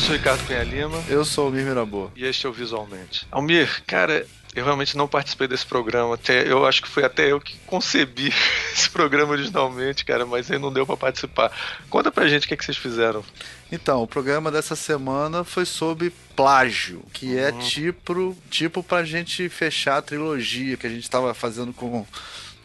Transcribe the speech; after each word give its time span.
Eu 0.00 0.06
sou 0.06 0.14
o 0.14 0.18
Ricardo 0.18 0.46
Cunha 0.46 0.64
Lima. 0.64 1.04
Eu 1.10 1.24
sou 1.26 1.48
o 1.48 1.52
Mir 1.52 1.62
Mirabô. 1.62 2.10
E 2.16 2.24
este 2.24 2.46
é 2.46 2.48
o 2.48 2.52
Visualmente. 2.52 3.26
Almir, 3.30 3.82
cara, 3.86 4.26
eu 4.54 4.64
realmente 4.64 4.96
não 4.96 5.06
participei 5.06 5.46
desse 5.46 5.66
programa. 5.66 6.14
Até, 6.14 6.50
eu 6.50 6.64
acho 6.64 6.80
que 6.80 6.88
foi 6.88 7.04
até 7.04 7.30
eu 7.30 7.38
que 7.38 7.54
concebi 7.66 8.32
esse 8.72 8.88
programa 8.88 9.32
originalmente, 9.32 10.02
cara, 10.06 10.24
mas 10.24 10.50
aí 10.50 10.58
não 10.58 10.72
deu 10.72 10.86
para 10.86 10.96
participar. 10.96 11.52
Conta 11.90 12.10
pra 12.10 12.26
gente 12.28 12.46
o 12.46 12.48
que, 12.48 12.54
é 12.54 12.56
que 12.56 12.64
vocês 12.64 12.78
fizeram. 12.78 13.22
Então, 13.70 14.02
o 14.02 14.06
programa 14.06 14.50
dessa 14.50 14.74
semana 14.74 15.44
foi 15.44 15.66
sobre 15.66 16.10
plágio, 16.34 17.04
que 17.12 17.38
é 17.38 17.50
uhum. 17.50 17.58
é 17.58 17.62
tipo, 17.62 18.36
tipo 18.48 18.82
pra 18.82 19.04
gente 19.04 19.50
fechar 19.50 19.98
a 19.98 20.02
trilogia 20.02 20.78
que 20.78 20.86
a 20.86 20.90
gente 20.90 21.02
estava 21.02 21.34
fazendo 21.34 21.74
com 21.74 22.06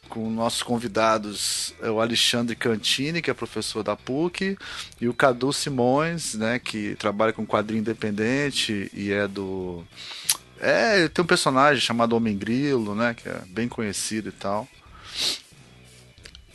com 0.10 0.30
nossos 0.30 0.64
convidados 0.64 1.74
é 1.82 1.90
o 1.90 2.00
Alexandre 2.00 2.56
Cantini, 2.56 3.22
que 3.22 3.30
é 3.30 3.34
professor 3.34 3.84
da 3.84 3.96
PUC, 3.96 4.58
e 5.00 5.08
o 5.08 5.14
Cadu 5.14 5.52
Simões, 5.52 6.36
né, 6.36 6.60
que 6.60 6.96
trabalha 6.96 7.34
com 7.34 7.46
quadrinho 7.46 7.82
independente 7.82 8.90
e 8.94 9.12
é 9.12 9.28
do 9.28 9.84
é, 10.60 11.08
tem 11.10 11.24
um 11.24 11.28
personagem 11.28 11.82
chamado 11.82 12.16
Homem 12.16 12.38
Grilo, 12.38 12.96
né, 12.96 13.14
que 13.14 13.28
é 13.28 13.42
bem 13.48 13.68
conhecido 13.68 14.30
e 14.30 14.32
tal. 14.32 14.68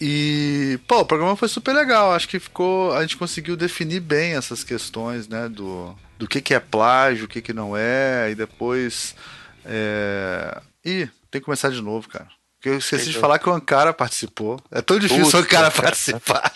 E, 0.00 0.80
pô, 0.88 1.00
o 1.00 1.04
programa 1.04 1.36
foi 1.36 1.48
super 1.48 1.74
legal. 1.74 2.12
Acho 2.12 2.26
que 2.26 2.40
ficou, 2.40 2.94
a 2.94 3.02
gente 3.02 3.18
conseguiu 3.18 3.54
definir 3.54 4.00
bem 4.00 4.32
essas 4.32 4.64
questões, 4.64 5.28
né, 5.28 5.48
do 5.48 5.94
do 6.20 6.28
que 6.28 6.42
que 6.42 6.52
é 6.52 6.60
plágio, 6.60 7.24
o 7.24 7.28
que 7.28 7.40
que 7.40 7.54
não 7.54 7.74
é, 7.74 8.30
e 8.30 8.34
depois 8.34 9.16
é... 9.64 10.60
Ih, 10.84 11.08
tem 11.30 11.40
que 11.40 11.44
começar 11.46 11.70
de 11.70 11.80
novo, 11.80 12.08
cara. 12.08 12.28
Porque 12.60 12.68
eu 12.68 12.76
esqueci 12.76 13.10
de 13.10 13.18
falar 13.18 13.38
que 13.38 13.48
o 13.48 13.52
Ankara 13.54 13.90
participou. 13.90 14.60
É 14.70 14.82
tão 14.82 14.98
difícil 14.98 15.24
Puta, 15.24 15.38
o 15.38 15.40
Ankara 15.40 15.70
participar. 15.70 16.52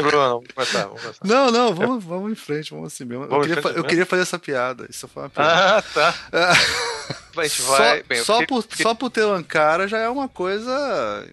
não, 0.00 0.12
vamos 0.12 0.48
começar, 0.54 0.84
começar. 0.84 1.14
Não, 1.24 1.50
não, 1.50 1.74
vamos, 1.74 2.04
vamos 2.04 2.30
em 2.30 2.36
frente, 2.36 2.70
vamos 2.70 2.92
assim 2.92 3.04
mesmo. 3.04 3.26
Vamos 3.26 3.48
eu, 3.48 3.56
queria, 3.56 3.70
eu 3.78 3.82
queria 3.82 4.06
fazer 4.06 4.22
essa 4.22 4.38
piada. 4.38 4.86
Isso 4.88 5.08
foi 5.08 5.24
uma 5.24 5.28
piada. 5.28 5.78
Ah, 5.78 5.82
tá. 5.82 6.14
a 7.36 7.42
gente 7.42 7.62
vai. 7.62 7.98
Só, 7.98 8.06
Bem, 8.06 8.22
só, 8.22 8.46
por, 8.46 8.64
só 8.80 8.94
por 8.94 9.10
ter 9.10 9.24
o 9.24 9.32
Ankara 9.32 9.88
já 9.88 9.98
é 9.98 10.08
uma 10.08 10.28
coisa 10.28 11.28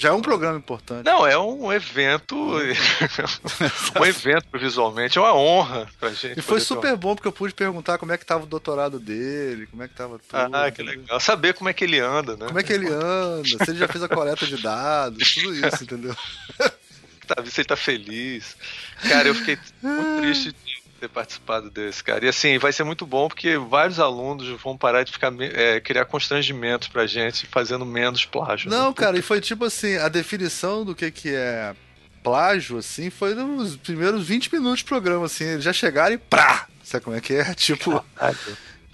já 0.00 0.08
é 0.08 0.12
um 0.12 0.22
programa 0.22 0.56
importante. 0.56 1.04
Não, 1.04 1.26
é 1.26 1.38
um 1.38 1.70
evento. 1.70 2.34
um 4.00 4.04
evento 4.06 4.46
visualmente, 4.54 5.18
é 5.18 5.20
uma 5.20 5.34
honra 5.34 5.86
pra 6.00 6.08
gente. 6.08 6.38
E 6.38 6.42
foi 6.42 6.58
super 6.58 6.96
bom 6.96 7.14
porque 7.14 7.28
eu 7.28 7.32
pude 7.32 7.52
perguntar 7.52 7.98
como 7.98 8.10
é 8.10 8.16
que 8.16 8.24
tava 8.24 8.44
o 8.44 8.46
doutorado 8.46 8.98
dele, 8.98 9.66
como 9.66 9.82
é 9.82 9.88
que 9.88 9.94
tava 9.94 10.18
tudo. 10.18 10.56
Ah, 10.56 10.70
que 10.70 10.82
legal. 10.82 11.20
Saber 11.20 11.52
como 11.52 11.68
é 11.68 11.74
que 11.74 11.84
ele 11.84 12.00
anda, 12.00 12.34
né? 12.34 12.46
Como 12.46 12.58
é 12.58 12.62
que 12.62 12.72
ele 12.72 12.88
anda, 12.88 13.44
se 13.44 13.70
ele 13.70 13.78
já 13.78 13.88
fez 13.88 14.02
a 14.02 14.08
coleta 14.08 14.46
de 14.46 14.56
dados, 14.56 15.34
tudo 15.34 15.54
isso, 15.54 15.84
entendeu? 15.84 16.16
tá, 17.28 17.44
se 17.44 17.60
ele 17.60 17.68
tá 17.68 17.76
feliz. 17.76 18.56
Cara, 19.06 19.28
eu 19.28 19.34
fiquei 19.34 19.58
muito 19.82 20.22
triste 20.22 20.54
ter 21.00 21.08
participado 21.08 21.70
desse, 21.70 22.04
cara. 22.04 22.24
E 22.24 22.28
assim, 22.28 22.58
vai 22.58 22.72
ser 22.72 22.84
muito 22.84 23.06
bom 23.06 23.28
porque 23.28 23.56
vários 23.56 23.98
alunos 23.98 24.48
vão 24.62 24.76
parar 24.76 25.02
de 25.02 25.12
ficar 25.12 25.32
é, 25.40 25.80
criar 25.80 26.04
constrangimentos 26.04 26.88
pra 26.88 27.06
gente 27.06 27.46
fazendo 27.46 27.86
menos 27.86 28.24
plágio. 28.24 28.70
Né? 28.70 28.76
Não, 28.76 28.88
né? 28.88 28.94
cara, 28.94 29.18
e 29.18 29.22
foi 29.22 29.40
tipo 29.40 29.64
assim, 29.64 29.96
a 29.96 30.08
definição 30.08 30.84
do 30.84 30.94
que 30.94 31.10
que 31.10 31.34
é 31.34 31.74
plágio, 32.22 32.78
assim, 32.78 33.08
foi 33.08 33.34
nos 33.34 33.76
primeiros 33.76 34.26
20 34.26 34.52
minutos 34.52 34.82
do 34.82 34.86
programa, 34.86 35.26
assim, 35.26 35.44
eles 35.44 35.64
já 35.64 35.72
chegaram 35.72 36.14
e 36.14 36.18
prá! 36.18 36.66
Sabe 36.84 37.04
como 37.04 37.16
é 37.16 37.20
que 37.20 37.34
é? 37.34 37.52
Tipo. 37.54 38.04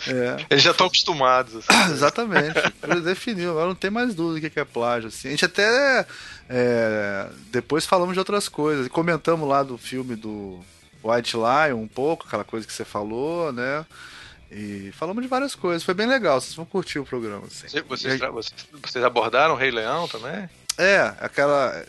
É. 0.06 0.44
Eles 0.50 0.62
já 0.62 0.72
estão 0.72 0.86
acostumados. 0.86 1.56
Assim. 1.56 1.68
Exatamente. 1.90 2.58
Ele 2.82 3.00
definiu, 3.00 3.52
agora 3.52 3.68
não 3.68 3.74
tem 3.74 3.90
mais 3.90 4.14
dúvida 4.14 4.46
do 4.46 4.52
que 4.52 4.60
é 4.60 4.64
plágio. 4.64 5.08
Assim. 5.08 5.28
A 5.28 5.30
gente 5.30 5.44
até 5.46 6.06
é, 6.48 7.26
depois 7.50 7.86
falamos 7.86 8.12
de 8.12 8.18
outras 8.18 8.48
coisas. 8.48 8.86
Comentamos 8.88 9.48
lá 9.48 9.62
do 9.62 9.78
filme 9.78 10.14
do 10.14 10.60
White 11.10 11.36
Lion 11.36 11.76
um 11.76 11.88
pouco, 11.88 12.26
aquela 12.26 12.44
coisa 12.44 12.66
que 12.66 12.72
você 12.72 12.84
falou, 12.84 13.52
né? 13.52 13.84
E 14.50 14.92
falamos 14.92 15.22
de 15.22 15.28
várias 15.28 15.54
coisas. 15.54 15.82
Foi 15.82 15.94
bem 15.94 16.06
legal, 16.06 16.40
vocês 16.40 16.54
vão 16.54 16.64
curtir 16.64 16.98
o 16.98 17.04
programa. 17.04 17.46
Assim. 17.46 17.68
Vocês, 17.68 18.20
vocês, 18.20 18.68
vocês 18.82 19.04
abordaram 19.04 19.54
o 19.54 19.56
Rei 19.56 19.70
Leão 19.70 20.06
também? 20.08 20.48
É, 20.78 21.14
aquela. 21.20 21.84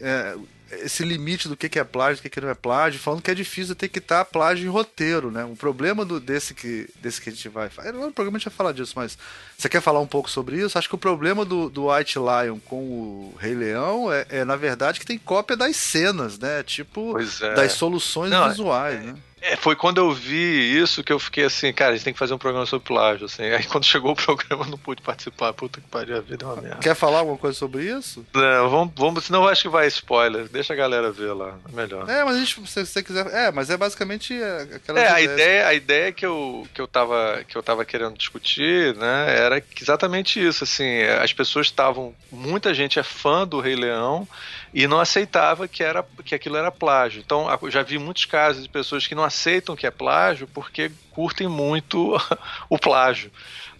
É, 0.00 0.36
esse 0.80 1.04
limite 1.04 1.48
do 1.48 1.56
que 1.56 1.78
é 1.78 1.84
plágio, 1.84 2.22
do 2.22 2.30
que 2.30 2.40
não 2.40 2.48
é 2.48 2.54
plágio, 2.54 2.98
falando 2.98 3.22
que 3.22 3.30
é 3.30 3.34
difícil 3.34 3.74
ter 3.74 3.88
que 3.88 3.98
estar 3.98 4.24
plágio 4.24 4.66
em 4.66 4.70
roteiro, 4.70 5.30
né? 5.30 5.44
O 5.44 5.54
problema 5.54 6.04
do, 6.04 6.18
desse, 6.18 6.54
que, 6.54 6.88
desse 7.00 7.20
que 7.20 7.28
a 7.28 7.32
gente 7.32 7.48
vai. 7.48 7.70
No 7.92 8.12
programa 8.12 8.36
a 8.36 8.38
gente 8.38 8.48
vai 8.48 8.56
falar 8.56 8.72
disso, 8.72 8.94
mas 8.96 9.18
você 9.56 9.68
quer 9.68 9.82
falar 9.82 10.00
um 10.00 10.06
pouco 10.06 10.30
sobre 10.30 10.56
isso? 10.56 10.78
Acho 10.78 10.88
que 10.88 10.94
o 10.94 10.98
problema 10.98 11.44
do, 11.44 11.68
do 11.68 11.92
White 11.92 12.18
Lion 12.18 12.58
com 12.60 12.76
o 12.76 13.34
Rei 13.38 13.54
Leão 13.54 14.12
é, 14.12 14.26
é 14.30 14.44
na 14.44 14.56
verdade, 14.56 14.98
que 14.98 15.06
tem 15.06 15.18
cópia 15.18 15.56
das 15.56 15.76
cenas, 15.76 16.38
né? 16.38 16.62
Tipo, 16.62 17.16
é. 17.18 17.54
das 17.54 17.72
soluções 17.72 18.30
não, 18.30 18.48
visuais, 18.48 19.00
é, 19.00 19.04
né? 19.04 19.14
É, 19.42 19.56
foi 19.56 19.74
quando 19.74 19.98
eu 19.98 20.12
vi 20.12 20.78
isso 20.78 21.02
que 21.02 21.12
eu 21.12 21.18
fiquei 21.18 21.44
assim, 21.44 21.72
cara, 21.72 21.90
a 21.90 21.96
gente 21.96 22.04
tem 22.04 22.12
que 22.12 22.18
fazer 22.18 22.32
um 22.32 22.38
programa 22.38 22.64
sobre 22.64 22.86
plágio, 22.86 23.26
assim. 23.26 23.42
Aí 23.42 23.64
quando 23.64 23.84
chegou 23.84 24.12
o 24.12 24.14
programa 24.16 24.64
eu 24.64 24.70
não 24.70 24.78
pude 24.78 25.02
participar, 25.02 25.52
puta 25.52 25.80
que 25.80 25.88
pariu, 25.88 26.16
a 26.16 26.20
vida 26.20 26.44
é 26.44 26.48
uma 26.48 26.62
merda. 26.62 26.78
Quer 26.78 26.94
falar 26.94 27.18
alguma 27.18 27.36
coisa 27.36 27.58
sobre 27.58 27.84
isso? 27.84 28.24
Não, 28.32 28.70
vamos, 28.70 28.92
vamos 28.96 29.24
senão 29.24 29.42
eu 29.42 29.48
acho 29.48 29.62
que 29.62 29.68
vai 29.68 29.88
spoiler, 29.88 30.48
deixa 30.48 30.72
a 30.72 30.76
galera 30.76 31.10
ver 31.10 31.32
lá, 31.32 31.58
é 31.68 31.74
melhor. 31.74 32.08
É, 32.08 32.24
mas 32.24 32.36
a 32.36 32.38
gente, 32.38 32.68
se 32.68 32.86
você 32.86 33.02
quiser, 33.02 33.26
é, 33.34 33.50
mas 33.50 33.68
é 33.68 33.76
basicamente 33.76 34.32
aquela 34.74 35.00
É, 35.00 35.10
a 35.10 35.20
ideia, 35.20 35.66
a 35.66 35.74
ideia 35.74 36.12
que 36.12 36.24
eu, 36.24 36.66
que 36.72 36.80
eu 36.80 36.86
tava 36.86 37.42
que 37.48 37.56
eu 37.56 37.62
tava 37.62 37.84
querendo 37.84 38.16
discutir, 38.16 38.94
né, 38.94 39.36
era 39.36 39.62
exatamente 39.80 40.44
isso, 40.44 40.62
assim, 40.62 41.02
as 41.02 41.32
pessoas 41.32 41.66
estavam, 41.66 42.14
muita 42.30 42.72
gente 42.72 42.98
é 42.98 43.02
fã 43.02 43.46
do 43.46 43.58
Rei 43.58 43.74
Leão, 43.74 44.28
e 44.72 44.86
não 44.86 44.98
aceitava 44.98 45.68
que, 45.68 45.82
era, 45.82 46.04
que 46.24 46.34
aquilo 46.34 46.56
era 46.56 46.70
plágio. 46.70 47.20
Então, 47.24 47.46
já 47.68 47.82
vi 47.82 47.98
muitos 47.98 48.24
casos 48.24 48.62
de 48.62 48.68
pessoas 48.68 49.06
que 49.06 49.14
não 49.14 49.24
aceitam 49.24 49.76
que 49.76 49.86
é 49.86 49.90
plágio 49.90 50.48
porque 50.48 50.90
curtem 51.10 51.46
muito 51.48 52.16
o 52.70 52.78
plágio. 52.78 53.30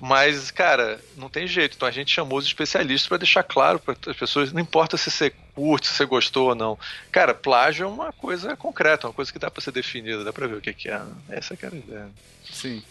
Mas, 0.05 0.51
cara, 0.51 1.01
não 1.17 1.29
tem 1.29 1.47
jeito. 1.47 1.77
Então 1.77 1.87
a 1.87 1.93
gente 1.93 2.13
chamou 2.13 2.37
os 2.37 2.45
especialistas 2.45 3.07
para 3.09 3.19
deixar 3.19 3.45
claro 3.45 3.79
para 3.79 3.97
as 4.09 4.17
pessoas, 4.17 4.53
não 4.53 4.61
importa 4.61 4.97
se 4.97 5.09
você 5.09 5.33
curte, 5.55 5.87
se 5.87 5.95
você 5.95 6.05
gostou 6.05 6.49
ou 6.49 6.55
não. 6.57 6.77
Cara, 7.13 7.33
plágio 7.33 7.85
é 7.85 7.87
uma 7.87 8.13
coisa 8.13 8.57
concreta, 8.57 9.07
uma 9.07 9.13
coisa 9.13 9.33
que 9.33 9.39
dá 9.39 9.49
para 9.49 9.63
ser 9.63 9.71
definida, 9.71 10.25
dá 10.25 10.33
para 10.33 10.49
ver 10.49 10.57
o 10.57 10.61
que, 10.61 10.75
que 10.75 10.89
é. 10.89 11.01
Essa 11.29 11.55
é 11.55 11.67
a 11.67 11.69
ideia. 11.69 12.11
Sim. 12.53 12.83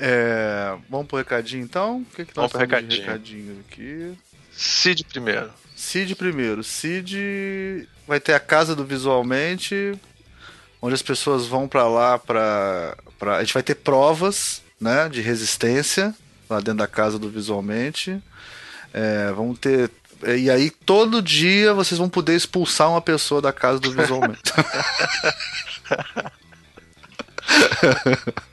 É, 0.00 0.76
vamos 0.90 1.06
pro 1.06 1.16
recadinho 1.16 1.62
então? 1.62 2.00
O 2.00 2.04
que, 2.06 2.24
que 2.24 2.36
nós 2.36 2.50
vamos 2.50 2.52
pro 2.52 2.60
recadinho. 2.60 3.02
recadinho 3.02 3.60
aqui? 3.60 4.18
Cid 4.50 5.04
primeiro. 5.04 5.52
Cid 5.78 6.16
primeiro. 6.16 6.64
Cid 6.64 7.88
vai 8.06 8.18
ter 8.18 8.34
a 8.34 8.40
casa 8.40 8.74
do 8.74 8.84
Visualmente, 8.84 9.96
onde 10.82 10.94
as 10.94 11.02
pessoas 11.02 11.46
vão 11.46 11.68
para 11.68 11.86
lá 11.86 12.18
para 12.18 12.96
pra... 13.16 13.36
a 13.36 13.44
gente 13.44 13.54
vai 13.54 13.62
ter 13.62 13.76
provas, 13.76 14.60
né, 14.80 15.08
de 15.08 15.20
resistência 15.20 16.12
lá 16.50 16.58
dentro 16.58 16.78
da 16.78 16.88
casa 16.88 17.16
do 17.16 17.30
Visualmente. 17.30 18.20
É, 18.92 19.30
vamos 19.30 19.56
ter 19.60 19.88
e 20.26 20.50
aí 20.50 20.68
todo 20.68 21.22
dia 21.22 21.72
vocês 21.72 21.96
vão 21.96 22.08
poder 22.08 22.34
expulsar 22.34 22.90
uma 22.90 23.00
pessoa 23.00 23.40
da 23.40 23.52
casa 23.52 23.78
do 23.78 23.92
Visualmente. 23.92 24.50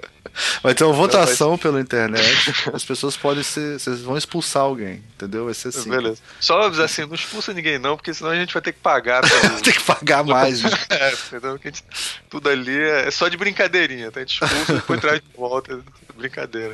Vai 0.62 0.74
ter 0.74 0.84
uma 0.84 0.94
votação 0.94 1.58
pela 1.58 1.80
internet. 1.80 2.54
As 2.74 2.84
pessoas 2.84 3.16
podem 3.16 3.44
ser. 3.44 3.80
Vocês 3.80 4.02
vão 4.02 4.18
expulsar 4.18 4.64
alguém, 4.64 5.04
entendeu? 5.16 5.46
Vai 5.46 5.54
ser 5.54 5.70
assim. 5.70 5.90
Beleza. 5.90 6.22
Só 6.40 6.62
avisar 6.62 6.86
assim, 6.86 7.06
não 7.06 7.16
expulsa 7.16 7.54
ninguém, 7.54 7.80
não, 7.80 7.96
porque 7.96 8.14
senão 8.14 8.32
a 8.32 8.36
gente 8.36 8.54
vai 8.54 8.62
ter 8.62 8.74
que 8.74 8.80
pagar. 8.80 9.22
Pelo... 9.28 9.62
tem 9.62 9.74
que 9.74 9.84
pagar 9.84 10.24
mais, 10.24 10.62
né? 10.62 10.70
É, 10.90 11.14
entendeu? 11.14 11.60
Gente, 11.62 11.84
tudo 12.30 12.50
ali 12.50 12.78
é 12.78 13.12
só 13.12 13.28
de 13.28 13.38
brincadeirinha, 13.38 14.12
tá? 14.12 14.20
A 14.20 14.24
gente 14.24 14.42
expulsa 14.42 14.72
e 14.72 14.76
depois 14.76 15.00
traz 15.02 15.22
de 15.22 15.38
volta. 15.38 15.80
Brincadeira. 16.16 16.74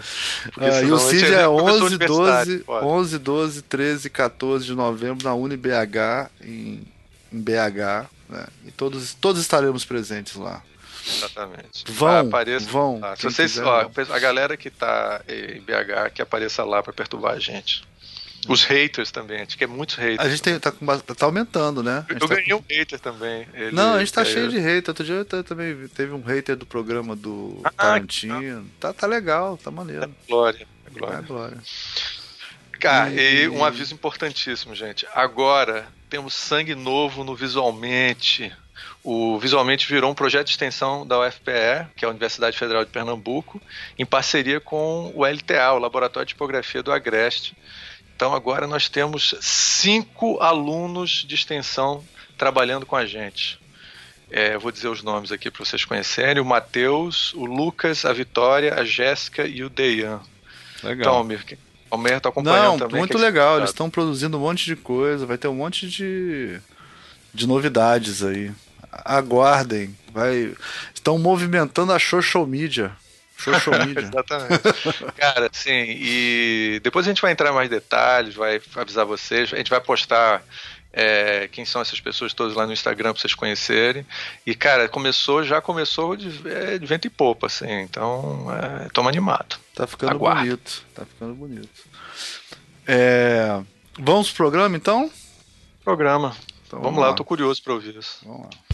Ah, 0.56 0.82
e 0.84 0.92
o 0.92 1.00
CID 1.00 1.34
é 1.34 1.48
11, 1.48 1.98
12, 1.98 2.64
11, 2.68 3.18
12, 3.18 3.62
13, 3.64 4.10
14 4.10 4.66
de 4.66 4.76
novembro 4.76 5.24
na 5.24 5.34
UniBH, 5.34 6.30
em, 6.44 6.86
em 7.34 7.42
BH. 7.42 8.08
Né? 8.30 8.46
E 8.68 8.72
todos, 8.72 9.16
todos 9.16 9.42
estaremos 9.42 9.84
presentes 9.84 10.36
lá. 10.36 10.62
Exatamente. 11.08 11.84
Vão, 11.88 12.28
apareça, 12.28 12.70
vão. 12.70 13.02
Se 13.18 13.24
vocês, 13.24 13.54
quiser, 13.54 13.66
ó, 13.66 13.90
a 14.10 14.20
galera 14.20 14.56
que 14.56 14.70
tá 14.70 15.22
em 15.28 15.62
BH, 15.62 16.14
que 16.14 16.22
apareça 16.22 16.64
lá 16.64 16.82
para 16.84 16.94
perturbar 16.94 17.34
a 17.34 17.40
gente. 17.40 17.84
Os 18.48 18.64
haters 18.64 19.12
também, 19.12 19.42
acho 19.42 19.58
que 19.58 19.64
é 19.64 19.68
muitos 19.68 19.96
haters. 19.96 20.20
A 20.20 20.30
gente 20.30 20.42
tem, 20.42 20.60
tá, 20.60 20.72
tá 20.72 21.26
aumentando, 21.26 21.84
né? 21.84 22.06
Eu 22.10 22.20
tá 22.20 22.28
ganhei 22.28 22.50
com... 22.50 22.56
um 22.56 22.64
hater 22.68 23.00
também. 23.00 23.48
Ele, 23.54 23.72
não, 23.72 23.94
a 23.94 24.00
gente 24.00 24.14
tá 24.14 24.26
cheio 24.26 24.50
de 24.50 24.58
hater. 24.58 24.90
Outro 24.90 25.06
dia 25.06 25.26
também 25.44 25.88
teve 25.90 26.12
um 26.12 26.22
hater 26.22 26.56
do 26.56 26.66
programa 26.66 27.16
do 27.16 27.62
ah, 27.64 27.72
Tarantino. 27.72 28.66
Tá, 28.80 28.94
tá 28.94 29.06
legal, 29.06 29.58
tá 29.58 29.70
maneiro. 29.70 30.06
É 30.06 30.10
glória, 30.28 30.68
é 30.88 30.90
glória. 30.90 31.18
É 31.18 31.22
glória. 31.22 31.58
Cara, 32.80 33.12
e... 33.12 33.44
e 33.44 33.50
um 33.50 33.64
aviso 33.64 33.94
importantíssimo, 33.94 34.74
gente. 34.74 35.06
Agora 35.14 35.88
temos 36.10 36.34
sangue 36.34 36.74
novo 36.74 37.24
no 37.24 37.36
Visualmente. 37.36 38.52
O 39.04 39.40
Visualmente 39.40 39.88
virou 39.88 40.12
um 40.12 40.16
projeto 40.16 40.46
de 40.46 40.52
extensão 40.52 41.06
da 41.08 41.20
UFPE, 41.20 41.88
que 41.96 42.06
é 42.06 42.08
a 42.08 42.12
Universidade 42.12 42.58
Federal 42.58 42.86
de 42.86 42.92
Pernambuco, 42.92 43.60
em 43.98 44.06
parceria 44.06 44.60
com 44.60 45.12
o 45.16 45.26
LTA, 45.26 45.74
o 45.74 45.80
Laboratório 45.80 46.26
de 46.26 46.34
Tipografia 46.34 46.84
do 46.84 46.92
Agreste. 46.92 47.56
Então 48.16 48.36
agora 48.36 48.68
nós 48.68 48.88
temos 48.88 49.34
cinco 49.42 50.40
alunos 50.40 51.26
de 51.28 51.34
extensão 51.34 52.04
trabalhando 52.38 52.86
com 52.86 52.96
a 52.96 53.06
gente. 53.06 53.60
É, 54.30 54.58
vou 54.58 54.72
dizer 54.72 54.88
os 54.88 55.02
nomes 55.02 55.32
aqui 55.32 55.50
para 55.50 55.66
vocês 55.66 55.84
conhecerem: 55.84 56.42
o 56.42 56.46
Matheus, 56.46 57.34
o 57.34 57.44
Lucas, 57.44 58.06
a 58.06 58.14
Vitória, 58.14 58.76
a 58.76 58.86
Jéssica 58.86 59.48
e 59.48 59.64
o 59.64 59.70
Dejan. 59.70 60.22
Legal. 60.84 61.02
Então, 61.02 61.14
Almir, 61.16 61.58
Almir 61.90 62.22
tá 62.22 62.30
acompanhando 62.30 62.64
Não, 62.64 62.78
também. 62.78 63.00
Muito 63.00 63.18
legal, 63.18 63.58
eles 63.58 63.72
estão 63.72 63.90
produzindo 63.90 64.38
um 64.38 64.42
monte 64.42 64.66
de 64.66 64.76
coisa, 64.76 65.26
vai 65.26 65.38
ter 65.38 65.48
um 65.48 65.56
monte 65.56 65.90
de, 65.90 66.62
de 67.34 67.46
novidades 67.46 68.24
aí. 68.24 68.52
Aguardem, 68.92 69.96
vai. 70.14 70.54
Estão 70.94 71.18
movimentando 71.18 71.94
a 71.94 72.00
social 72.00 72.46
media. 72.46 72.92
Social 73.38 73.80
media. 73.86 74.02
Exatamente. 74.02 74.62
Cara, 75.18 75.50
sim, 75.52 75.86
e 75.88 76.80
depois 76.84 77.06
a 77.06 77.10
gente 77.10 77.22
vai 77.22 77.32
entrar 77.32 77.52
em 77.52 77.56
mais 77.56 77.70
detalhes, 77.70 78.36
vai 78.36 78.62
avisar 78.76 79.06
vocês, 79.06 79.52
a 79.54 79.58
gente 79.58 79.70
vai 79.70 79.82
postar 79.82 80.44
é, 80.94 81.48
quem 81.52 81.64
são 81.64 81.82
essas 81.82 82.00
pessoas 82.00 82.34
todas 82.34 82.56
lá 82.56 82.66
no 82.66 82.74
Instagram 82.74 83.14
para 83.14 83.22
vocês 83.22 83.34
conhecerem. 83.34 84.06
E, 84.46 84.54
cara, 84.54 84.90
começou, 84.90 85.44
já 85.44 85.62
começou 85.62 86.16
de, 86.16 86.48
é, 86.48 86.78
de 86.78 86.86
vento 86.86 87.08
e 87.08 87.10
popa, 87.10 87.48
assim. 87.48 87.72
Então, 87.82 88.48
é, 88.54 88.90
tamo 88.90 89.10
animado. 89.10 89.58
Tá 89.74 89.88
ficando 89.88 90.20
bonito. 90.20 90.84
Tá 90.94 91.06
ficando 91.06 91.34
bonito. 91.34 91.70
É, 92.86 93.62
vamos 93.98 94.28
pro 94.28 94.38
programa, 94.38 94.76
então? 94.76 95.10
Programa. 95.84 96.36
Então, 96.68 96.80
vamos, 96.80 96.86
vamos 96.86 97.00
lá, 97.00 97.08
lá, 97.08 97.12
eu 97.12 97.16
tô 97.16 97.24
curioso 97.24 97.64
para 97.64 97.74
ouvir 97.74 97.96
isso. 97.96 98.20
Vamos 98.26 98.44
lá. 98.44 98.71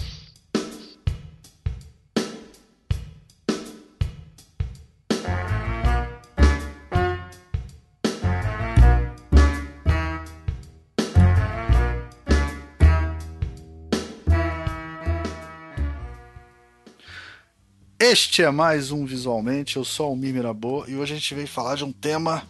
Este 18.09 18.41
é 18.41 18.49
mais 18.49 18.89
um 18.89 19.05
Visualmente, 19.05 19.75
eu 19.75 19.83
sou 19.83 20.13
o 20.13 20.15
Mirabô 20.15 20.85
e 20.87 20.95
hoje 20.95 21.11
a 21.11 21.17
gente 21.17 21.35
veio 21.35 21.45
falar 21.45 21.75
de 21.75 21.83
um 21.83 21.91
tema 21.91 22.41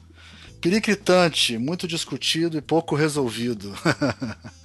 periclitante, 0.62 1.57
muito 1.57 1.88
discutido 1.88 2.59
e 2.59 2.62
pouco 2.62 2.95
resolvido. 2.95 3.74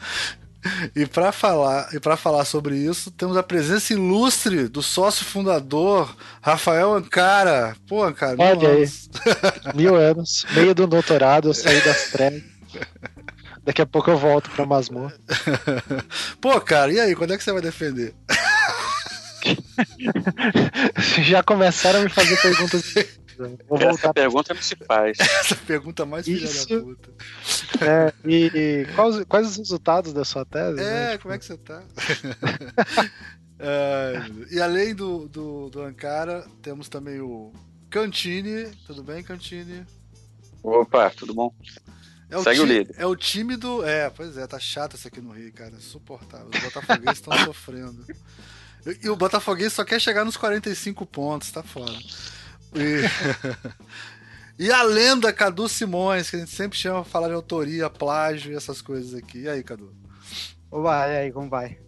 e 0.94 1.06
para 1.06 1.32
falar, 1.32 1.88
e 1.94 1.98
para 1.98 2.14
falar 2.14 2.44
sobre 2.44 2.76
isso, 2.76 3.10
temos 3.10 3.38
a 3.38 3.42
presença 3.42 3.94
ilustre 3.94 4.68
do 4.68 4.82
sócio 4.82 5.24
fundador 5.24 6.14
Rafael 6.42 6.92
Ancara. 6.92 7.74
Pô, 7.88 8.04
Ancara, 8.04 8.36
mil 8.36 8.46
Olha 8.46 8.68
anos. 8.68 9.08
Aí, 9.24 9.72
mil 9.74 9.96
anos, 9.96 10.44
meio 10.52 10.74
do 10.74 10.86
doutorado, 10.86 11.48
eu 11.48 11.54
saí 11.54 11.82
das 11.82 12.10
trevas. 12.10 12.42
Daqui 13.64 13.80
a 13.80 13.86
pouco 13.86 14.10
eu 14.10 14.18
volto 14.18 14.50
pra 14.50 14.66
masmorra. 14.66 15.14
Pô, 16.38 16.60
cara, 16.60 16.92
e 16.92 17.00
aí, 17.00 17.14
quando 17.14 17.32
é 17.32 17.38
que 17.38 17.44
você 17.44 17.52
vai 17.52 17.62
defender? 17.62 18.14
Já 21.22 21.42
começaram 21.42 22.00
a 22.00 22.02
me 22.02 22.08
fazer 22.08 22.40
perguntas. 22.40 22.94
Vou 23.68 23.78
voltar. 23.78 23.90
Essa 23.90 24.14
pergunta 24.14 24.54
não 24.54 24.62
se 24.62 24.76
faz. 24.76 25.18
Essa 25.20 25.56
pergunta 25.56 26.06
mais 26.06 26.24
filha 26.26 26.44
Isso... 26.44 26.68
da 26.68 26.80
puta. 26.80 27.10
É, 27.80 28.12
e 28.28 28.86
quais, 28.94 29.24
quais 29.24 29.50
os 29.50 29.56
resultados 29.56 30.12
da 30.12 30.24
sua 30.24 30.44
tese? 30.44 30.80
É, 30.80 31.12
né? 31.12 31.18
como 31.18 31.34
é 31.34 31.38
que 31.38 31.44
você 31.44 31.56
tá? 31.56 31.82
é, 33.58 34.22
e 34.50 34.60
além 34.60 34.94
do, 34.94 35.28
do, 35.28 35.70
do 35.70 35.82
Ankara, 35.82 36.46
temos 36.60 36.88
também 36.88 37.20
o 37.20 37.52
Cantini. 37.90 38.70
Tudo 38.86 39.02
bem, 39.02 39.22
Cantini? 39.22 39.84
Opa, 40.62 41.10
tudo 41.10 41.34
bom? 41.34 41.52
É 42.30 42.36
o, 42.38 42.42
Segue 42.42 42.60
o 42.60 42.64
líder. 42.64 42.94
É 42.96 43.04
o 43.04 43.14
time 43.14 43.56
do. 43.56 43.84
É, 43.84 44.08
pois 44.08 44.38
é, 44.38 44.46
tá 44.46 44.58
chato 44.58 44.96
isso 44.96 45.06
aqui 45.06 45.20
no 45.20 45.32
Rio, 45.32 45.52
cara. 45.52 45.72
Insuportável. 45.72 46.48
Os 46.48 46.60
botafoguenses 46.60 47.18
estão 47.18 47.36
sofrendo. 47.44 48.06
E 49.02 49.08
o 49.08 49.16
Botafoguense 49.16 49.76
só 49.76 49.84
quer 49.84 50.00
chegar 50.00 50.24
nos 50.24 50.36
45 50.36 51.06
pontos, 51.06 51.52
tá 51.52 51.62
foda. 51.62 51.92
E, 52.74 53.02
e 54.66 54.72
a 54.72 54.82
lenda 54.82 55.32
Cadu 55.32 55.68
Simões, 55.68 56.28
que 56.28 56.36
a 56.36 56.38
gente 56.40 56.50
sempre 56.50 56.76
chama 56.76 57.02
pra 57.02 57.10
falar 57.10 57.28
de 57.28 57.34
autoria, 57.34 57.88
plágio 57.88 58.52
e 58.52 58.56
essas 58.56 58.82
coisas 58.82 59.14
aqui. 59.14 59.42
E 59.42 59.48
aí, 59.48 59.62
Cadu? 59.62 59.94
Oba, 60.70 61.06
e 61.08 61.16
aí, 61.16 61.32
como 61.32 61.48
vai? 61.48 61.78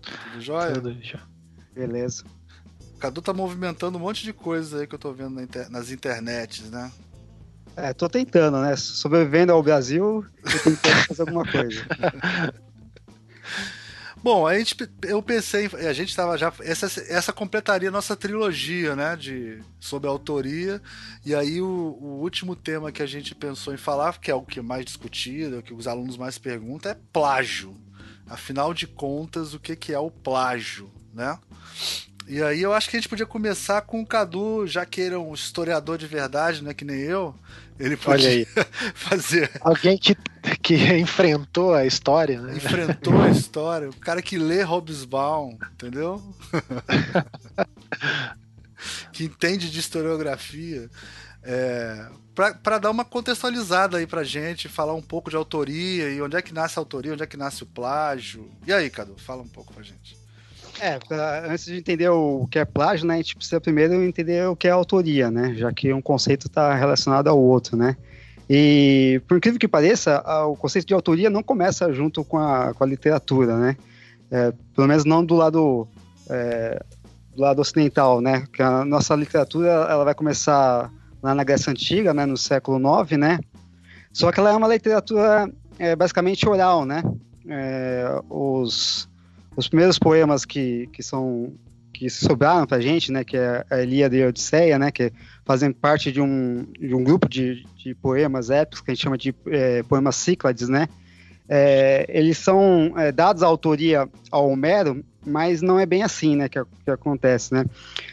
Tudo 0.00 0.40
jóia? 0.40 0.72
Tudo 0.72 0.92
jóia. 0.94 1.22
Beleza. 1.72 2.24
O 2.96 2.98
Cadu 2.98 3.22
tá 3.22 3.32
movimentando 3.32 3.98
um 3.98 4.00
monte 4.00 4.24
de 4.24 4.32
coisas 4.32 4.80
aí 4.80 4.86
que 4.86 4.94
eu 4.94 4.98
tô 4.98 5.12
vendo 5.12 5.36
na 5.36 5.42
inter... 5.42 5.70
nas 5.70 5.90
internets, 5.90 6.68
né? 6.70 6.90
É, 7.76 7.92
tô 7.92 8.08
tentando, 8.08 8.60
né? 8.60 8.76
Sobrevivendo 8.76 9.52
ao 9.52 9.62
Brasil 9.62 10.26
e 10.44 10.58
tentando 10.58 11.06
fazer 11.06 11.22
alguma 11.22 11.50
coisa. 11.50 11.80
Bom, 14.22 14.46
a 14.46 14.56
gente, 14.56 14.76
eu 15.02 15.20
pensei, 15.20 15.66
a 15.66 15.92
gente 15.92 16.10
estava 16.10 16.38
já. 16.38 16.52
Essa, 16.60 16.86
essa 17.08 17.32
completaria 17.32 17.88
a 17.88 17.92
nossa 17.92 18.14
trilogia, 18.14 18.94
né? 18.94 19.16
De, 19.16 19.60
sobre 19.80 20.08
autoria. 20.08 20.80
E 21.26 21.34
aí 21.34 21.60
o, 21.60 21.66
o, 21.66 22.20
último 22.20 22.54
tema 22.54 22.92
que 22.92 23.02
a 23.02 23.06
gente 23.06 23.34
pensou 23.34 23.74
em 23.74 23.76
falar, 23.76 24.20
que 24.20 24.30
é 24.30 24.34
o 24.34 24.42
que 24.42 24.60
é 24.60 24.62
mais 24.62 24.84
discutido, 24.84 25.56
é 25.56 25.58
o 25.58 25.62
que 25.62 25.74
os 25.74 25.88
alunos 25.88 26.16
mais 26.16 26.38
perguntam, 26.38 26.92
é 26.92 26.96
plágio. 27.12 27.74
Afinal 28.28 28.72
de 28.72 28.86
contas, 28.86 29.54
o 29.54 29.58
que, 29.58 29.74
que 29.74 29.92
é 29.92 29.98
o 29.98 30.10
plágio, 30.10 30.88
né? 31.12 31.36
E 32.32 32.42
aí 32.42 32.62
eu 32.62 32.72
acho 32.72 32.88
que 32.88 32.96
a 32.96 32.98
gente 32.98 33.10
podia 33.10 33.26
começar 33.26 33.82
com 33.82 34.00
o 34.00 34.06
Cadu, 34.06 34.66
já 34.66 34.86
que 34.86 35.02
ele 35.02 35.14
é 35.14 35.18
um 35.18 35.34
historiador 35.34 35.98
de 35.98 36.06
verdade, 36.06 36.64
né? 36.64 36.72
Que 36.72 36.82
nem 36.82 36.98
eu. 36.98 37.34
Ele 37.78 37.94
podia 37.94 38.46
fazer. 38.96 39.50
Alguém 39.60 39.98
que, 39.98 40.16
que 40.62 40.74
enfrentou 40.94 41.74
a 41.74 41.84
história, 41.84 42.40
né? 42.40 42.56
Enfrentou 42.56 43.20
a 43.20 43.28
história. 43.28 43.90
O 43.90 43.96
cara 43.96 44.22
que 44.22 44.38
lê 44.38 44.62
Hobsbawm, 44.62 45.58
entendeu? 45.74 46.22
que 49.12 49.24
entende 49.24 49.70
de 49.70 49.78
historiografia. 49.78 50.88
É, 51.42 52.08
para 52.62 52.78
dar 52.78 52.90
uma 52.90 53.04
contextualizada 53.04 53.98
aí 53.98 54.06
pra 54.06 54.24
gente, 54.24 54.70
falar 54.70 54.94
um 54.94 55.02
pouco 55.02 55.28
de 55.28 55.36
autoria 55.36 56.08
e 56.08 56.22
onde 56.22 56.34
é 56.34 56.40
que 56.40 56.54
nasce 56.54 56.78
a 56.78 56.80
autoria, 56.80 57.12
onde 57.12 57.24
é 57.24 57.26
que 57.26 57.36
nasce 57.36 57.62
o 57.62 57.66
plágio. 57.66 58.50
E 58.66 58.72
aí, 58.72 58.88
Cadu, 58.88 59.16
fala 59.18 59.42
um 59.42 59.48
pouco 59.48 59.74
pra 59.74 59.82
gente. 59.82 60.21
É, 60.80 60.98
pra, 60.98 61.46
antes 61.50 61.66
de 61.66 61.76
entender 61.76 62.08
o 62.08 62.46
que 62.50 62.58
é 62.58 62.64
plágio, 62.64 63.06
né, 63.06 63.14
a 63.14 63.16
gente 63.18 63.36
precisa 63.36 63.60
primeiro 63.60 63.94
entender 64.02 64.46
o 64.48 64.56
que 64.56 64.66
é 64.66 64.70
autoria, 64.70 65.30
né, 65.30 65.54
já 65.54 65.72
que 65.72 65.92
um 65.92 66.02
conceito 66.02 66.46
está 66.46 66.74
relacionado 66.74 67.28
ao 67.28 67.38
outro, 67.38 67.76
né. 67.76 67.96
E, 68.48 69.20
por 69.28 69.36
incrível 69.36 69.58
que 69.58 69.68
pareça, 69.68 70.18
a, 70.24 70.46
o 70.46 70.56
conceito 70.56 70.86
de 70.86 70.94
autoria 70.94 71.30
não 71.30 71.42
começa 71.42 71.92
junto 71.92 72.24
com 72.24 72.38
a, 72.38 72.74
com 72.74 72.82
a 72.82 72.86
literatura, 72.86 73.56
né, 73.56 73.76
é, 74.30 74.52
pelo 74.74 74.88
menos 74.88 75.04
não 75.04 75.24
do 75.24 75.34
lado, 75.34 75.86
é, 76.28 76.82
do 77.34 77.42
lado 77.42 77.60
ocidental, 77.60 78.20
né, 78.20 78.44
que 78.52 78.62
a 78.62 78.84
nossa 78.84 79.14
literatura 79.14 79.68
ela 79.68 80.04
vai 80.04 80.14
começar 80.14 80.90
lá 81.22 81.34
na 81.34 81.44
Grécia 81.44 81.70
Antiga, 81.70 82.12
né, 82.12 82.26
no 82.26 82.36
século 82.36 82.80
IX, 83.02 83.18
né, 83.18 83.38
só 84.12 84.32
que 84.32 84.40
ela 84.40 84.50
é 84.50 84.56
uma 84.56 84.68
literatura 84.68 85.48
é, 85.78 85.94
basicamente 85.94 86.48
oral, 86.48 86.84
né, 86.84 87.02
é, 87.48 88.20
os 88.28 89.08
os 89.56 89.68
primeiros 89.68 89.98
poemas 89.98 90.44
que, 90.44 90.88
que 90.92 91.02
são 91.02 91.52
que 91.92 92.08
sobraram 92.08 92.66
para 92.66 92.78
a 92.78 92.80
gente, 92.80 93.12
né, 93.12 93.22
que 93.22 93.36
é 93.36 93.64
a 93.70 93.82
Ilíada 93.82 94.16
e 94.16 94.22
a 94.24 94.28
Odisseia, 94.28 94.78
né, 94.78 94.90
que 94.90 95.12
fazem 95.44 95.70
parte 95.70 96.10
de 96.10 96.20
um, 96.20 96.66
de 96.80 96.94
um 96.94 97.04
grupo 97.04 97.28
de, 97.28 97.64
de 97.76 97.94
poemas 97.94 98.50
épicos 98.50 98.80
que 98.80 98.90
a 98.90 98.94
gente 98.94 99.02
chama 99.02 99.18
de 99.18 99.34
é, 99.46 99.82
poemas 99.82 100.16
cíclades, 100.16 100.68
né, 100.68 100.88
é, 101.48 102.06
eles 102.08 102.38
são 102.38 102.94
é, 102.96 103.12
dados 103.12 103.42
à 103.42 103.46
autoria 103.46 104.08
ao 104.30 104.48
Homero, 104.48 105.04
mas 105.24 105.60
não 105.60 105.78
é 105.78 105.84
bem 105.84 106.02
assim, 106.02 106.34
né, 106.34 106.48
que, 106.48 106.58
que 106.84 106.90
acontece, 106.90 107.52
né. 107.52 107.66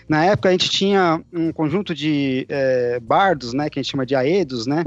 Na 0.07 0.25
época 0.25 0.49
a 0.49 0.51
gente 0.51 0.69
tinha 0.69 1.21
um 1.31 1.51
conjunto 1.51 1.95
de 1.95 2.45
é, 2.49 2.99
bardos, 2.99 3.53
né, 3.53 3.69
que 3.69 3.79
a 3.79 3.81
gente 3.81 3.91
chama 3.91 4.05
de 4.05 4.13
aedos, 4.13 4.67
né, 4.67 4.83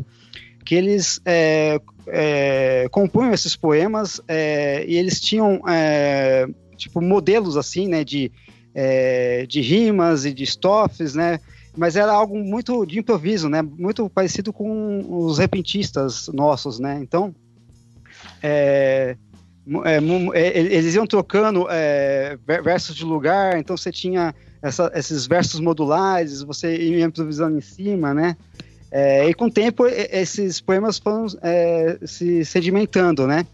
que 0.64 0.74
eles 0.74 1.20
é, 1.24 1.80
é, 2.06 2.88
compunham 2.90 3.32
esses 3.32 3.56
poemas 3.56 4.20
é, 4.26 4.84
e 4.86 4.96
eles 4.96 5.20
tinham 5.20 5.62
é, 5.68 6.46
tipo 6.76 7.00
modelos 7.00 7.56
assim, 7.56 7.88
né, 7.88 8.04
de, 8.04 8.30
é, 8.74 9.46
de 9.46 9.60
rimas 9.60 10.24
e 10.24 10.32
de 10.32 10.44
estofes, 10.44 11.14
né, 11.14 11.38
mas 11.76 11.96
era 11.96 12.12
algo 12.12 12.36
muito 12.38 12.84
de 12.84 12.98
improviso, 12.98 13.48
né, 13.48 13.62
muito 13.62 14.08
parecido 14.10 14.52
com 14.52 15.04
os 15.08 15.38
repentistas 15.38 16.28
nossos, 16.32 16.78
né, 16.78 16.98
então 17.00 17.34
é, 18.42 19.16
é, 19.84 20.58
eles 20.58 20.94
iam 20.94 21.06
trocando 21.06 21.66
versos 22.64 22.96
de 22.96 23.04
lugar, 23.04 23.58
então 23.58 23.76
você 23.76 23.92
tinha 23.92 24.34
essa, 24.60 24.90
esses 24.94 25.26
versos 25.26 25.60
modulares, 25.60 26.42
você 26.42 26.76
ia 26.76 27.04
improvisando 27.04 27.56
em 27.56 27.60
cima, 27.60 28.12
né, 28.12 28.36
é, 28.94 29.26
e 29.26 29.32
com 29.32 29.46
o 29.46 29.50
tempo, 29.50 29.86
esses 29.86 30.60
poemas 30.60 30.98
foram 30.98 31.24
é, 31.40 31.98
se 32.04 32.44
sedimentando, 32.44 33.26
né? 33.26 33.46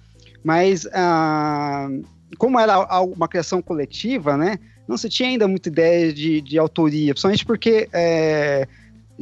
Mas, 0.43 0.85
ah, 0.93 1.89
como 2.37 2.59
era 2.59 3.01
uma 3.05 3.29
criação 3.29 3.63
coletiva, 3.63 4.37
né? 4.37 4.59
Não 4.89 4.97
se 4.97 5.09
tinha 5.09 5.29
ainda 5.29 5.47
muita 5.47 5.69
ideia 5.69 6.13
de, 6.13 6.41
de 6.41 6.59
autoria, 6.59 7.13
principalmente 7.13 7.47
porque 7.47 7.89
é, 7.93 8.67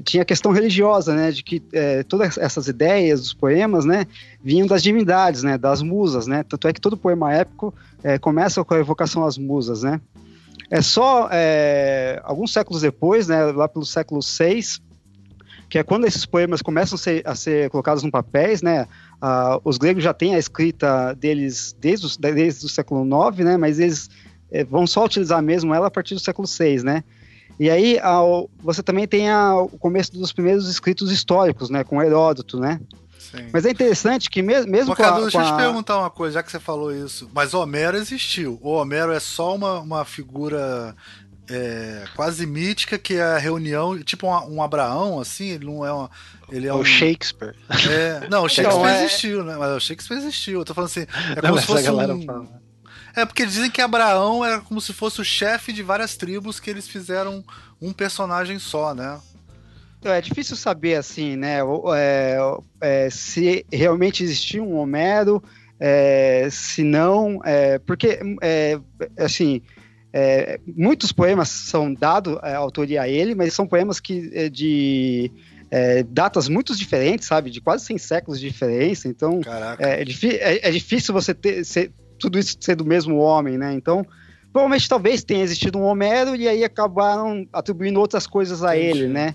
tinha 0.03 0.23
a 0.23 0.27
questão 0.27 0.53
religiosa, 0.53 1.15
né? 1.15 1.31
De 1.31 1.43
que 1.43 1.63
é, 1.71 2.03
todas 2.03 2.39
essas 2.39 2.67
ideias 2.67 3.21
dos 3.21 3.35
poemas, 3.35 3.85
né? 3.85 4.07
Vinham 4.43 4.67
das 4.67 4.83
divindades, 4.83 5.43
né? 5.43 5.59
Das 5.59 5.83
musas, 5.83 6.27
né? 6.27 6.43
Tanto 6.45 6.67
é 6.67 6.73
que 6.73 6.81
todo 6.81 6.97
poema 6.97 7.31
épico 7.35 7.75
é, 8.03 8.19
começa 8.19 8.65
com 8.65 8.73
a 8.73 8.79
evocação 8.79 9.23
às 9.23 9.37
musas, 9.37 9.83
né? 9.83 10.01
É 10.71 10.81
só 10.81 11.29
é, 11.31 12.23
alguns 12.25 12.55
séculos 12.55 12.81
depois, 12.81 13.29
né, 13.29 13.45
lá 13.53 13.69
pelo 13.69 13.85
século 13.85 14.21
VI, 14.21 14.81
que 15.77 15.81
é 15.81 15.85
quando 15.85 16.07
esses 16.07 16.25
poemas 16.25 16.63
começam 16.63 16.97
a 16.97 16.99
ser, 16.99 17.23
a 17.27 17.35
ser 17.35 17.69
colocados 17.69 18.03
em 18.03 18.11
papéis, 18.11 18.63
né? 18.63 18.89
Ah, 19.21 19.61
os 19.63 19.77
gregos 19.77 20.03
já 20.03 20.15
têm 20.15 20.35
a 20.35 20.39
escrita 20.39 21.13
deles 21.13 21.77
desde 21.79 22.07
o, 22.07 22.19
desde 22.19 22.65
o 22.65 22.69
século 22.69 23.05
IX, 23.05 23.45
né? 23.45 23.57
Mas 23.59 23.79
eles 23.79 24.09
é, 24.51 24.65
vão 24.65 24.87
só 24.87 25.05
utilizar 25.05 25.43
mesmo 25.43 25.75
ela 25.75 25.89
a 25.89 25.91
partir 25.91 26.15
do 26.15 26.21
século 26.21 26.49
VI, 26.49 26.83
né? 26.83 27.05
E 27.61 27.69
aí 27.69 27.99
ao, 27.99 28.49
você 28.59 28.83
também 28.83 29.07
tem 29.07 29.29
a, 29.29 29.55
o 29.55 29.69
começo 29.69 30.15
dos 30.15 30.33
primeiros 30.33 30.67
escritos 30.67 31.13
históricos, 31.13 31.69
né? 31.69 31.85
Com 31.85 32.03
Heródoto, 32.03 32.59
né? 32.59 32.81
Sim. 33.19 33.51
Mas 33.53 33.67
é 33.67 33.71
interessante 33.71 34.31
que 34.31 34.41
mesmo, 34.41 34.71
mesmo 34.71 34.95
Mas, 34.97 34.97
com 34.97 35.15
a, 35.15 35.21
deixa 35.21 35.39
eu 35.39 35.45
te 35.45 35.57
perguntar 35.57 35.99
uma 35.99 36.11
coisa, 36.11 36.35
já 36.35 36.43
que 36.43 36.51
você 36.51 36.61
falou 36.61 36.91
isso. 36.91 37.29
Mas 37.35 37.53
Homero 37.53 37.99
existiu. 37.99 38.59
O 38.63 38.71
Homero 38.71 39.13
é 39.13 39.21
só 39.21 39.55
uma, 39.55 39.81
uma 39.81 40.05
figura 40.07 40.97
é, 41.49 42.05
quase 42.15 42.47
mítica, 42.47 42.99
que 42.99 43.15
é 43.15 43.23
a 43.23 43.39
reunião, 43.39 43.99
tipo 44.03 44.27
um, 44.27 44.57
um, 44.57 44.63
Abraão, 44.63 45.21
assim, 45.21 45.49
ele 45.49 45.67
não 45.67 45.87
é 45.87 45.93
uma. 45.93 46.11
Ele 46.51 46.67
é 46.67 46.73
o 46.73 46.79
um, 46.79 46.85
Shakespeare. 46.85 47.55
É, 47.91 48.29
não, 48.29 48.45
o 48.45 48.49
Shakespeare 48.49 48.79
não, 48.79 48.89
é... 48.89 49.05
existiu, 49.05 49.45
né? 49.45 49.57
Mas 49.57 49.77
o 49.77 49.81
Shakespeare 49.81 50.19
existiu. 50.19 50.61
Eu 50.61 50.65
tô 50.65 50.75
falando 50.75 50.91
assim, 50.91 51.07
é 51.37 51.41
como 51.41 51.55
não, 51.55 51.61
se 51.61 51.67
fosse 51.67 51.91
um. 51.91 52.27
Fala. 52.27 52.47
É 53.15 53.25
porque 53.25 53.47
dizem 53.47 53.71
que 53.71 53.81
Abraão 53.81 54.45
era 54.45 54.61
como 54.61 54.81
se 54.81 54.93
fosse 54.93 55.21
o 55.21 55.25
chefe 55.25 55.73
de 55.73 55.83
várias 55.83 56.17
tribos 56.17 56.61
que 56.61 56.69
eles 56.69 56.87
fizeram 56.87 57.43
um 57.81 57.93
personagem 57.93 58.59
só, 58.59 58.95
né? 58.95 59.19
Então, 59.99 60.13
é 60.13 60.21
difícil 60.21 60.55
saber 60.57 60.97
assim, 60.97 61.35
né? 61.37 61.61
É, 61.97 62.39
é, 62.81 63.11
se 63.11 63.65
realmente 63.73 64.23
existiu 64.23 64.65
um 64.69 64.77
Homero, 64.77 65.43
é, 65.81 66.49
se 66.51 66.83
não, 66.83 67.41
é, 67.45 67.79
porque 67.79 68.21
é, 68.43 68.79
assim 69.19 69.63
é, 70.19 70.61
muitos 70.67 71.13
poemas 71.13 71.49
são 71.49 71.93
dados 71.93 72.39
a 72.41 72.57
autoria 72.57 73.03
a 73.03 73.09
ele, 73.09 73.35
mas 73.35 73.53
são 73.53 73.67
poemas 73.67 74.01
que 74.01 74.49
de 74.49 75.31
datas 76.09 76.49
muito 76.49 76.75
diferentes, 76.75 77.27
sabe? 77.27 77.51
De 77.51 77.61
quase 77.61 77.85
100 77.85 77.99
séculos 77.99 78.41
de 78.41 78.49
diferença. 78.49 79.09
Então, 79.09 79.41
é, 79.79 80.01
é, 80.01 80.71
difícil 80.71 81.13
você 81.13 81.35
ter 81.35 81.65
ser, 81.65 81.93
tudo 82.19 82.39
isso 82.39 82.57
ser 82.61 82.77
do 82.77 82.85
mesmo 82.85 83.19
homem, 83.19 83.59
né? 83.59 83.75
Então, 83.75 84.07
provavelmente 84.57 84.89
talvez 84.89 85.23
tenha 85.23 85.43
existido 85.43 85.79
um 85.79 85.83
Homero 85.83 86.35
e 86.35 86.49
aí 86.49 86.65
acabaram 86.65 87.47
atribuindo 87.53 88.01
outras 88.01 88.27
coisas 88.27 88.63
a 88.63 88.75
Entendi. 88.75 89.01
ele, 89.01 89.09
né? 89.09 89.35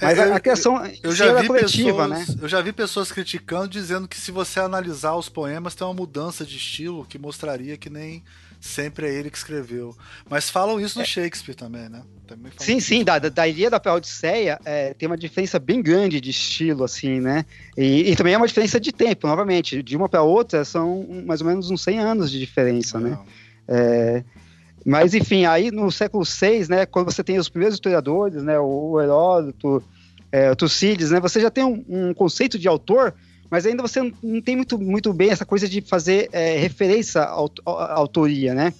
Mas 0.00 0.16
é, 0.16 0.22
a, 0.22 0.36
a 0.36 0.40
questão 0.40 0.80
eu 1.02 1.12
já 1.12 1.32
vi 1.40 1.48
coletiva, 1.48 2.08
pessoas, 2.08 2.28
né? 2.28 2.36
Eu 2.40 2.48
já 2.48 2.60
vi 2.60 2.72
pessoas 2.72 3.10
criticando, 3.10 3.66
dizendo 3.66 4.06
que 4.06 4.16
se 4.16 4.30
você 4.30 4.60
analisar 4.60 5.16
os 5.16 5.28
poemas, 5.28 5.74
tem 5.74 5.84
uma 5.84 5.92
mudança 5.92 6.44
de 6.44 6.56
estilo 6.56 7.04
que 7.04 7.18
mostraria 7.18 7.76
que 7.76 7.90
nem 7.90 8.22
sempre 8.60 9.06
é 9.06 9.12
ele 9.12 9.30
que 9.30 9.38
escreveu. 9.38 9.96
Mas 10.28 10.50
falam 10.50 10.80
isso 10.80 10.98
no 10.98 11.02
é. 11.02 11.06
Shakespeare 11.06 11.54
também, 11.54 11.88
né? 11.88 12.02
Também 12.26 12.52
sim, 12.58 12.78
sim, 12.78 13.02
da, 13.02 13.18
da 13.18 13.48
Ilha 13.48 13.70
da 13.70 13.94
Odisseia 13.94 14.60
é, 14.64 14.94
tem 14.94 15.08
uma 15.08 15.16
diferença 15.16 15.58
bem 15.58 15.82
grande 15.82 16.20
de 16.20 16.30
estilo, 16.30 16.84
assim, 16.84 17.20
né? 17.20 17.44
E, 17.76 18.10
e 18.10 18.16
também 18.16 18.34
é 18.34 18.36
uma 18.36 18.46
diferença 18.46 18.78
de 18.78 18.92
tempo, 18.92 19.26
novamente. 19.26 19.82
De 19.82 19.96
uma 19.96 20.08
para 20.08 20.22
outra 20.22 20.64
são 20.64 21.06
mais 21.26 21.40
ou 21.40 21.46
menos 21.46 21.70
uns 21.70 21.82
100 21.82 21.98
anos 21.98 22.30
de 22.30 22.38
diferença, 22.38 23.00
né? 23.00 23.10
Não. 23.10 23.16
né? 23.16 23.24
É, 23.66 24.24
mas, 24.84 25.14
enfim, 25.14 25.44
aí 25.44 25.70
no 25.70 25.90
século 25.90 26.24
VI, 26.24 26.68
né, 26.68 26.86
quando 26.86 27.12
você 27.12 27.22
tem 27.22 27.38
os 27.38 27.48
primeiros 27.48 27.74
historiadores, 27.74 28.42
né, 28.42 28.58
o 28.58 29.00
Heródoto, 29.00 29.82
é, 30.32 30.50
o 30.50 30.56
Tucídides, 30.56 31.10
né, 31.10 31.20
você 31.20 31.40
já 31.40 31.50
tem 31.50 31.64
um, 31.64 31.84
um, 31.88 32.14
conceito 32.14 32.58
de 32.58 32.66
autor, 32.66 33.14
mas 33.50 33.66
ainda 33.66 33.82
você 33.82 34.00
não 34.22 34.40
tem 34.40 34.56
muito, 34.56 34.78
muito 34.78 35.12
bem 35.12 35.30
essa 35.30 35.44
coisa 35.44 35.68
de 35.68 35.80
fazer 35.80 36.28
é, 36.32 36.56
referência 36.56 37.22
à, 37.22 37.34
à, 37.66 37.92
autoria, 37.94 38.54
né? 38.54 38.72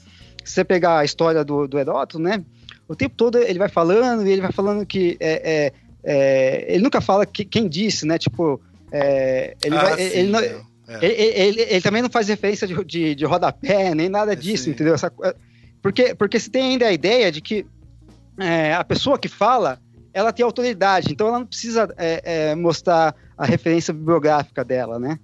Se 0.44 0.54
você 0.54 0.64
pegar 0.64 0.98
a 0.98 1.04
história 1.04 1.44
do, 1.44 1.66
do 1.66 1.78
Heródoto, 1.78 2.18
né, 2.18 2.42
o 2.88 2.94
tempo 2.94 3.14
todo 3.16 3.38
ele 3.38 3.58
vai 3.58 3.68
falando 3.68 4.26
e 4.26 4.30
ele 4.30 4.40
vai 4.40 4.52
falando 4.52 4.86
que 4.86 5.16
é, 5.20 5.32
é, 5.52 5.72
é 6.04 6.74
ele 6.74 6.82
nunca 6.82 7.00
fala 7.00 7.26
que, 7.26 7.44
quem 7.44 7.68
disse, 7.68 8.06
né? 8.06 8.18
Tipo, 8.18 8.60
é, 8.92 9.56
ele, 9.62 9.76
ah, 9.76 9.82
vai, 9.82 9.96
sim, 9.96 10.18
ele, 10.18 10.30
não, 10.30 10.40
ele, 10.40 10.62
ele, 11.12 11.60
ele, 11.62 11.80
também 11.80 12.02
não 12.02 12.10
faz 12.10 12.28
referência 12.28 12.66
de, 12.66 12.84
de, 12.84 13.14
de 13.14 13.24
rodapé, 13.24 13.94
nem 13.94 14.08
nada 14.08 14.34
disso, 14.34 14.70
entendeu? 14.70 14.94
Essa, 14.94 15.12
porque, 15.82 16.14
porque 16.14 16.38
se 16.38 16.50
tem 16.50 16.72
ainda 16.72 16.86
a 16.86 16.92
ideia 16.92 17.30
de 17.30 17.40
que 17.40 17.66
é, 18.38 18.74
a 18.74 18.84
pessoa 18.84 19.18
que 19.18 19.28
fala, 19.28 19.78
ela 20.12 20.32
tem 20.32 20.44
autoridade, 20.44 21.12
então 21.12 21.28
ela 21.28 21.38
não 21.38 21.46
precisa 21.46 21.92
é, 21.96 22.50
é, 22.50 22.54
mostrar 22.54 23.14
a 23.36 23.46
referência 23.46 23.94
bibliográfica 23.94 24.64
dela, 24.64 24.98
né? 24.98 25.18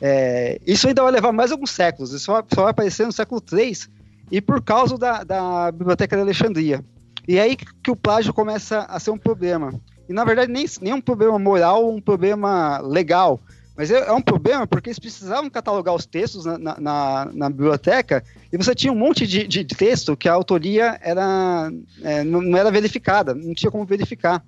É, 0.00 0.60
isso 0.66 0.86
ainda 0.88 1.02
vai 1.02 1.12
levar 1.12 1.32
mais 1.32 1.50
alguns 1.50 1.70
séculos, 1.70 2.12
isso 2.12 2.26
só, 2.26 2.44
vai 2.54 2.70
aparecer 2.70 3.06
no 3.06 3.12
século 3.12 3.42
III, 3.50 3.78
e 4.30 4.40
por 4.40 4.62
causa 4.62 4.98
da, 4.98 5.24
da 5.24 5.72
Biblioteca 5.72 6.16
de 6.16 6.22
Alexandria. 6.22 6.84
E 7.26 7.38
é 7.38 7.42
aí 7.42 7.56
que 7.56 7.90
o 7.90 7.96
plágio 7.96 8.32
começa 8.32 8.80
a 8.80 9.00
ser 9.00 9.10
um 9.10 9.18
problema. 9.18 9.72
E 10.08 10.12
na 10.12 10.24
verdade 10.24 10.52
nem, 10.52 10.64
nem 10.80 10.92
um 10.92 11.00
problema 11.00 11.38
moral, 11.38 11.90
um 11.90 12.00
problema 12.00 12.78
legal, 12.78 13.40
mas 13.76 13.90
é, 13.90 13.98
é, 13.98 14.12
um 14.12 14.22
problema 14.22 14.66
porque 14.66 14.88
eles 14.88 14.98
precisavam 14.98 15.50
catalogar 15.50 15.94
os 15.94 16.06
textos 16.06 16.44
na, 16.44 16.80
na, 16.80 17.30
na 17.32 17.50
biblioteca 17.50 18.24
e 18.50 18.56
você 18.56 18.74
tinha 18.74 18.92
um 18.92 18.96
monte 18.96 19.26
de, 19.26 19.46
de 19.46 19.64
texto 19.64 20.16
que 20.16 20.28
a 20.28 20.32
autoria 20.32 20.98
era, 21.02 21.70
é, 22.02 22.24
não, 22.24 22.56
era 22.56 22.70
verificada, 22.70 23.34
não 23.34 23.54
tinha 23.54 23.70
como 23.70 23.84
verificar. 23.84 24.42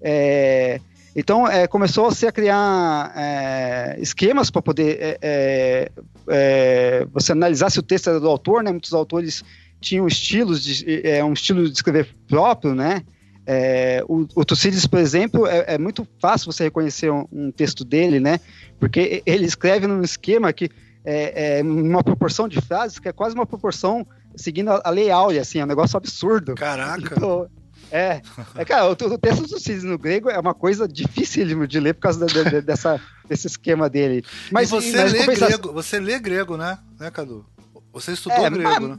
É, 0.00 0.80
então 1.14 1.46
é, 1.46 1.66
começou 1.66 2.10
-se 2.10 2.26
a 2.26 2.32
criar 2.32 3.12
é, 3.16 3.96
esquemas 3.98 4.50
para 4.50 4.62
poder 4.62 5.18
é, 5.20 5.90
é, 6.28 7.06
você 7.12 7.32
analisar 7.32 7.70
se 7.70 7.78
o 7.78 7.82
texto 7.82 8.08
era 8.08 8.20
do 8.20 8.28
autor, 8.28 8.62
né? 8.62 8.70
Muitos 8.70 8.92
autores 8.92 9.44
tinham 9.80 10.06
estilos 10.06 10.62
de, 10.62 10.84
um 11.22 11.32
estilo 11.32 11.64
de 11.64 11.72
escrever 11.72 12.08
próprio, 12.26 12.74
né? 12.74 13.02
É, 13.46 14.02
o, 14.08 14.26
o 14.34 14.44
Tucídides, 14.44 14.86
por 14.86 14.98
exemplo, 14.98 15.46
é, 15.46 15.74
é, 15.74 15.78
muito 15.78 16.06
fácil 16.20 16.52
você 16.52 16.64
reconhecer 16.64 17.10
um, 17.10 17.26
um, 17.30 17.50
texto 17.52 17.84
dele, 17.84 18.18
né? 18.18 18.40
Porque 18.80 19.22
ele 19.24 19.44
escreve 19.44 19.86
num 19.86 20.02
esquema 20.02 20.52
que 20.52 20.68
é, 21.04 21.58
é 21.58 21.62
uma 21.62 22.02
proporção 22.02 22.48
de 22.48 22.60
frases 22.60 22.98
que 22.98 23.08
é 23.08 23.12
quase 23.12 23.36
uma 23.36 23.46
proporção 23.46 24.04
seguindo 24.34 24.70
a, 24.70 24.82
a 24.84 24.90
lei 24.90 25.10
áurea, 25.10 25.42
assim, 25.42 25.60
é 25.60 25.64
um 25.64 25.68
negócio 25.68 25.96
absurdo. 25.96 26.56
Caraca! 26.56 27.14
Então, 27.14 27.48
é, 27.90 28.20
é, 28.56 28.64
cara, 28.64 28.88
o, 28.88 28.92
o 28.92 29.18
texto 29.18 29.42
do 29.42 29.48
Tucídides 29.48 29.84
no 29.84 29.96
grego 29.96 30.28
é 30.28 30.38
uma 30.38 30.54
coisa 30.54 30.88
difícil 30.88 31.66
de, 31.66 31.80
ler 31.80 31.94
por 31.94 32.00
causa 32.00 32.26
de, 32.26 32.50
de, 32.50 32.60
dessa, 32.60 33.00
desse 33.28 33.46
esquema 33.46 33.88
dele. 33.88 34.24
Mas 34.50 34.68
e 34.68 34.72
você 34.72 34.96
mas 34.96 35.12
lê 35.12 35.26
grego, 35.26 35.72
você 35.72 36.00
lê 36.00 36.18
grego, 36.18 36.56
né, 36.56 36.78
né, 36.98 37.10
Cadu? 37.10 37.46
Você 37.92 38.12
estudou 38.12 38.44
é, 38.44 38.50
grego, 38.50 38.68
mas, 38.68 38.82
né? 38.82 38.98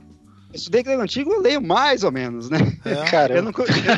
Estudei 0.53 0.83
grego 0.83 1.01
antigo, 1.01 1.31
eu 1.31 1.41
leio 1.41 1.61
mais 1.61 2.03
ou 2.03 2.11
menos, 2.11 2.49
né? 2.49 2.59
É. 2.85 3.03
Cara, 3.09 3.35
eu 3.35 3.41
não, 3.41 3.51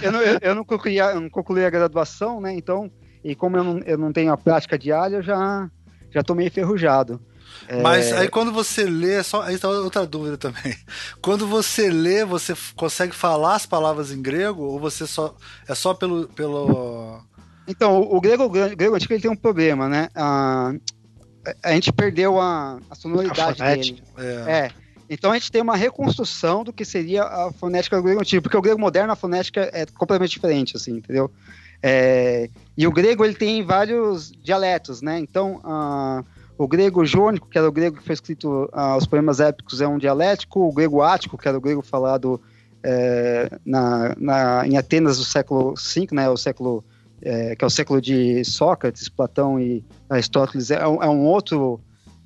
eu, 0.03 0.12
não, 0.12 0.22
eu, 0.22 0.56
não 0.56 0.63
concluí, 0.63 0.98
eu 0.98 1.22
não 1.22 1.29
concluí 1.29 1.65
a 1.65 1.70
graduação, 1.70 2.41
né? 2.41 2.53
Então, 2.53 2.91
e 3.24 3.36
como 3.36 3.58
eu 3.58 3.63
não, 3.63 3.79
eu 3.79 3.98
não 3.98 4.12
tenho 4.12 4.32
a 4.32 4.38
prática 4.38 4.77
diária, 4.77 5.18
eu 5.18 5.24
já, 5.24 5.70
já 6.12 6.24
tô 6.24 6.36
meio 6.36 6.48
enferrujado. 6.48 7.22
Mas 7.84 8.12
é... 8.12 8.20
aí 8.20 8.27
quando 8.27 8.51
você 8.51 8.84
lê, 8.84 9.22
só 9.24 9.41
aí 9.41 9.58
tá 9.58 9.70
outra 9.70 10.06
dúvida 10.06 10.38
também. 10.38 10.75
Quando 11.22 11.48
você 11.48 11.89
lê, 11.89 12.25
você 12.25 12.53
consegue 12.75 13.13
falar 13.13 13.56
as 13.56 13.65
palavras 13.65 14.12
em 14.12 14.22
grego 14.22 14.63
ou 14.63 14.79
você 14.79 15.06
só 15.06 15.36
é 15.68 15.75
só 15.75 15.94
pelo 15.94 16.27
pelo 16.29 17.22
Então, 17.68 18.01
o 18.01 18.20
grego, 18.20 18.46
o 18.46 18.50
grego 18.50 18.96
antigo 18.96 19.13
ele 19.13 19.22
tem 19.22 19.32
um 19.32 19.36
problema, 19.36 19.88
né? 19.88 20.10
A, 20.15 20.74
a 21.63 21.72
gente 21.74 21.91
perdeu 21.91 22.39
a, 22.39 22.79
a 22.89 22.96
sonoridade 22.96 23.62
a 23.62 23.75
dele. 23.75 24.03
É. 24.18 24.24
é. 24.24 24.72
Então 25.10 25.32
a 25.32 25.34
gente 25.34 25.51
tem 25.51 25.62
uma 25.62 25.75
reconstrução 25.75 26.63
do 26.63 26.72
que 26.72 26.86
seria 26.86 27.24
a 27.24 27.51
fonética 27.51 27.98
do 27.98 28.04
grego 28.04 28.22
antigo, 28.22 28.44
porque 28.44 28.58
o 28.58 28.62
grego 28.62 28.80
moderno, 28.80 29.12
a 29.12 29.16
fonética 29.16 29.70
é 29.74 29.86
completamente 29.86 30.32
diferente, 30.32 30.78
assim, 30.78 30.98
entendeu? 30.98 31.32
É, 31.82 32.50
e 32.78 32.86
o 32.86 32.92
grego 32.92 33.25
ele 33.25 33.34
tem 33.34 33.63
vários 33.63 34.32
dialetos, 34.32 35.01
né? 35.01 35.18
Então 35.18 35.62
o 36.58 36.68
grego 36.68 37.06
jônico, 37.06 37.48
que 37.48 37.58
era 37.58 37.68
o 37.68 37.72
grego 37.72 37.98
que 37.98 38.04
foi 38.04 38.13
escrito 38.13 38.70
uh, 38.74 38.98
os 38.98 39.08
poemas 39.08 39.39
épicos, 39.39 39.80
é 39.80 39.88
um 39.88 39.98
dialético. 39.98 40.60
O 40.60 40.74
grego 40.74 41.01
ático, 41.01 41.38
que 41.38 41.48
era 41.48 41.58
o 41.58 41.62
grego 41.62 41.82
falado 41.82 42.39
é, 42.84 43.50
na, 43.66 44.13
na, 44.18 44.68
em 44.68 44.78
Atenas 44.78 45.18
do 45.18 45.24
século 45.24 45.74
V, 45.75 46.08
né? 46.12 46.30
O 46.30 46.36
século 46.36 46.84
é, 47.22 47.56
que 47.56 47.63
é 47.63 47.68
o 47.68 47.70
século 47.70 48.01
de 48.01 48.44
Sócrates, 48.44 49.08
Platão 49.08 49.60
e 49.60 49.84
Aristóteles, 50.10 50.70
é 50.70 50.75
é 50.80 50.88
um 50.88 51.25
outro 51.25 51.80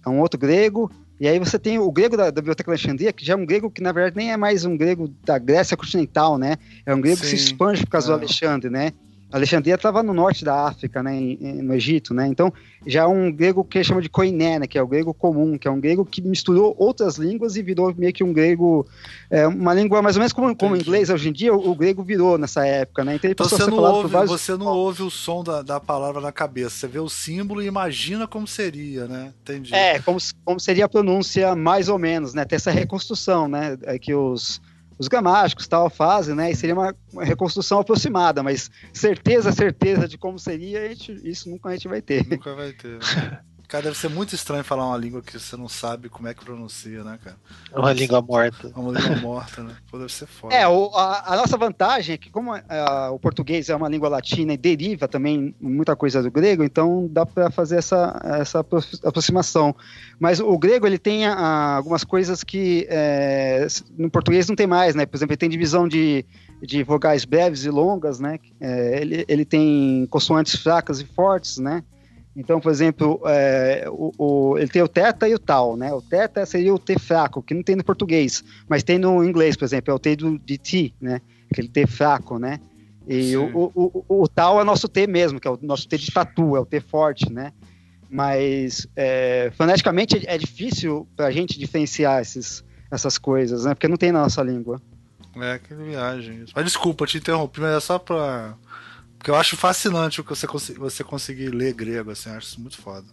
é 0.05 0.09
um 0.09 0.19
outro 0.19 0.39
grego. 0.39 0.91
E 1.19 1.27
aí 1.27 1.39
você 1.39 1.59
tem 1.59 1.79
o 1.79 1.91
grego 1.91 2.17
da, 2.17 2.25
da 2.25 2.41
Biblioteca 2.41 2.69
Alexandria, 2.69 3.13
que 3.13 3.25
já 3.25 3.33
é 3.33 3.35
um 3.35 3.45
grego 3.45 3.69
que, 3.69 3.81
na 3.81 3.91
verdade, 3.91 4.17
nem 4.17 4.31
é 4.31 4.37
mais 4.37 4.65
um 4.65 4.75
grego 4.75 5.07
da 5.23 5.37
Grécia 5.37 5.77
continental, 5.77 6.37
né? 6.37 6.57
É 6.85 6.93
um 6.93 6.99
grego 6.99 7.17
Sim, 7.17 7.23
que 7.23 7.29
se 7.29 7.35
expande 7.35 7.81
por 7.81 7.91
causa 7.91 8.07
é. 8.07 8.09
do 8.09 8.19
Alexandre, 8.19 8.69
né? 8.69 8.91
Alexandria 9.33 9.73
estava 9.73 10.03
no 10.03 10.13
norte 10.13 10.45
da 10.45 10.67
África, 10.67 11.01
né, 11.01 11.19
no 11.39 11.73
Egito, 11.73 12.13
né? 12.13 12.27
Então 12.27 12.53
já 12.85 13.01
é 13.01 13.07
um 13.07 13.31
grego 13.31 13.63
que 13.63 13.83
chama 13.83 13.99
de 13.99 14.07
koiné, 14.07 14.59
né, 14.59 14.67
que 14.67 14.77
é 14.77 14.81
o 14.81 14.87
grego 14.87 15.11
comum, 15.11 15.57
que 15.57 15.67
é 15.67 15.71
um 15.71 15.79
grego 15.79 16.05
que 16.05 16.21
misturou 16.21 16.75
outras 16.77 17.17
línguas 17.17 17.55
e 17.55 17.63
virou 17.63 17.91
meio 17.97 18.13
que 18.13 18.23
um 18.23 18.31
grego, 18.31 18.85
é, 19.31 19.47
uma 19.47 19.73
língua 19.73 20.03
mais 20.03 20.15
ou 20.15 20.19
menos 20.19 20.33
como, 20.33 20.55
como 20.55 20.75
o 20.75 20.77
inglês 20.77 21.09
hoje 21.09 21.29
em 21.29 21.33
dia, 21.33 21.51
o, 21.51 21.71
o, 21.71 21.75
grego 21.75 22.03
virou 22.03 22.37
nessa 22.37 22.63
época, 22.63 23.03
né? 23.03 23.15
Então, 23.15 23.31
então 23.31 23.49
você, 23.49 23.65
não 23.65 23.77
ouve, 23.79 24.09
vários... 24.09 24.31
você 24.31 24.55
não 24.55 24.67
ouve 24.67 25.01
o 25.01 25.09
som 25.09 25.43
da, 25.43 25.63
da 25.63 25.79
palavra 25.79 26.21
na 26.21 26.31
cabeça, 26.31 26.69
você 26.69 26.87
vê 26.87 26.99
o 26.99 27.09
símbolo 27.09 27.63
e 27.63 27.65
imagina 27.65 28.27
como 28.27 28.45
seria, 28.45 29.07
né? 29.07 29.33
Entendi. 29.41 29.73
É, 29.73 29.99
como, 29.99 30.19
como 30.45 30.59
seria 30.59 30.85
a 30.85 30.89
pronúncia 30.89 31.55
mais 31.55 31.89
ou 31.89 31.97
menos, 31.97 32.35
né? 32.35 32.45
Tem 32.45 32.57
essa 32.57 32.69
reconstrução, 32.69 33.47
né? 33.47 33.79
É 33.81 33.97
que 33.97 34.13
os 34.13 34.61
os 34.97 35.07
gramáticos 35.07 35.67
tal 35.67 35.89
fazem, 35.89 36.35
né? 36.35 36.51
E 36.51 36.55
seria 36.55 36.75
uma, 36.75 36.95
uma, 37.11 37.23
reconstrução 37.23 37.79
aproximada, 37.79 38.43
mas 38.43 38.69
certeza, 38.91 39.51
certeza 39.51 40.07
de 40.07 40.17
como 40.17 40.39
seria, 40.39 40.89
gente, 40.89 41.19
isso 41.23 41.49
nunca 41.49 41.69
a 41.69 41.73
gente 41.73 41.87
vai 41.87 42.01
ter. 42.01 42.27
Nunca 42.27 42.53
vai 42.55 42.71
ter. 42.71 42.99
Né? 42.99 43.39
Cara, 43.73 43.85
deve 43.85 43.97
ser 43.97 44.07
muito 44.07 44.35
estranho 44.35 44.63
falar 44.63 44.85
uma 44.85 44.97
língua 44.99 45.19
que 45.19 45.39
você 45.39 45.57
não 45.57 45.67
sabe 45.67 46.07
como 46.07 46.27
é 46.27 46.33
que 46.35 46.45
pronuncia, 46.45 47.03
né, 47.03 47.17
cara? 47.23 47.35
É 47.73 47.79
uma 47.79 47.91
língua 47.91 48.21
morta. 48.21 48.71
É 48.71 48.79
uma 48.79 48.91
língua 48.91 49.15
morta, 49.17 49.63
né? 49.63 49.75
Pô, 49.89 49.97
deve 49.97 50.13
ser 50.13 50.27
foda. 50.27 50.53
É, 50.53 50.67
o, 50.67 50.95
a, 50.95 51.33
a, 51.33 51.37
nossa 51.37 51.57
vantagem 51.57 52.13
é 52.13 52.17
que, 52.19 52.29
como 52.29 52.53
a, 52.53 53.09
o 53.09 53.17
português 53.17 53.69
é 53.69 53.75
uma 53.75 53.89
língua 53.89 54.09
latina 54.09 54.53
e 54.53 54.57
deriva 54.57 55.07
também 55.07 55.55
muita 55.59 55.95
coisa 55.95 56.21
do 56.21 56.29
grego, 56.29 56.63
então 56.63 57.09
dá 57.09 57.25
para 57.25 57.49
fazer 57.49 57.77
essa, 57.77 58.15
essa 58.39 58.63
aproximação. 59.03 59.75
Mas 60.19 60.39
o 60.39 60.55
grego, 60.55 60.85
ele 60.85 60.99
tem 60.99 61.25
a, 61.25 61.77
algumas 61.77 62.03
coisas 62.03 62.43
que 62.43 62.85
é, 62.91 63.65
no 63.97 64.07
português 64.07 64.47
não 64.47 64.55
tem 64.55 64.67
mais, 64.67 64.93
né? 64.93 65.07
Por 65.07 65.17
exemplo, 65.17 65.33
ele 65.33 65.39
tem 65.39 65.49
divisão 65.49 65.87
de, 65.87 66.23
de 66.61 66.83
vogais 66.83 67.25
breves 67.25 67.65
e 67.65 67.71
longas, 67.71 68.19
né? 68.19 68.37
É, 68.61 69.01
ele, 69.01 69.25
ele 69.27 69.45
tem 69.45 70.05
consoantes 70.11 70.61
fracas 70.61 71.01
e 71.01 71.05
fortes, 71.05 71.57
né? 71.57 71.83
Então, 72.35 72.59
por 72.59 72.71
exemplo, 72.71 73.21
é, 73.25 73.85
o, 73.87 74.11
o, 74.17 74.57
ele 74.57 74.67
tem 74.67 74.81
o 74.81 74.87
teta 74.87 75.27
e 75.29 75.35
o 75.35 75.39
tal, 75.39 75.77
né? 75.77 75.93
O 75.93 76.01
teta 76.01 76.45
seria 76.45 76.73
o 76.73 76.79
T 76.79 76.97
fraco, 76.97 77.43
que 77.43 77.53
não 77.53 77.61
tem 77.61 77.75
no 77.75 77.83
português, 77.83 78.43
mas 78.67 78.81
tem 78.81 78.97
no 78.97 79.23
inglês, 79.23 79.55
por 79.55 79.65
exemplo, 79.65 79.91
é 79.91 79.93
o 79.95 79.99
T 79.99 80.15
do, 80.15 80.39
de 80.39 80.57
T, 80.57 80.93
né? 80.99 81.21
Aquele 81.51 81.67
T 81.67 81.85
fraco, 81.85 82.39
né? 82.39 82.59
E 83.07 83.35
o, 83.35 83.71
o, 83.75 84.05
o, 84.07 84.27
tal 84.27 84.59
é 84.59 84.63
nosso 84.63 84.87
T 84.87 85.05
mesmo, 85.05 85.39
que 85.39 85.47
é 85.47 85.51
o 85.51 85.59
nosso 85.61 85.87
T 85.87 85.97
de 85.97 86.11
tatu, 86.11 86.55
é 86.55 86.59
o 86.59 86.65
T 86.65 86.79
forte, 86.79 87.31
né? 87.31 87.51
Mas 88.09 88.87
é, 88.95 89.51
foneticamente 89.55 90.23
é 90.25 90.37
difícil 90.37 91.07
para 91.15 91.27
a 91.27 91.31
gente 91.31 91.59
diferenciar 91.59 92.21
esses, 92.21 92.63
essas 92.89 93.17
coisas, 93.17 93.65
né? 93.65 93.75
Porque 93.75 93.87
não 93.87 93.97
tem 93.97 94.11
na 94.11 94.21
nossa 94.21 94.41
língua. 94.41 94.81
É, 95.35 95.59
que 95.59 95.73
viagem. 95.73 96.45
Mas 96.55 96.65
desculpa, 96.65 97.05
te 97.05 97.17
interrompi, 97.17 97.59
mas 97.59 97.75
é 97.75 97.79
só 97.79 97.99
para 97.99 98.55
porque 99.23 99.31
eu 99.31 99.35
acho 99.35 99.55
fascinante 99.55 100.19
o 100.19 100.23
que 100.25 100.31
você, 100.31 100.45
você 100.73 101.01
conseguir 101.01 101.47
ler 101.47 101.73
grego, 101.73 102.11
assim, 102.11 102.29
acho 102.29 102.47
isso 102.47 102.59
muito 102.59 102.75
foda. 102.75 103.07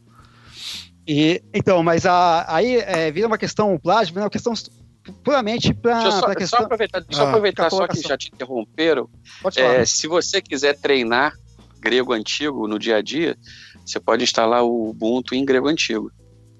E, 1.06 1.40
então, 1.54 1.84
mas 1.84 2.04
a, 2.04 2.52
aí 2.52 2.78
é, 2.78 3.12
vira 3.12 3.28
uma 3.28 3.38
questão 3.38 3.78
plágio, 3.78 4.12
vira 4.12 4.24
uma 4.24 4.30
questão 4.30 4.52
puramente 5.22 5.72
para 5.72 6.10
só, 6.10 6.34
questão... 6.34 6.58
só 6.58 6.64
aproveitar, 6.64 6.98
deixa 6.98 7.22
ah, 7.22 7.28
aproveitar 7.28 7.70
só 7.70 7.86
que 7.86 8.00
já 8.00 8.18
te 8.18 8.28
interromperam. 8.34 9.08
É, 9.54 9.86
se 9.86 10.08
você 10.08 10.42
quiser 10.42 10.76
treinar 10.76 11.32
grego 11.78 12.12
antigo 12.12 12.66
no 12.66 12.76
dia 12.76 12.96
a 12.96 13.02
dia, 13.02 13.38
você 13.86 14.00
pode 14.00 14.24
instalar 14.24 14.64
o 14.64 14.90
Ubuntu 14.90 15.36
em 15.36 15.44
grego 15.44 15.68
antigo. 15.68 16.10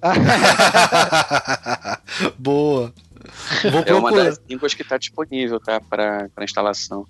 Boa. 2.39 2.95
Vou 3.71 3.83
é 3.85 3.95
uma 3.95 4.13
das 4.13 4.41
línguas 4.49 4.75
que 4.75 4.83
está 4.83 4.97
disponível 4.97 5.59
tá, 5.59 5.81
para 5.81 6.31
instalação. 6.41 7.05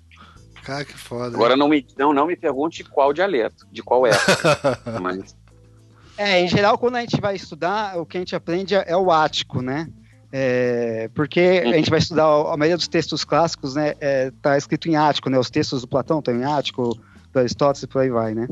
Cara, 0.63 0.85
que 0.85 0.97
foda. 0.97 1.35
Agora 1.35 1.55
não 1.55 1.67
me, 1.67 1.85
não, 1.97 2.13
não 2.13 2.27
me 2.27 2.35
pergunte 2.35 2.83
qual 2.83 3.13
dialeto, 3.13 3.67
de 3.71 3.81
qual 3.81 4.05
época. 4.05 4.79
mas... 5.01 5.35
É, 6.17 6.41
em 6.41 6.47
geral, 6.47 6.77
quando 6.77 6.97
a 6.97 7.01
gente 7.01 7.19
vai 7.19 7.35
estudar, 7.35 7.97
o 7.97 8.05
que 8.05 8.17
a 8.17 8.19
gente 8.19 8.35
aprende 8.35 8.75
é 8.75 8.95
o 8.95 9.11
ático, 9.11 9.61
né? 9.61 9.87
É, 10.31 11.09
porque 11.13 11.63
a 11.65 11.73
gente 11.73 11.89
vai 11.89 11.99
estudar 11.99 12.25
a 12.25 12.55
maioria 12.55 12.77
dos 12.77 12.87
textos 12.87 13.25
clássicos, 13.25 13.75
né? 13.75 13.95
É, 13.99 14.31
tá 14.41 14.57
escrito 14.57 14.87
em 14.87 14.95
ático, 14.95 15.29
né? 15.29 15.37
Os 15.37 15.49
textos 15.49 15.81
do 15.81 15.87
Platão 15.87 16.19
estão 16.19 16.35
em 16.35 16.43
ático, 16.43 16.97
do 17.33 17.39
Aristóteles 17.39 17.83
e 17.83 17.87
por 17.87 18.01
aí 18.01 18.09
vai, 18.09 18.33
né? 18.33 18.47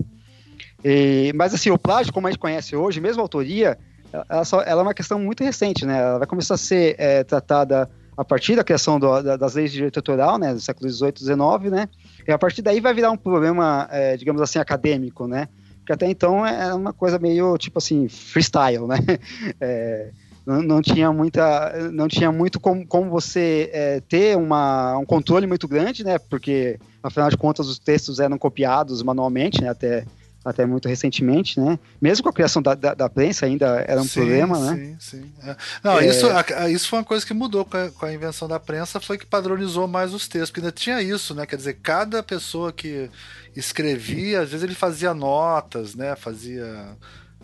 E, 0.84 1.32
mas 1.36 1.54
assim, 1.54 1.70
o 1.70 1.78
plágio, 1.78 2.12
como 2.12 2.28
a 2.28 2.32
gente 2.32 2.40
conhece 2.40 2.76
hoje, 2.76 3.00
mesmo 3.00 3.22
a 3.22 3.24
autoria, 3.24 3.78
ela, 4.12 4.44
só, 4.44 4.62
ela 4.62 4.82
é 4.82 4.84
uma 4.84 4.94
questão 4.94 5.20
muito 5.20 5.44
recente, 5.44 5.86
né? 5.86 6.00
Ela 6.00 6.18
vai 6.18 6.28
começar 6.28 6.56
a 6.56 6.58
ser 6.58 6.96
é, 6.98 7.24
tratada 7.24 7.90
a 8.20 8.26
partir 8.26 8.58
da 8.58 8.66
criação 8.66 9.00
do, 9.00 9.22
da, 9.22 9.38
das 9.38 9.54
leis 9.54 9.72
de 9.72 9.78
direito 9.78 9.96
autoral, 9.96 10.38
né, 10.38 10.54
do 10.54 10.60
século 10.60 10.90
XVIII 10.90 11.14
e 11.16 11.24
XIX, 11.24 11.72
né, 11.72 11.90
e 12.28 12.32
a 12.34 12.38
partir 12.38 12.62
daí 12.62 12.82
vai 12.82 12.94
virar 12.94 13.12
um 13.12 13.18
problema, 13.18 13.88
é, 13.90 14.18
digamos 14.18 14.42
assim, 14.42 14.60
acadêmico, 14.60 15.26
né, 15.26 15.48
porque 15.78 15.94
até 15.94 16.06
então 16.06 16.46
é 16.46 16.74
uma 16.74 16.92
coisa 16.92 17.18
meio, 17.18 17.58
tipo 17.58 17.78
assim, 17.78 18.10
freestyle, 18.10 18.86
né, 18.86 18.98
é, 19.62 20.12
não, 20.46 20.62
não, 20.62 20.82
tinha 20.82 21.14
muita, 21.14 21.90
não 21.94 22.10
tinha 22.10 22.30
muito 22.30 22.60
como, 22.60 22.86
como 22.86 23.10
você 23.10 23.70
é, 23.72 24.02
ter 24.02 24.36
uma, 24.36 24.98
um 24.98 25.06
controle 25.06 25.48
muito 25.48 25.66
grande, 25.66 26.04
né, 26.04 26.20
porque, 26.20 26.78
afinal 27.02 27.30
de 27.30 27.38
contas, 27.38 27.70
os 27.70 27.80
textos 27.80 28.20
eram 28.20 28.38
copiados 28.38 29.02
manualmente, 29.02 29.62
né, 29.62 29.70
até 29.70 30.04
até 30.44 30.66
muito 30.66 30.88
recentemente, 30.88 31.60
né? 31.60 31.78
Mesmo 32.02 32.24
com 32.24 32.30
a 32.30 32.34
criação 32.34 32.62
da, 32.62 32.74
da, 32.74 32.94
da 32.94 33.10
prensa 33.10 33.46
ainda 33.46 33.84
era 33.88 34.02
um 34.02 34.06
sim, 34.06 34.20
problema, 34.20 34.56
sim, 34.56 34.64
né? 34.64 34.98
Sim, 35.00 35.22
sim. 35.22 35.34
É. 35.44 35.56
Não, 35.84 36.00
é... 36.00 36.08
isso, 36.08 36.28
a, 36.28 36.70
isso 36.70 36.88
foi 36.88 37.00
uma 37.00 37.06
coisa 37.06 37.26
que 37.26 37.34
mudou 37.34 37.66
com 37.66 37.78
a, 37.78 37.90
com 37.90 38.06
a, 38.06 38.14
invenção 38.14 38.48
da 38.48 38.60
prensa, 38.60 39.00
foi 39.00 39.18
que 39.18 39.26
padronizou 39.26 39.88
mais 39.88 40.14
os 40.14 40.28
textos, 40.28 40.50
porque 40.50 40.62
ainda 40.62 40.72
tinha 40.72 41.02
isso, 41.02 41.36
né? 41.36 41.46
Quer 41.46 41.58
dizer, 41.58 41.80
cada 41.82 42.24
pessoa 42.24 42.72
que 42.72 43.10
escrevia, 43.56 44.42
às 44.42 44.50
vezes 44.50 44.64
ele 44.64 44.76
fazia 44.76 45.14
notas, 45.14 45.96
né? 45.96 46.16
Fazia... 46.16 46.98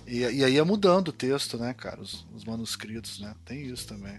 E, 0.08 0.20
e 0.20 0.44
aí 0.44 0.54
ia 0.54 0.64
mudando 0.64 1.10
o 1.10 1.14
texto, 1.14 1.58
né, 1.58 1.74
cara? 1.74 2.00
Os, 2.00 2.26
os 2.34 2.46
manuscritos, 2.46 3.20
né? 3.20 3.34
Tem 3.44 3.64
isso 3.64 3.88
também. 3.88 4.18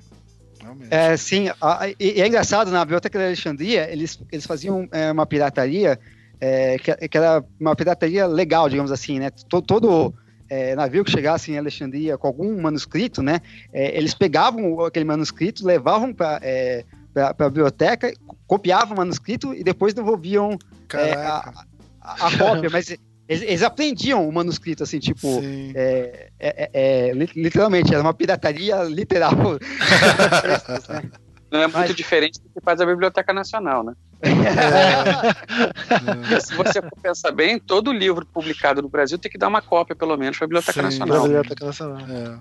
Realmente. 0.60 0.92
É, 0.92 1.16
sim, 1.16 1.48
a, 1.60 1.88
e, 1.88 2.20
é 2.20 2.26
engraçado, 2.26 2.70
na 2.70 2.84
Biblioteca 2.84 3.18
de 3.18 3.24
Alexandria, 3.24 3.90
eles, 3.90 4.18
eles 4.32 4.44
faziam 4.44 4.88
é, 4.90 5.12
uma 5.12 5.24
pirataria 5.24 5.98
é, 6.40 6.78
que, 6.78 7.08
que, 7.08 7.16
era 7.18 7.44
uma 7.58 7.74
pirataria 7.74 8.26
legal, 8.26 8.68
digamos 8.68 8.92
assim, 8.92 9.18
né? 9.18 9.30
Todo, 9.48 9.64
todo 9.64 10.14
é, 10.48 10.74
navio 10.74 11.04
que 11.04 11.10
chegasse 11.10 11.50
em 11.50 11.58
Alexandria 11.58 12.16
com 12.18 12.26
algum 12.26 12.60
manuscrito, 12.60 13.22
né? 13.22 13.40
É, 13.72 13.96
eles 13.96 14.14
pegavam 14.14 14.84
aquele 14.84 15.04
manuscrito, 15.04 15.66
levavam 15.66 16.12
para 16.12 16.38
é, 16.42 16.84
a 17.14 17.32
biblioteca, 17.48 18.12
copiavam 18.46 18.94
o 18.94 18.98
manuscrito 18.98 19.54
e 19.54 19.64
depois 19.64 19.94
devolviam 19.94 20.58
é, 20.92 21.12
a, 21.14 21.52
a, 22.00 22.26
a, 22.26 22.38
cópia, 22.38 22.70
mas 22.70 22.90
eles, 23.28 23.42
eles, 23.42 23.62
aprendiam 23.62 24.28
o 24.28 24.32
manuscrito, 24.32 24.82
assim, 24.82 24.98
tipo, 24.98 25.40
é, 25.74 26.28
é, 26.38 27.12
literalmente, 27.34 27.92
era 27.92 28.02
uma 28.02 28.14
pirataria 28.14 28.82
literal. 28.84 29.32
Não 31.50 31.60
é 31.60 31.66
muito 31.66 31.76
Mas... 31.76 31.94
diferente 31.94 32.40
do 32.40 32.48
que 32.48 32.60
faz 32.60 32.80
a 32.80 32.86
Biblioteca 32.86 33.32
Nacional, 33.32 33.84
né? 33.84 33.94
É. 34.22 34.30
Se 36.40 36.54
você 36.54 36.82
for 36.82 36.98
pensar 37.02 37.30
bem, 37.30 37.58
todo 37.58 37.92
livro 37.92 38.26
publicado 38.26 38.82
no 38.82 38.88
Brasil 38.88 39.18
tem 39.18 39.30
que 39.30 39.38
dar 39.38 39.48
uma 39.48 39.62
cópia, 39.62 39.94
pelo 39.94 40.16
menos, 40.16 40.36
para 40.36 40.46
a 40.46 40.48
Biblioteca 40.48 40.72
Sim, 40.72 40.82
Nacional. 40.82 41.22
Biblioteca 41.22 41.66
Nacional. 41.66 41.98
É. 42.00 42.38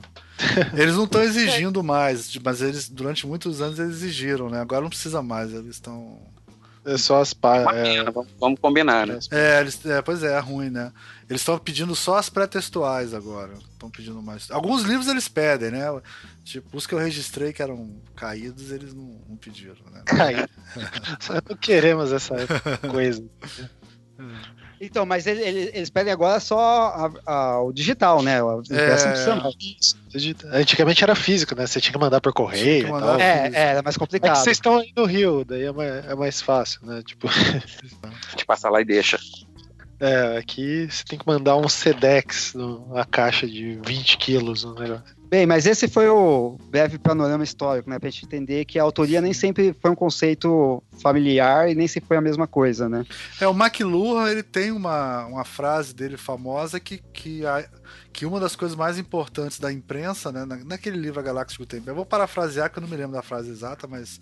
Eles 0.82 0.96
não 0.96 1.04
estão 1.04 1.22
exigindo 1.22 1.84
mais, 1.84 2.36
mas 2.44 2.62
eles 2.62 2.90
durante 2.90 3.28
muitos 3.28 3.62
anos 3.62 3.78
eles 3.80 3.96
exigiram, 3.96 4.50
né? 4.50 4.62
Agora 4.62 4.82
não 4.82 4.90
precisa 4.90 5.22
mais, 5.22 5.54
eles 5.54 5.76
estão 5.76 6.18
é 6.86 6.98
só 6.98 7.22
as 7.22 7.34
páginas. 7.34 7.76
É... 7.76 8.24
Vamos 8.40 8.60
combinar, 8.60 9.08
né? 9.08 9.20
É, 9.32 9.60
eles, 9.60 9.84
é, 9.86 10.02
pois 10.02 10.24
é, 10.24 10.34
é 10.34 10.40
ruim, 10.40 10.70
né? 10.70 10.92
Eles 11.30 11.42
estão 11.42 11.58
pedindo 11.58 11.96
só 11.96 12.18
as 12.18 12.30
pré-textuais 12.30 13.14
agora. 13.14 13.54
Estão 13.74 13.90
pedindo 13.90 14.22
mais. 14.22 14.52
Alguns 14.52 14.84
livros 14.84 15.08
eles 15.08 15.28
pedem, 15.28 15.72
né? 15.72 15.86
Tipo, 16.44 16.78
os 16.78 16.86
que 16.86 16.94
eu 16.94 17.00
registrei 17.00 17.52
que 17.52 17.62
eram 17.62 18.00
caídos, 18.16 18.72
eles 18.72 18.94
não, 18.94 19.20
não 19.28 19.36
pediram, 19.36 19.76
né? 19.92 20.04
Caídos. 20.06 20.50
não 21.50 21.58
queremos 21.58 22.12
essa 22.12 22.36
coisa. 22.90 23.24
Então, 24.80 25.06
mas 25.06 25.26
ele, 25.26 25.42
ele, 25.42 25.72
eles 25.74 25.90
pedem 25.90 26.12
agora 26.12 26.40
só 26.40 26.60
a, 27.26 27.34
a, 27.34 27.62
o 27.62 27.72
digital, 27.72 28.22
né? 28.22 28.42
A 28.42 28.62
é... 28.72 28.96
Antigamente 30.60 31.04
era 31.04 31.16
físico, 31.16 31.56
né? 31.56 31.66
Você 31.66 31.80
tinha 31.80 31.94
que 31.94 32.00
mandar 32.00 32.22
por 32.22 32.34
correio. 32.34 32.90
Mandar 32.90 33.20
é, 33.20 33.52
é, 33.54 33.62
era 33.72 33.82
mais 33.82 33.98
complicado. 33.98 34.38
É 34.38 34.40
vocês 34.42 34.58
estão 34.58 34.78
aí 34.78 34.92
no 34.96 35.06
Rio, 35.06 35.46
daí 35.46 35.64
é 35.64 35.72
mais, 35.72 36.06
é 36.06 36.16
mais 36.16 36.42
fácil, 36.42 36.80
né? 36.84 37.02
Tipo. 37.06 37.28
A 38.04 38.32
gente 38.32 38.46
passa 38.46 38.70
lá 38.70 38.82
e 38.82 38.86
deixa. 38.86 39.20
É, 40.00 40.38
aqui 40.38 40.88
você 40.90 41.04
tem 41.06 41.18
que 41.18 41.26
mandar 41.26 41.56
um 41.56 41.70
Sedex, 41.70 42.54
uma 42.56 43.06
caixa 43.06 43.48
de 43.48 43.80
20 43.86 44.18
quilos, 44.18 44.64
um 44.66 44.74
negócio. 44.74 45.15
Bem, 45.36 45.46
mas 45.46 45.66
esse 45.66 45.90
foi 45.90 46.08
o 46.08 46.58
breve 46.70 46.98
panorama 46.98 47.44
histórico, 47.44 47.90
né? 47.90 48.00
Pra 48.00 48.10
gente 48.10 48.24
entender 48.24 48.64
que 48.64 48.80
a 48.80 48.84
autoria 48.84 49.20
nem 49.20 49.34
sempre 49.34 49.76
foi 49.82 49.92
um 49.92 49.96
conceito 49.96 50.82
familiar 51.02 51.70
e 51.70 51.76
nem 51.76 51.90
sempre 51.90 52.08
foi 52.08 52.16
a 52.16 52.22
mesma 52.22 52.48
coisa, 52.48 52.88
né? 52.88 53.06
É, 53.42 53.46
o 53.46 53.52
McLuhan, 53.52 54.32
ele 54.32 54.44
tem 54.44 54.72
uma, 54.72 55.26
uma 55.26 55.44
frase 55.44 55.94
dele 55.94 56.16
famosa 56.16 56.80
que, 56.80 57.02
que, 57.12 57.46
a, 57.46 57.68
que 58.16 58.26
uma 58.26 58.40
das 58.40 58.56
coisas 58.56 58.78
mais 58.78 58.98
importantes 58.98 59.60
da 59.60 59.74
imprensa, 59.74 60.32
né? 60.32 60.46
naquele 60.64 60.98
livro 60.98 61.20
A 61.20 61.24
Galáxia 61.24 61.58
do 61.58 61.66
Tempo, 61.66 61.90
eu 61.90 61.94
vou 61.94 62.06
parafrasear 62.06 62.72
que 62.72 62.80
eu 62.80 62.82
não 62.82 62.88
me 62.88 62.96
lembro 62.96 63.12
da 63.12 63.22
frase 63.22 63.50
exata, 63.50 63.88
mas 63.88 64.22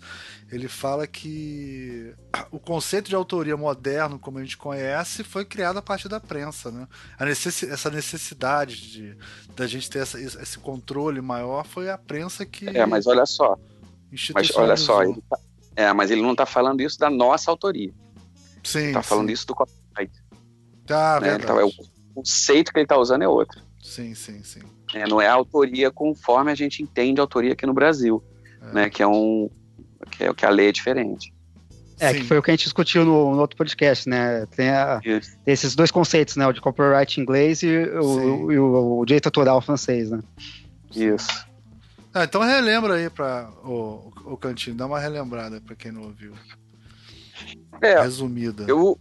ele 0.50 0.66
fala 0.66 1.06
que 1.06 2.12
o 2.50 2.58
conceito 2.58 3.08
de 3.08 3.14
autoria 3.14 3.56
moderno, 3.56 4.18
como 4.18 4.38
a 4.38 4.42
gente 4.42 4.56
conhece, 4.56 5.22
foi 5.22 5.44
criado 5.44 5.76
a 5.76 5.82
partir 5.82 6.08
da 6.08 6.18
prensa, 6.18 6.72
né? 6.72 6.88
Essa 7.20 7.88
necessidade 7.88 8.90
de 8.90 9.16
da 9.54 9.64
gente 9.68 9.88
ter 9.88 10.00
essa, 10.00 10.20
esse 10.20 10.58
controle 10.58 11.20
maior 11.20 11.64
foi 11.64 11.88
a 11.88 11.96
prensa 11.96 12.44
que. 12.44 12.68
É, 12.76 12.84
mas 12.84 13.06
olha 13.06 13.24
só. 13.24 13.56
Mas 14.34 14.50
olha 14.56 14.76
só, 14.76 15.04
tá, 15.30 15.38
é, 15.76 15.92
mas 15.92 16.10
ele 16.10 16.22
não 16.22 16.32
está 16.32 16.44
falando 16.44 16.80
isso 16.80 16.98
da 16.98 17.08
nossa 17.08 17.48
autoria. 17.48 17.92
Sim. 18.64 18.88
Está 18.88 19.02
falando 19.04 19.30
isso 19.30 19.46
do 19.46 19.54
copyright. 19.54 20.12
Tá, 20.84 21.20
né? 21.20 21.36
Então, 21.36 21.60
é 21.60 21.64
o 21.64 21.70
conceito 22.12 22.72
que 22.72 22.78
ele 22.78 22.84
está 22.84 22.98
usando 22.98 23.22
é 23.22 23.28
outro. 23.28 23.62
Sim, 23.84 24.14
sim, 24.14 24.42
sim. 24.42 24.60
É, 24.94 25.06
não 25.06 25.20
é 25.20 25.28
a 25.28 25.34
autoria 25.34 25.90
conforme 25.90 26.50
a 26.50 26.54
gente 26.54 26.82
entende 26.82 27.20
a 27.20 27.22
autoria 27.22 27.52
aqui 27.52 27.66
no 27.66 27.74
Brasil, 27.74 28.24
é. 28.62 28.72
né? 28.72 28.90
Que 28.90 29.02
é 29.02 29.06
um 29.06 29.50
Que, 30.10 30.24
é, 30.24 30.34
que 30.34 30.46
a 30.46 30.50
lei 30.50 30.68
é 30.68 30.72
diferente. 30.72 31.32
É, 32.00 32.12
Sim. 32.12 32.20
que 32.20 32.24
foi 32.24 32.38
o 32.38 32.42
que 32.42 32.50
a 32.50 32.54
gente 32.54 32.64
discutiu 32.64 33.04
no, 33.04 33.34
no 33.34 33.40
outro 33.40 33.56
podcast, 33.56 34.08
né? 34.08 34.46
Tem, 34.46 34.68
a, 34.70 35.00
tem, 35.00 35.20
esses 35.46 35.76
dois 35.76 35.90
conceitos, 35.90 36.34
né? 36.34 36.46
O 36.46 36.52
de 36.52 36.60
copyright 36.60 37.20
inglês 37.20 37.62
e 37.62 37.68
o, 37.68 38.50
e 38.50 38.58
o, 38.58 38.98
o, 38.98 39.04
direito 39.04 39.26
autoral 39.26 39.60
francês, 39.60 40.10
né? 40.10 40.20
Isso. 40.94 41.46
Ah, 42.12 42.24
então 42.24 42.42
relembra 42.42 42.94
aí 42.94 43.08
para 43.08 43.48
o, 43.62 44.12
o 44.24 44.36
Cantinho, 44.36 44.76
dá 44.76 44.86
uma 44.86 44.98
relembrada 44.98 45.60
para 45.60 45.76
quem 45.76 45.92
não 45.92 46.02
ouviu. 46.02 46.32
É, 47.80 48.00
Resumida. 48.00 48.64
Eu, 48.66 48.98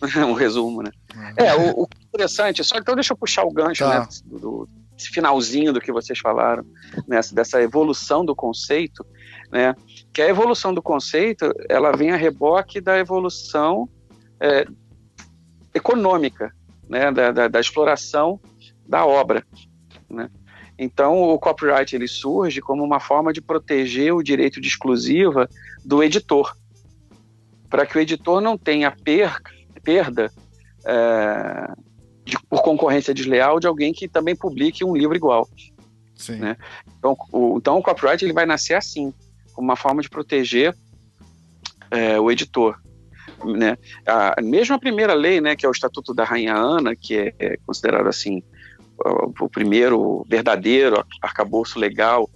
um 0.26 0.32
resumo, 0.32 0.82
né? 0.82 0.90
É, 1.36 1.46
é 1.46 1.56
o, 1.56 1.82
o, 1.82 1.88
interessante, 2.08 2.62
só 2.64 2.78
então 2.78 2.94
deixa 2.94 3.12
eu 3.12 3.16
puxar 3.16 3.44
o 3.44 3.50
gancho, 3.50 3.84
tá. 3.84 4.00
né? 4.00 4.08
Do, 4.24 4.38
do, 4.38 4.68
finalzinho 5.12 5.72
do 5.72 5.80
que 5.80 5.92
vocês 5.92 6.18
falaram, 6.18 6.64
nessa, 7.06 7.34
dessa 7.34 7.62
evolução 7.62 8.24
do 8.24 8.34
conceito, 8.34 9.06
né? 9.50 9.74
Que 10.12 10.22
a 10.22 10.28
evolução 10.28 10.74
do 10.74 10.82
conceito, 10.82 11.52
ela 11.68 11.92
vem 11.92 12.10
a 12.10 12.16
reboque 12.16 12.80
da 12.80 12.98
evolução 12.98 13.88
é, 14.40 14.66
econômica, 15.74 16.52
né? 16.88 17.10
Da, 17.12 17.30
da, 17.30 17.48
da, 17.48 17.60
exploração 17.60 18.40
da 18.86 19.06
obra, 19.06 19.44
né? 20.08 20.30
Então, 20.78 21.22
o 21.22 21.38
copyright 21.40 21.94
ele 21.94 22.06
surge 22.06 22.60
como 22.60 22.84
uma 22.84 23.00
forma 23.00 23.32
de 23.32 23.40
proteger 23.40 24.14
o 24.14 24.22
direito 24.22 24.60
de 24.60 24.68
exclusiva 24.68 25.48
do 25.84 26.02
editor, 26.04 26.56
para 27.68 27.84
que 27.84 27.98
o 27.98 28.00
editor 28.00 28.40
não 28.40 28.56
tenha 28.56 28.90
perca, 28.90 29.57
perda 29.88 30.30
é, 30.84 31.72
de, 32.22 32.38
por 32.40 32.62
concorrência 32.62 33.14
desleal 33.14 33.58
de 33.58 33.66
alguém 33.66 33.90
que 33.90 34.06
também 34.06 34.36
publique 34.36 34.84
um 34.84 34.94
livro 34.94 35.16
igual. 35.16 35.48
Né? 36.28 36.58
Então, 36.98 37.16
o, 37.32 37.56
então, 37.56 37.78
o 37.78 37.82
copyright 37.82 38.22
ele 38.22 38.34
vai 38.34 38.44
nascer 38.44 38.74
assim, 38.74 39.14
como 39.54 39.66
uma 39.66 39.76
forma 39.76 40.02
de 40.02 40.10
proteger 40.10 40.76
é, 41.90 42.20
o 42.20 42.30
editor. 42.30 42.78
Né? 43.42 43.78
A, 44.06 44.42
mesmo 44.42 44.74
a 44.74 44.78
primeira 44.78 45.14
lei, 45.14 45.40
né, 45.40 45.56
que 45.56 45.64
é 45.64 45.68
o 45.70 45.72
Estatuto 45.72 46.12
da 46.12 46.22
Rainha 46.22 46.54
Ana, 46.54 46.94
que 46.94 47.16
é, 47.16 47.34
é 47.38 47.56
considerado 47.64 48.08
assim 48.08 48.42
o, 49.02 49.44
o 49.46 49.48
primeiro 49.48 50.22
verdadeiro 50.28 51.02
arcabouço 51.22 51.78
legal 51.78 52.28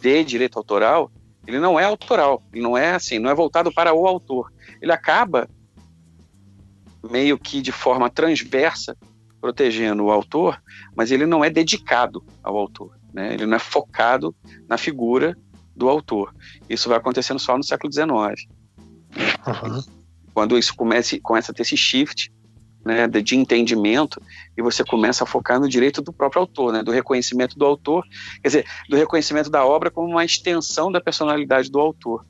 de 0.00 0.22
direito 0.22 0.58
autoral, 0.58 1.10
ele 1.44 1.58
não 1.58 1.80
é 1.80 1.84
autoral, 1.84 2.40
ele 2.52 2.62
não 2.62 2.78
é 2.78 2.92
assim, 2.92 3.18
não 3.18 3.30
é 3.30 3.34
voltado 3.34 3.72
para 3.72 3.92
o 3.92 4.06
autor. 4.06 4.52
Ele 4.80 4.92
acaba 4.92 5.48
meio 7.08 7.38
que 7.38 7.60
de 7.60 7.72
forma 7.72 8.10
transversa 8.10 8.96
protegendo 9.40 10.04
o 10.04 10.10
autor, 10.10 10.62
mas 10.94 11.10
ele 11.10 11.26
não 11.26 11.44
é 11.44 11.48
dedicado 11.48 12.22
ao 12.42 12.56
autor, 12.56 12.98
né? 13.12 13.32
Ele 13.32 13.46
não 13.46 13.56
é 13.56 13.58
focado 13.58 14.34
na 14.68 14.76
figura 14.76 15.36
do 15.74 15.88
autor. 15.88 16.34
Isso 16.68 16.88
vai 16.88 16.98
acontecendo 16.98 17.38
só 17.38 17.56
no 17.56 17.64
século 17.64 17.90
XIX. 17.92 18.46
Uhum. 19.46 19.82
Quando 20.34 20.58
isso 20.58 20.74
começa, 20.74 21.18
começa 21.20 21.52
a 21.52 21.54
ter 21.54 21.62
esse 21.62 21.76
shift 21.76 22.30
né, 22.84 23.06
de, 23.06 23.22
de, 23.22 23.36
entendimento 23.36 24.20
e 24.56 24.62
você 24.62 24.84
começa 24.84 25.24
a 25.24 25.26
focar 25.26 25.60
no 25.60 25.68
direito 25.68 26.00
do 26.00 26.12
próprio 26.12 26.40
autor, 26.40 26.72
né, 26.72 26.82
do 26.82 26.90
reconhecimento 26.90 27.58
do 27.58 27.64
autor, 27.64 28.04
quer 28.42 28.48
dizer, 28.48 28.66
do 28.88 28.96
reconhecimento 28.96 29.50
da 29.50 29.64
obra 29.64 29.90
como 29.90 30.08
uma 30.08 30.24
extensão 30.24 30.90
da 30.90 31.00
personalidade 31.00 31.70
do 31.70 31.80
autor. 31.80 32.24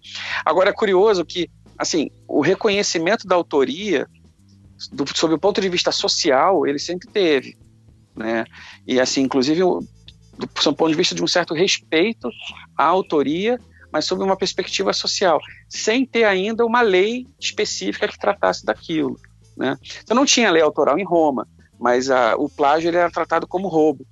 Agora 0.44 0.70
é 0.70 0.72
curioso 0.72 1.24
que, 1.24 1.50
assim, 1.78 2.10
o 2.26 2.40
reconhecimento 2.40 3.26
da 3.26 3.34
autoria 3.34 4.08
do, 4.92 5.04
sob 5.14 5.34
o 5.34 5.38
ponto 5.38 5.60
de 5.60 5.68
vista 5.68 5.92
social, 5.92 6.66
ele 6.66 6.78
sempre 6.78 7.08
teve, 7.08 7.56
né? 8.16 8.44
E 8.86 9.00
assim, 9.00 9.22
inclusive, 9.22 9.60
do, 9.60 10.48
sob 10.58 10.74
o 10.74 10.76
ponto 10.76 10.90
de 10.90 10.96
vista 10.96 11.14
de 11.14 11.22
um 11.22 11.26
certo 11.26 11.54
respeito 11.54 12.30
à 12.76 12.84
autoria, 12.84 13.58
mas 13.92 14.04
sob 14.04 14.22
uma 14.22 14.36
perspectiva 14.36 14.92
social, 14.92 15.40
sem 15.68 16.06
ter 16.06 16.24
ainda 16.24 16.64
uma 16.64 16.80
lei 16.80 17.26
específica 17.38 18.08
que 18.08 18.18
tratasse 18.18 18.64
daquilo, 18.64 19.18
né? 19.56 19.76
Então 20.02 20.16
não 20.16 20.24
tinha 20.24 20.50
lei 20.50 20.62
autoral 20.62 20.98
em 20.98 21.04
Roma, 21.04 21.46
mas 21.78 22.10
a, 22.10 22.36
o 22.36 22.48
plágio 22.48 22.88
ele 22.88 22.96
era 22.96 23.10
tratado 23.10 23.46
como 23.46 23.68
roubo, 23.68 24.06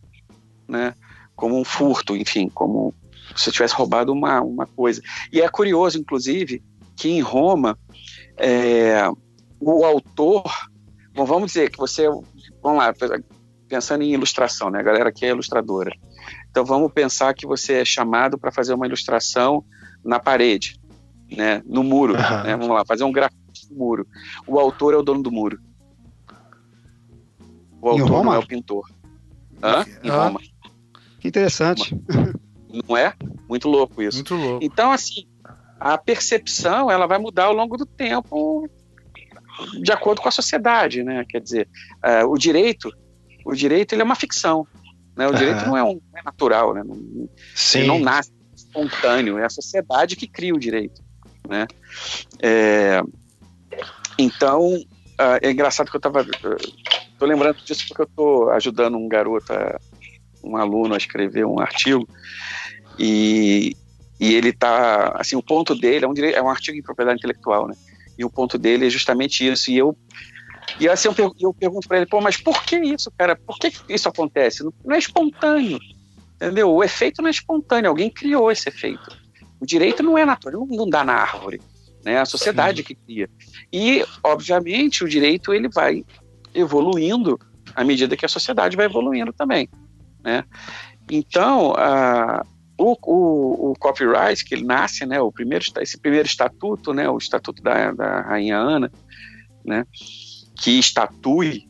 né? 0.67 0.95
Como 1.37 1.59
um 1.59 1.65
furto, 1.65 2.17
enfim, 2.17 2.49
como 2.49 2.93
se 3.37 3.53
tivesse 3.53 3.75
roubado 3.75 4.13
uma, 4.13 4.41
uma 4.41 4.67
coisa. 4.67 5.01
E 5.33 5.41
é 5.41 5.49
curioso, 5.49 5.99
inclusive, 5.99 6.63
que 6.97 7.09
em 7.09 7.21
Roma 7.21 7.79
é, 8.37 9.09
o 9.61 9.85
autor, 9.85 10.45
bom, 11.15 11.25
vamos 11.25 11.49
dizer 11.49 11.71
que 11.71 11.79
você, 11.79 12.09
vamos 12.63 12.79
lá, 12.79 12.95
pensando 13.69 14.03
em 14.03 14.13
ilustração, 14.13 14.71
né? 14.71 14.81
A 14.81 14.83
galera 14.83 15.09
aqui 15.11 15.25
é 15.25 15.31
ilustradora. 15.31 15.93
Então 16.51 16.65
vamos 16.65 16.93
pensar 16.93 17.35
que 17.35 17.47
você 17.47 17.75
é 17.75 17.85
chamado 17.85 18.39
para 18.39 18.51
fazer 18.51 18.75
uma 18.75 18.87
ilustração 18.87 19.65
na 20.05 20.19
parede, 20.19 20.81
né? 21.31 21.63
No 21.67 21.83
muro, 21.83 22.15
uhum. 22.15 22.43
né? 22.45 22.57
Vamos 22.57 22.77
lá, 22.77 22.85
fazer 22.85 23.05
um 23.05 23.13
gráfico 23.13 23.41
no 23.71 23.77
muro. 23.77 24.07
O 24.47 24.59
autor 24.59 24.95
é 24.95 24.97
o 24.97 25.03
dono 25.03 25.23
do 25.23 25.31
muro. 25.31 25.61
O 27.81 27.89
autor 27.89 28.25
não 28.25 28.35
é 28.35 28.39
o 28.39 28.47
pintor. 28.47 28.89
Hã? 29.63 29.85
Em 30.03 30.11
ah, 30.11 30.25
Roma. 30.25 30.41
Que 31.21 31.29
interessante. 31.29 31.97
Não 32.89 32.97
é? 32.97 33.15
Muito 33.49 33.69
louco 33.69 34.03
isso. 34.03 34.19
Muito 34.19 34.35
louco. 34.35 34.65
Então, 34.65 34.91
assim, 34.91 35.27
a 35.79 35.97
percepção 35.97 36.91
ela 36.91 37.07
vai 37.07 37.19
mudar 37.19 37.45
ao 37.45 37.53
longo 37.53 37.77
do 37.77 37.87
tempo 37.87 38.69
de 39.81 39.93
acordo 39.93 40.21
com 40.21 40.29
a 40.29 40.33
sociedade, 40.33 41.03
né? 41.03 41.25
Quer 41.29 41.41
dizer, 41.41 41.69
uh, 42.05 42.27
o 42.27 42.37
direito, 42.37 42.91
o 43.45 43.55
direito 43.55 43.95
ele 43.95 44.03
é 44.03 44.05
uma 44.05 44.15
ficção, 44.15 44.67
né? 45.17 45.27
O 45.27 45.33
direito 45.33 45.67
não 45.67 45.77
é, 45.77 45.83
um, 45.83 46.01
é 46.17 46.23
natural, 46.23 46.75
né? 46.75 46.83
Não, 46.85 47.29
Sim. 47.55 47.81
Ele 47.81 47.89
não 47.89 47.99
nasce 47.99 48.33
espontâneo, 48.55 49.39
é 49.39 49.45
a 49.45 49.51
sociedade 49.51 50.17
que 50.17 50.27
cria 50.27 50.55
o 50.55 50.59
direito, 50.59 51.03
né? 51.49 51.67
É, 52.41 53.03
então, 54.19 54.75
uh, 54.75 55.39
é 55.41 55.51
engraçado 55.51 55.91
que 55.91 55.97
eu 55.97 55.99
estava, 55.99 56.25
tô 57.19 57.27
lembrando 57.27 57.57
disso 57.65 57.85
porque 57.89 58.03
eu 58.03 58.07
estou 58.07 58.51
ajudando 58.51 58.97
um 58.97 59.09
garoto, 59.09 59.53
um 60.43 60.57
aluno 60.57 60.95
a 60.95 60.99
escrever 60.99 61.45
um 61.45 61.59
artigo 61.61 62.09
e 62.99 63.77
e 64.21 64.35
ele 64.35 64.53
tá 64.53 65.13
assim 65.17 65.37
o 65.37 65.43
ponto 65.43 65.75
dele 65.75 66.05
é 66.05 66.09
um, 66.09 66.15
é 66.17 66.43
um 66.43 66.49
artigo 66.49 66.77
em 66.77 66.83
propriedade 66.83 67.19
intelectual 67.19 67.69
né 67.69 67.75
e 68.19 68.25
o 68.25 68.31
ponto 68.31 68.59
dele 68.59 68.87
é 68.87 68.91
justamente 68.91 69.47
isso. 69.47 69.71
E 69.71 69.79
eu 69.79 69.97
e 70.79 70.89
assim 70.89 71.09
eu, 71.09 71.35
eu 71.41 71.55
pergunto 71.55 71.89
para 71.89 71.99
ele, 71.99 72.07
pô, 72.07 72.21
mas 72.21 72.37
por 72.37 72.63
que 72.65 72.77
isso, 72.77 73.11
cara? 73.17 73.37
Por 73.37 73.59
que 73.59 73.73
isso 73.89 74.09
acontece? 74.09 74.63
Não, 74.63 74.95
é 74.95 74.99
espontâneo, 74.99 75.79
entendeu? 76.35 76.71
O 76.71 76.85
efeito 76.85 77.23
não 77.23 77.29
é 77.29 77.31
espontâneo, 77.31 77.89
alguém 77.89 78.11
criou 78.11 78.51
esse 78.51 78.69
efeito. 78.69 79.17
O 79.61 79.67
direito 79.67 80.03
não 80.03 80.19
é 80.19 80.25
natural, 80.25 80.67
não, 80.69 80.89
dá 80.89 81.03
na 81.03 81.15
árvore, 81.15 81.61
né? 82.05 82.13
É 82.13 82.19
a 82.19 82.27
sociedade 82.27 82.79
Sim. 82.79 82.85
que 82.85 82.95
cria. 82.95 83.31
E, 83.73 84.05
obviamente, 84.23 85.03
o 85.03 85.09
direito 85.09 85.55
ele 85.55 85.69
vai 85.69 86.05
evoluindo 86.55 87.39
à 87.75 87.83
medida 87.83 88.17
que 88.17 88.27
a 88.27 88.29
sociedade 88.29 88.77
vai 88.77 88.87
evoluindo 88.87 89.33
também, 89.33 89.69
né? 90.23 90.45
Então, 91.11 91.73
a, 91.77 92.45
o, 92.79 92.97
o, 93.03 93.71
o, 93.71 93.75
copyright 93.75 94.45
que 94.45 94.55
ele 94.55 94.65
nasce, 94.65 95.05
né, 95.05 95.21
o 95.21 95.33
primeiro, 95.33 95.65
esse 95.81 95.99
primeiro 95.99 96.27
estatuto, 96.27 96.95
né, 96.95 97.09
o 97.11 97.19
estatuto 97.19 97.61
da, 97.63 97.93
da 97.93 98.21
rainha 98.23 98.57
Ana, 98.57 98.91
né, 99.65 99.85
que 100.57 100.79
estatui 100.79 101.69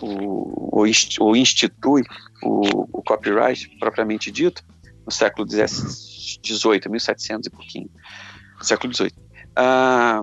o, 0.00 0.80
o, 0.80 1.36
institui 1.36 2.04
o, 2.42 2.98
o, 2.98 3.02
copyright 3.02 3.68
propriamente 3.78 4.30
dito 4.30 4.64
no 5.04 5.12
século 5.12 5.46
XVIII, 5.48 6.88
1700 6.88 7.46
e 7.46 7.50
pouquinho, 7.50 7.90
século 8.62 8.94
XVIII. 8.94 9.12
Ah, 9.56 10.22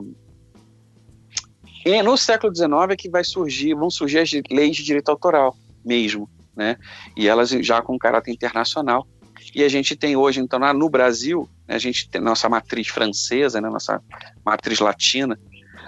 e 1.86 2.02
no 2.02 2.16
século 2.16 2.56
XIX 2.56 2.72
é 2.92 2.96
que 2.96 3.10
vai 3.10 3.24
surgir, 3.24 3.74
vão 3.74 3.90
surgir 3.90 4.20
as 4.20 4.32
leis 4.50 4.76
de 4.76 4.84
direito 4.84 5.10
autoral 5.10 5.56
mesmo, 5.84 6.30
né? 6.56 6.78
E 7.18 7.28
elas 7.28 7.50
já 7.50 7.82
com 7.82 7.98
caráter 7.98 8.32
internacional, 8.32 9.08
e 9.54 9.64
a 9.64 9.70
gente 9.70 9.96
tem 9.96 10.16
hoje, 10.16 10.40
então, 10.40 10.60
no 10.74 10.90
Brasil, 10.90 11.50
né, 11.68 11.76
a 11.76 11.80
gente 11.80 12.10
tem 12.10 12.22
nossa 12.22 12.48
matriz 12.48 12.88
francesa, 12.88 13.60
né, 13.60 13.70
nossa 13.70 14.02
matriz 14.46 14.80
latina, 14.80 15.40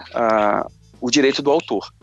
uh, 0.09 0.71
o 0.99 1.09
direito 1.09 1.41
do 1.41 1.51
autor. 1.51 1.93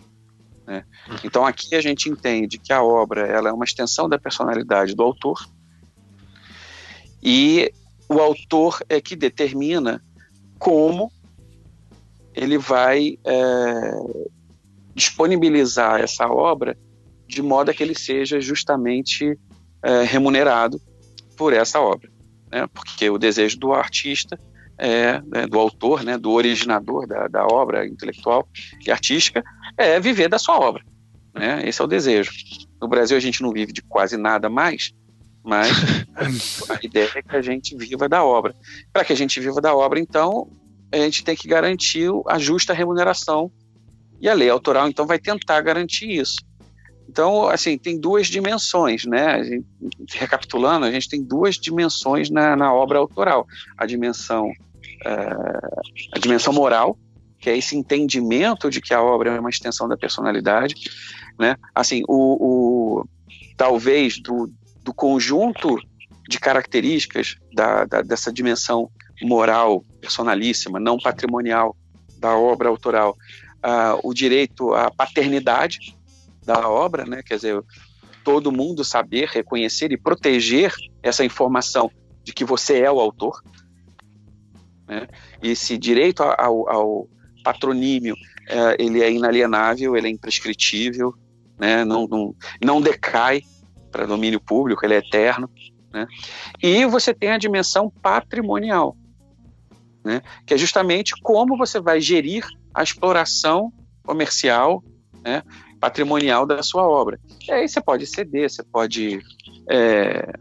Né? 0.67 0.85
Então, 1.25 1.45
aqui 1.45 1.75
a 1.75 1.81
gente 1.81 2.09
entende 2.09 2.59
que 2.59 2.73
a 2.73 2.83
obra 2.83 3.27
ela 3.27 3.49
é 3.49 3.53
uma 3.53 3.65
extensão 3.65 4.09
da 4.09 4.19
personalidade 4.19 4.95
do 4.95 5.03
autor 5.03 5.45
e 7.23 7.73
o 8.09 8.19
autor 8.19 8.81
é 8.89 9.01
que 9.01 9.15
determina 9.15 10.03
como 10.59 11.13
ele 12.35 12.57
vai 12.57 13.19
é, 13.25 13.91
disponibilizar 14.95 16.01
essa 16.01 16.27
obra 16.27 16.77
de 17.27 17.43
modo 17.43 17.71
a 17.71 17.75
que 17.75 17.83
ele 17.83 17.95
seja 17.95 18.41
justamente 18.41 19.39
é, 19.83 20.03
remunerado 20.03 20.81
por 21.41 21.55
essa 21.55 21.81
obra, 21.81 22.11
né? 22.53 22.67
porque 22.67 23.09
o 23.09 23.17
desejo 23.17 23.59
do 23.59 23.73
artista, 23.73 24.39
é, 24.77 25.23
né, 25.23 25.47
do 25.47 25.59
autor, 25.59 26.05
né, 26.05 26.19
do 26.19 26.33
originador 26.33 27.07
da, 27.07 27.29
da, 27.29 27.47
obra 27.47 27.87
intelectual 27.87 28.47
e 28.87 28.91
artística, 28.91 29.43
é 29.75 29.99
viver 29.99 30.29
da 30.29 30.39
sua 30.39 30.61
obra. 30.61 30.85
Né? 31.35 31.67
Esse 31.67 31.81
é 31.81 31.85
o 31.85 31.89
desejo. 31.89 32.31
No 32.79 32.87
Brasil 32.87 33.17
a 33.17 33.21
gente 33.21 33.41
não 33.41 33.53
vive 33.53 33.73
de 33.73 33.81
quase 33.81 34.19
nada 34.19 34.51
mais, 34.51 34.93
mas 35.43 35.71
a 36.69 36.79
ideia 36.83 37.11
é 37.15 37.23
que 37.23 37.35
a 37.35 37.41
gente 37.41 37.75
viva 37.75 38.07
da 38.07 38.23
obra. 38.23 38.55
Para 38.93 39.03
que 39.03 39.15
a 39.15 39.17
gente 39.17 39.41
viva 39.41 39.63
da 39.63 39.75
obra, 39.75 39.99
então, 39.99 40.47
a 40.93 40.99
gente 40.99 41.25
tem 41.25 41.35
que 41.35 41.49
garantir 41.49 42.11
a 42.29 42.39
justa 42.39 42.75
remuneração. 42.75 43.51
E 44.21 44.29
a 44.29 44.35
lei 44.35 44.51
autoral, 44.51 44.87
então, 44.91 45.07
vai 45.07 45.19
tentar 45.19 45.63
garantir 45.63 46.11
isso. 46.11 46.37
Então, 47.11 47.49
assim, 47.49 47.77
tem 47.77 47.99
duas 47.99 48.29
dimensões, 48.29 49.05
né? 49.05 49.27
A 49.27 49.43
gente, 49.43 49.67
recapitulando, 50.15 50.87
a 50.87 50.93
gente 50.93 51.09
tem 51.09 51.21
duas 51.21 51.57
dimensões 51.57 52.31
na, 52.31 52.55
na 52.55 52.73
obra 52.73 53.01
autoral. 53.01 53.49
A 53.77 53.85
dimensão, 53.85 54.49
é, 55.05 55.11
a 56.13 56.19
dimensão 56.21 56.53
moral, 56.53 56.97
que 57.41 57.51
é 57.51 57.59
esse 57.59 57.77
entendimento 57.77 58.71
de 58.71 58.81
que 58.81 58.95
a 58.95 59.03
obra 59.03 59.35
é 59.35 59.41
uma 59.41 59.51
extensão 59.51 59.89
da 59.89 59.97
personalidade, 59.97 60.77
né? 61.37 61.57
Assim, 61.75 62.05
o, 62.07 63.01
o 63.01 63.05
talvez 63.57 64.23
do, 64.23 64.49
do 64.85 64.95
conjunto 64.95 65.77
de 66.29 66.39
características 66.39 67.35
da, 67.53 67.87
da, 67.87 68.03
dessa 68.03 68.33
dimensão 68.33 68.89
moral, 69.21 69.85
personalíssima, 70.01 70.79
não 70.79 70.97
patrimonial 70.97 71.77
da 72.21 72.37
obra 72.37 72.69
autoral, 72.69 73.17
uh, 73.65 73.99
o 74.09 74.15
direito 74.15 74.73
à 74.75 74.93
paternidade 74.93 75.99
da 76.45 76.69
obra, 76.69 77.05
né? 77.05 77.23
Quer 77.23 77.37
dizer, 77.37 77.63
todo 78.25 78.53
mundo 78.53 78.85
saber, 78.85 79.29
reconhecer 79.29 79.93
e 79.93 79.97
proteger 79.97 80.73
essa 81.03 81.25
informação 81.25 81.91
de 82.23 82.33
que 82.33 82.45
você 82.45 82.81
é 82.81 82.91
o 82.91 83.01
autor, 83.01 83.43
né? 84.87 85.07
Esse 85.43 85.79
direito 85.79 86.23
ao, 86.23 86.69
ao 86.69 87.09
patronímio, 87.45 88.15
é, 88.49 88.77
ele 88.83 89.03
é 89.03 89.11
inalienável, 89.11 89.97
ele 89.97 90.09
é 90.09 90.11
imprescritível, 90.11 91.15
né? 91.59 91.85
não, 91.85 92.07
não, 92.09 92.35
não 92.63 92.81
decai 92.81 93.43
para 93.93 94.07
domínio 94.07 94.41
público, 94.41 94.85
ele 94.85 94.95
é 94.95 94.99
eterno. 94.99 95.49
Né? 95.93 96.07
E 96.63 96.85
você 96.87 97.15
tem 97.15 97.31
a 97.31 97.39
dimensão 97.39 97.91
patrimonial, 98.03 98.97
né? 100.05 100.23
que 100.45 100.55
é 100.55 100.59
justamente 100.59 101.15
como 101.23 101.57
você 101.57 101.81
vai 101.81 102.01
gerir 102.01 102.45
a 102.75 102.83
exploração 102.83 103.73
comercial, 104.03 104.83
né? 105.23 105.43
Patrimonial 105.81 106.47
da 106.47 106.63
sua 106.63 106.87
obra. 106.87 107.19
E 107.49 107.53
aí 107.53 107.69
você 107.69 107.81
pode 107.81 108.07
ceder, 108.07 108.51
você 108.51 108.63
pode. 108.63 109.21
É... 109.69 110.33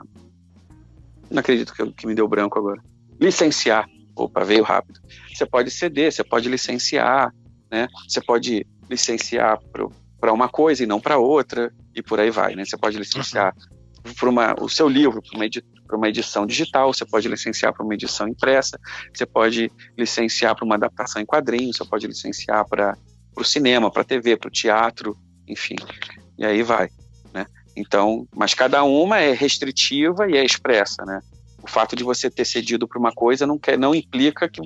Não 1.32 1.39
acredito 1.39 1.73
que, 1.73 1.91
que 1.93 2.08
me 2.08 2.13
deu 2.13 2.28
branco 2.28 2.60
agora. 2.60 2.82
Licenciar. 3.19 3.88
Opa, 4.15 4.43
veio 4.43 4.63
rápido. 4.63 4.99
Você 5.34 5.45
pode 5.45 5.71
ceder, 5.71 6.12
você 6.12 6.23
pode 6.23 6.49
licenciar, 6.49 7.34
né? 7.71 7.88
Você 8.08 8.19
pode 8.19 8.67
licenciar 8.89 9.60
para 10.19 10.34
uma 10.34 10.49
coisa 10.49 10.84
e 10.84 10.88
não 10.88 10.99
para 10.99 11.17
outra, 11.17 11.71
e 11.95 12.02
por 12.02 12.19
aí 12.19 12.30
vai, 12.30 12.56
né? 12.56 12.65
Você 12.65 12.78
pode 12.78 12.97
licenciar 12.97 13.54
uhum. 14.06 14.36
para 14.36 14.63
o 14.63 14.67
seu 14.67 14.89
livro, 14.89 15.21
para 15.21 15.38
uma, 15.38 15.45
edi 15.45 15.63
uma 15.91 16.10
edição 16.10 16.45
digital, 16.45 16.93
você 16.93 17.06
pode 17.06 17.28
licenciar 17.30 17.73
para 17.73 17.84
uma 17.84 17.93
edição 17.93 18.28
impressa, 18.28 18.80
você 19.13 19.25
pode 19.25 19.71
licenciar 19.97 20.56
para 20.56 20.65
uma 20.65 20.75
adaptação 20.75 21.21
em 21.21 21.25
quadrinhos, 21.25 21.78
você 21.78 21.86
pode 21.86 22.08
licenciar 22.08 22.67
para 22.67 22.97
o 23.36 23.43
cinema, 23.43 23.89
para 23.89 24.02
a 24.02 24.06
TV, 24.06 24.36
para 24.36 24.49
o 24.49 24.52
teatro, 24.52 25.17
enfim. 25.49 25.75
E 26.38 26.45
aí 26.45 26.63
vai, 26.63 26.89
né? 27.33 27.45
Então, 27.75 28.27
mas 28.33 28.53
cada 28.53 28.83
uma 28.83 29.19
é 29.19 29.33
restritiva 29.33 30.29
e 30.29 30.38
é 30.38 30.45
expressa, 30.45 31.03
né? 31.03 31.19
O 31.62 31.67
fato 31.67 31.95
de 31.95 32.03
você 32.03 32.29
ter 32.29 32.45
cedido 32.45 32.88
para 32.88 32.99
uma 32.99 33.12
coisa 33.12 33.45
não, 33.45 33.57
quer, 33.57 33.77
não 33.77 33.93
implica 33.93 34.47
que, 34.47 34.62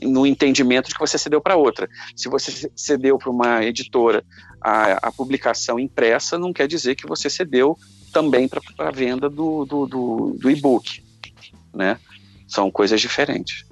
no 0.00 0.24
entendimento 0.24 0.88
de 0.88 0.94
que 0.94 1.00
você 1.00 1.18
cedeu 1.18 1.40
para 1.40 1.56
outra. 1.56 1.88
Se 2.14 2.28
você 2.28 2.70
cedeu 2.76 3.18
para 3.18 3.30
uma 3.30 3.64
editora 3.64 4.24
a, 4.60 5.08
a, 5.08 5.12
publicação 5.12 5.80
impressa, 5.80 6.38
não 6.38 6.52
quer 6.52 6.68
dizer 6.68 6.94
que 6.94 7.08
você 7.08 7.28
cedeu 7.28 7.76
também 8.12 8.46
para 8.46 8.60
a 8.78 8.90
venda 8.92 9.28
do, 9.28 9.64
do, 9.64 9.86
do, 9.86 10.36
do 10.38 10.50
e-book. 10.50 11.02
Né? 11.74 11.98
São 12.46 12.70
coisas 12.70 13.00
diferentes. 13.00 13.64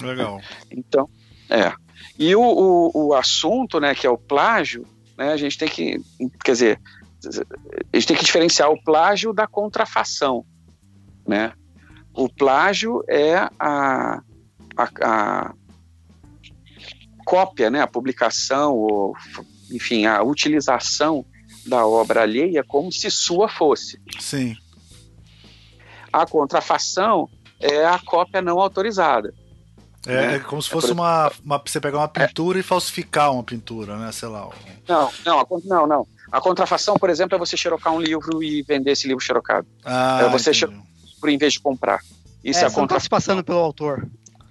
Legal. 0.00 0.40
Então, 0.70 1.08
é. 1.48 1.72
E 2.18 2.34
o, 2.34 2.42
o, 2.42 3.06
o 3.06 3.14
assunto, 3.14 3.78
né, 3.78 3.94
que 3.94 4.06
é 4.06 4.10
o 4.10 4.18
plágio, 4.18 4.84
né, 5.20 5.34
a 5.34 5.36
gente 5.36 5.58
tem 5.58 5.68
que, 5.68 6.00
quer 6.42 6.52
dizer, 6.52 6.80
a 7.92 7.96
gente 7.96 8.06
tem 8.06 8.16
que 8.16 8.24
diferenciar 8.24 8.70
o 8.70 8.82
plágio 8.82 9.34
da 9.34 9.46
contrafação, 9.46 10.46
né? 11.28 11.52
O 12.14 12.26
plágio 12.26 13.04
é 13.06 13.34
a, 13.58 14.22
a, 14.74 14.88
a 15.02 15.54
cópia, 17.26 17.70
né, 17.70 17.82
a 17.82 17.86
publicação, 17.86 18.74
ou, 18.74 19.14
enfim, 19.70 20.06
a 20.06 20.22
utilização 20.22 21.26
da 21.66 21.86
obra 21.86 22.22
alheia 22.22 22.64
como 22.64 22.90
se 22.90 23.10
sua 23.10 23.46
fosse. 23.46 24.00
Sim. 24.18 24.56
A 26.10 26.24
contrafação 26.24 27.28
é 27.60 27.84
a 27.84 27.98
cópia 27.98 28.40
não 28.40 28.58
autorizada. 28.58 29.34
É, 30.06 30.12
né? 30.12 30.36
é 30.36 30.38
como 30.38 30.62
se 30.62 30.68
é 30.68 30.72
fosse 30.72 30.90
é 30.90 30.92
uma, 30.92 31.30
uma, 31.44 31.62
Você 31.64 31.80
pegar 31.80 31.98
uma 31.98 32.08
pintura 32.08 32.58
é. 32.58 32.60
e 32.60 32.62
falsificar 32.62 33.32
uma 33.32 33.44
pintura, 33.44 33.96
né? 33.96 34.10
Sei 34.12 34.28
lá. 34.28 34.48
Não, 34.88 35.10
não, 35.24 35.46
não, 35.64 35.86
não. 35.86 36.06
A 36.32 36.40
contrafação, 36.40 36.96
por 36.96 37.10
exemplo, 37.10 37.34
é 37.36 37.38
você 37.38 37.56
xerocar 37.56 37.92
um 37.92 38.00
livro 38.00 38.42
e 38.42 38.62
vender 38.62 38.92
esse 38.92 39.06
livro 39.06 39.22
xerocado. 39.22 39.66
Ah, 39.84 40.20
é 40.22 40.28
você 40.28 40.54
xerocar 40.54 40.80
em 41.24 41.36
vez 41.36 41.54
de 41.54 41.60
comprar. 41.60 42.00
Isso 42.42 42.60
é, 42.60 42.62
é 42.62 42.66
a 42.66 42.70
contrafação. 42.70 42.80
Não 42.80 42.86
está 42.86 43.00
se 43.00 43.08
passando 43.08 43.44
pelo 43.44 43.58
autor. 43.58 44.08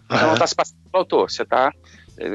Você 0.10 0.24
não 0.24 0.34
está 0.34 0.48
se 0.48 0.56
passando 0.56 0.78
pelo 0.92 1.02
autor. 1.02 1.32
Você 1.32 1.44
está 1.44 1.72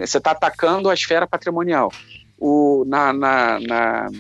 você 0.01 0.19
tá 0.19 0.31
atacando 0.31 0.89
a 0.89 0.95
esfera 0.95 1.27
patrimonial. 1.27 1.93
O, 2.39 2.85
na, 2.87 3.13
na, 3.13 3.61
na, 3.61 4.11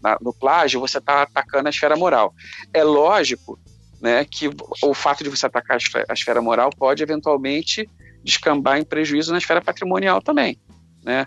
na 0.00 0.18
no 0.20 0.32
plágio, 0.32 0.80
você 0.80 0.98
está 0.98 1.22
atacando 1.22 1.66
a 1.66 1.70
esfera 1.70 1.96
moral. 1.96 2.32
É 2.72 2.82
lógico 2.84 3.58
né, 4.00 4.24
que 4.24 4.48
o 4.82 4.94
fato 4.94 5.22
de 5.22 5.30
você 5.30 5.46
atacar 5.46 5.76
a 6.08 6.12
esfera 6.12 6.40
moral 6.40 6.70
pode 6.70 7.02
eventualmente 7.02 7.88
descambar 8.22 8.78
em 8.78 8.84
prejuízo 8.84 9.32
na 9.32 9.38
esfera 9.38 9.60
patrimonial 9.60 10.20
também, 10.20 10.58
né? 11.04 11.24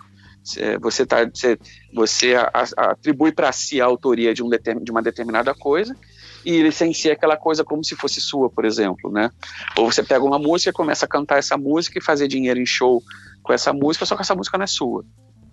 Você, 0.82 1.06
tá, 1.06 1.24
você, 1.24 1.58
você 1.94 2.34
atribui 2.76 3.32
para 3.32 3.50
si 3.50 3.80
a 3.80 3.86
autoria 3.86 4.34
de, 4.34 4.42
um 4.42 4.50
de 4.82 4.90
uma 4.90 5.00
determinada 5.00 5.54
coisa 5.54 5.96
e 6.44 6.60
licencia 6.60 7.14
aquela 7.14 7.38
coisa 7.38 7.64
como 7.64 7.82
se 7.82 7.96
fosse 7.96 8.20
sua, 8.20 8.50
por 8.50 8.66
exemplo, 8.66 9.10
né? 9.10 9.30
Ou 9.78 9.90
você 9.90 10.02
pega 10.02 10.22
uma 10.22 10.38
música 10.38 10.68
e 10.68 10.72
começa 10.74 11.06
a 11.06 11.08
cantar 11.08 11.38
essa 11.38 11.56
música 11.56 11.98
e 11.98 12.02
fazer 12.02 12.28
dinheiro 12.28 12.60
em 12.60 12.66
show 12.66 13.02
com 13.42 13.54
essa 13.54 13.72
música, 13.72 14.04
só 14.04 14.14
que 14.14 14.20
essa 14.20 14.34
música 14.34 14.58
não 14.58 14.64
é 14.64 14.66
sua. 14.66 15.02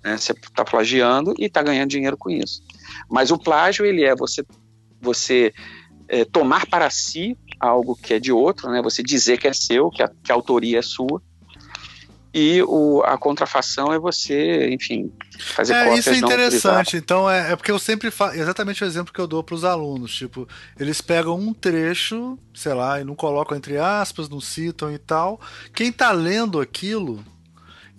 Né? 0.03 0.17
Você 0.17 0.33
está 0.33 0.65
plagiando 0.65 1.33
e 1.39 1.45
está 1.45 1.63
ganhando 1.63 1.89
dinheiro 1.89 2.17
com 2.17 2.29
isso. 2.29 2.61
Mas 3.09 3.31
o 3.31 3.37
plágio, 3.37 3.85
ele 3.85 4.03
é 4.03 4.13
você, 4.13 4.43
você 4.99 5.53
é, 6.09 6.25
tomar 6.25 6.65
para 6.65 6.89
si 6.89 7.37
algo 7.57 7.95
que 7.95 8.13
é 8.15 8.19
de 8.19 8.33
outro, 8.33 8.69
né? 8.69 8.81
Você 8.81 9.01
dizer 9.01 9.37
que 9.37 9.47
é 9.47 9.53
seu, 9.53 9.89
que 9.89 10.03
a, 10.03 10.09
que 10.09 10.31
a 10.31 10.35
autoria 10.35 10.79
é 10.79 10.81
sua, 10.81 11.21
e 12.33 12.61
o, 12.63 13.01
a 13.03 13.17
contrafação 13.17 13.91
é 13.91 13.99
você, 13.99 14.69
enfim, 14.69 15.11
fazer 15.37 15.73
é, 15.73 15.97
Isso 15.97 16.09
é 16.09 16.17
interessante. 16.17 16.95
Então, 16.95 17.29
é, 17.29 17.51
é, 17.51 17.55
porque 17.55 17.71
eu 17.71 17.79
sempre 17.79 18.09
faço. 18.09 18.37
Exatamente 18.37 18.83
o 18.83 18.87
exemplo 18.87 19.13
que 19.13 19.19
eu 19.19 19.27
dou 19.27 19.43
para 19.43 19.55
os 19.55 19.65
alunos. 19.65 20.15
Tipo, 20.15 20.47
eles 20.79 21.01
pegam 21.01 21.37
um 21.37 21.53
trecho, 21.53 22.39
sei 22.53 22.73
lá, 22.73 23.01
e 23.01 23.03
não 23.03 23.15
colocam 23.15 23.57
entre 23.57 23.77
aspas, 23.77 24.29
não 24.29 24.39
citam 24.39 24.91
e 24.93 24.97
tal. 24.97 25.41
Quem 25.73 25.89
está 25.89 26.11
lendo 26.11 26.61
aquilo 26.61 27.23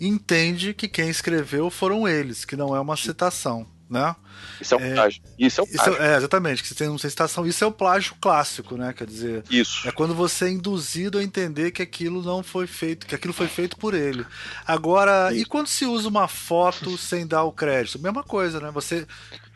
entende 0.00 0.72
que 0.72 0.88
quem 0.88 1.10
escreveu 1.10 1.68
foram 1.70 2.08
eles, 2.08 2.44
que 2.44 2.56
não 2.56 2.74
é 2.74 2.80
uma 2.80 2.96
citação 2.96 3.66
né? 3.92 4.16
Isso 4.60 4.74
é 4.74 4.78
um 4.78 4.80
é, 4.80 4.94
plágio. 4.94 5.22
Isso 5.38 5.60
é 5.60 5.64
um 5.64 5.66
plágio. 5.66 5.92
Isso 5.92 6.02
é, 6.02 6.16
exatamente, 6.16 6.62
que 6.62 6.68
você 6.68 6.74
tem 6.74 6.88
uma 6.88 6.98
citação. 6.98 7.46
Isso 7.46 7.62
é 7.62 7.66
o 7.66 7.72
plágio 7.72 8.14
clássico, 8.20 8.76
né? 8.76 8.92
Quer 8.92 9.06
dizer, 9.06 9.44
isso. 9.50 9.86
é 9.86 9.92
quando 9.92 10.14
você 10.14 10.46
é 10.46 10.50
induzido 10.50 11.18
a 11.18 11.22
entender 11.22 11.70
que 11.70 11.82
aquilo 11.82 12.22
não 12.22 12.42
foi 12.42 12.66
feito, 12.66 13.06
que 13.06 13.14
aquilo 13.14 13.34
foi 13.34 13.48
feito 13.48 13.76
por 13.76 13.92
ele. 13.92 14.24
Agora, 14.66 15.30
isso. 15.30 15.42
e 15.42 15.44
quando 15.44 15.66
se 15.66 15.84
usa 15.84 16.08
uma 16.08 16.26
foto 16.26 16.96
sem 16.96 17.26
dar 17.26 17.44
o 17.44 17.52
crédito? 17.52 18.00
Mesma 18.00 18.24
coisa, 18.24 18.58
né? 18.58 18.70
Você, 18.70 19.06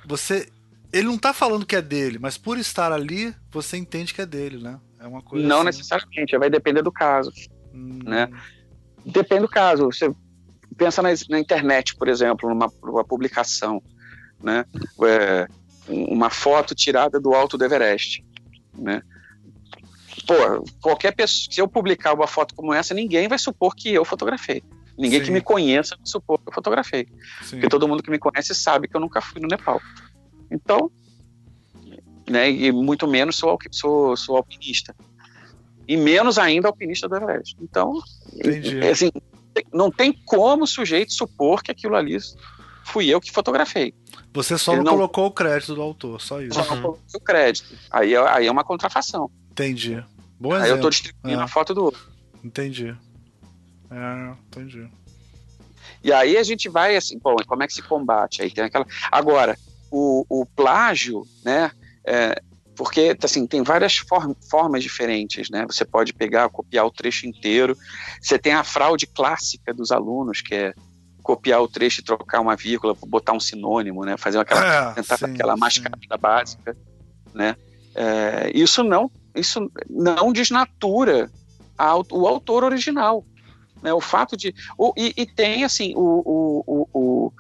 você, 0.05 0.49
ele 0.93 1.07
não 1.07 1.19
tá 1.19 1.33
falando 1.33 1.65
que 1.65 1.77
é 1.77 1.83
dele, 1.83 2.19
mas 2.19 2.37
por 2.37 2.59
estar 2.59 2.93
ali, 2.93 3.35
você 3.51 3.79
entende 3.79 4.13
que 4.13 4.21
é 4.21 4.27
dele, 4.27 4.59
né? 4.59 4.79
É 5.01 5.07
uma 5.07 5.23
coisa. 5.23 5.47
Não 5.47 5.59
assim. 5.59 5.67
necessariamente, 5.67 6.37
vai 6.37 6.51
depender 6.51 6.83
do 6.83 6.93
caso, 6.93 7.33
hum. 7.73 8.01
né? 8.05 8.29
Depende 9.05 9.43
do 9.43 9.49
caso. 9.49 9.87
Você 9.87 10.13
pensa 10.77 11.01
na, 11.01 11.09
na 11.31 11.41
internet, 11.41 11.97
por 11.97 12.09
exemplo, 12.09 12.49
numa, 12.49 12.71
numa 12.83 13.05
publicação 13.05 13.83
né? 14.43 14.65
É, 15.05 15.49
uma 15.89 16.31
foto 16.31 16.75
tirada 16.75 17.21
do 17.21 17.35
alto 17.35 17.57
do 17.57 17.65
Everest, 17.65 18.25
né? 18.75 19.03
Pô, 20.27 20.35
qualquer 20.81 21.15
pessoa, 21.15 21.53
se 21.53 21.61
eu 21.61 21.69
publicar 21.69 22.15
uma 22.15 22.27
foto 22.27 22.55
como 22.55 22.73
essa, 22.73 22.95
ninguém 22.95 23.29
vai 23.29 23.39
supor 23.39 23.75
que 23.75 23.93
eu 23.93 24.05
fotografei. 24.05 24.63
Ninguém 24.99 25.21
Sim. 25.21 25.27
que 25.27 25.31
me 25.31 25.41
conheça 25.41 25.95
vai 25.97 26.07
supor 26.07 26.39
que 26.39 26.49
eu 26.49 26.53
fotografei. 26.53 27.07
Sim. 27.43 27.57
Porque 27.57 27.69
todo 27.69 27.87
mundo 27.87 28.03
que 28.03 28.11
me 28.11 28.19
conhece 28.19 28.55
sabe 28.55 28.89
que 28.89 28.97
eu 28.97 29.01
nunca 29.01 29.21
fui 29.21 29.41
no 29.41 29.47
Nepal. 29.47 29.81
Então, 30.51 30.91
né, 32.29 32.51
e 32.51 32.73
muito 32.73 33.07
menos 33.07 33.37
sou, 33.37 33.57
sou, 33.71 34.17
sou 34.17 34.37
alpinista. 34.37 34.97
E 35.87 35.97
menos 35.97 36.39
ainda 36.39 36.69
alpinista 36.69 37.09
do 37.09 37.17
Everest. 37.17 37.57
Então, 37.61 38.01
Entendi. 38.33 38.81
assim, 38.81 39.11
não 39.73 39.91
tem 39.91 40.13
como 40.13 40.65
o 40.65 40.67
sujeito 40.67 41.13
supor 41.13 41.63
que 41.63 41.71
aquilo 41.71 41.95
ali 41.95 42.17
fui 42.87 43.09
eu 43.09 43.21
que 43.21 43.33
fotografei. 43.33 43.93
Você 44.33 44.57
só 44.57 44.77
não, 44.77 44.85
não, 44.85 44.93
colocou 44.93 45.27
o 45.27 45.31
crédito 45.31 45.75
do 45.75 45.83
autor, 45.83 46.21
só 46.21 46.41
isso. 46.41 46.55
Só 46.55 46.75
não 46.75 46.83
coloquei 46.83 47.05
o 47.15 47.21
crédito. 47.21 47.77
Aí, 47.91 48.15
é, 48.15 48.29
aí 48.29 48.47
é 48.47 48.51
uma 48.51 48.65
contrafação. 48.65 49.31
Entendi. 49.51 50.03
Bom 50.39 50.53
aí 50.53 50.63
exemplo. 50.63 50.77
eu 50.77 50.83
tô 50.83 50.91
distribuindo 50.91 51.41
é. 51.41 51.45
a 51.45 51.49
foto 51.49 51.75
do 51.75 51.85
outro. 51.85 52.09
Entendi. 52.45 52.97
É, 53.91 54.35
entendi. 54.47 54.89
E 56.03 56.13
aí 56.13 56.37
a 56.37 56.43
gente 56.43 56.69
vai 56.69 56.97
assim, 56.97 57.19
bom, 57.19 57.37
como 57.47 57.63
é 57.63 57.67
que 57.67 57.73
se 57.73 57.83
combate? 57.83 58.43
Aí 58.43 58.51
tem 58.51 58.65
aquela. 58.65 58.87
Agora, 59.11 59.59
o, 59.91 60.25
o 60.29 60.47
plágio, 60.47 61.27
né? 61.45 61.71
É, 62.07 62.41
porque 62.77 63.17
assim 63.23 63.47
tem 63.47 63.63
várias 63.63 63.97
form 63.97 64.33
formas 64.49 64.83
diferentes, 64.83 65.51
né? 65.51 65.67
Você 65.67 65.85
pode 65.85 66.13
pegar, 66.13 66.49
copiar 66.51 66.87
o 66.87 66.91
trecho 66.91 67.27
inteiro. 67.27 67.77
Você 68.21 68.39
tem 68.39 68.53
a 68.53 68.63
fraude 68.63 69.07
clássica 69.07 69.73
dos 69.73 69.91
alunos, 69.91 70.43
que 70.43 70.55
é 70.55 70.75
copiar 71.27 71.61
o 71.61 71.67
trecho 71.67 72.01
e 72.01 72.05
trocar 72.05 72.41
uma 72.41 72.55
vírgula, 72.55 72.97
botar 73.09 73.33
um 73.33 73.41
sinônimo, 73.41 74.05
né? 74.05 74.17
Fazer 74.17 74.39
aquela, 74.39 74.91
é, 74.91 74.95
tentar 74.95 75.17
sim, 75.17 75.25
aquela 75.25 75.57
mascarada 75.57 76.17
básica, 76.17 76.77
né? 77.35 77.57
É, 77.97 78.53
isso 78.55 78.85
não, 78.85 79.11
isso 79.35 79.69
não 79.91 80.33
desnatura 80.33 81.29
a, 81.77 81.97
o 81.97 82.29
autor 82.29 82.63
original, 82.63 83.27
né? 83.83 83.93
O 83.93 84.01
fato 84.01 84.37
de 84.37 84.55
o, 84.79 84.93
e, 84.97 85.13
e, 85.17 85.27
tem 85.27 85.65
assim 85.65 85.95
o, 85.97 86.23
o, 86.25 86.65
o, 86.65 86.89
o 86.93 87.33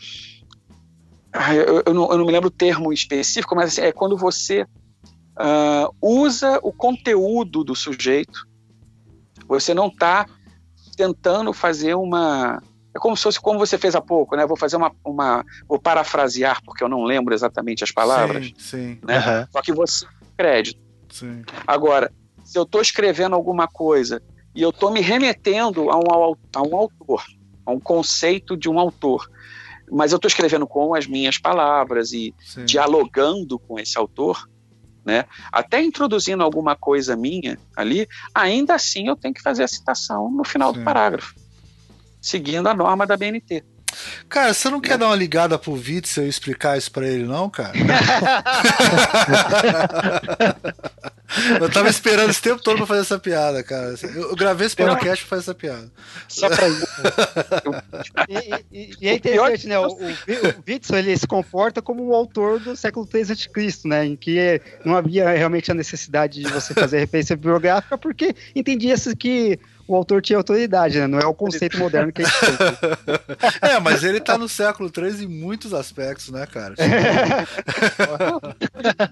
eu, 1.55 1.85
eu, 1.87 1.95
não, 1.95 2.11
eu, 2.11 2.19
não, 2.19 2.27
me 2.27 2.33
lembro 2.33 2.49
o 2.49 2.51
termo 2.51 2.93
específico, 2.93 3.55
mas 3.55 3.73
assim, 3.73 3.83
é 3.83 3.93
quando 3.93 4.17
você 4.17 4.63
uh, 4.63 5.95
usa 6.03 6.59
o 6.61 6.73
conteúdo 6.73 7.63
do 7.63 7.77
sujeito. 7.77 8.49
Você 9.47 9.73
não 9.73 9.87
está 9.87 10.27
tentando 10.97 11.53
fazer 11.53 11.95
uma 11.95 12.61
é 12.97 12.99
como 12.99 13.17
se 13.17 13.23
fosse 13.23 13.41
como 13.41 13.59
você 13.59 13.77
fez 13.77 13.95
há 13.95 14.01
pouco, 14.01 14.35
né? 14.35 14.47
Vou 14.47 14.57
fazer 14.57 14.77
uma, 14.77 14.91
uma 15.05 15.45
vou 15.69 15.79
parafrasear 15.79 16.63
porque 16.65 16.83
eu 16.83 16.89
não 16.89 17.05
lembro 17.05 17.35
exatamente 17.35 17.85
as 17.85 17.93
palavras. 17.93 18.47
Sim, 18.47 18.55
sim. 18.59 18.99
Né? 19.07 19.19
Uhum. 19.19 19.47
Só 19.53 19.63
que 19.63 19.73
você 19.73 20.07
crédito. 20.37 20.81
Sim. 21.11 21.43
Agora, 21.67 22.11
se 22.43 22.59
eu 22.59 22.63
estou 22.63 22.81
escrevendo 22.81 23.35
alguma 23.35 23.69
coisa 23.69 24.23
e 24.55 24.63
eu 24.63 24.71
estou 24.71 24.91
me 24.91 25.01
remetendo 25.01 25.91
a 25.91 25.97
um, 25.99 26.37
a 26.55 26.63
um 26.63 26.77
autor, 26.77 27.23
a 27.65 27.71
um 27.71 27.81
conceito 27.81 28.57
de 28.57 28.69
um 28.69 28.79
autor, 28.79 29.31
mas 29.91 30.13
eu 30.13 30.17
estou 30.17 30.29
escrevendo 30.29 30.67
com 30.67 30.95
as 30.95 31.07
minhas 31.07 31.39
palavras 31.39 32.13
e 32.13 32.35
sim. 32.41 32.65
dialogando 32.65 33.59
com 33.59 33.79
esse 33.79 33.99
autor, 33.99 34.49
né? 35.05 35.27
Até 35.53 35.83
introduzindo 35.83 36.43
alguma 36.43 36.75
coisa 36.75 37.15
minha 37.15 37.59
ali, 37.77 38.09
ainda 38.35 38.75
assim 38.75 39.09
eu 39.09 39.17
tenho 39.17 39.35
que 39.35 39.43
fazer 39.43 39.63
a 39.63 39.69
citação 39.69 40.31
no 40.31 40.45
final 40.45 40.73
sim. 40.73 40.79
do 40.79 40.85
parágrafo 40.85 41.46
seguindo 42.21 42.69
a 42.69 42.75
norma 42.75 43.07
da 43.07 43.17
BNT. 43.17 43.65
Cara, 44.29 44.53
você 44.53 44.69
não 44.69 44.81
quer 44.81 44.99
dar 44.99 45.07
uma 45.07 45.17
ligada 45.17 45.59
pro 45.59 45.73
Witzel 45.73 46.27
e 46.27 46.29
explicar 46.29 46.77
isso 46.77 46.91
pra 46.91 47.07
ele, 47.07 47.25
não, 47.25 47.49
cara? 47.49 47.73
eu 51.61 51.71
tava 51.71 51.89
esperando 51.89 52.31
esse 52.31 52.43
tempo 52.43 52.61
todo 52.63 52.77
pra 52.79 52.87
fazer 52.87 53.03
essa 53.03 53.19
piada, 53.19 53.63
cara. 53.63 53.95
Eu 54.03 54.35
gravei 54.35 54.67
esse 54.67 54.77
podcast 54.77 55.25
pra 55.25 55.37
fazer 55.37 55.43
essa 55.43 55.55
piada. 55.55 55.93
Só 56.29 56.49
pra 56.49 56.69
isso. 56.69 56.87
e, 58.29 58.65
e, 58.73 58.91
e, 59.01 59.09
é 59.09 59.15
interessante, 59.15 59.69
né? 59.69 59.79
O, 59.79 59.87
o, 59.87 59.89
o 59.89 60.65
Witzel, 60.67 60.99
ele 60.99 61.17
se 61.17 61.27
comporta 61.27 61.81
como 61.81 62.05
o 62.05 62.15
autor 62.15 62.61
do 62.61 62.77
século 62.77 63.09
III 63.13 63.23
a.C., 63.23 63.87
né? 63.87 64.05
Em 64.05 64.17
que 64.17 64.61
não 64.85 64.97
havia 64.97 65.31
realmente 65.31 65.71
a 65.71 65.75
necessidade 65.75 66.43
de 66.43 66.53
você 66.53 66.75
fazer 66.75 66.99
referência 66.99 67.37
bibliográfica, 67.37 67.97
porque 67.97 68.35
entendia-se 68.55 69.15
que 69.15 69.61
o 69.89 69.95
autor 69.95 70.21
tinha 70.21 70.37
autoridade, 70.37 70.99
né? 70.99 71.07
Não 71.07 71.19
é 71.19 71.27
o 71.27 71.35
conceito 71.35 71.79
moderno 71.79 72.13
que 72.13 72.23
a 72.23 72.25
gente 72.25 72.41
tem. 72.41 72.57
É, 73.71 73.79
mas 73.81 74.03
ele 74.03 74.21
tá 74.21 74.37
no 74.37 74.49
século 74.49 74.91
III 74.95 75.25
em 75.25 75.29
muitos 75.29 75.73
aspectos, 75.73 76.31
né, 76.31 76.47
cara? 76.47 76.75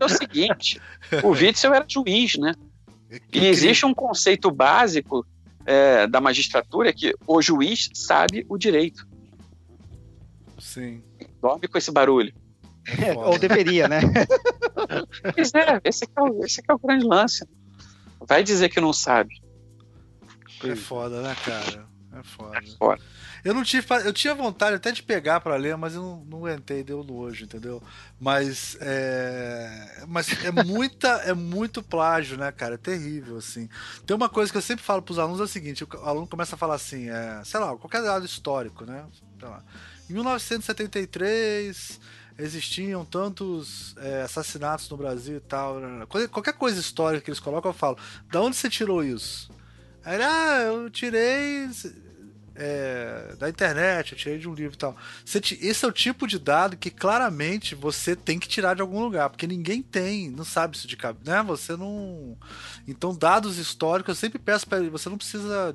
é 0.01 0.05
o 0.05 0.09
seguinte, 0.09 0.81
o 1.23 1.29
Witzel 1.31 1.75
era 1.75 1.85
juiz, 1.89 2.37
né? 2.37 2.55
E 3.33 3.47
existe 3.47 3.87
um 3.87 3.95
conceito 3.95 4.51
básico 4.51 5.27
é, 5.65 6.07
da 6.07 6.21
magistratura 6.21 6.93
que 6.93 7.15
o 7.27 7.41
juiz 7.41 7.91
sabe 7.95 8.45
o 8.49 8.59
direito. 8.59 9.07
Sim. 10.59 11.03
Dorme 11.41 11.69
com 11.69 11.79
esse 11.79 11.91
barulho. 11.91 12.33
É, 12.87 13.13
ou 13.13 13.39
deveria, 13.39 13.89
né? 13.89 14.01
Pois 15.35 15.55
é, 15.55 15.81
esse 15.85 16.05
é, 16.05 16.21
o, 16.21 16.45
esse 16.45 16.61
é 16.69 16.73
o 16.73 16.79
grande 16.79 17.07
lance. 17.07 17.47
Vai 18.27 18.43
dizer 18.43 18.69
que 18.69 18.81
não 18.81 18.93
sabe. 18.93 19.41
É 20.73 20.77
foda, 20.77 21.23
né, 21.23 21.37
cara? 21.45 21.87
É 22.13 22.23
foda. 22.23 22.59
É 22.59 22.63
foda. 22.79 23.01
Eu 23.45 23.53
não 23.53 23.63
tive, 23.63 23.87
eu 24.07 24.13
tinha 24.13 24.35
vontade 24.35 24.77
até 24.77 24.91
de 24.91 25.03
pegar 25.03 25.41
para 25.41 25.57
ler, 25.57 25.77
mas 25.77 25.95
eu 25.95 26.01
não, 26.01 26.25
não 26.25 26.39
aguentei, 26.47 26.83
deu 26.83 27.05
nojo, 27.05 27.45
entendeu? 27.45 27.83
Mas 28.19 28.75
é, 28.81 30.05
mas 30.09 30.29
é 30.43 30.51
muita, 30.65 31.09
é 31.27 31.35
muito 31.35 31.83
plágio, 31.83 32.39
né, 32.39 32.51
cara? 32.51 32.77
É 32.77 32.79
terrível 32.79 33.37
assim. 33.37 33.69
Tem 34.07 34.17
uma 34.17 34.31
coisa 34.31 34.51
que 34.51 34.57
eu 34.57 34.63
sempre 34.63 34.83
falo 34.83 35.03
para 35.03 35.13
os 35.13 35.19
alunos 35.19 35.41
é 35.41 35.45
o 35.45 35.49
seguinte: 35.49 35.85
o 35.85 36.09
aluno 36.09 36.27
começa 36.27 36.55
a 36.55 36.59
falar 36.59 36.77
assim, 36.77 37.11
é, 37.11 37.43
sei 37.45 37.61
lá, 37.61 37.77
qualquer 37.77 38.03
dado 38.03 38.25
histórico, 38.25 38.87
né? 38.87 39.05
Em 40.09 40.15
1973 40.15 42.01
existiam 42.39 43.05
tantos 43.05 43.95
é, 43.99 44.23
assassinatos 44.23 44.89
no 44.89 44.97
Brasil 44.97 45.37
e 45.37 45.41
tal. 45.41 45.77
Qualquer 46.31 46.55
coisa 46.55 46.81
histórica 46.81 47.23
que 47.23 47.31
eles 47.31 47.41
colocam, 47.41 47.71
eu 47.71 47.77
falo: 47.77 47.99
da 48.31 48.41
onde 48.41 48.57
você 48.57 48.71
tirou 48.71 49.05
isso? 49.05 49.51
Aí, 50.05 50.21
ah, 50.23 50.63
eu 50.67 50.91
tirei 50.91 51.69
é, 52.57 53.35
da 53.39 53.49
internet, 53.49 54.13
eu 54.13 54.19
tirei 54.19 54.39
de 54.39 54.49
um 54.49 54.55
livro 54.55 54.75
e 54.75 54.79
tal. 54.79 54.97
Você, 55.25 55.41
esse 55.61 55.85
é 55.85 55.89
o 55.89 55.93
tipo 55.93 56.27
de 56.27 56.39
dado 56.39 56.77
que 56.77 56.91
claramente 56.91 57.75
você 57.75 58.15
tem 58.15 58.39
que 58.39 58.49
tirar 58.49 58.75
de 58.75 58.81
algum 58.81 59.01
lugar, 59.01 59.29
porque 59.29 59.47
ninguém 59.47 59.83
tem, 59.83 60.31
não 60.31 60.45
sabe 60.45 60.77
isso 60.77 60.87
de 60.87 60.97
cabeça, 60.97 61.31
né? 61.31 61.43
Você 61.43 61.77
não. 61.77 62.37
Então, 62.87 63.15
dados 63.15 63.59
históricos, 63.59 64.17
eu 64.17 64.21
sempre 64.21 64.39
peço 64.39 64.67
para 64.67 64.83
você 64.89 65.09
não 65.09 65.17
precisa 65.17 65.75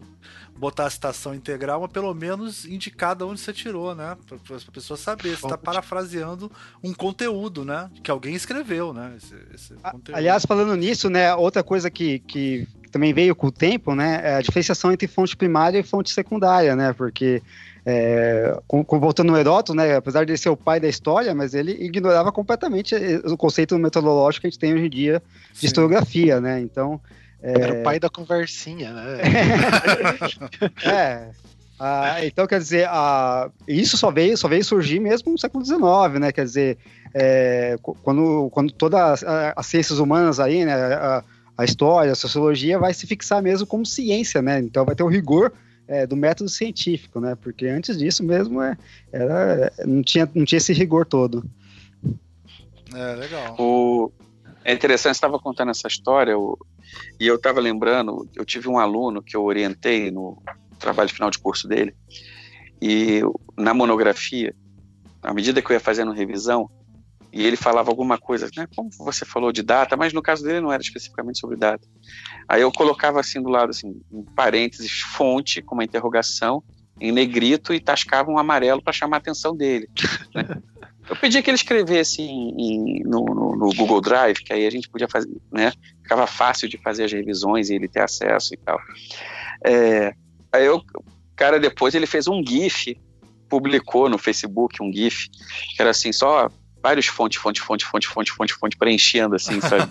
botar 0.56 0.86
a 0.86 0.90
citação 0.90 1.34
integral, 1.34 1.82
mas 1.82 1.92
pelo 1.92 2.14
menos 2.14 2.66
indicar 2.66 3.16
de 3.16 3.24
onde 3.24 3.40
você 3.40 3.52
tirou, 3.52 3.94
né? 3.94 4.18
Para 4.28 4.38
a 4.38 4.72
pessoa 4.72 4.98
saber. 4.98 5.36
Você 5.36 5.46
está 5.46 5.58
parafraseando 5.58 6.52
um 6.82 6.94
conteúdo, 6.94 7.66
né? 7.66 7.90
Que 8.04 8.12
alguém 8.12 8.36
escreveu, 8.36 8.94
né? 8.94 9.16
Esse, 9.18 9.36
esse 9.54 9.76
Aliás, 10.14 10.46
falando 10.46 10.76
nisso, 10.76 11.10
né? 11.10 11.34
Outra 11.36 11.64
coisa 11.64 11.90
que, 11.90 12.20
que 12.20 12.68
também 12.92 13.14
veio 13.14 13.36
com 13.36 13.48
o 13.48 13.52
tempo, 13.52 13.96
né? 13.96 14.22
É 14.24 14.36
a 14.36 14.42
diferenciação 14.42 14.92
entre 14.92 15.08
fonte 15.08 15.36
primária 15.36 15.80
e 15.80 15.84
fonte 15.84 16.12
secundária, 16.12 16.76
né? 16.76 16.94
Porque 16.94 17.42
é, 17.86 18.58
com, 18.68 18.84
com, 18.84 19.00
voltando 19.00 19.32
no 19.32 19.38
Heródoto, 19.38 19.74
né, 19.74 19.96
apesar 19.96 20.26
de 20.26 20.32
ele 20.32 20.38
ser 20.38 20.50
o 20.50 20.58
pai 20.58 20.80
da 20.80 20.88
história, 20.88 21.34
mas 21.34 21.54
ele 21.54 21.72
ignorava 21.72 22.32
completamente 22.32 22.94
o 23.26 23.38
conceito 23.38 23.78
metodológico 23.80 24.42
que 24.42 24.48
a 24.48 24.50
gente 24.50 24.60
tem 24.60 24.74
hoje 24.74 24.86
em 24.86 24.90
dia 24.90 25.24
de 25.54 25.60
Sim. 25.60 25.66
historiografia, 25.68 26.42
né? 26.42 26.60
Então 26.60 27.00
é... 27.42 27.62
Era 27.62 27.74
o 27.80 27.84
pai 27.84 28.00
da 28.00 28.10
conversinha, 28.10 28.92
né? 28.92 29.18
é. 30.86 31.30
Ah, 31.80 32.26
então, 32.26 32.46
quer 32.46 32.60
dizer, 32.60 32.88
ah, 32.90 33.50
isso 33.66 33.98
só 33.98 34.12
veio, 34.12 34.38
só 34.38 34.50
veio 34.50 34.64
surgir 34.66 35.00
mesmo 35.00 35.32
no 35.32 35.40
século 35.40 35.64
XIX, 35.64 36.20
né? 36.20 36.32
Quer 36.34 36.44
dizer, 36.44 36.78
é, 37.14 37.78
quando, 38.04 38.50
quando 38.52 38.74
todas 38.74 39.24
as 39.56 39.66
ciências 39.66 39.98
humanas 39.98 40.42
aí, 40.42 40.66
né? 40.66 40.74
A, 40.74 41.24
a, 41.60 41.66
história, 41.66 42.14
a 42.14 42.16
sociologia 42.16 42.80
vai 42.80 42.94
se 42.94 43.06
fixar 43.06 43.44
mesmo 43.44 43.68
como 43.68 43.86
ciência, 43.86 44.42
né? 44.42 44.60
Então 44.60 44.86
vai 44.86 44.96
ter 44.96 45.04
o 45.04 45.10
rigor 45.10 45.52
é, 45.90 46.08
do 46.08 46.16
método 46.16 46.50
científico, 46.50 47.20
né? 47.20 47.36
Porque 47.36 47.68
antes 47.68 47.98
disso 47.98 48.24
mesmo 48.24 48.62
é, 48.62 48.78
era, 49.12 49.70
não, 49.86 50.02
tinha, 50.02 50.30
não 50.34 50.46
tinha 50.46 50.58
esse 50.58 50.72
rigor 50.72 51.06
todo. 51.06 51.44
É, 52.96 53.16
legal. 53.16 53.58
O, 53.60 54.10
é 54.64 54.72
interessante, 54.72 55.16
você 55.16 55.18
estava 55.18 55.38
contando 55.38 55.72
essa 55.72 55.90
história, 55.90 56.38
o, 56.38 56.58
e 57.20 57.28
eu 57.28 57.36
estava 57.36 57.60
lembrando, 57.60 58.26
eu 58.34 58.46
tive 58.46 58.70
um 58.70 58.80
aluno 58.80 59.22
que 59.22 59.36
eu 59.36 59.44
orientei 59.44 60.10
no 60.10 60.42
trabalho 60.80 61.10
final 61.10 61.30
de 61.30 61.40
curso 61.40 61.68
dele, 61.68 61.94
e 62.82 63.22
na 63.58 63.74
monografia, 63.74 64.56
à 65.22 65.34
medida 65.34 65.62
que 65.62 65.70
eu 65.70 65.74
ia 65.74 65.82
fazendo 65.82 66.14
revisão, 66.14 66.72
e 67.32 67.46
ele 67.46 67.56
falava 67.56 67.90
alguma 67.90 68.18
coisa, 68.18 68.50
né, 68.58 68.68
como 68.76 68.90
você 69.00 69.24
falou 69.24 69.52
de 69.52 69.62
data, 69.62 69.96
mas 69.96 70.14
no 70.14 70.22
caso 70.22 70.44
dele 70.44 70.62
não 70.62 70.72
era 70.72 70.82
especificamente 70.82 71.40
sobre 71.40 71.56
data. 71.56 71.88
Aí 72.48 72.62
eu 72.62 72.72
colocava 72.72 73.20
assim 73.20 73.42
do 73.42 73.50
lado, 73.50 73.70
assim, 73.70 74.02
em 74.12 74.24
parênteses, 74.36 75.02
fonte, 75.02 75.62
com 75.62 75.76
uma 75.76 75.84
interrogação, 75.84 76.64
em 77.00 77.12
negrito, 77.12 77.74
e 77.74 77.80
tascava 77.80 78.32
um 78.32 78.38
amarelo 78.38 78.82
para 78.82 78.94
chamar 78.94 79.18
a 79.18 79.20
atenção 79.20 79.56
dele. 79.56 79.90
Né? 80.34 80.44
Eu 81.10 81.16
pedi 81.16 81.42
que 81.42 81.50
ele 81.50 81.56
escrevesse 81.56 82.22
em, 82.22 82.50
em, 82.56 83.04
no, 83.04 83.26
no, 83.26 83.56
no, 83.56 83.74
Google 83.74 84.00
Drive, 84.00 84.44
que 84.44 84.54
aí 84.54 84.68
a 84.68 84.70
gente 84.70 84.88
podia 84.88 85.08
fazer, 85.08 85.30
né? 85.52 85.72
Ficava 86.04 86.28
fácil 86.28 86.70
de 86.70 86.78
fazer 86.78 87.06
as 87.06 87.12
revisões 87.12 87.70
e 87.70 87.74
ele 87.74 87.88
ter 87.88 88.02
acesso 88.02 88.54
e 88.54 88.58
tal. 88.58 88.80
É, 89.66 90.14
aí 90.52 90.66
eu, 90.66 90.84
cara, 91.36 91.60
depois 91.60 91.96
ele 91.96 92.06
fez 92.06 92.28
um 92.28 92.46
GIF, 92.46 92.96
publicou 93.50 94.08
no 94.08 94.20
Facebook 94.20 94.84
um 94.84 94.94
GIF, 94.94 95.30
que 95.76 95.82
era 95.82 95.90
assim, 95.90 96.14
só 96.14 96.52
vários 96.82 97.08
fontes, 97.08 97.40
fonte, 97.40 97.62
fonte, 97.62 97.86
fonte, 97.86 98.08
fonte, 98.08 98.32
fonte, 98.32 98.54
fonte, 98.54 98.78
preenchendo, 98.78 99.36
assim, 99.36 99.60
sabe? 99.62 99.84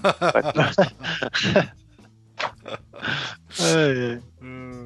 é. 3.60 4.18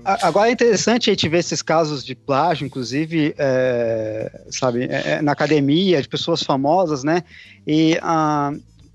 Agora 0.04 0.48
é 0.48 0.52
interessante 0.52 1.10
a 1.10 1.12
gente 1.12 1.28
ver 1.28 1.38
esses 1.38 1.62
casos 1.62 2.04
de 2.04 2.14
plágio, 2.14 2.66
inclusive, 2.66 3.34
é, 3.38 4.44
sabe, 4.50 4.84
é, 4.84 5.12
é, 5.12 5.22
na 5.22 5.32
academia, 5.32 6.02
de 6.02 6.08
pessoas 6.08 6.42
famosas, 6.42 7.04
né? 7.04 7.22
E 7.64 7.96
ah, 8.02 8.52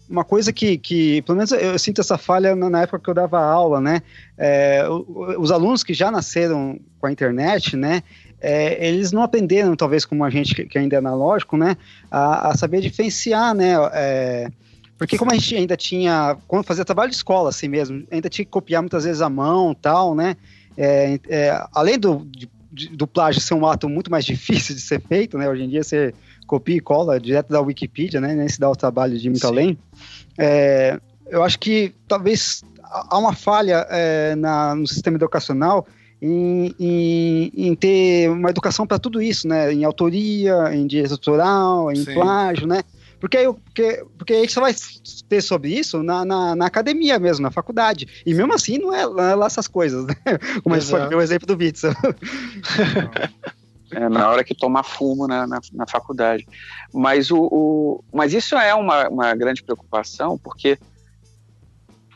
uma 0.10 0.26
coisa 0.26 0.52
que, 0.52 0.78
que, 0.78 1.22
pelo 1.22 1.38
menos 1.38 1.52
eu 1.52 1.80
sinto 1.80 2.02
essa 2.02 2.18
falha 2.18 2.56
na, 2.56 2.82
época 2.82 3.00
que 3.00 3.10
eu 3.10 3.14
dava 3.14 3.40
aula, 3.40 3.80
né? 3.80 4.02
É, 4.38 4.84
os 5.38 5.52
alunos 5.52 5.84
que 5.84 5.94
já 5.94 6.12
nasceram 6.12 6.80
com 7.00 7.08
a 7.08 7.12
internet, 7.12 7.78
né? 7.78 8.04
É, 8.40 8.88
eles 8.88 9.12
não 9.12 9.24
aprenderam, 9.24 9.76
talvez 9.76 10.06
como 10.06 10.24
a 10.24 10.30
gente 10.30 10.66
que 10.66 10.78
ainda 10.78 10.96
é 10.96 11.00
analógico, 11.00 11.58
né? 11.58 11.76
A, 12.10 12.50
a 12.50 12.58
saber 12.58 12.82
diferenciar, 12.82 13.56
né? 13.56 13.74
É, 13.94 14.52
porque 14.98 15.18
como 15.18 15.32
a 15.32 15.36
gente 15.36 15.56
ainda 15.56 15.78
tinha, 15.78 16.38
quando 16.48 16.66
fazia 16.66 16.86
trabalho 16.86 17.10
de 17.10 17.16
escola 17.16 17.50
assim 17.50 17.68
mesmo, 17.68 18.06
ainda 18.12 18.30
tinha 18.30 18.46
que 18.46 18.52
copiar 18.52 18.82
muitas 18.82 19.04
vezes 19.04 19.22
a 19.22 19.30
mão 19.30 19.74
tal, 19.74 20.16
né? 20.16 20.36
É, 20.76 21.20
é, 21.28 21.66
além 21.74 21.98
do, 21.98 22.28
de, 22.72 22.90
do 22.90 23.08
plágio 23.08 23.42
ser 23.42 23.54
um 23.54 23.66
ato 23.66 23.90
muito 23.90 24.12
mais 24.12 24.24
difícil 24.26 24.76
de 24.76 24.82
ser 24.82 25.02
feito, 25.02 25.38
né? 25.38 25.50
Hoje 25.50 25.64
em 25.64 25.70
dia 25.70 25.84
você 25.84 26.14
copia 26.46 26.78
e 26.78 26.80
cola 26.80 27.20
direto 27.20 27.50
da 27.50 27.62
Wikipedia, 27.62 28.22
né? 28.22 28.34
Nem 28.34 28.48
se 28.48 28.60
dá 28.60 28.70
o 28.70 28.76
trabalho 28.76 29.18
de 29.18 29.28
ir 29.28 29.30
muito 29.30 29.42
Sim. 29.42 29.48
além. 29.48 29.78
É, 30.38 31.00
eu 31.30 31.44
acho 31.44 31.60
que 31.60 31.94
talvez 32.08 32.64
há 32.84 33.18
uma 33.18 33.34
falha 33.34 33.86
é, 33.90 34.36
na, 34.36 34.74
no 34.74 34.88
sistema 34.88 35.18
educacional 35.18 35.86
em, 36.22 36.74
em, 36.80 37.52
em 37.56 37.76
ter 37.76 38.30
uma 38.30 38.50
educação 38.50 38.88
para 38.88 39.00
tudo 39.00 39.22
isso, 39.22 39.48
né? 39.48 39.72
Em 39.72 39.84
autoria, 39.84 40.74
em 40.74 40.88
direito 40.88 41.12
autoral, 41.12 41.92
em 41.92 42.04
Sim. 42.04 42.14
plágio, 42.14 42.68
né? 42.68 42.84
Porque, 43.20 43.38
eu, 43.38 43.54
porque, 43.56 44.06
porque 44.18 44.34
a 44.34 44.40
gente 44.42 44.54
só 44.54 44.62
vai 44.62 44.74
ter 45.28 45.42
sobre 45.42 45.74
isso 45.74 46.04
na, 46.04 46.24
na, 46.24 46.56
na, 46.56 46.66
academia 46.66 47.18
mesmo, 47.18 47.44
na 47.44 47.52
faculdade. 47.52 48.08
E 48.26 48.34
mesmo 48.34 48.54
assim 48.54 48.78
não 48.78 48.94
é, 48.94 49.04
não 49.04 49.24
é 49.24 49.36
lá 49.36 49.48
essas 49.48 49.68
coisas, 49.68 50.06
né? 50.06 50.14
Como 50.64 50.76
a 50.76 50.80
gente 50.80 50.90
foi 50.90 51.16
o 51.16 51.22
exemplo 51.22 51.48
do 51.48 51.56
Bitson. 51.56 51.94
É, 53.92 54.10
na 54.10 54.30
hora 54.30 54.44
que 54.44 54.54
tomar 54.54 54.84
fumo 54.84 55.28
na, 55.28 55.48
na, 55.48 55.60
na 55.74 55.88
faculdade. 55.88 56.46
Mas, 56.94 57.32
o, 57.32 57.40
o, 57.40 58.04
mas 58.14 58.34
isso 58.34 58.56
é 58.56 58.74
uma, 58.76 59.08
uma 59.08 59.34
grande 59.34 59.64
preocupação, 59.64 60.38
porque 60.38 60.78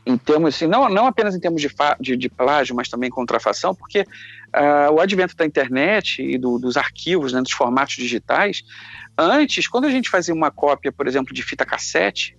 em 0.06 0.18
termos, 0.18 0.56
assim, 0.56 0.68
não, 0.68 0.90
não 0.90 1.06
apenas 1.06 1.36
em 1.36 1.40
termos 1.40 1.62
de, 1.62 1.70
de, 2.00 2.18
de 2.18 2.30
plágio, 2.30 2.76
mas 2.76 2.90
também 2.90 3.10
contrafação, 3.10 3.76
porque 3.76 4.02
uh, 4.02 4.92
o 4.94 5.00
advento 5.00 5.36
da 5.36 5.46
internet 5.46 6.22
e 6.22 6.38
do, 6.38 6.58
dos 6.58 6.76
arquivos, 6.76 7.34
né, 7.34 7.42
dos 7.42 7.52
formatos 7.52 7.96
digitais, 7.96 8.64
antes, 9.18 9.68
quando 9.68 9.86
a 9.86 9.92
gente 9.92 10.10
fazia 10.10 10.34
uma 10.34 10.50
cópia, 10.50 10.92
por 10.92 11.08
exemplo, 11.08 11.34
de 11.34 11.44
fita 11.44 11.66
cassete, 11.66 12.36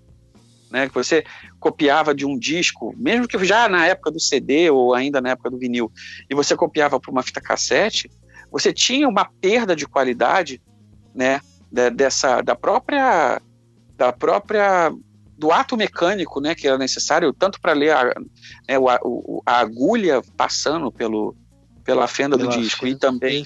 né, 0.70 0.88
que 0.88 0.94
você 0.94 1.24
copiava 1.60 2.14
de 2.14 2.26
um 2.26 2.36
disco, 2.36 2.94
mesmo 2.96 3.28
que 3.28 3.42
já 3.44 3.68
na 3.68 3.86
época 3.86 4.10
do 4.10 4.18
CD 4.18 4.70
ou 4.70 4.94
ainda 4.94 5.20
na 5.20 5.30
época 5.30 5.50
do 5.50 5.58
vinil, 5.58 5.92
e 6.28 6.34
você 6.34 6.56
copiava 6.56 6.98
para 6.98 7.10
uma 7.10 7.22
fita 7.22 7.40
cassete, 7.40 8.10
você 8.50 8.72
tinha 8.72 9.08
uma 9.08 9.24
perda 9.40 9.76
de 9.76 9.86
qualidade, 9.86 10.60
né, 11.14 11.40
dessa 11.94 12.42
da 12.42 12.54
própria 12.54 13.40
da 13.96 14.12
própria 14.12 14.92
do 15.42 15.50
ato 15.50 15.76
mecânico, 15.76 16.40
né, 16.40 16.54
que 16.54 16.68
era 16.68 16.78
necessário 16.78 17.32
tanto 17.32 17.60
para 17.60 17.72
ler 17.72 17.90
a, 17.90 18.04
né, 18.04 18.76
a, 18.76 19.00
a, 19.44 19.58
agulha 19.58 20.22
passando 20.36 20.92
pelo 20.92 21.34
pela 21.84 22.06
fenda 22.06 22.38
pela 22.38 22.48
do 22.48 22.60
disco 22.60 22.82
fenda. 22.82 22.96
e 22.96 22.96
também 22.96 23.44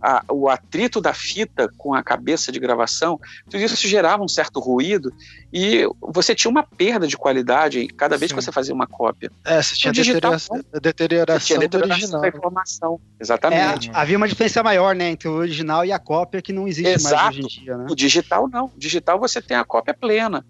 a, 0.00 0.24
o 0.32 0.48
atrito 0.48 1.02
da 1.02 1.12
fita 1.12 1.68
com 1.76 1.92
a 1.92 2.02
cabeça 2.02 2.50
de 2.50 2.58
gravação, 2.58 3.20
tudo 3.44 3.62
isso 3.62 3.86
gerava 3.86 4.22
um 4.22 4.28
certo 4.28 4.58
ruído 4.58 5.12
e 5.52 5.86
você 6.00 6.34
tinha 6.34 6.50
uma 6.50 6.62
perda 6.62 7.06
de 7.06 7.14
qualidade 7.14 7.86
cada 7.88 8.16
vez 8.16 8.30
Sim. 8.30 8.36
que 8.36 8.42
você 8.42 8.50
fazia 8.50 8.74
uma 8.74 8.86
cópia. 8.86 9.30
É, 9.44 9.60
você 9.60 9.74
tinha 9.74 9.92
deterioração, 9.92 10.64
deterioração, 10.80 11.40
você 11.40 11.46
tinha 11.46 11.58
deterioração 11.58 12.20
da 12.22 12.28
informação. 12.28 13.00
Exatamente. 13.20 13.90
É, 13.90 13.92
havia 13.94 14.16
uma 14.16 14.26
diferença 14.26 14.62
maior 14.62 14.94
né, 14.94 15.10
entre 15.10 15.28
o 15.28 15.32
original 15.32 15.84
e 15.84 15.92
a 15.92 15.98
cópia 15.98 16.40
que 16.40 16.54
não 16.54 16.66
existe 16.66 16.88
Exato. 16.88 17.16
mais 17.16 17.36
hoje 17.36 17.60
em 17.60 17.64
dia. 17.64 17.76
Né? 17.76 17.86
O 17.90 17.94
digital 17.94 18.48
não. 18.48 18.64
O 18.66 18.78
digital 18.78 19.18
você 19.18 19.42
tem 19.42 19.58
a 19.58 19.64
cópia 19.64 19.92
plena, 19.92 20.42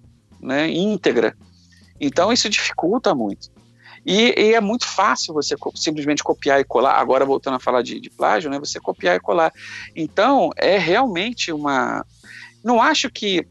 né, 0.45 0.71
íntegra. 0.71 1.37
Então 2.01 2.33
isso 2.33 2.49
dificulta 2.49 3.15
muito. 3.15 3.51
E, 4.07 4.35
e, 4.39 4.55
é 4.55 4.61
muito 4.61 4.87
fácil 4.87 5.33
você 5.33 5.57
simplesmente 5.75 6.23
copiar 6.23 6.61
e 6.61 6.65
colar. 6.65 7.01
Agora, 7.01 7.25
voltando 7.25 7.55
a 7.55 7.61
falar 7.61 7.81
de, 7.83 7.99
de, 7.99 8.11
plágio, 8.11 8.51
né? 8.51 8.59
Você 8.59 8.79
copiar 8.79 9.17
e 9.17 9.21
colar. 9.21 9.51
Então, 9.97 10.51
é 10.57 10.77
realmente 10.77 11.51
uma. 11.51 12.05
Não 12.63 12.83
acho 12.83 13.11
que. 13.11 13.47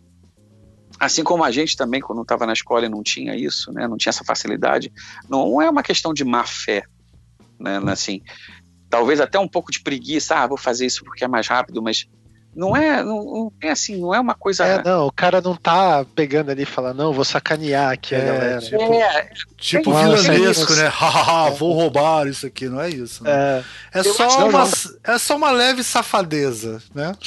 Assim 1.00 1.24
como 1.24 1.44
a 1.44 1.50
gente 1.50 1.76
também, 1.76 2.00
quando 2.00 2.22
estava 2.22 2.46
na 2.46 2.54
escola, 2.54 2.88
não 2.88 3.02
tinha 3.02 3.36
isso, 3.36 3.74
né? 3.74 3.88
Não 3.88 3.98
tinha 3.98 4.12
essa 4.12 4.24
facilidade. 4.24 4.94
Não 5.28 5.60
é 5.60 5.68
uma 5.68 5.82
questão 5.82 6.14
de 6.14 6.24
má 6.24 6.44
fé, 6.44 6.84
né? 7.60 7.82
Assim, 7.88 8.22
talvez 8.92 9.20
até 9.20 9.40
um 9.40 9.48
pouco 9.48 9.72
de 9.72 9.82
preguiça. 9.82 10.36
Ah, 10.36 10.46
vou 10.46 10.58
fazer 10.58 10.86
isso 10.86 11.04
porque 11.04 11.26
é 11.26 11.28
mais 11.28 11.48
rápido, 11.48 11.82
mas 11.82 12.08
não 12.56 12.76
é, 12.76 13.04
não, 13.04 13.24
não, 13.24 13.54
é 13.62 13.72
assim, 13.72 14.00
não 14.00 14.14
é 14.14 14.20
uma 14.20 14.36
coisa. 14.36 14.66
É, 14.66 14.84
não, 14.84 15.08
o 15.08 15.12
cara 15.12 15.42
não 15.42 15.56
tá 15.56 16.06
pegando 16.16 16.52
ali 16.52 16.64
e 16.64 16.68
falando, 16.68 16.98
não, 16.98 17.14
vou 17.14 17.26
sacanear 17.26 17.92
aqui 17.92 18.14
é, 18.14 18.22
a 18.22 18.26
galera. 18.26 18.60
Tipo, 18.60 18.94
é, 18.94 19.30
tipo 19.58 19.94
é 19.94 20.04
vilanesco, 20.04 20.74
né? 20.76 20.88
Hahaha, 20.94 21.50
vou 21.52 21.74
roubar 21.74 22.28
isso 22.28 22.46
aqui, 22.46 22.70
não 22.70 22.80
é 22.80 22.90
isso. 22.90 23.24
Né? 23.24 23.32
É, 23.94 24.00
é 24.00 24.04
só, 24.04 24.48
uma, 24.48 24.70
é 25.04 25.18
só 25.18 25.36
uma 25.36 25.52
leve 25.52 25.84
safadeza, 25.84 26.82
né? 26.94 27.14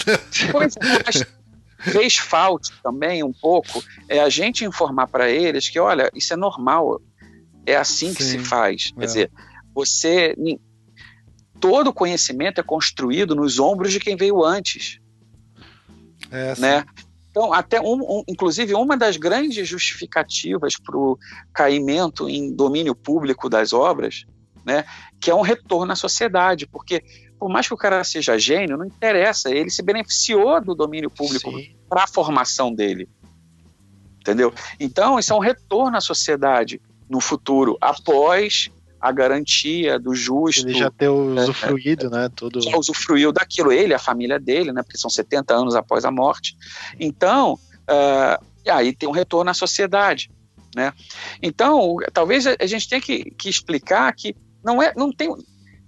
Pois 0.52 0.74
é, 0.76 1.90
fez 1.90 2.16
falta 2.16 2.70
também 2.82 3.22
um 3.22 3.32
pouco 3.32 3.82
é 4.08 4.20
a 4.20 4.28
gente 4.28 4.64
informar 4.64 5.06
para 5.06 5.30
eles 5.30 5.68
que, 5.68 5.78
olha, 5.78 6.10
isso 6.14 6.32
é 6.32 6.36
normal, 6.36 7.00
é 7.64 7.76
assim 7.76 8.08
Sim, 8.08 8.14
que 8.14 8.22
se 8.22 8.38
faz. 8.38 8.92
Quer 8.92 9.02
é. 9.02 9.06
dizer, 9.06 9.30
você. 9.74 10.34
Todo 11.58 11.90
conhecimento 11.90 12.60
é 12.60 12.62
construído 12.62 13.34
nos 13.34 13.58
ombros 13.58 13.90
de 13.90 13.98
quem 13.98 14.14
veio 14.14 14.44
antes. 14.44 15.00
É, 16.30 16.58
né? 16.58 16.84
Então, 17.30 17.52
até 17.52 17.80
um, 17.80 18.00
um, 18.00 18.24
inclusive, 18.26 18.72
uma 18.72 18.96
das 18.96 19.18
grandes 19.18 19.68
justificativas 19.68 20.76
para 20.78 20.96
o 20.96 21.18
caimento 21.52 22.30
em 22.30 22.50
domínio 22.50 22.94
público 22.94 23.50
das 23.50 23.74
obras, 23.74 24.24
né, 24.64 24.84
que 25.20 25.30
é 25.30 25.34
um 25.34 25.42
retorno 25.42 25.92
à 25.92 25.96
sociedade, 25.96 26.66
porque 26.66 27.04
por 27.38 27.50
mais 27.50 27.68
que 27.68 27.74
o 27.74 27.76
cara 27.76 28.02
seja 28.04 28.38
gênio, 28.38 28.78
não 28.78 28.86
interessa, 28.86 29.50
ele 29.50 29.68
se 29.68 29.82
beneficiou 29.82 30.60
do 30.62 30.74
domínio 30.74 31.10
público 31.10 31.52
para 31.88 32.04
a 32.04 32.06
formação 32.06 32.74
dele. 32.74 33.06
Entendeu? 34.20 34.52
Então, 34.80 35.18
isso 35.18 35.32
é 35.32 35.36
um 35.36 35.40
retorno 35.40 35.96
à 35.96 36.00
sociedade 36.00 36.80
no 37.08 37.20
futuro, 37.20 37.76
após 37.80 38.70
a 39.00 39.12
garantia 39.12 39.98
do 39.98 40.14
justo. 40.14 40.66
Ele 40.66 40.78
já 40.78 40.90
ter 40.90 41.08
usufruído, 41.08 42.06
é, 42.06 42.10
né? 42.10 42.30
Tudo. 42.34 42.60
Já 42.60 42.76
usufruiu 42.76 43.32
daquilo, 43.32 43.72
ele, 43.72 43.94
a 43.94 43.98
família 43.98 44.38
dele, 44.38 44.72
né? 44.72 44.82
Porque 44.82 44.98
são 44.98 45.10
70 45.10 45.54
anos 45.54 45.74
após 45.74 46.04
a 46.04 46.10
morte. 46.10 46.56
Então, 46.98 47.54
uh, 47.54 48.44
aí 48.68 48.94
tem 48.94 49.08
um 49.08 49.12
retorno 49.12 49.50
à 49.50 49.54
sociedade, 49.54 50.30
né? 50.74 50.92
Então, 51.42 51.96
talvez 52.12 52.46
a 52.46 52.66
gente 52.66 52.88
tenha 52.88 53.00
que, 53.00 53.30
que 53.32 53.48
explicar 53.48 54.12
que 54.14 54.34
não 54.64 54.82
é, 54.82 54.92
não 54.96 55.12
tem. 55.12 55.34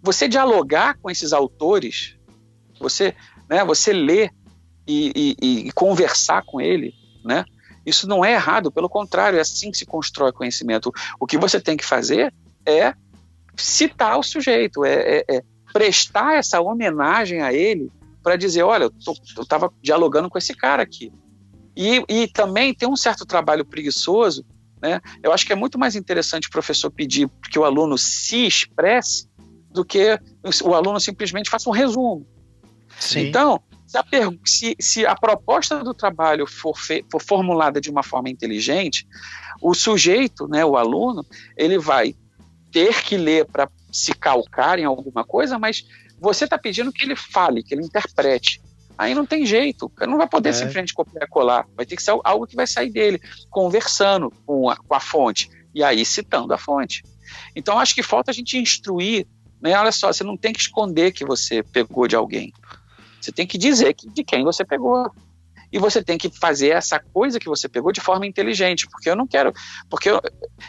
Você 0.02 0.28
dialogar 0.28 0.96
com 0.98 1.10
esses 1.10 1.32
autores, 1.32 2.16
você, 2.80 3.14
né? 3.48 3.64
Você 3.64 3.92
ler 3.92 4.30
e, 4.86 5.34
e, 5.40 5.68
e 5.68 5.72
conversar 5.72 6.42
com 6.44 6.60
ele, 6.60 6.94
né? 7.24 7.44
Isso 7.84 8.06
não 8.06 8.22
é 8.22 8.34
errado, 8.34 8.70
pelo 8.70 8.88
contrário, 8.88 9.38
é 9.38 9.40
assim 9.40 9.70
que 9.70 9.78
se 9.78 9.86
constrói 9.86 10.30
conhecimento. 10.30 10.92
O 11.18 11.26
que 11.26 11.38
você 11.38 11.58
tem 11.58 11.74
que 11.74 11.84
fazer 11.84 12.32
é 12.68 12.94
citar 13.56 14.18
o 14.18 14.22
sujeito, 14.22 14.84
é, 14.84 14.94
é, 14.94 15.24
é 15.36 15.42
prestar 15.72 16.36
essa 16.36 16.60
homenagem 16.60 17.42
a 17.42 17.52
ele 17.52 17.90
para 18.22 18.36
dizer, 18.36 18.62
olha, 18.62 18.84
eu 18.84 19.42
estava 19.42 19.72
dialogando 19.82 20.28
com 20.28 20.38
esse 20.38 20.54
cara 20.54 20.82
aqui. 20.82 21.12
E, 21.76 22.04
e 22.08 22.28
também 22.28 22.74
tem 22.74 22.88
um 22.88 22.96
certo 22.96 23.24
trabalho 23.24 23.64
preguiçoso, 23.64 24.44
né? 24.82 25.00
Eu 25.22 25.32
acho 25.32 25.46
que 25.46 25.52
é 25.52 25.56
muito 25.56 25.78
mais 25.78 25.96
interessante 25.96 26.48
o 26.48 26.50
professor 26.50 26.90
pedir 26.90 27.28
que 27.50 27.58
o 27.58 27.64
aluno 27.64 27.96
se 27.96 28.46
expresse 28.46 29.28
do 29.70 29.84
que 29.84 30.18
o 30.64 30.74
aluno 30.74 30.98
simplesmente 31.00 31.50
faça 31.50 31.68
um 31.68 31.72
resumo. 31.72 32.26
Sim. 32.98 33.28
Então, 33.28 33.60
se 33.86 33.96
a, 33.96 34.04
se, 34.44 34.76
se 34.80 35.06
a, 35.06 35.14
proposta 35.14 35.82
do 35.82 35.94
trabalho 35.94 36.46
for, 36.46 36.74
for, 36.76 37.22
formulada 37.22 37.80
de 37.80 37.90
uma 37.90 38.02
forma 38.02 38.28
inteligente, 38.28 39.06
o 39.62 39.74
sujeito, 39.74 40.48
né, 40.48 40.64
o 40.64 40.76
aluno, 40.76 41.24
ele 41.56 41.78
vai 41.78 42.14
ter 42.70 43.02
que 43.02 43.16
ler 43.16 43.46
para 43.46 43.68
se 43.90 44.12
calcar 44.12 44.78
em 44.78 44.84
alguma 44.84 45.24
coisa, 45.24 45.58
mas 45.58 45.84
você 46.20 46.44
está 46.44 46.58
pedindo 46.58 46.92
que 46.92 47.04
ele 47.04 47.16
fale, 47.16 47.62
que 47.62 47.74
ele 47.74 47.84
interprete. 47.84 48.60
Aí 48.96 49.14
não 49.14 49.24
tem 49.24 49.46
jeito, 49.46 49.86
o 49.86 49.90
cara 49.90 50.10
não 50.10 50.18
vai 50.18 50.28
poder 50.28 50.48
é. 50.48 50.52
simplesmente 50.52 50.92
copiar 50.92 51.24
e 51.24 51.28
colar, 51.28 51.66
vai 51.76 51.86
ter 51.86 51.94
que 51.94 52.02
ser 52.02 52.18
algo 52.24 52.46
que 52.46 52.56
vai 52.56 52.66
sair 52.66 52.90
dele, 52.90 53.20
conversando 53.48 54.32
com 54.44 54.68
a, 54.68 54.76
com 54.76 54.94
a 54.94 55.00
fonte, 55.00 55.48
e 55.72 55.84
aí 55.84 56.04
citando 56.04 56.52
a 56.52 56.58
fonte. 56.58 57.04
Então 57.54 57.78
acho 57.78 57.94
que 57.94 58.02
falta 58.02 58.32
a 58.32 58.34
gente 58.34 58.58
instruir, 58.58 59.26
né? 59.60 59.78
Olha 59.78 59.92
só, 59.92 60.12
você 60.12 60.24
não 60.24 60.36
tem 60.36 60.52
que 60.52 60.60
esconder 60.60 61.12
que 61.12 61.24
você 61.24 61.62
pegou 61.62 62.08
de 62.08 62.16
alguém. 62.16 62.52
Você 63.20 63.30
tem 63.30 63.46
que 63.46 63.58
dizer 63.58 63.94
que, 63.94 64.08
de 64.08 64.24
quem 64.24 64.42
você 64.42 64.64
pegou 64.64 65.10
e 65.72 65.78
você 65.78 66.02
tem 66.02 66.16
que 66.16 66.30
fazer 66.30 66.68
essa 66.68 66.98
coisa 66.98 67.38
que 67.38 67.48
você 67.48 67.68
pegou 67.68 67.92
de 67.92 68.00
forma 68.00 68.26
inteligente, 68.26 68.88
porque 68.88 69.10
eu 69.10 69.16
não 69.16 69.26
quero, 69.26 69.52
porque 69.90 70.10
eu, 70.10 70.20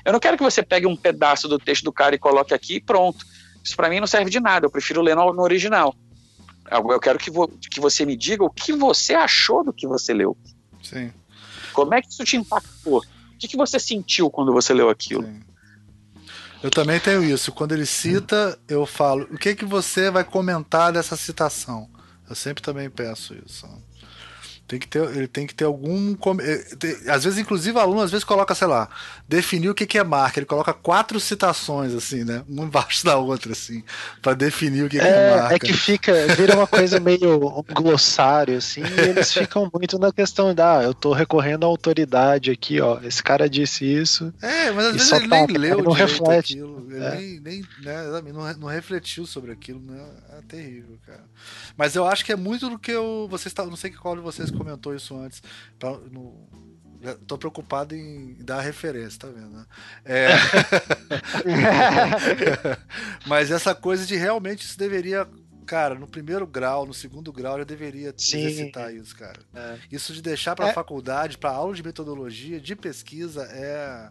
eu 0.05 0.13
não 0.13 0.19
quero 0.19 0.37
que 0.37 0.43
você 0.43 0.61
pegue 0.61 0.85
um 0.85 0.95
pedaço 0.95 1.47
do 1.47 1.57
texto 1.57 1.83
do 1.83 1.93
cara 1.93 2.15
e 2.15 2.19
coloque 2.19 2.53
aqui 2.53 2.75
e 2.75 2.81
pronto. 2.81 3.25
Isso 3.63 3.75
para 3.75 3.89
mim 3.89 3.99
não 3.99 4.07
serve 4.07 4.29
de 4.29 4.39
nada, 4.39 4.65
eu 4.65 4.71
prefiro 4.71 5.01
ler 5.01 5.15
no, 5.15 5.33
no 5.33 5.41
original. 5.41 5.95
Eu 6.69 6.99
quero 6.99 7.17
que, 7.17 7.31
vo, 7.31 7.47
que 7.47 7.79
você 7.79 8.05
me 8.05 8.15
diga 8.15 8.43
o 8.43 8.49
que 8.49 8.73
você 8.73 9.15
achou 9.15 9.63
do 9.63 9.73
que 9.73 9.87
você 9.87 10.13
leu. 10.13 10.37
Sim. 10.83 11.11
Como 11.73 11.93
é 11.93 12.01
que 12.01 12.09
isso 12.09 12.23
te 12.23 12.37
impactou? 12.37 13.01
que, 13.39 13.47
que 13.47 13.57
você 13.57 13.79
sentiu 13.79 14.29
quando 14.29 14.51
você 14.51 14.73
leu 14.73 14.89
aquilo? 14.89 15.23
Sim. 15.23 15.41
Eu 16.61 16.69
também 16.69 16.99
tenho 16.99 17.23
isso. 17.23 17.53
Quando 17.53 17.71
ele 17.71 17.85
cita, 17.85 18.59
eu 18.67 18.85
falo: 18.85 19.23
o 19.31 19.37
que 19.37 19.55
que 19.55 19.63
você 19.63 20.11
vai 20.11 20.25
comentar 20.25 20.91
dessa 20.91 21.15
citação? 21.15 21.89
Eu 22.29 22.35
sempre 22.35 22.61
também 22.61 22.89
peço 22.89 23.33
isso. 23.45 23.65
Tem 24.69 24.77
que 24.77 24.87
ter, 24.87 25.03
ele 25.15 25.27
tem 25.27 25.47
que 25.47 25.55
ter 25.55 25.65
algum. 25.65 26.15
Eh, 26.41 27.11
às 27.11 27.23
vezes, 27.23 27.39
inclusive, 27.39 27.75
o 27.75 27.81
aluno 27.81 28.01
às 28.01 28.11
vezes 28.11 28.23
coloca, 28.23 28.53
sei 28.53 28.67
lá, 28.67 28.87
definir 29.27 29.67
o 29.67 29.73
que, 29.73 29.97
é 29.97 30.03
marca. 30.03 30.37
Ele 30.37 30.45
coloca 30.45 30.71
quatro 30.71 31.19
citações, 31.19 31.91
assim, 31.91 32.23
né? 32.23 32.43
Uma 32.47 32.65
embaixo 32.65 33.03
da 33.03 33.17
outra, 33.17 33.53
assim, 33.53 33.83
para 34.21 34.35
definir 34.35 34.83
o 34.83 34.89
que, 34.89 34.99
é, 34.99 35.01
que 35.01 35.07
é, 35.07 35.11
é 35.11 35.35
marca. 35.37 35.55
É 35.55 35.59
que 35.59 35.73
fica, 35.73 36.13
vira 36.35 36.55
uma 36.55 36.67
coisa 36.67 36.99
meio 36.99 37.47
um 37.47 37.63
glossário, 37.73 38.59
assim, 38.59 38.83
e 38.83 39.09
eles 39.09 39.33
ficam 39.33 39.67
muito 39.73 39.97
na 39.97 40.13
questão 40.13 40.53
da, 40.53 40.77
ah, 40.77 40.83
eu 40.83 40.93
tô 40.93 41.13
recorrendo 41.13 41.63
à 41.63 41.67
autoridade 41.67 42.51
aqui, 42.51 42.79
ó. 42.79 42.99
Esse 43.01 43.23
cara 43.23 43.49
disse 43.49 43.83
isso. 43.83 44.31
É, 44.39 44.69
mas 44.69 44.85
às 44.85 44.93
vezes 44.93 45.11
ele 45.13 45.27
tá, 45.27 45.47
nem 45.47 45.57
leu 45.57 45.81
não 45.81 45.93
reflete. 45.93 46.53
aquilo. 46.53 46.85
Ele 46.91 47.03
é. 47.03 47.15
nem, 47.15 47.39
nem 47.39 47.61
né, 47.81 48.21
não, 48.31 48.53
não 48.53 48.67
refletiu 48.67 49.25
sobre 49.25 49.51
aquilo, 49.51 49.79
né? 49.79 49.99
É 50.37 50.41
terrível, 50.47 50.99
cara. 51.07 51.23
Mas 51.75 51.95
eu 51.95 52.05
acho 52.05 52.23
que 52.23 52.31
é 52.31 52.35
muito 52.35 52.69
do 52.69 52.77
que 52.77 52.91
eu. 52.91 53.27
Vocês 53.31 53.51
não 53.57 53.75
sei 53.75 53.89
qual 53.91 54.15
de 54.15 54.21
vocês 54.21 54.51
comentou 54.59 54.95
isso 54.95 55.17
antes. 55.17 55.41
Pra, 55.77 55.91
no, 55.91 56.47
tô 57.25 57.37
preocupado 57.37 57.95
em 57.95 58.35
dar 58.35 58.61
referência, 58.61 59.19
tá 59.19 59.27
vendo? 59.27 59.49
Né? 59.51 59.65
É... 60.05 60.27
Mas 63.25 63.51
essa 63.51 63.73
coisa 63.73 64.05
de 64.05 64.15
realmente 64.15 64.65
isso 64.65 64.77
deveria. 64.77 65.27
Cara, 65.65 65.93
no 65.93 66.07
primeiro 66.07 66.47
grau, 66.47 66.85
no 66.85 66.93
segundo 66.95 67.31
grau, 67.31 67.59
já 67.59 67.63
deveria 67.63 68.11
citar 68.17 68.91
isso, 68.93 69.15
cara. 69.15 69.39
É. 69.53 69.77
Isso 69.91 70.13
de 70.13 70.21
deixar 70.21 70.55
para 70.55 70.69
é. 70.69 70.73
faculdade, 70.73 71.37
para 71.37 71.51
aula 71.51 71.75
de 71.75 71.83
metodologia, 71.83 72.59
de 72.59 72.75
pesquisa, 72.75 73.43
é. 73.43 74.09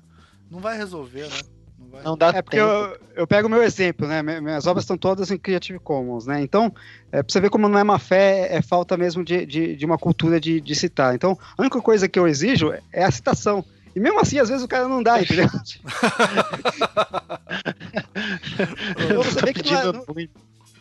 Não 0.48 0.60
vai 0.60 0.76
resolver, 0.76 1.28
né? 1.28 1.57
Não, 1.78 2.02
não 2.02 2.16
dá 2.16 2.28
É 2.28 2.42
porque 2.42 2.58
eu, 2.58 2.98
eu, 3.14 3.26
pego 3.26 3.46
o 3.46 3.50
meu 3.50 3.62
exemplo, 3.62 4.06
né? 4.06 4.22
Minhas 4.22 4.66
obras 4.66 4.84
estão 4.84 4.98
todas 4.98 5.30
em 5.30 5.38
Creative 5.38 5.78
Commons, 5.78 6.26
né? 6.26 6.42
Então, 6.42 6.74
é, 7.12 7.22
pra 7.22 7.32
você 7.32 7.40
ver 7.40 7.50
como 7.50 7.68
não 7.68 7.78
é 7.78 7.84
má 7.84 7.98
fé, 7.98 8.48
é 8.50 8.60
falta 8.60 8.96
mesmo 8.96 9.24
de, 9.24 9.46
de, 9.46 9.76
de 9.76 9.86
uma 9.86 9.98
cultura 9.98 10.40
de, 10.40 10.60
de 10.60 10.74
citar. 10.74 11.14
Então, 11.14 11.38
a 11.56 11.62
única 11.62 11.80
coisa 11.80 12.08
que 12.08 12.18
eu 12.18 12.26
exijo 12.26 12.72
é 12.92 13.04
a 13.04 13.10
citação. 13.10 13.64
E 13.94 14.00
mesmo 14.00 14.20
assim, 14.20 14.38
às 14.38 14.48
vezes 14.48 14.64
o 14.64 14.68
cara 14.68 14.88
não 14.88 15.02
dá, 15.02 15.20
entendeu? 15.20 15.46
então, 19.04 19.22
você 19.22 19.40
vê 19.40 19.52
que 19.52 19.70
não 19.70 19.78
é, 19.78 19.84
não, 19.84 20.04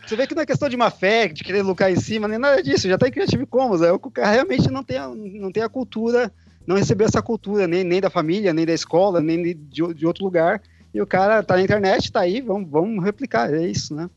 você 0.06 0.16
vê 0.16 0.28
que 0.28 0.36
não 0.36 0.44
é 0.44 0.46
questão 0.46 0.70
de 0.70 0.78
má 0.78 0.90
fé, 0.90 1.28
de 1.28 1.44
querer 1.44 1.64
lucrar 1.64 1.92
em 1.92 2.00
cima, 2.00 2.28
nem 2.28 2.38
nada 2.38 2.62
disso, 2.64 2.88
já 2.88 2.96
está 2.96 3.08
em 3.08 3.12
Creative 3.12 3.46
Commons. 3.46 3.82
É, 3.82 3.92
o 3.92 4.00
cara 4.00 4.32
realmente 4.32 4.70
não 4.70 4.84
tem 4.84 4.98
a, 4.98 5.08
não 5.08 5.52
tem 5.52 5.64
a 5.64 5.70
cultura, 5.70 6.32
não 6.66 6.76
recebeu 6.76 7.08
essa 7.08 7.22
cultura, 7.22 7.68
nem, 7.68 7.84
nem 7.84 8.02
da 8.02 8.10
família, 8.10 8.54
nem 8.54 8.66
da 8.66 8.74
escola, 8.74 9.20
nem 9.22 9.42
de, 9.42 9.94
de 9.94 10.06
outro 10.06 10.24
lugar. 10.24 10.62
E 10.98 11.02
o 11.02 11.06
cara 11.06 11.44
tá 11.44 11.56
na 11.56 11.62
internet, 11.62 12.12
tá 12.12 12.22
aí, 12.22 12.42
vamos, 12.42 12.68
vamos 12.72 13.04
replicar, 13.04 13.54
é 13.54 13.68
isso, 13.68 13.94
né? 13.94 14.10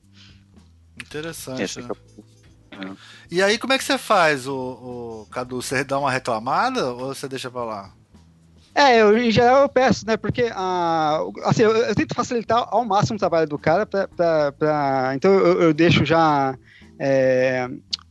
Interessante. 0.98 1.78
Né? 1.78 1.88
É. 2.72 2.96
E 3.30 3.42
aí, 3.42 3.58
como 3.58 3.74
é 3.74 3.78
que 3.78 3.84
você 3.84 3.98
faz, 3.98 4.48
o, 4.48 4.56
o, 4.56 5.26
Cadu? 5.30 5.60
Você 5.60 5.84
dá 5.84 5.98
uma 5.98 6.10
reclamada 6.10 6.90
ou 6.90 7.14
você 7.14 7.28
deixa 7.28 7.50
pra 7.50 7.64
lá? 7.64 7.92
É, 8.74 9.02
eu, 9.02 9.14
em 9.14 9.30
geral 9.30 9.60
eu 9.60 9.68
peço, 9.68 10.06
né? 10.06 10.16
Porque 10.16 10.50
ah, 10.54 11.20
assim, 11.44 11.64
eu, 11.64 11.76
eu, 11.76 11.94
tento 11.94 12.14
facilitar 12.14 12.66
ao 12.70 12.82
máximo 12.82 13.16
o 13.16 13.18
trabalho 13.18 13.46
do 13.46 13.58
cara, 13.58 13.84
pra, 13.84 14.08
pra, 14.08 14.52
pra 14.52 15.12
então 15.14 15.30
eu, 15.34 15.60
eu, 15.60 15.74
deixo 15.74 16.02
já 16.02 16.56
é, 16.98 17.68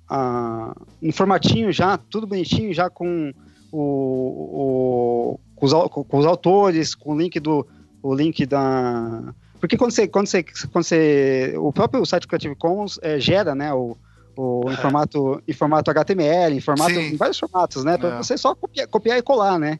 ah, 0.07 0.76
um 1.01 1.11
formatinho 1.11 1.72
já, 1.72 1.97
tudo 1.97 2.28
bonitinho, 2.28 2.72
já 2.72 2.88
com, 2.88 3.34
o, 3.72 3.80
o 3.80 5.39
com, 5.55 5.65
os, 5.65 5.74
com 6.07 6.17
os 6.20 6.26
autores, 6.28 6.93
com 6.93 7.15
o 7.15 7.20
link 7.20 7.39
do, 7.39 7.65
o 8.02 8.14
link 8.14 8.45
da. 8.45 9.34
Porque 9.60 9.78
quando 9.78 9.91
você, 9.91 10.08
quando 10.08 10.28
você, 10.28 10.43
quando 10.72 10.84
você 10.84 11.54
o 11.58 11.72
próprio 11.72 12.06
site 12.06 12.28
Creative 12.28 12.56
Commons 12.56 12.97
é, 13.02 13.20
gera, 13.20 13.54
né, 13.54 13.74
o, 13.74 13.97
o, 14.36 14.72
em, 14.72 14.78
formato, 14.78 15.43
em 15.45 15.54
formato 15.54 15.91
HTML, 15.91 16.56
em, 16.56 16.62
formato, 16.62 16.91
em 16.91 17.18
vários 17.18 17.38
formatos, 17.38 17.84
né, 17.84 17.97
para 17.97 18.16
é. 18.16 18.18
você 18.18 18.38
só 18.38 18.56
copiar, 18.56 18.88
copiar, 18.88 19.18
e 19.18 19.22
colar, 19.22 19.60
né, 19.60 19.80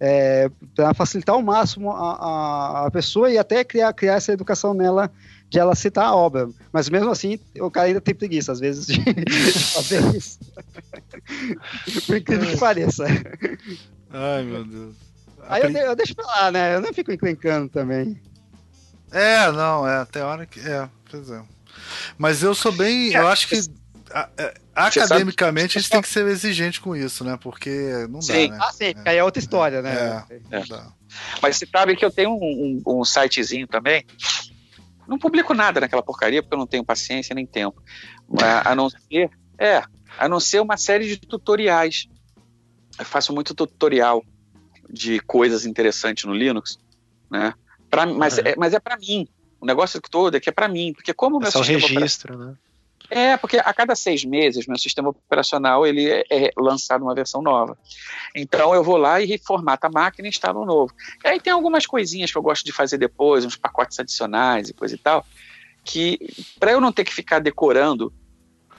é, 0.00 0.50
para 0.74 0.92
facilitar 0.94 1.36
ao 1.36 1.42
máximo 1.42 1.92
a, 1.92 2.14
a, 2.14 2.86
a, 2.86 2.90
pessoa 2.90 3.30
e 3.30 3.38
até 3.38 3.62
criar, 3.62 3.92
criar 3.92 4.14
essa 4.14 4.32
educação 4.32 4.74
nela 4.74 5.10
de 5.48 5.58
ela 5.58 5.74
citar 5.74 6.06
a 6.06 6.14
obra. 6.14 6.48
Mas 6.72 6.88
mesmo 6.88 7.10
assim, 7.10 7.38
o 7.60 7.70
cara 7.70 7.88
ainda 7.88 8.00
tem 8.00 8.14
preguiça, 8.14 8.50
às 8.52 8.60
vezes, 8.60 8.86
de, 8.86 8.98
de 9.02 9.52
fazer 9.52 10.16
isso. 10.16 10.38
Por 12.06 12.16
incrível 12.16 12.50
que 12.50 12.56
pareça. 12.56 13.04
Ai, 14.10 14.44
meu 14.44 14.64
Deus. 14.64 15.09
Aí 15.48 15.62
eu, 15.62 15.70
eu, 15.70 15.96
deixo 15.96 16.14
pra 16.14 16.26
lá, 16.26 16.52
né? 16.52 16.74
Eu 16.74 16.80
não 16.80 16.92
fico 16.92 17.12
encrencando 17.12 17.68
também. 17.68 18.20
É, 19.10 19.50
não, 19.50 19.86
é. 19.86 20.04
Tem 20.04 20.22
hora 20.22 20.46
que. 20.46 20.60
É, 20.60 20.88
pois 21.10 21.30
é. 21.30 21.42
Mas 22.16 22.42
eu 22.42 22.54
sou 22.54 22.72
bem. 22.72 23.12
Eu 23.12 23.26
acho 23.28 23.48
que. 23.48 23.60
A, 24.12 24.20
a, 24.20 24.28
é, 24.38 24.54
academicamente 24.74 25.78
a 25.78 25.80
gente 25.80 25.90
tem 25.90 26.02
que 26.02 26.08
ser 26.08 26.26
exigente 26.26 26.80
com 26.80 26.96
isso, 26.96 27.24
né? 27.24 27.38
Porque 27.40 28.06
não 28.08 28.20
sim. 28.20 28.48
dá. 28.48 28.54
Né? 28.56 28.58
Ah, 28.60 28.72
sim, 28.72 28.94
é, 29.04 29.10
aí 29.10 29.16
é 29.16 29.24
outra 29.24 29.40
história, 29.40 29.82
né? 29.82 30.24
É, 30.50 30.56
é. 30.58 30.62
Mas 31.42 31.56
você 31.56 31.66
sabe 31.66 31.96
que 31.96 32.04
eu 32.04 32.10
tenho 32.10 32.30
um, 32.30 32.82
um, 32.86 33.00
um 33.00 33.04
sitezinho 33.04 33.66
também. 33.66 34.04
Não 35.06 35.18
publico 35.18 35.54
nada 35.54 35.80
naquela 35.80 36.02
porcaria 36.02 36.42
porque 36.42 36.54
eu 36.54 36.58
não 36.58 36.66
tenho 36.66 36.84
paciência 36.84 37.34
nem 37.34 37.46
tempo. 37.46 37.82
A, 38.40 38.70
a 38.70 38.74
não 38.74 38.88
ser. 38.88 39.30
É, 39.58 39.82
a 40.18 40.28
não 40.28 40.38
ser 40.38 40.60
uma 40.60 40.76
série 40.76 41.06
de 41.06 41.16
tutoriais. 41.16 42.08
Eu 42.98 43.04
faço 43.04 43.32
muito 43.32 43.54
tutorial 43.54 44.24
de 44.92 45.20
coisas 45.20 45.64
interessantes 45.64 46.24
no 46.24 46.34
Linux, 46.34 46.78
né? 47.30 47.54
Pra, 47.88 48.06
mas, 48.06 48.38
uhum. 48.38 48.44
é, 48.44 48.54
mas 48.56 48.74
é 48.74 48.80
para 48.80 48.96
mim. 48.96 49.28
O 49.60 49.66
negócio 49.66 50.00
todo 50.00 50.36
é 50.36 50.40
que 50.40 50.48
é 50.48 50.52
para 50.52 50.68
mim, 50.68 50.92
porque 50.94 51.12
como 51.12 51.36
o 51.36 51.40
meu 51.40 51.48
é 51.48 51.50
sistema 51.50 51.80
registro, 51.80 52.38
né? 52.38 52.54
É, 53.10 53.36
porque 53.36 53.56
a 53.58 53.74
cada 53.74 53.96
seis 53.96 54.24
meses 54.24 54.68
meu 54.68 54.78
sistema 54.78 55.08
operacional 55.08 55.84
ele 55.84 56.08
é, 56.08 56.24
é, 56.30 56.50
lançado 56.56 57.02
uma 57.02 57.14
versão 57.14 57.42
nova. 57.42 57.76
Então 58.34 58.72
eu 58.72 58.84
vou 58.84 58.96
lá 58.96 59.20
e 59.20 59.26
reformato 59.26 59.86
a 59.86 59.90
máquina 59.90 60.28
e 60.28 60.30
instalo 60.30 60.62
um 60.62 60.64
novo. 60.64 60.94
E 61.24 61.28
aí 61.28 61.40
tem 61.40 61.52
algumas 61.52 61.86
coisinhas 61.86 62.30
que 62.30 62.38
eu 62.38 62.42
gosto 62.42 62.64
de 62.64 62.72
fazer 62.72 62.98
depois, 62.98 63.44
uns 63.44 63.56
pacotes 63.56 63.98
adicionais 63.98 64.68
e 64.68 64.74
coisa 64.74 64.94
e 64.94 64.98
tal, 64.98 65.26
que 65.84 66.18
para 66.60 66.70
eu 66.70 66.80
não 66.80 66.92
ter 66.92 67.04
que 67.04 67.12
ficar 67.12 67.40
decorando 67.40 68.12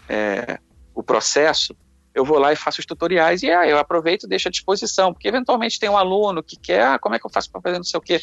é, 0.08 0.60
o 0.96 1.04
processo, 1.04 1.76
eu 2.14 2.26
vou 2.26 2.38
lá 2.38 2.52
e 2.52 2.56
faço 2.56 2.80
os 2.80 2.86
tutoriais 2.86 3.42
e 3.42 3.50
ah, 3.50 3.68
eu 3.68 3.78
aproveito 3.78 4.24
e 4.24 4.28
deixo 4.28 4.48
à 4.48 4.52
disposição, 4.52 5.14
porque 5.14 5.28
eventualmente 5.28 5.80
tem 5.80 5.90
um 5.90 5.98
aluno 5.98 6.44
que 6.44 6.58
quer, 6.58 6.84
ah, 6.84 7.00
como 7.00 7.16
é 7.16 7.20
que 7.20 7.26
eu 7.26 7.30
faço 7.30 7.50
para 7.50 7.62
fazer 7.62 7.78
não 7.78 7.84
sei 7.84 7.98
o 7.98 8.02
quê, 8.02 8.22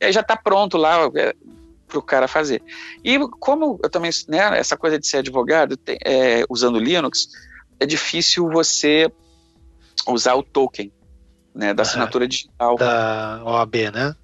e 0.00 0.04
aí 0.04 0.12
já 0.12 0.20
está 0.20 0.36
pronto 0.36 0.76
lá 0.76 1.10
é, 1.16 1.34
para 1.88 1.98
o 1.98 2.02
cara 2.02 2.28
fazer. 2.28 2.62
E 3.02 3.18
como 3.40 3.78
eu 3.82 3.90
também, 3.90 4.10
né, 4.28 4.58
essa 4.58 4.76
coisa 4.76 4.98
de 4.98 5.06
ser 5.06 5.18
advogado, 5.18 5.76
tem, 5.76 5.98
é, 6.04 6.44
usando 6.48 6.78
Linux, 6.78 7.28
é 7.78 7.86
difícil 7.86 8.48
você 8.50 9.10
usar 10.06 10.34
o 10.34 10.42
token 10.42 10.92
né, 11.54 11.74
da 11.74 11.82
assinatura 11.82 12.28
digital. 12.28 12.76
Da 12.76 13.42
OAB, 13.44 13.74
né? 13.92 14.14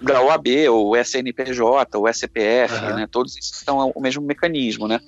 Da 0.00 0.22
OAB, 0.22 0.46
ou 0.70 0.96
SNPJ, 0.96 1.98
ou 1.98 2.08
SPF, 2.08 2.74
uhum. 2.74 2.94
né, 2.94 3.08
todos 3.10 3.36
esses 3.36 3.56
são 3.56 3.90
o 3.94 4.00
mesmo 4.00 4.22
mecanismo, 4.22 4.86
né? 4.86 5.00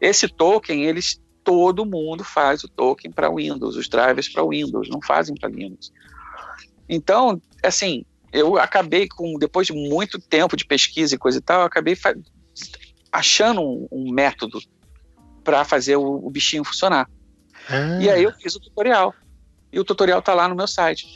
Esse 0.00 0.28
token, 0.28 0.84
eles 0.84 1.20
todo 1.46 1.86
mundo 1.86 2.24
faz 2.24 2.64
o 2.64 2.68
token 2.68 3.12
para 3.12 3.30
Windows, 3.30 3.76
os 3.76 3.88
drivers 3.88 4.28
para 4.28 4.44
Windows, 4.44 4.90
não 4.90 5.00
fazem 5.00 5.36
para 5.36 5.48
Linux. 5.48 5.92
Então, 6.88 7.40
assim, 7.62 8.04
eu 8.32 8.58
acabei 8.58 9.06
com, 9.06 9.38
depois 9.38 9.68
de 9.68 9.72
muito 9.72 10.18
tempo 10.18 10.56
de 10.56 10.66
pesquisa 10.66 11.14
e 11.14 11.18
coisa 11.18 11.38
e 11.38 11.40
tal, 11.40 11.60
eu 11.60 11.66
acabei 11.66 11.96
achando 13.12 13.62
um, 13.62 13.86
um 13.92 14.12
método 14.12 14.58
para 15.44 15.64
fazer 15.64 15.94
o, 15.94 16.26
o, 16.26 16.28
bichinho 16.28 16.64
funcionar. 16.64 17.08
Ah. 17.68 18.02
E 18.02 18.10
aí 18.10 18.24
eu 18.24 18.32
fiz 18.32 18.56
o 18.56 18.60
tutorial. 18.60 19.14
E 19.72 19.78
o 19.78 19.84
tutorial 19.84 20.18
está 20.18 20.34
lá 20.34 20.48
no 20.48 20.56
meu 20.56 20.66
site. 20.66 21.06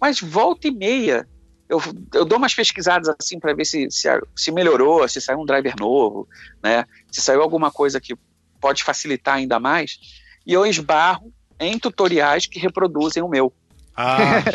Mas 0.00 0.20
volta 0.20 0.68
e 0.68 0.70
meia, 0.70 1.28
eu, 1.68 1.82
eu 2.14 2.24
dou 2.24 2.38
umas 2.38 2.54
pesquisadas 2.54 3.12
assim 3.20 3.40
para 3.40 3.52
ver 3.52 3.64
se, 3.64 3.90
se, 3.90 4.08
se, 4.36 4.52
melhorou, 4.52 5.06
se 5.08 5.20
saiu 5.20 5.40
um 5.40 5.44
driver 5.44 5.74
novo, 5.76 6.28
né? 6.62 6.84
Se 7.10 7.20
saiu 7.20 7.42
alguma 7.42 7.72
coisa 7.72 8.00
que 8.00 8.14
pode 8.62 8.84
facilitar 8.84 9.34
ainda 9.34 9.58
mais, 9.58 9.98
e 10.46 10.52
eu 10.52 10.64
esbarro 10.64 11.32
em 11.58 11.76
tutoriais 11.78 12.46
que 12.46 12.60
reproduzem 12.60 13.22
o 13.22 13.28
meu. 13.28 13.52
Ah, 13.94 14.42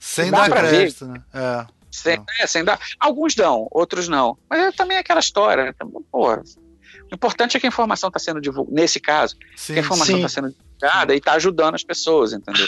sem 0.00 0.30
dar 0.30 0.50
crédito, 0.50 1.06
né? 1.06 1.22
É. 1.32 1.66
Sem, 1.90 2.22
é, 2.40 2.46
sem 2.46 2.62
dar. 2.64 2.78
Alguns 2.98 3.34
dão, 3.34 3.66
outros 3.70 4.08
não. 4.08 4.36
Mas 4.48 4.60
é 4.60 4.72
também 4.72 4.96
aquela 4.98 5.20
história. 5.20 5.74
Pô, 6.10 6.34
o 6.34 6.42
importante 7.12 7.56
é 7.56 7.60
que 7.60 7.66
a 7.66 7.68
informação 7.68 8.08
está 8.08 8.18
sendo 8.18 8.40
divulgada. 8.40 8.74
Nesse 8.74 8.98
caso, 9.00 9.36
sim, 9.56 9.74
que 9.74 9.78
a 9.78 9.82
informação 9.82 10.16
está 10.16 10.28
sendo 10.28 10.50
divulgada 10.50 11.14
e 11.14 11.18
está 11.18 11.34
ajudando 11.34 11.76
as 11.76 11.84
pessoas, 11.84 12.32
entendeu? 12.32 12.66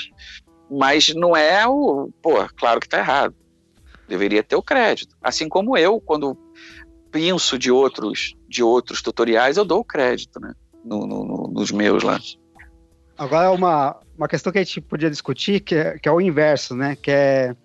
Mas 0.70 1.12
não 1.14 1.36
é 1.36 1.66
o. 1.66 2.10
Pô, 2.22 2.48
claro 2.56 2.78
que 2.80 2.86
está 2.86 2.98
errado. 2.98 3.34
Deveria 4.08 4.42
ter 4.42 4.56
o 4.56 4.62
crédito. 4.62 5.14
Assim 5.22 5.48
como 5.48 5.76
eu, 5.76 6.00
quando 6.00 6.36
penso 7.10 7.58
de 7.58 7.70
outros, 7.70 8.34
de 8.48 8.62
outros 8.62 9.02
tutoriais, 9.02 9.56
eu 9.56 9.64
dou 9.64 9.80
o 9.80 9.84
crédito, 9.84 10.40
né? 10.40 10.54
No, 10.84 11.06
no, 11.06 11.50
nos 11.52 11.70
meus 11.70 12.02
lá. 12.02 12.18
Agora, 13.18 13.50
uma, 13.50 13.96
uma 14.16 14.28
questão 14.28 14.50
que 14.50 14.58
a 14.58 14.64
gente 14.64 14.80
podia 14.80 15.10
discutir, 15.10 15.60
que 15.60 15.74
é, 15.74 15.98
que 15.98 16.08
é 16.08 16.12
o 16.12 16.20
inverso, 16.20 16.74
né? 16.74 16.96
Que 16.96 17.10
é 17.10 17.56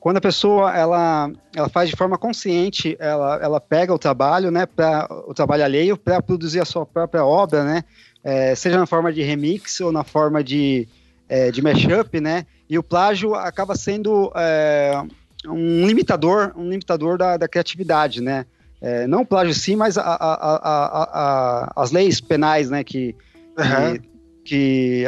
quando 0.00 0.16
a 0.16 0.20
pessoa 0.20 0.74
ela, 0.74 1.30
ela 1.54 1.68
faz 1.68 1.90
de 1.90 1.94
forma 1.94 2.16
consciente, 2.16 2.96
ela, 2.98 3.38
ela 3.42 3.60
pega 3.60 3.92
o 3.92 3.98
trabalho, 3.98 4.50
né, 4.50 4.64
pra, 4.64 5.06
o 5.28 5.34
trabalho 5.34 5.62
alheio 5.62 5.96
para 5.96 6.22
produzir 6.22 6.58
a 6.58 6.64
sua 6.64 6.86
própria 6.86 7.24
obra, 7.24 7.62
né, 7.62 7.84
é, 8.24 8.54
seja 8.54 8.78
na 8.78 8.86
forma 8.86 9.12
de 9.12 9.22
remix 9.22 9.78
ou 9.80 9.92
na 9.92 10.02
forma 10.02 10.42
de, 10.42 10.88
é, 11.28 11.50
de 11.50 11.60
mashup, 11.60 12.18
né, 12.18 12.46
e 12.68 12.78
o 12.78 12.82
plágio 12.82 13.34
acaba 13.34 13.76
sendo 13.76 14.32
é, 14.34 15.02
um 15.46 15.86
limitador, 15.86 16.54
um 16.56 16.70
limitador 16.70 17.18
da, 17.18 17.36
da 17.36 17.46
criatividade, 17.46 18.22
né, 18.22 18.46
é, 18.80 19.06
não 19.06 19.22
o 19.22 19.26
plágio 19.26 19.54
sim, 19.54 19.76
mas 19.76 19.98
a, 19.98 20.02
a, 20.02 20.56
a, 20.62 21.72
as 21.82 21.90
leis 21.90 22.20
penais, 22.20 22.70
né, 22.70 22.82
que, 22.82 23.14
uhum. 23.58 23.98
que, 23.98 24.08
que 24.44 25.04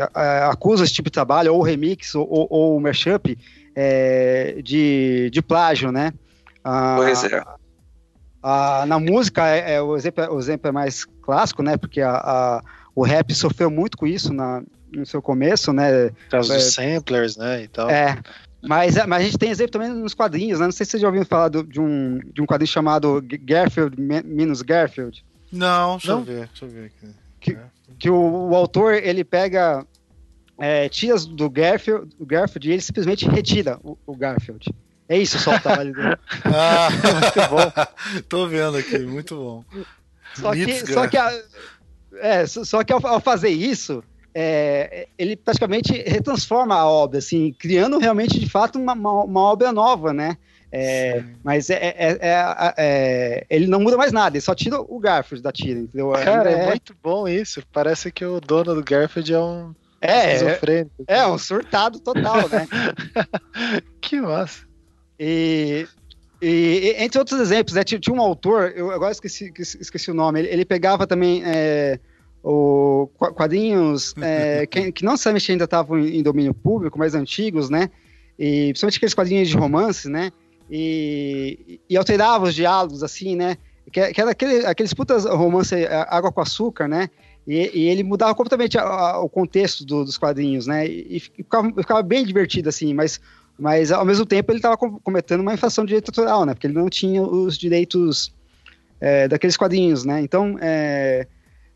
acusam 0.49 0.85
esse 0.85 0.95
tipo 0.95 1.09
de 1.09 1.15
trabalho, 1.15 1.55
ou 1.55 1.63
remix 1.63 2.15
ou, 2.15 2.27
ou, 2.29 2.47
ou 2.51 2.81
mashup, 2.81 3.37
é, 3.75 4.61
de, 4.63 5.31
de 5.31 5.43
plágio, 5.43 5.91
né? 5.91 6.13
Ah, 6.63 6.97
pois 6.99 7.25
é. 7.25 7.43
A, 8.43 8.85
na 8.87 8.99
música, 8.99 9.49
é, 9.49 9.75
é, 9.75 9.83
o, 9.83 9.97
exemplo, 9.97 10.35
o 10.35 10.39
exemplo 10.39 10.69
é 10.69 10.73
mais 10.73 11.05
clássico, 11.23 11.63
né? 11.63 11.77
Porque 11.77 12.01
a, 12.01 12.13
a, 12.13 12.63
o 12.95 13.03
rap 13.03 13.33
sofreu 13.35 13.71
muito 13.71 13.97
com 13.97 14.07
isso 14.07 14.33
na, 14.35 14.63
no 14.93 15.07
seu 15.07 15.23
começo, 15.23 15.73
né? 15.73 16.11
Por 16.11 16.29
causa 16.31 16.55
dos 16.55 16.75
samplers, 16.75 17.37
né? 17.37 17.63
E 17.63 17.69
tal. 17.69 17.89
É. 17.89 18.19
Mas, 18.63 18.95
mas 19.07 19.23
a 19.23 19.25
gente 19.25 19.39
tem 19.39 19.51
exemplo 19.51 19.73
também 19.73 19.89
nos 19.89 20.15
quadrinhos, 20.15 20.61
né? 20.61 20.67
Não 20.67 20.73
sei 20.73 20.87
se 20.87 20.93
vocês 20.93 21.01
já 21.01 21.09
ouviram 21.09 21.27
falar 21.27 21.49
do, 21.49 21.65
de, 21.65 21.81
um, 21.81 22.21
de 22.33 22.41
um 22.41 22.47
quadrinho 22.47 22.71
chamado 22.71 23.23
Garfield 23.43 24.01
minus 24.01 24.63
Garfield. 24.63 25.25
Não, 25.51 25.97
deixa 25.97 26.13
Não? 26.13 26.19
eu 26.21 26.25
ver, 26.25 26.47
deixa 26.49 26.65
eu 26.65 26.69
ver 26.69 26.85
aqui. 26.87 27.15
Que, 27.41 27.59
que 27.99 28.11
o, 28.11 28.51
o 28.51 28.55
autor, 28.55 28.95
ele 28.95 29.25
pega 29.25 29.85
é, 30.57 30.89
tiras 30.89 31.27
do 31.27 31.51
Garfield, 31.51 32.15
do 32.17 32.25
Garfield 32.25 32.69
e 32.69 32.73
ele 32.73 32.81
simplesmente 32.81 33.29
retira 33.29 33.81
o, 33.83 33.99
o 34.07 34.17
Garfield. 34.17 34.73
É 35.09 35.19
isso 35.19 35.39
só 35.41 35.57
o 35.57 35.61
trabalho 35.61 35.93
dele. 35.93 36.17
ah, 36.47 36.89
muito 36.91 37.51
bom. 37.51 38.23
Tô 38.29 38.47
vendo 38.47 38.77
aqui, 38.77 38.99
muito 39.01 39.35
bom. 39.35 39.65
Só 40.35 40.53
que, 40.53 40.87
só 40.87 41.09
que, 41.09 41.17
a, 41.17 41.43
é, 42.15 42.47
só 42.47 42.85
que 42.85 42.93
ao, 42.93 43.05
ao 43.07 43.21
fazer 43.21 43.51
isso, 43.51 44.03
é, 44.35 45.09
ele 45.19 45.37
praticamente 45.37 45.93
retransforma 45.93 46.75
a 46.75 46.89
obra, 46.89 47.19
assim, 47.19 47.55
criando 47.59 47.99
realmente 47.99 48.39
de 48.39 48.49
fato 48.49 48.79
uma, 48.79 48.95
uma, 48.95 49.41
obra 49.41 49.73
nova, 49.73 50.13
né? 50.13 50.37
É, 50.75 51.23
mas 51.45 51.69
é 51.69 51.75
é, 51.75 52.19
é, 52.21 52.75
é, 52.79 53.47
ele 53.51 53.67
não 53.67 53.79
muda 53.79 53.97
mais 53.97 54.11
nada, 54.11 54.37
ele 54.37 54.41
só 54.41 54.55
tira 54.55 54.81
o 54.81 54.99
Garfield 54.99 55.43
da 55.43 55.53
tira, 55.53 55.79
entendeu? 55.79 56.11
Cara, 56.13 56.51
é, 56.51 56.67
muito 56.67 56.95
bom 57.03 57.29
isso. 57.29 57.63
Parece 57.71 58.11
que 58.11 58.25
o 58.25 58.41
dono 58.41 58.75
do 58.75 58.83
Garfield 58.83 59.35
é 59.35 59.39
um 59.39 59.75
é, 60.01 60.35
é, 60.35 60.87
é 61.07 61.27
um 61.27 61.39
surtado 61.39 62.01
total, 62.01 62.49
né? 62.49 62.67
que 64.03 64.21
massa. 64.21 64.67
E, 65.19 65.87
e, 66.41 66.97
entre 66.99 67.21
outros 67.21 67.39
exemplos, 67.39 67.77
né, 67.77 67.85
tinha, 67.85 68.01
tinha, 68.01 68.13
um 68.13 68.21
autor, 68.21 68.73
eu 68.75 68.91
agora 68.91 69.13
esqueci, 69.13 69.53
esqueci 69.57 70.11
o 70.11 70.15
nome, 70.15 70.41
ele, 70.41 70.49
ele 70.49 70.65
pegava 70.65 71.07
também 71.07 71.43
é, 71.47 72.01
o, 72.43 73.09
quadrinhos 73.17 74.15
é, 74.21 74.67
que, 74.67 74.93
que, 74.93 75.05
não 75.05 75.13
necessariamente 75.13 75.53
ainda 75.53 75.65
estavam 75.65 75.99
em, 75.99 76.23
domínio 76.23 76.53
público, 76.53 76.99
mas 76.99 77.15
antigos, 77.15 77.71
né? 77.71 77.91
E 78.39 78.69
principalmente 78.69 78.97
aqueles 78.97 79.15
quadrinhos 79.15 79.49
de 79.49 79.57
romance, 79.57 80.09
né? 80.09 80.33
E, 80.71 81.81
e 81.89 81.97
alterava 81.97 82.45
os 82.45 82.55
diálogos, 82.55 83.03
assim, 83.03 83.37
né? 83.37 83.57
Que, 83.91 84.13
que 84.13 84.21
era 84.21 84.31
aquele, 84.31 84.65
aqueles 84.67 84.95
putas 84.95 85.25
romance 85.25 85.75
é, 85.75 86.07
água 86.09 86.33
com 86.33 86.41
açúcar, 86.41 86.89
né? 86.89 87.11
E, 87.47 87.71
e 87.75 87.89
ele 87.89 88.03
mudava 88.03 88.35
completamente 88.35 88.79
a, 88.79 88.83
a, 88.83 89.21
o 89.21 89.29
contexto 89.29 89.85
do, 89.85 90.05
dos 90.05 90.17
quadrinhos, 90.17 90.67
né? 90.67 90.87
E, 90.87 91.17
e 91.17 91.21
ficava, 91.21 91.69
ficava, 91.69 92.03
bem 92.03 92.25
divertido, 92.25 92.69
assim, 92.69 92.95
mas, 92.95 93.21
mas 93.59 93.91
ao 93.91 94.05
mesmo 94.05 94.25
tempo 94.25 94.51
ele 94.53 94.59
estava 94.59 94.77
cometendo 94.77 95.41
uma 95.41 95.55
infração 95.55 95.85
de 95.85 95.89
direito 95.89 96.09
autoral, 96.11 96.47
né? 96.47 96.55
Porque 96.55 96.67
ele 96.67 96.75
não 96.75 96.89
tinha 96.89 97.23
os 97.23 97.59
direitos 97.59 98.33
é, 99.01 99.27
daqueles 99.27 99.57
quadrinhos, 99.57 100.05
né? 100.05 100.21
Então, 100.21 100.57
é, 100.61 101.27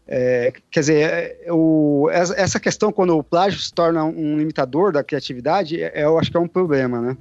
é, 0.09 0.52
quer 0.70 0.80
dizer, 0.80 1.02
é, 1.02 1.52
o, 1.52 2.09
essa 2.11 2.61
questão 2.61 2.92
quando 2.92 3.18
o 3.18 3.24
plágio 3.24 3.59
se 3.59 3.72
torna 3.72 4.04
um 4.04 4.38
limitador 4.38 4.92
da 4.92 5.02
criatividade, 5.02 5.82
é, 5.82 6.04
eu 6.04 6.18
acho 6.18 6.30
que 6.30 6.36
é 6.36 6.40
um 6.40 6.46
problema, 6.46 7.00
né? 7.00 7.16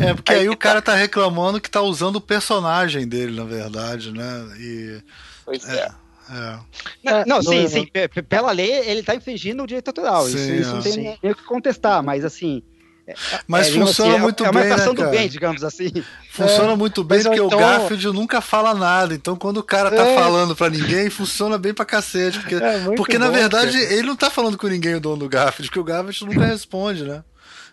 É, 0.00 0.14
porque 0.14 0.32
aí, 0.32 0.40
aí 0.40 0.48
o 0.48 0.56
cara 0.56 0.82
tá 0.82 0.94
reclamando 0.94 1.60
que 1.60 1.70
tá 1.70 1.80
usando 1.80 2.16
o 2.16 2.20
personagem 2.20 3.06
dele, 3.06 3.36
na 3.36 3.44
verdade, 3.44 4.10
né? 4.10 4.46
E, 4.58 5.02
pois 5.44 5.68
é. 5.68 5.86
é. 5.86 6.04
É. 6.30 6.58
Não, 7.04 7.24
não, 7.26 7.42
sim, 7.42 7.68
sim. 7.68 7.86
Pela 8.28 8.50
lei, 8.50 8.72
ele 8.88 9.00
está 9.00 9.14
infringindo 9.14 9.62
o 9.62 9.66
direito 9.66 9.88
autoral. 9.88 10.24
Sim, 10.24 10.36
isso, 10.36 10.52
isso 10.52 10.74
não 10.74 10.82
tem 10.82 11.18
nem 11.22 11.32
o 11.32 11.34
que 11.34 11.44
contestar, 11.44 12.02
mas 12.02 12.24
assim. 12.24 12.62
É, 13.06 13.14
mas 13.46 13.68
é, 13.68 13.72
funciona 13.72 14.14
assim, 14.14 14.22
muito 14.22 14.44
é, 14.44 14.50
bem. 14.50 14.62
É 14.62 14.66
uma 14.66 14.76
né, 14.76 14.94
do 14.94 15.10
bem, 15.10 15.28
digamos 15.28 15.62
assim. 15.62 15.92
Funciona 16.30 16.72
é, 16.72 16.76
muito 16.76 17.04
bem 17.04 17.22
porque 17.22 17.40
então... 17.40 17.58
o 17.58 17.60
Garfield 17.60 18.06
nunca 18.06 18.40
fala 18.40 18.74
nada. 18.74 19.14
Então, 19.14 19.36
quando 19.36 19.58
o 19.58 19.62
cara 19.62 19.90
tá 19.90 20.06
é. 20.06 20.14
falando 20.14 20.56
pra 20.56 20.70
ninguém, 20.70 21.10
funciona 21.10 21.58
bem 21.58 21.74
pra 21.74 21.84
cacete. 21.84 22.40
Porque, 22.40 22.54
é, 22.54 22.94
porque 22.96 23.18
bom, 23.18 23.24
na 23.24 23.30
verdade, 23.30 23.78
cara. 23.78 23.92
ele 23.92 24.06
não 24.06 24.16
tá 24.16 24.30
falando 24.30 24.56
com 24.56 24.66
ninguém, 24.66 24.94
o 24.94 25.00
dono 25.00 25.18
do 25.18 25.28
Garfield, 25.28 25.68
porque 25.68 25.80
o 25.80 25.84
Garfield 25.84 26.24
nunca 26.24 26.46
responde, 26.46 27.04
né? 27.04 27.22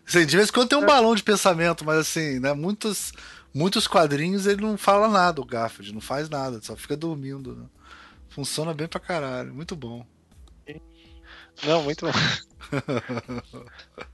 Assim, 0.05 0.25
de 0.25 0.35
vez 0.35 0.49
em 0.49 0.51
quando 0.51 0.69
tem 0.69 0.77
um 0.77 0.85
balão 0.85 1.15
de 1.15 1.23
pensamento, 1.23 1.85
mas 1.85 1.99
assim, 1.99 2.39
né? 2.39 2.53
Muitos, 2.53 3.13
muitos 3.53 3.87
quadrinhos 3.87 4.45
ele 4.45 4.61
não 4.61 4.77
fala 4.77 5.07
nada, 5.07 5.39
o 5.39 5.45
Garfield, 5.45 5.93
não 5.93 6.01
faz 6.01 6.29
nada, 6.29 6.59
só 6.61 6.75
fica 6.75 6.97
dormindo. 6.97 7.55
Né? 7.55 7.65
Funciona 8.27 8.73
bem 8.73 8.87
pra 8.87 8.99
caralho, 8.99 9.53
muito 9.53 9.77
bom. 9.77 10.05
Não, 11.63 11.83
muito 11.83 12.05
bom. 12.05 12.11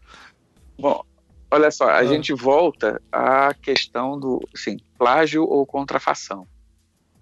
bom, 0.77 1.03
olha 1.51 1.71
só, 1.71 1.89
a 1.89 1.97
ah. 1.97 2.05
gente 2.05 2.33
volta 2.33 3.01
à 3.11 3.53
questão 3.53 4.19
do, 4.19 4.41
assim, 4.53 4.77
plágio 4.97 5.43
ou 5.43 5.65
contrafação, 5.65 6.47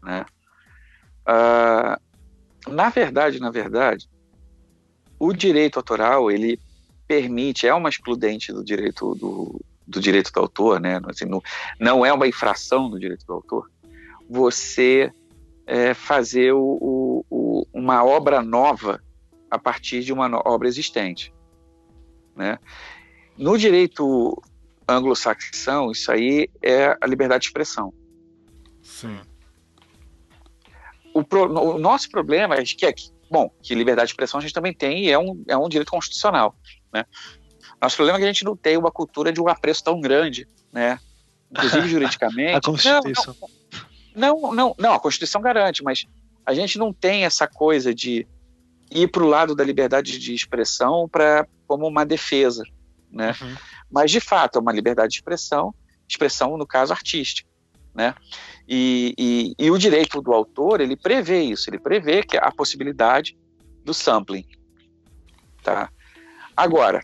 né? 0.04 0.26
Uh, 1.28 2.72
na 2.72 2.90
verdade, 2.90 3.40
na 3.40 3.50
verdade, 3.50 4.08
o 5.20 5.34
direito 5.34 5.78
autoral, 5.78 6.30
ele 6.30 6.60
permite, 7.08 7.68
é 7.68 7.74
uma 7.74 7.90
excludente 7.90 8.52
do 8.52 8.64
direito 8.64 9.16
do, 9.16 9.60
do 9.88 10.00
direito 10.00 10.32
do 10.32 10.40
autor, 10.40 10.80
né? 10.80 11.00
Assim, 11.08 11.26
no, 11.26 11.42
não 11.80 12.06
é 12.06 12.12
uma 12.12 12.28
infração 12.28 12.90
do 12.90 13.00
direito 13.00 13.26
do 13.26 13.34
autor, 13.34 13.70
você 14.30 15.12
é, 15.66 15.94
fazer 15.94 16.54
o, 16.54 17.26
o, 17.30 17.68
uma 17.74 18.04
obra 18.04 18.42
nova 18.42 19.02
a 19.50 19.58
partir 19.58 20.04
de 20.04 20.12
uma 20.12 20.30
obra 20.48 20.68
existente. 20.68 21.34
Né? 22.36 22.60
No 23.38 23.58
direito 23.58 24.42
anglo-saxão, 24.88 25.92
isso 25.92 26.12
aí 26.12 26.50
é 26.62 26.98
a 27.00 27.08
liberdade 27.08 27.42
de 27.42 27.48
expressão. 27.48 27.94
Sim. 28.82 29.20
O, 31.14 31.24
pro, 31.24 31.52
o 31.52 31.80
nosso 31.80 32.10
problema 32.10 32.56
é 32.56 32.64
que, 32.64 32.86
é 32.86 32.94
que, 32.94 33.10
bom, 33.30 33.50
que 33.62 33.74
liberdade 33.74 34.08
de 34.08 34.14
expressão 34.14 34.40
a 34.40 34.42
gente 34.42 34.54
também 34.54 34.74
tem 34.74 35.06
e 35.06 35.12
é 35.12 35.18
um, 35.18 35.44
é 35.48 35.58
um 35.58 35.68
direito 35.68 35.92
constitucional. 35.92 36.56
Né? 36.94 37.06
Nosso 37.82 37.96
problema 37.96 38.18
é 38.18 38.20
que 38.20 38.26
a 38.26 38.32
gente 38.32 38.46
não 38.46 38.56
tem 38.56 38.78
uma 38.78 38.92
cultura 38.92 39.32
de 39.32 39.42
um 39.42 39.48
apreço 39.48 39.84
tão 39.84 40.00
grande, 40.00 40.48
né? 40.72 41.00
inclusive 41.52 41.88
juridicamente. 41.90 42.56
a 42.56 42.62
Constituição. 42.62 43.36
Não, 44.16 44.40
não, 44.40 44.42
não, 44.42 44.54
não, 44.54 44.76
não, 44.78 44.94
a 44.94 45.00
Constituição 45.00 45.42
garante, 45.42 45.84
mas 45.84 46.06
a 46.46 46.54
gente 46.54 46.78
não 46.78 46.94
tem 46.94 47.26
essa 47.26 47.48
coisa 47.48 47.94
de 47.94 48.28
ir 48.92 49.08
para 49.08 49.24
o 49.24 49.28
lado 49.28 49.56
da 49.56 49.64
liberdade 49.64 50.20
de 50.20 50.34
expressão 50.34 51.10
para 51.10 51.48
como 51.68 51.88
uma 51.88 52.06
defesa, 52.06 52.64
né? 53.12 53.36
Uhum. 53.42 53.56
Mas 53.92 54.12
de 54.12 54.20
fato 54.20 54.58
é 54.58 54.62
uma 54.62 54.72
liberdade 54.72 55.10
de 55.10 55.18
expressão, 55.18 55.74
expressão 56.08 56.58
no 56.58 56.66
caso 56.66 56.94
artística, 56.94 57.50
né? 57.94 58.16
E, 58.68 59.14
e, 59.18 59.66
e 59.66 59.72
o 59.72 59.78
direito 59.78 60.22
do 60.22 60.34
autor 60.34 60.82
ele 60.82 60.96
prevê 60.96 61.42
isso, 61.44 61.70
ele 61.70 61.80
prevê 61.80 62.24
que 62.24 62.38
a 62.38 62.52
possibilidade 62.52 63.38
do 63.84 63.94
sampling, 63.94 64.46
tá? 65.64 65.90
Agora, 66.56 67.02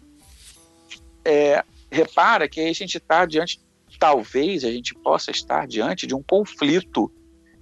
é, 1.24 1.64
repara 1.92 2.48
que 2.50 2.60
aí 2.60 2.70
a 2.70 2.74
gente 2.74 2.98
está 2.98 3.26
diante 3.26 3.60
talvez 4.02 4.64
a 4.64 4.72
gente 4.72 4.96
possa 4.96 5.30
estar 5.30 5.68
diante 5.68 6.08
de 6.08 6.16
um 6.16 6.24
conflito 6.24 7.12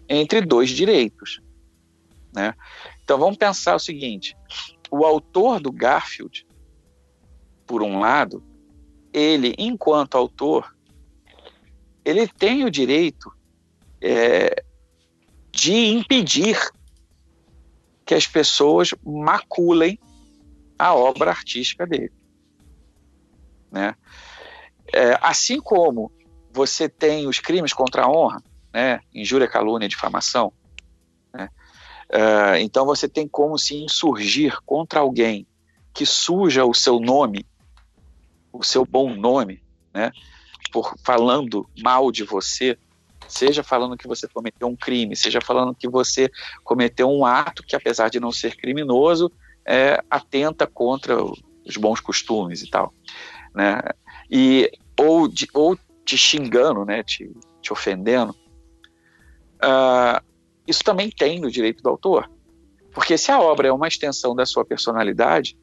entre 0.08 0.40
dois 0.40 0.70
direitos. 0.70 1.42
Né? 2.34 2.54
Então 3.04 3.20
vamos 3.20 3.38
pensar 3.38 3.76
o 3.76 3.80
seguinte: 3.80 4.38
o 4.90 5.06
autor 5.06 5.60
do 5.60 5.70
Garfield, 5.70 6.48
por 7.70 7.84
um 7.84 8.00
lado, 8.00 8.44
ele, 9.14 9.54
enquanto 9.60 10.18
autor, 10.18 10.76
ele 12.04 12.28
tem 12.28 12.66
o 12.66 12.72
direito 12.72 13.32
é, 14.02 14.64
de 15.52 15.76
impedir 15.76 16.58
que 18.04 18.16
as 18.16 18.26
pessoas 18.26 18.96
maculem 19.06 20.00
a 20.80 20.96
obra 20.96 21.30
artística 21.30 21.86
dele. 21.86 22.12
Né? 23.72 23.94
É, 24.92 25.20
assim 25.22 25.62
como 25.62 26.12
você 26.52 26.90
tem 26.90 27.28
os 27.28 27.40
crimes 27.40 27.72
contra 27.72 28.06
a 28.06 28.10
honra, 28.10 28.42
né, 28.74 29.00
injúria, 29.14 29.48
calúnia, 29.48 29.88
difamação. 29.88 30.52
Né? 31.32 31.48
Uh, 32.10 32.56
então 32.62 32.84
você 32.84 33.08
tem 33.08 33.28
como 33.28 33.60
se 33.60 33.76
insurgir 33.76 34.60
contra 34.66 35.02
alguém 35.02 35.46
que 35.94 36.04
suja 36.04 36.66
o 36.66 36.74
seu 36.74 37.00
nome, 37.00 37.46
o 38.52 38.64
seu 38.64 38.86
bom 38.86 39.16
nome, 39.16 39.62
né? 39.94 40.12
Por 40.72 40.96
falando 41.04 41.68
mal 41.82 42.12
de 42.12 42.24
você, 42.24 42.78
seja 43.28 43.64
falando 43.64 43.98
que 43.98 44.08
você 44.08 44.28
cometeu 44.28 44.68
um 44.68 44.76
crime, 44.76 45.16
seja 45.16 45.40
falando 45.42 45.76
que 45.76 45.88
você 45.88 46.30
cometeu 46.64 47.10
um 47.10 47.26
ato 47.26 47.64
que, 47.64 47.76
apesar 47.76 48.10
de 48.10 48.20
não 48.20 48.32
ser 48.32 48.56
criminoso, 48.56 49.32
é, 49.66 50.04
atenta 50.10 50.66
contra 50.66 51.24
os 51.24 51.78
bons 51.78 52.00
costumes 52.00 52.62
e 52.62 52.70
tal, 52.70 52.94
né? 53.54 53.82
E 54.30 54.72
ou, 55.00 55.28
de, 55.28 55.48
ou 55.54 55.78
te 56.04 56.18
xingando, 56.18 56.86
né? 56.86 57.04
Te, 57.04 57.32
te 57.62 57.72
ofendendo. 57.72 58.36
Uh, 59.62 60.24
isso 60.68 60.84
também 60.84 61.10
tem 61.10 61.40
no 61.40 61.52
direito 61.52 61.84
do 61.84 61.90
autor, 61.90 62.30
porque 62.94 63.18
se 63.18 63.32
a 63.32 63.40
obra 63.40 63.68
é 63.68 63.72
uma 63.72 63.88
extensão 63.88 64.36
da 64.36 64.46
sua 64.46 64.66
personalidade, 64.66 65.58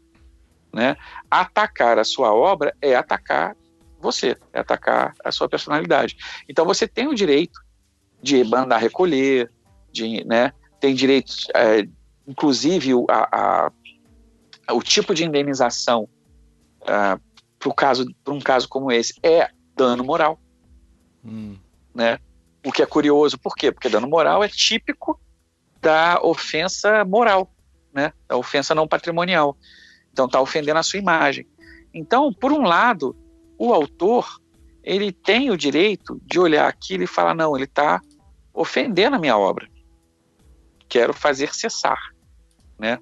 né? 0.73 0.97
Atacar 1.31 1.99
a 1.99 2.05
sua 2.05 2.35
obra 2.35 2.75
é 2.81 2.95
atacar 2.95 3.57
você, 4.01 4.37
é 4.53 4.61
atacar 4.61 5.15
a 5.25 5.33
sua 5.33 5.49
personalidade. 5.49 6.17
Então 6.49 6.65
você 6.65 6.87
tem 6.87 7.09
o 7.09 7.15
direito 7.15 7.61
de 8.23 8.45
mandar 8.45 8.79
recolher, 8.79 9.51
de, 9.93 10.25
né, 10.25 10.53
tem 10.81 10.95
direito, 10.95 11.33
é, 11.55 11.87
inclusive 12.27 12.93
a, 13.09 13.71
a, 14.69 14.75
o 14.75 14.83
tipo 14.83 15.15
de 15.15 15.25
indenização 15.25 16.09
uh, 16.83 17.21
para 17.59 17.75
caso, 17.75 18.07
um 18.29 18.41
caso 18.41 18.69
como 18.69 18.93
esse 18.93 19.15
é 19.23 19.49
dano 19.77 20.05
moral, 20.05 20.39
hum. 21.25 21.57
né? 21.95 22.19
O 22.65 22.73
que 22.73 22.83
é 22.83 22.87
curioso, 22.87 23.39
por 23.39 23.55
quê? 23.55 23.71
Porque 23.71 23.89
dano 23.89 24.09
moral 24.09 24.43
é 24.43 24.49
típico 24.49 25.21
da 25.81 26.21
ofensa 26.23 27.05
moral, 27.05 27.53
né? 27.93 28.13
Da 28.29 28.37
ofensa 28.37 28.75
não 28.75 28.89
patrimonial. 28.89 29.57
Então 30.17 30.25
está 30.25 30.41
ofendendo 30.41 30.79
a 30.79 30.83
sua 30.83 30.99
imagem. 30.99 31.47
Então, 31.93 32.33
por 32.33 32.51
um 32.51 32.63
lado, 32.63 33.15
o 33.59 33.75
autor 33.75 34.41
ele 34.83 35.13
tem 35.13 35.51
o 35.51 35.59
direito 35.59 36.19
de 36.25 36.41
olhar 36.41 36.67
aquilo 36.67 37.05
e 37.05 37.07
falar 37.07 37.35
não, 37.35 37.55
ele 37.55 37.67
está 37.67 38.01
ofendendo 38.55 39.17
a 39.17 39.19
minha 39.19 39.37
obra. 39.37 39.69
Quero 40.89 41.13
fazer 41.13 41.55
cessar, 41.55 41.99
né? 42.79 42.99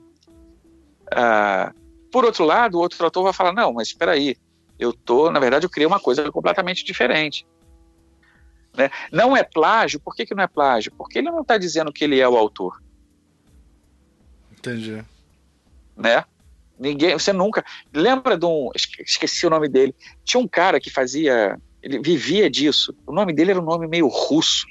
Ah, 1.13 1.73
por 2.11 2.25
outro 2.25 2.45
lado, 2.45 2.79
o 2.79 2.81
outro 2.81 3.05
autor 3.05 3.23
vai 3.23 3.33
falar 3.33 3.53
não, 3.53 3.73
mas 3.73 3.87
espera 3.89 4.11
aí, 4.11 4.35
eu 4.77 4.93
tô, 4.93 5.31
na 5.31 5.39
verdade, 5.39 5.67
eu 5.67 5.71
criei 5.71 5.87
uma 5.87 6.01
coisa 6.01 6.33
completamente 6.33 6.85
diferente. 6.85 7.47
Né? 8.77 8.91
Não 9.13 9.37
é 9.37 9.45
plágio. 9.45 10.01
Por 10.01 10.17
que, 10.17 10.27
que 10.27 10.35
não 10.35 10.43
é 10.43 10.49
plágio? 10.49 10.91
Porque 10.99 11.19
ele 11.19 11.31
não 11.31 11.43
está 11.43 11.57
dizendo 11.57 11.93
que 11.93 12.03
ele 12.03 12.19
é 12.19 12.29
o 12.29 12.37
autor. 12.37 12.83
Entendi. 14.51 15.05
Né? 15.97 16.25
Ninguém, 16.79 17.13
você 17.13 17.33
nunca. 17.33 17.65
Lembra 17.93 18.37
de 18.37 18.47
um. 18.47 18.71
Esqueci 18.75 19.47
o 19.47 19.51
nome 19.51 19.69
dele. 19.69 19.95
Tinha 20.25 20.41
um 20.41 20.49
cara 20.49 20.81
que 20.81 20.91
fazia. 20.91 21.59
Ele 21.83 22.01
vivia 22.01 22.51
disso. 22.51 22.95
O 23.07 23.13
nome 23.13 23.33
dele 23.33 23.53
era 23.53 23.61
um 23.61 23.65
nome 23.65 23.87
meio 23.87 24.09
russo. 24.09 24.67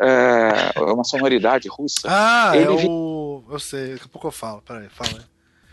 É 0.00 0.80
uma 0.80 1.04
sonoridade 1.04 1.68
russa. 1.68 2.06
Ah, 2.10 2.52
ele 2.54 2.66
é 2.66 2.70
o. 2.70 3.44
Eu 3.50 3.58
sei, 3.58 3.92
daqui 3.92 4.04
a 4.04 4.08
pouco 4.08 4.28
eu 4.28 4.32
falo. 4.32 4.62
Peraí, 4.62 4.88
fala 4.88 5.10
aí. 5.18 5.24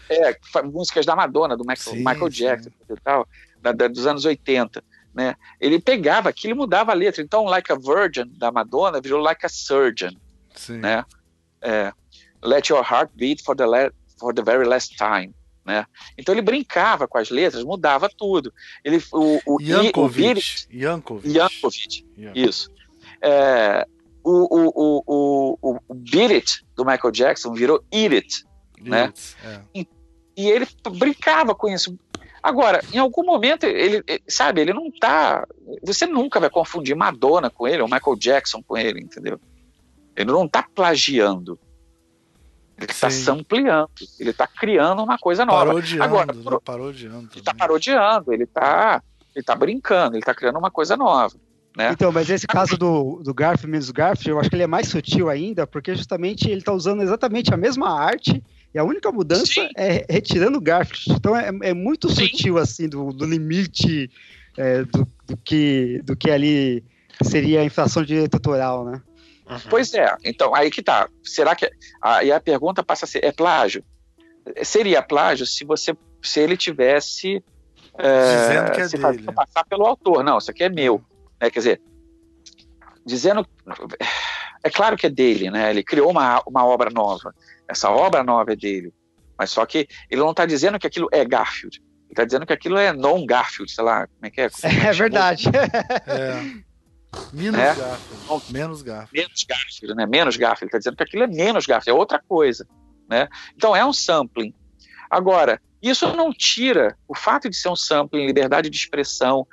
É, 0.09 0.37
músicas 0.63 1.05
da 1.05 1.15
Madonna, 1.15 1.55
do 1.55 1.63
Michael, 1.63 1.95
sim, 1.95 2.03
Michael 2.03 2.29
Jackson 2.29 2.69
sim. 2.69 2.93
e 2.93 3.01
tal, 3.01 3.25
da, 3.61 3.71
da, 3.71 3.87
dos 3.87 4.05
anos 4.05 4.25
80. 4.25 4.83
Né? 5.13 5.35
Ele 5.59 5.79
pegava 5.79 6.27
aquilo 6.29 6.53
e 6.53 6.57
mudava 6.57 6.91
a 6.91 6.95
letra. 6.95 7.21
Então, 7.21 7.45
Like 7.45 7.71
a 7.71 7.75
Virgin, 7.75 8.29
da 8.37 8.51
Madonna, 8.51 8.99
virou 8.99 9.21
Like 9.21 9.45
a 9.45 9.49
Surgeon. 9.49 10.11
Sim. 10.53 10.79
Né? 10.79 11.05
É, 11.61 11.93
Let 12.43 12.69
Your 12.69 12.83
Heart 12.83 13.11
Beat 13.15 13.41
for 13.41 13.55
the, 13.55 13.65
for 14.19 14.33
the 14.33 14.41
Very 14.41 14.67
Last 14.67 14.97
Time 14.97 15.33
né? 15.65 15.85
Então 16.17 16.33
ele 16.33 16.41
brincava 16.41 17.07
com 17.07 17.17
as 17.17 17.29
letras, 17.29 17.63
mudava 17.63 18.09
tudo. 18.09 18.53
Ele, 18.83 19.01
o, 19.11 19.39
o, 19.45 19.61
Yankovic, 19.61 20.67
o 20.69 20.75
Yankovic. 20.75 21.37
Yankovic, 21.37 22.05
isso. 22.35 22.71
É, 23.21 23.85
o, 24.23 24.31
o, 24.31 24.71
o, 24.75 25.57
o, 25.61 25.79
o 25.87 25.93
Beat 25.93 26.31
It, 26.31 26.65
do 26.75 26.85
Michael 26.85 27.11
Jackson, 27.11 27.53
virou 27.53 27.83
Eat 27.91 28.13
It, 28.13 28.45
né? 28.79 29.13
É. 29.43 29.61
E, 29.75 29.87
e, 30.37 30.49
ele 30.49 30.67
brincava 30.97 31.53
com 31.53 31.69
isso. 31.69 31.97
Agora, 32.41 32.83
em 32.91 32.97
algum 32.97 33.23
momento, 33.23 33.65
ele, 33.65 34.03
sabe, 34.27 34.61
ele 34.61 34.73
não 34.73 34.89
tá. 34.91 35.45
Você 35.83 36.07
nunca 36.07 36.39
vai 36.39 36.49
confundir 36.49 36.95
Madonna 36.95 37.49
com 37.49 37.67
ele, 37.67 37.81
ou 37.81 37.87
Michael 37.87 38.17
Jackson 38.17 38.63
com 38.63 38.75
ele, 38.77 39.01
entendeu? 39.01 39.39
Ele 40.15 40.31
não 40.31 40.47
tá 40.47 40.65
plagiando. 40.73 41.59
Ele 42.81 42.91
está 42.91 43.09
sampleando, 43.09 43.89
ele 44.19 44.31
está 44.31 44.47
criando 44.47 45.03
uma 45.03 45.17
coisa 45.17 45.45
nova. 45.45 45.67
Parodiando, 45.67 46.03
Agora, 46.03 46.33
né? 46.33 46.57
parodiando. 46.65 47.29
Ele 47.31 47.39
está 47.39 47.53
parodiando, 47.53 48.33
ele 48.33 48.43
está 48.43 49.01
ele 49.35 49.43
tá 49.43 49.55
brincando, 49.55 50.15
ele 50.15 50.21
está 50.21 50.33
criando 50.33 50.57
uma 50.57 50.71
coisa 50.71 50.97
nova. 50.97 51.35
Né? 51.77 51.91
Então, 51.91 52.11
mas 52.11 52.29
esse 52.29 52.45
caso 52.45 52.77
do, 52.77 53.21
do 53.23 53.33
Garf 53.33 53.65
menos 53.65 53.89
Garf, 53.91 54.27
eu 54.27 54.39
acho 54.39 54.49
que 54.49 54.55
ele 54.55 54.63
é 54.63 54.67
mais 54.67 54.89
sutil 54.89 55.29
ainda, 55.29 55.65
porque 55.65 55.95
justamente 55.95 56.49
ele 56.49 56.59
está 56.59 56.73
usando 56.73 57.01
exatamente 57.01 57.53
a 57.53 57.57
mesma 57.57 57.97
arte 57.97 58.43
e 58.73 58.79
a 58.79 58.83
única 58.83 59.09
mudança 59.11 59.45
Sim. 59.45 59.69
é 59.77 60.05
retirando 60.09 60.57
o 60.57 60.61
Garf. 60.61 60.91
Então 61.09 61.35
é, 61.35 61.49
é 61.61 61.73
muito 61.73 62.09
Sim. 62.09 62.27
sutil 62.27 62.57
assim 62.57 62.89
do, 62.89 63.13
do 63.13 63.25
limite 63.25 64.11
é, 64.57 64.83
do, 64.83 65.07
do, 65.27 65.37
que, 65.37 66.01
do 66.03 66.15
que 66.15 66.29
ali 66.29 66.83
seria 67.23 67.61
a 67.61 67.65
infração 67.65 68.01
de 68.01 68.09
direito 68.09 68.35
autoral, 68.35 68.83
né? 68.83 69.01
Uhum. 69.51 69.59
Pois 69.69 69.93
é. 69.93 70.15
Então, 70.23 70.55
aí 70.55 70.71
que 70.71 70.81
tá. 70.81 71.09
Será 71.21 71.53
que. 71.55 71.69
Aí 72.01 72.31
a 72.31 72.39
pergunta 72.39 72.81
passa 72.81 73.03
a 73.03 73.07
ser: 73.07 73.23
é 73.23 73.33
plágio? 73.33 73.83
Seria 74.63 75.03
plágio 75.03 75.45
se 75.45 75.65
você 75.65 75.95
se 76.23 76.39
ele 76.39 76.55
tivesse. 76.55 77.43
É, 77.97 78.47
dizendo 78.47 78.71
que 78.71 78.81
é 78.81 78.87
se 78.87 78.97
dele. 78.97 79.33
passar 79.33 79.65
pelo 79.65 79.85
autor. 79.85 80.23
Não, 80.23 80.37
isso 80.37 80.49
aqui 80.49 80.63
é 80.63 80.69
meu. 80.69 81.03
Né? 81.39 81.49
Quer 81.49 81.59
dizer, 81.59 81.81
dizendo. 83.05 83.45
É 84.63 84.69
claro 84.69 84.95
que 84.95 85.07
é 85.07 85.09
dele, 85.09 85.51
né? 85.51 85.69
Ele 85.71 85.83
criou 85.83 86.09
uma, 86.09 86.41
uma 86.47 86.65
obra 86.65 86.89
nova. 86.89 87.35
Essa 87.67 87.89
obra 87.89 88.23
nova 88.23 88.53
é 88.53 88.55
dele. 88.55 88.93
Mas 89.37 89.49
só 89.49 89.65
que 89.65 89.87
ele 90.09 90.21
não 90.21 90.31
está 90.31 90.45
dizendo 90.45 90.79
que 90.79 90.87
aquilo 90.87 91.09
é 91.11 91.25
Garfield. 91.25 91.81
Ele 91.81 92.11
está 92.11 92.23
dizendo 92.23 92.45
que 92.45 92.53
aquilo 92.53 92.77
é 92.77 92.93
non-Garfield, 92.93 93.71
sei 93.71 93.83
lá, 93.83 94.05
como 94.05 94.25
é 94.25 94.29
que 94.29 94.41
é? 94.41 94.45
é, 94.63 94.87
é 94.87 94.93
verdade. 94.93 95.49
é. 96.07 96.61
Menos 97.33 97.59
né? 97.59 97.75
Garfield. 97.75 98.53
Menos 98.53 98.81
Garfield. 98.81 99.09
Menos 99.13 99.43
Garfield, 99.43 99.95
né? 99.95 100.05
Menos 100.05 100.37
Garfield. 100.37 100.63
Ele 100.63 100.69
está 100.69 100.77
dizendo 100.77 100.95
que 100.97 101.03
aquilo 101.03 101.23
é 101.23 101.27
menos 101.27 101.65
Garfield, 101.65 101.97
é 101.97 101.99
outra 101.99 102.21
coisa. 102.27 102.67
Né? 103.09 103.27
Então 103.55 103.75
é 103.75 103.85
um 103.85 103.93
sampling. 103.93 104.53
Agora, 105.09 105.61
isso 105.81 106.15
não 106.15 106.31
tira 106.31 106.97
o 107.07 107.15
fato 107.15 107.49
de 107.49 107.55
ser 107.55 107.69
um 107.69 107.75
sampling, 107.75 108.25
liberdade 108.25 108.69
de 108.69 108.77
expressão, 108.77 109.45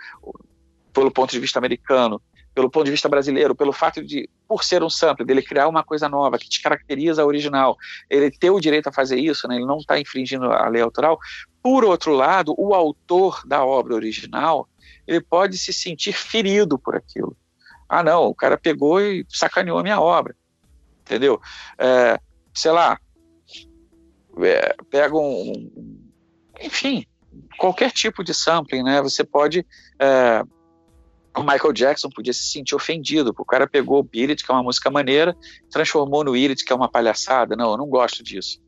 pelo 0.93 1.11
ponto 1.11 1.31
de 1.31 1.41
vista 1.41 1.59
americano, 1.59 2.21
pelo 2.55 2.71
ponto 2.71 2.85
de 2.85 2.91
vista 2.91 3.09
brasileiro, 3.09 3.55
pelo 3.55 3.73
fato 3.73 4.05
de, 4.05 4.29
por 4.47 4.63
ser 4.63 4.83
um 4.83 4.91
sampling, 4.91 5.27
dele 5.27 5.43
criar 5.43 5.69
uma 5.69 5.83
coisa 5.83 6.09
nova 6.09 6.39
que 6.39 6.49
descaracteriza 6.49 7.23
a 7.23 7.27
original, 7.27 7.77
ele 8.11 8.31
ter 8.31 8.51
o 8.51 8.61
direito 8.61 8.89
a 8.89 8.93
fazer 8.93 9.19
isso, 9.19 9.49
né? 9.49 9.57
ele 9.57 9.67
não 9.67 9.79
está 9.79 9.99
infringindo 9.99 10.47
a 10.53 10.69
lei 10.69 10.83
autoral. 10.83 11.19
Por 11.63 11.85
outro 11.85 12.13
lado, 12.13 12.55
o 12.59 12.75
autor 12.75 13.43
da 13.47 13.65
obra 13.65 13.95
original, 13.95 14.69
ele 15.07 15.21
pode 15.21 15.57
se 15.57 15.73
sentir 15.73 16.13
ferido 16.13 16.79
por 16.79 16.95
aquilo. 16.95 17.37
Ah, 17.89 18.03
não, 18.03 18.27
o 18.27 18.35
cara 18.35 18.59
pegou 18.59 19.01
e 19.01 19.25
sacaneou 19.29 19.79
a 19.79 19.83
minha 19.83 20.01
obra. 20.01 20.37
Entendeu? 21.03 21.41
É, 21.79 22.21
sei 22.55 22.71
lá, 22.71 22.99
é, 24.45 24.77
pega 24.91 25.17
um, 25.17 25.71
Enfim, 26.61 27.07
qualquer 27.57 27.91
tipo 27.91 28.23
de 28.23 28.35
sampling, 28.35 28.83
né? 28.83 29.01
Você 29.03 29.25
pode. 29.25 29.67
É, 29.99 30.43
o 31.37 31.43
Michael 31.43 31.73
Jackson 31.73 32.11
podia 32.11 32.33
se 32.33 32.45
sentir 32.45 32.75
ofendido, 32.75 33.33
porque 33.33 33.43
o 33.43 33.47
cara 33.47 33.67
pegou 33.67 34.01
o 34.01 34.03
Beat 34.03 34.43
que 34.45 34.51
é 34.51 34.55
uma 34.55 34.63
música 34.63 34.91
maneira, 34.91 35.37
transformou 35.71 36.25
no 36.25 36.35
It, 36.35 36.65
que 36.65 36.73
é 36.73 36.77
uma 36.77 36.89
palhaçada. 36.89 37.55
Não, 37.55 37.73
eu 37.73 37.77
não 37.77 37.87
gosto 37.87 38.23
disso. 38.23 38.61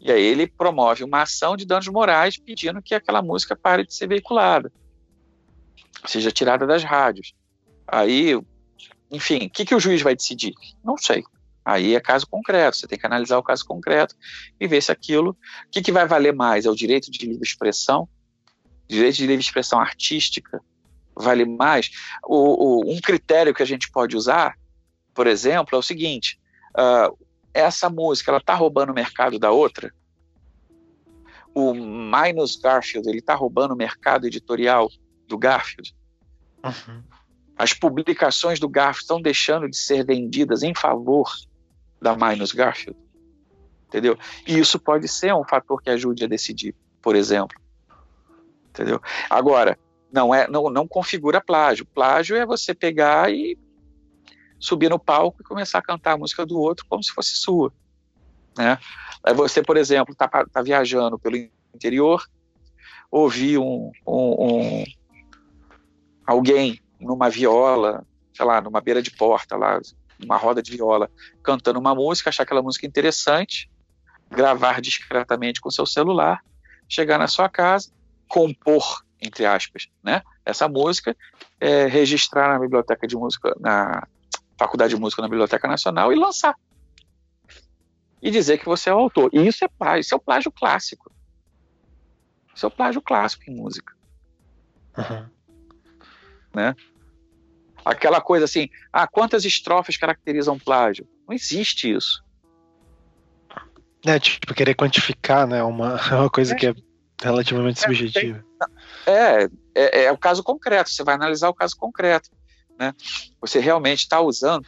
E 0.00 0.10
aí 0.12 0.22
ele 0.22 0.46
promove 0.46 1.04
uma 1.04 1.22
ação 1.22 1.56
de 1.56 1.66
danos 1.66 1.88
morais 1.88 2.38
pedindo 2.38 2.80
que 2.80 2.94
aquela 2.94 3.20
música 3.20 3.56
pare 3.56 3.84
de 3.84 3.92
ser 3.92 4.06
veiculada, 4.06 4.72
seja 6.06 6.30
tirada 6.30 6.66
das 6.66 6.84
rádios. 6.84 7.34
Aí, 7.90 8.38
enfim, 9.10 9.46
o 9.46 9.50
que, 9.50 9.64
que 9.64 9.74
o 9.74 9.80
juiz 9.80 10.02
vai 10.02 10.14
decidir? 10.14 10.54
Não 10.84 10.96
sei. 10.96 11.24
Aí 11.64 11.94
é 11.94 12.00
caso 12.00 12.26
concreto, 12.26 12.76
você 12.76 12.86
tem 12.86 12.98
que 12.98 13.06
analisar 13.06 13.36
o 13.38 13.42
caso 13.42 13.64
concreto 13.64 14.14
e 14.58 14.66
ver 14.66 14.82
se 14.82 14.90
aquilo. 14.90 15.30
O 15.30 15.70
que, 15.70 15.82
que 15.82 15.92
vai 15.92 16.06
valer 16.06 16.32
mais? 16.32 16.64
É 16.64 16.70
o 16.70 16.74
direito 16.74 17.10
de 17.10 17.26
livre 17.26 17.46
expressão? 17.46 18.08
Direito 18.88 19.16
de 19.16 19.26
livre 19.26 19.44
expressão 19.44 19.78
artística 19.78 20.62
vale 21.18 21.44
mais? 21.44 21.90
O, 22.24 22.36
o, 22.36 22.92
um 22.92 23.00
critério 23.00 23.52
que 23.52 23.62
a 23.62 23.66
gente 23.66 23.90
pode 23.90 24.16
usar, 24.16 24.56
por 25.12 25.26
exemplo, 25.26 25.74
é 25.74 25.78
o 25.78 25.82
seguinte: 25.82 26.40
uh, 26.70 27.16
essa 27.52 27.90
música 27.90 28.30
ela 28.30 28.38
está 28.38 28.54
roubando 28.54 28.90
o 28.90 28.94
mercado 28.94 29.38
da 29.38 29.50
outra? 29.50 29.92
O 31.54 31.74
Minus 31.74 32.56
Garfield 32.56 33.08
ele 33.08 33.18
está 33.18 33.34
roubando 33.34 33.74
o 33.74 33.76
mercado 33.76 34.26
editorial 34.26 34.88
do 35.26 35.36
Garfield? 35.36 35.94
Uhum. 36.64 37.02
As 37.58 37.72
publicações 37.72 38.60
do 38.60 38.68
Garfield 38.68 39.02
estão 39.02 39.20
deixando 39.20 39.68
de 39.68 39.76
ser 39.76 40.04
vendidas 40.04 40.62
em 40.62 40.74
favor 40.74 41.30
da 42.00 42.14
Minus 42.14 42.52
Garfield. 42.52 42.98
Entendeu? 43.88 44.16
E 44.46 44.58
isso 44.58 44.78
pode 44.78 45.08
ser 45.08 45.34
um 45.34 45.44
fator 45.44 45.82
que 45.82 45.90
ajude 45.90 46.24
a 46.24 46.28
decidir, 46.28 46.74
por 47.02 47.16
exemplo. 47.16 47.58
Entendeu? 48.68 49.02
Agora, 49.28 49.78
não 50.12 50.34
é 50.34 50.46
não, 50.46 50.70
não 50.70 50.86
configura 50.86 51.40
plágio. 51.40 51.84
Plágio 51.86 52.36
é 52.36 52.46
você 52.46 52.74
pegar 52.74 53.32
e 53.32 53.58
subir 54.60 54.88
no 54.88 54.98
palco 54.98 55.40
e 55.40 55.44
começar 55.44 55.78
a 55.78 55.82
cantar 55.82 56.12
a 56.12 56.18
música 56.18 56.46
do 56.46 56.58
outro 56.58 56.86
como 56.88 57.02
se 57.02 57.10
fosse 57.12 57.36
sua. 57.36 57.72
Né? 58.56 58.78
Você, 59.34 59.62
por 59.62 59.76
exemplo, 59.76 60.12
está 60.12 60.28
tá 60.28 60.62
viajando 60.62 61.18
pelo 61.18 61.36
interior, 61.74 62.24
ouvir 63.10 63.58
um, 63.58 63.90
um, 64.06 64.46
um, 64.46 64.84
alguém 66.26 66.80
numa 67.00 67.28
viola, 67.28 68.04
sei 68.34 68.44
lá, 68.44 68.60
numa 68.60 68.80
beira 68.80 69.02
de 69.02 69.10
porta, 69.10 69.56
lá, 69.56 69.80
uma 70.22 70.36
roda 70.36 70.62
de 70.62 70.72
viola, 70.72 71.10
cantando 71.42 71.78
uma 71.78 71.94
música, 71.94 72.30
achar 72.30 72.42
aquela 72.42 72.62
música 72.62 72.86
interessante, 72.86 73.70
gravar 74.30 74.80
discretamente 74.80 75.60
com 75.60 75.70
seu 75.70 75.86
celular, 75.86 76.42
chegar 76.88 77.18
na 77.18 77.28
sua 77.28 77.48
casa, 77.48 77.90
compor, 78.26 79.04
entre 79.20 79.46
aspas, 79.46 79.88
né, 80.02 80.22
essa 80.44 80.68
música, 80.68 81.16
é, 81.60 81.86
registrar 81.86 82.48
na 82.48 82.58
biblioteca 82.58 83.06
de 83.06 83.16
música, 83.16 83.54
na 83.60 84.06
Faculdade 84.58 84.94
de 84.94 85.00
Música 85.00 85.22
na 85.22 85.28
Biblioteca 85.28 85.68
Nacional 85.68 86.12
e 86.12 86.16
lançar. 86.16 86.54
E 88.20 88.30
dizer 88.30 88.58
que 88.58 88.64
você 88.64 88.90
é 88.90 88.94
o 88.94 88.98
autor. 88.98 89.30
E 89.32 89.46
isso 89.46 89.64
é 89.64 89.68
plágio, 89.68 90.00
isso 90.00 90.14
é 90.14 90.16
o 90.16 90.20
plágio 90.20 90.50
clássico. 90.50 91.12
Isso 92.52 92.66
é 92.66 92.68
o 92.68 92.72
plágio 92.72 93.00
clássico 93.00 93.48
em 93.48 93.54
música. 93.54 93.94
Uhum. 94.96 95.28
Né? 96.58 96.74
Aquela 97.84 98.20
coisa 98.20 98.44
assim, 98.44 98.68
ah, 98.92 99.06
quantas 99.06 99.44
estrofes 99.44 99.96
caracterizam 99.96 100.58
plágio? 100.58 101.06
Não 101.26 101.34
existe 101.34 101.94
isso. 101.94 102.24
É, 104.04 104.18
tipo, 104.18 104.52
querer 104.54 104.74
quantificar, 104.74 105.46
né? 105.46 105.62
Uma, 105.62 105.94
uma 106.18 106.28
coisa 106.28 106.52
é. 106.54 106.56
que 106.56 106.66
é 106.66 106.74
relativamente 107.22 107.78
é, 107.78 107.82
subjetiva. 107.82 108.44
É, 109.06 109.44
é, 109.74 110.04
é, 110.04 110.12
o 110.12 110.18
caso 110.18 110.42
concreto, 110.42 110.90
você 110.90 111.04
vai 111.04 111.14
analisar 111.14 111.48
o 111.48 111.54
caso 111.54 111.76
concreto. 111.76 112.28
Né? 112.76 112.92
Você 113.40 113.60
realmente 113.60 114.00
está 114.00 114.20
usando, 114.20 114.66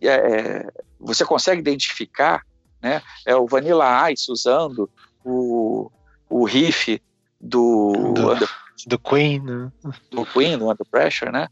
é, 0.00 0.08
é, 0.08 0.66
você 1.00 1.24
consegue 1.24 1.60
identificar 1.60 2.44
né, 2.80 3.02
é 3.26 3.34
o 3.34 3.46
Vanilla 3.46 4.10
Ice 4.12 4.30
usando 4.30 4.88
o, 5.24 5.90
o 6.28 6.44
riff 6.44 7.00
do, 7.40 8.12
do, 8.14 8.48
do 8.86 8.98
Queen, 8.98 9.40
né? 9.40 9.72
do 10.10 10.24
Queen, 10.26 10.58
do 10.58 10.70
Under 10.70 10.86
Pressure, 10.90 11.30
né? 11.30 11.48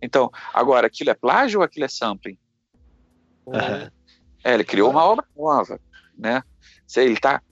Então, 0.00 0.30
agora, 0.52 0.86
aquilo 0.86 1.10
é 1.10 1.14
plágio 1.14 1.60
ou 1.60 1.64
aquilo 1.64 1.84
é 1.84 1.88
sampling? 1.88 2.38
Uhum. 3.46 3.90
É, 4.44 4.54
ele 4.54 4.64
criou 4.64 4.90
uma 4.90 5.04
obra 5.04 5.26
nova, 5.36 5.80
né? 6.16 6.42
Ele 6.96 7.16
tá 7.16 7.42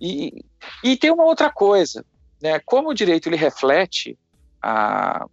e, 0.00 0.44
e 0.82 0.96
tem 0.96 1.12
uma 1.12 1.24
outra 1.24 1.50
coisa, 1.50 2.04
né? 2.42 2.58
Como 2.66 2.90
o 2.90 2.94
direito 2.94 3.28
ele 3.28 3.36
reflete 3.36 4.18
a, 4.60 5.26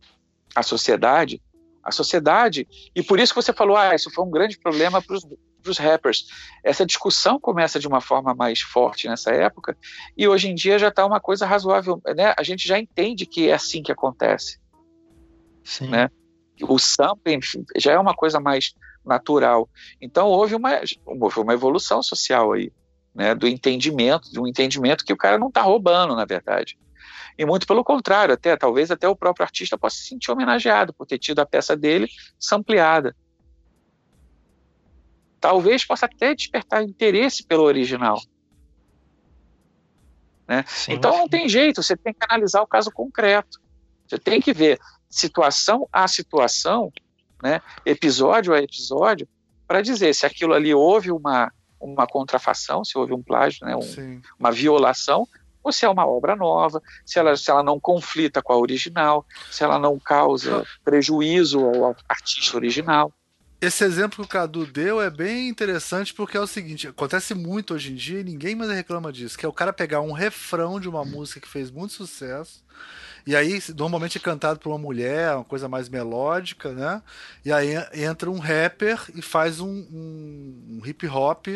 a 0.55 0.63
sociedade, 0.63 1.41
a 1.83 1.91
sociedade, 1.91 2.67
e 2.95 3.01
por 3.01 3.19
isso 3.19 3.33
que 3.33 3.41
você 3.41 3.51
falou, 3.51 3.75
ah, 3.75 3.95
isso 3.95 4.11
foi 4.11 4.23
um 4.23 4.29
grande 4.29 4.59
problema 4.59 5.01
para 5.01 5.15
os 5.15 5.25
rappers. 5.77 6.27
Essa 6.63 6.85
discussão 6.85 7.39
começa 7.39 7.79
de 7.79 7.87
uma 7.87 8.01
forma 8.01 8.33
mais 8.33 8.61
forte 8.61 9.07
nessa 9.07 9.31
época, 9.31 9.77
e 10.17 10.27
hoje 10.27 10.49
em 10.49 10.55
dia 10.55 10.79
já 10.79 10.89
está 10.89 11.05
uma 11.05 11.19
coisa 11.19 11.45
razoável, 11.45 12.01
né? 12.15 12.33
A 12.37 12.43
gente 12.43 12.67
já 12.67 12.79
entende 12.79 13.25
que 13.25 13.49
é 13.49 13.53
assim 13.53 13.81
que 13.81 13.91
acontece. 13.91 14.59
Sim. 15.63 15.89
Né? 15.89 16.09
O 16.61 16.77
sampling 16.79 17.39
já 17.77 17.93
é 17.93 17.99
uma 17.99 18.13
coisa 18.13 18.39
mais 18.39 18.73
natural. 19.05 19.69
Então 20.01 20.27
houve 20.27 20.55
uma, 20.55 20.81
houve 21.05 21.39
uma 21.39 21.53
evolução 21.53 22.01
social 22.01 22.53
aí, 22.53 22.71
né? 23.13 23.35
Do 23.35 23.47
entendimento, 23.47 24.31
de 24.31 24.39
um 24.39 24.47
entendimento 24.47 25.05
que 25.05 25.13
o 25.13 25.17
cara 25.17 25.37
não 25.37 25.47
está 25.47 25.61
roubando, 25.61 26.15
na 26.15 26.25
verdade. 26.25 26.77
E 27.37 27.45
muito 27.45 27.65
pelo 27.65 27.85
contrário, 27.85 28.33
até 28.33 28.57
talvez 28.57 28.91
até 28.91 29.07
o 29.07 29.15
próprio 29.15 29.45
artista 29.45 29.77
possa 29.77 29.95
se 29.95 30.07
sentir 30.09 30.29
homenageado 30.29 30.93
por 30.93 31.07
ter 31.07 31.17
tido 31.17 31.39
a 31.39 31.45
peça 31.45 31.75
dele 31.75 32.09
sampleada. 32.37 33.15
Talvez 35.39 35.85
possa 35.85 36.05
até 36.05 36.35
despertar 36.35 36.83
interesse 36.83 37.45
pelo 37.45 37.63
original. 37.63 38.19
Né? 40.47 40.65
Sim, 40.67 40.93
então 40.93 41.17
não 41.17 41.29
tem 41.29 41.47
jeito, 41.47 41.83
você 41.83 41.95
tem 41.95 42.13
que 42.13 42.25
analisar 42.27 42.61
o 42.61 42.67
caso 42.67 42.91
concreto. 42.91 43.59
Você 44.07 44.17
tem 44.17 44.41
que 44.41 44.51
ver 44.51 44.79
situação 45.09 45.87
a 45.91 46.07
situação, 46.07 46.91
né, 47.41 47.61
episódio 47.85 48.53
a 48.53 48.59
episódio, 48.59 49.27
para 49.67 49.81
dizer 49.81 50.13
se 50.15 50.25
aquilo 50.25 50.53
ali 50.53 50.73
houve 50.73 51.11
uma, 51.11 51.51
uma 51.79 52.07
contrafação, 52.07 52.83
se 52.83 52.97
houve 52.97 53.13
um 53.13 53.21
plágio, 53.21 53.65
né, 53.65 53.75
um, 53.75 54.21
uma 54.39 54.51
violação, 54.51 55.27
ou 55.63 55.71
se 55.71 55.85
é 55.85 55.89
uma 55.89 56.07
obra 56.07 56.35
nova, 56.35 56.81
se 57.05 57.19
ela, 57.19 57.35
se 57.35 57.49
ela 57.51 57.61
não 57.61 57.79
conflita 57.79 58.41
com 58.41 58.53
a 58.53 58.57
original, 58.57 59.25
se 59.51 59.63
ela 59.63 59.77
não 59.77 59.99
causa 59.99 60.65
prejuízo 60.83 61.59
ao 61.59 61.95
artista 62.07 62.57
original. 62.57 63.13
Esse 63.61 63.83
exemplo 63.83 64.17
que 64.17 64.21
o 64.21 64.27
Cadu 64.27 64.65
deu 64.65 65.01
é 65.01 65.09
bem 65.09 65.49
interessante 65.49 66.13
porque 66.13 66.37
é 66.37 66.39
o 66.39 66.47
seguinte, 66.47 66.87
acontece 66.87 67.35
muito 67.35 67.73
hoje 67.73 67.91
em 67.91 67.95
dia 67.95 68.21
e 68.21 68.23
ninguém 68.23 68.55
mais 68.55 68.71
reclama 68.71 69.11
disso, 69.11 69.37
que 69.37 69.45
é 69.45 69.49
o 69.49 69.53
cara 69.53 69.73
pegar 69.73 69.99
um 69.99 70.13
refrão 70.13 70.79
de 70.79 70.87
uma 70.87 71.03
música 71.03 71.41
que 71.41 71.47
fez 71.47 71.69
muito 71.69 71.93
sucesso 71.93 72.63
e 73.25 73.35
aí, 73.35 73.61
normalmente 73.75 74.17
é 74.17 74.21
cantado 74.21 74.59
por 74.59 74.69
uma 74.69 74.77
mulher, 74.77 75.35
uma 75.35 75.43
coisa 75.43 75.67
mais 75.67 75.89
melódica, 75.89 76.71
né? 76.71 77.01
E 77.43 77.51
aí 77.51 77.75
entra 77.93 78.29
um 78.29 78.39
rapper 78.39 78.99
e 79.15 79.21
faz 79.21 79.59
um, 79.59 79.67
um, 79.69 80.79
um 80.81 80.85
hip 80.85 81.07
hop 81.07 81.47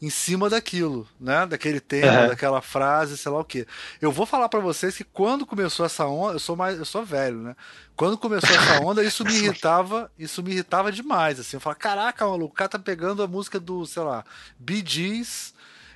em 0.00 0.10
cima 0.10 0.48
daquilo, 0.48 1.06
né? 1.20 1.46
Daquele 1.46 1.80
tema, 1.80 2.22
uhum. 2.22 2.28
daquela 2.28 2.60
frase, 2.60 3.16
sei 3.16 3.32
lá 3.32 3.40
o 3.40 3.44
quê. 3.44 3.66
Eu 4.00 4.12
vou 4.12 4.26
falar 4.26 4.48
para 4.48 4.60
vocês 4.60 4.96
que 4.96 5.04
quando 5.04 5.46
começou 5.46 5.84
essa 5.84 6.06
onda, 6.06 6.34
eu 6.34 6.40
sou 6.40 6.56
mais, 6.56 6.78
eu 6.78 6.84
sou 6.84 7.04
velho, 7.04 7.38
né? 7.38 7.56
Quando 7.96 8.16
começou 8.16 8.50
essa 8.50 8.80
onda, 8.80 9.02
isso 9.02 9.24
me 9.24 9.34
irritava, 9.36 10.10
isso 10.18 10.42
me 10.42 10.52
irritava 10.52 10.92
demais, 10.92 11.40
assim. 11.40 11.56
Eu 11.56 11.60
falava, 11.60 11.80
caraca, 11.80 12.26
maluco, 12.26 12.52
o 12.52 12.56
cara 12.56 12.70
tá 12.70 12.78
pegando 12.78 13.22
a 13.22 13.26
música 13.26 13.58
do, 13.58 13.84
sei 13.84 14.02
lá, 14.02 14.24
Bee 14.58 14.84
Gees, 14.86 15.52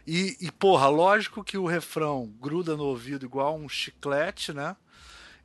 e, 0.07 0.37
e, 0.41 0.51
porra, 0.51 0.89
lógico 0.89 1.45
que 1.45 1.57
o 1.57 1.67
refrão 1.67 2.33
gruda 2.41 2.77
no 2.77 2.85
ouvido 2.85 3.25
igual 3.25 3.57
um 3.57 3.69
chiclete, 3.69 4.53
né? 4.53 4.75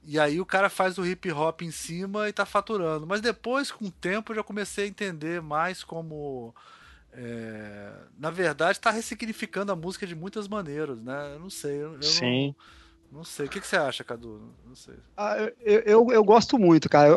E 0.09 0.17
aí 0.17 0.39
o 0.39 0.45
cara 0.45 0.69
faz 0.69 0.97
o 0.97 1.05
hip 1.05 1.29
hop 1.33 1.63
em 1.63 1.69
cima 1.69 2.29
e 2.29 2.33
tá 2.33 2.45
faturando. 2.45 3.05
Mas 3.05 3.19
depois, 3.19 3.69
com 3.69 3.85
o 3.87 3.91
tempo, 3.91 4.31
eu 4.31 4.37
já 4.37 4.43
comecei 4.43 4.85
a 4.85 4.87
entender 4.87 5.41
mais 5.41 5.83
como. 5.83 6.55
É, 7.11 7.91
na 8.17 8.31
verdade, 8.31 8.77
está 8.77 8.89
ressignificando 8.89 9.69
a 9.69 9.75
música 9.75 10.07
de 10.07 10.15
muitas 10.15 10.47
maneiras, 10.47 11.01
né? 11.01 11.33
Eu 11.33 11.39
não 11.39 11.49
sei. 11.49 11.83
Eu, 11.83 12.01
Sim. 12.01 12.55
Não, 13.11 13.17
não, 13.17 13.23
sei. 13.25 13.47
O 13.47 13.49
que, 13.49 13.59
que, 13.59 13.67
você 13.67 13.75
acha, 13.75 14.01
Cadu? 14.01 14.53
Não 14.65 14.75
sei. 14.75 14.95
Ah, 15.17 15.35
eu, 15.59 15.79
eu, 15.81 16.07
eu, 16.09 16.23
gosto 16.23 16.57
muito, 16.57 16.87
cara. 16.87 17.09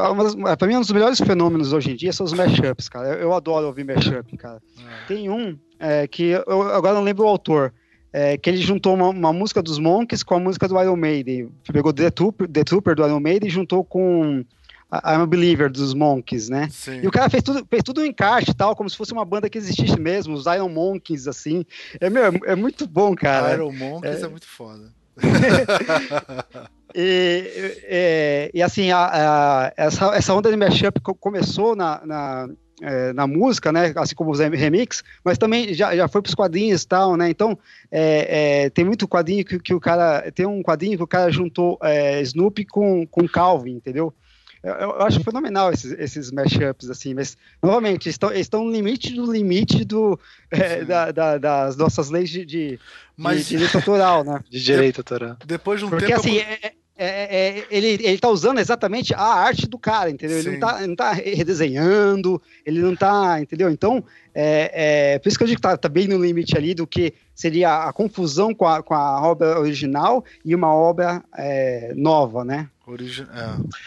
É, 0.51 0.57
pra 0.57 0.67
mim, 0.67 0.75
um 0.75 0.81
dos 0.81 0.91
melhores 0.91 1.21
fenômenos 1.21 1.73
hoje 1.73 1.93
em 1.93 1.97
dia 1.97 2.13
são 2.13 2.27
os 2.27 2.33
mashups, 2.33 2.89
cara. 2.89 3.11
Eu, 3.11 3.21
eu 3.21 3.33
adoro 3.33 3.69
ouvir 3.69 3.85
mashup, 3.85 4.37
cara. 4.37 4.61
É. 4.81 5.07
Tem 5.07 5.31
um 5.31 5.57
é, 5.79 6.09
que 6.09 6.31
eu 6.45 6.63
agora 6.63 6.95
não 6.95 7.05
lembro 7.05 7.25
o 7.25 7.29
autor 7.29 7.73
é, 8.13 8.37
que 8.37 8.51
ele 8.51 8.61
juntou 8.61 8.95
uma, 8.95 9.09
uma, 9.09 9.33
música 9.33 9.63
dos 9.63 9.79
Monkeys 9.79 10.23
com 10.23 10.35
a 10.35 10.41
música 10.41 10.67
do 10.67 10.81
Iron 10.81 10.97
Maiden. 10.97 11.51
Pegou 11.73 11.93
The 11.93 12.11
Trooper, 12.11 12.49
The 12.49 12.65
Trooper 12.65 12.95
do 12.95 13.07
Iron 13.07 13.21
Maiden 13.21 13.49
e 13.49 13.53
juntou 13.53 13.85
com 13.85 14.45
I'm 14.93 15.23
a 15.23 15.27
Believer 15.27 15.71
dos 15.71 15.95
Monkeys, 15.95 16.49
né? 16.49 16.69
Sim. 16.71 17.01
E 17.03 17.07
o 17.07 17.11
cara 17.11 17.31
fez 17.31 17.43
tudo, 17.43 17.65
fez 17.71 17.83
tudo 17.85 18.01
um 18.01 18.05
encaixe 18.05 18.53
tal, 18.53 18.75
como 18.75 18.91
se 18.91 18.97
fosse 18.97 19.13
uma 19.13 19.25
banda 19.25 19.49
que 19.49 19.57
existisse 19.57 19.99
mesmo, 19.99 20.35
os 20.35 20.47
Iron 20.47 20.69
Monkeys, 20.69 21.29
assim. 21.29 21.65
É, 22.01 22.11
meu, 22.11 22.25
é, 22.25 22.33
é 22.47 22.57
muito 22.57 22.87
bom, 22.89 23.15
cara. 23.15 23.55
Iron 23.55 23.73
Monkeys 23.73 24.23
é, 24.23 24.27
é 24.27 24.29
muito 24.29 24.47
foda. 24.47 24.93
e, 26.95 27.71
e, 27.89 28.51
e, 28.55 28.63
assim, 28.63 28.91
a, 28.91 29.07
a, 29.13 29.73
essa, 29.77 30.07
essa 30.15 30.35
onda 30.35 30.51
de 30.51 30.57
mashup 30.57 31.01
começou 31.21 31.77
na, 31.77 32.05
na 32.05 32.49
é, 32.81 33.13
na 33.13 33.27
música, 33.27 33.73
né, 33.73 33.93
assim 33.97 34.15
como 34.15 34.31
os 34.31 34.39
remix, 34.39 35.03
mas 35.25 35.39
também 35.39 35.75
já, 35.75 35.95
já 35.95 36.09
foi 36.09 36.23
para 36.23 36.29
os 36.29 36.35
quadrinhos 36.35 36.83
e 36.83 36.89
tal, 36.89 37.17
né, 37.17 37.29
então 37.29 37.59
é, 37.91 38.65
é, 38.65 38.71
tem 38.71 38.85
muito 38.85 39.09
quadrinho 39.09 39.45
que, 39.45 39.59
que, 39.59 39.75
o 39.75 39.81
cara, 39.81 40.31
tem 40.33 40.47
um 40.47 40.63
quadrinho 40.63 40.97
que 40.97 41.03
o 41.03 41.07
cara 41.07 41.31
juntou 41.31 41.79
é, 41.83 42.21
Snoopy 42.23 42.65
com, 42.65 43.07
com 43.07 43.29
Calvin, 43.29 43.73
entendeu? 43.73 44.15
Eu, 44.63 44.75
eu 44.75 45.03
acho 45.03 45.25
fenomenal 45.25 45.73
esses, 45.73 45.93
esses 45.93 46.31
mashups, 46.31 46.91
assim, 46.91 47.15
mas, 47.15 47.37
novamente, 47.63 48.11
estão, 48.11 48.31
estão 48.31 48.65
no 48.65 48.71
limite 48.71 49.15
do 49.15 49.31
limite 49.31 49.85
do, 49.87 50.21
é, 50.51 50.85
da, 50.85 51.11
da, 51.11 51.39
das 51.39 51.77
nossas 51.77 52.11
leis 52.11 52.29
de, 52.29 52.45
de, 52.45 52.79
mas... 53.17 53.39
de 53.39 53.57
direito 53.57 53.77
autoral, 53.77 54.23
né? 54.23 54.41
De 54.51 54.63
direito 54.63 54.99
autoral. 55.01 55.37
Depois 55.47 55.81
de 55.81 55.87
um 55.87 55.89
Porque, 55.89 56.07
tempo... 56.07 56.21
assim, 56.21 56.39
é, 56.39 56.73
é, 57.03 57.07
é, 57.07 57.59
é, 57.61 57.67
ele, 57.71 57.99
ele 58.07 58.19
tá 58.19 58.29
usando 58.29 58.59
exatamente 58.59 59.15
a 59.15 59.23
arte 59.23 59.67
do 59.67 59.79
cara, 59.79 60.11
entendeu? 60.11 60.39
Ele 60.39 60.51
não, 60.51 60.61
tá, 60.61 60.79
ele 60.79 60.87
não 60.89 60.97
tá 60.97 61.13
redesenhando, 61.13 62.43
ele 62.65 62.83
não 62.83 62.95
tá, 62.95 63.41
entendeu? 63.41 63.71
Então, 63.71 64.05
é, 64.35 65.15
é, 65.15 65.19
por 65.19 65.29
isso 65.29 65.39
que 65.39 65.45
eu 65.45 65.49
digo 65.49 65.57
que 65.57 65.63
tá, 65.63 65.79
tá, 65.79 65.89
bem 65.89 66.07
no 66.07 66.23
limite 66.23 66.55
ali 66.59 66.75
do 66.75 66.87
que 66.87 67.15
seria 67.35 67.85
a 67.85 67.93
confusão 67.95 68.55
com 68.55 68.67
a, 68.67 68.83
com 68.83 68.93
a 68.93 69.27
obra 69.27 69.59
original 69.59 70.23
e 70.45 70.55
uma 70.55 70.75
obra 70.75 71.25
é, 71.39 71.95
nova, 71.97 72.45
né? 72.45 72.69
Origi 72.87 73.23
é. 73.23 73.81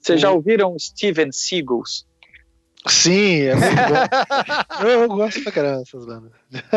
Vocês 0.00 0.18
já 0.18 0.30
ouviram 0.30 0.78
Steven 0.78 1.30
Seagulls? 1.32 2.06
Sim, 2.86 3.42
é 3.42 3.54
muito 3.54 4.80
bom. 4.80 4.86
eu 4.88 5.08
gosto 5.08 5.42
pra 5.42 5.52
caramba 5.52 5.78
dessas 5.80 6.06
bandas. 6.06 6.32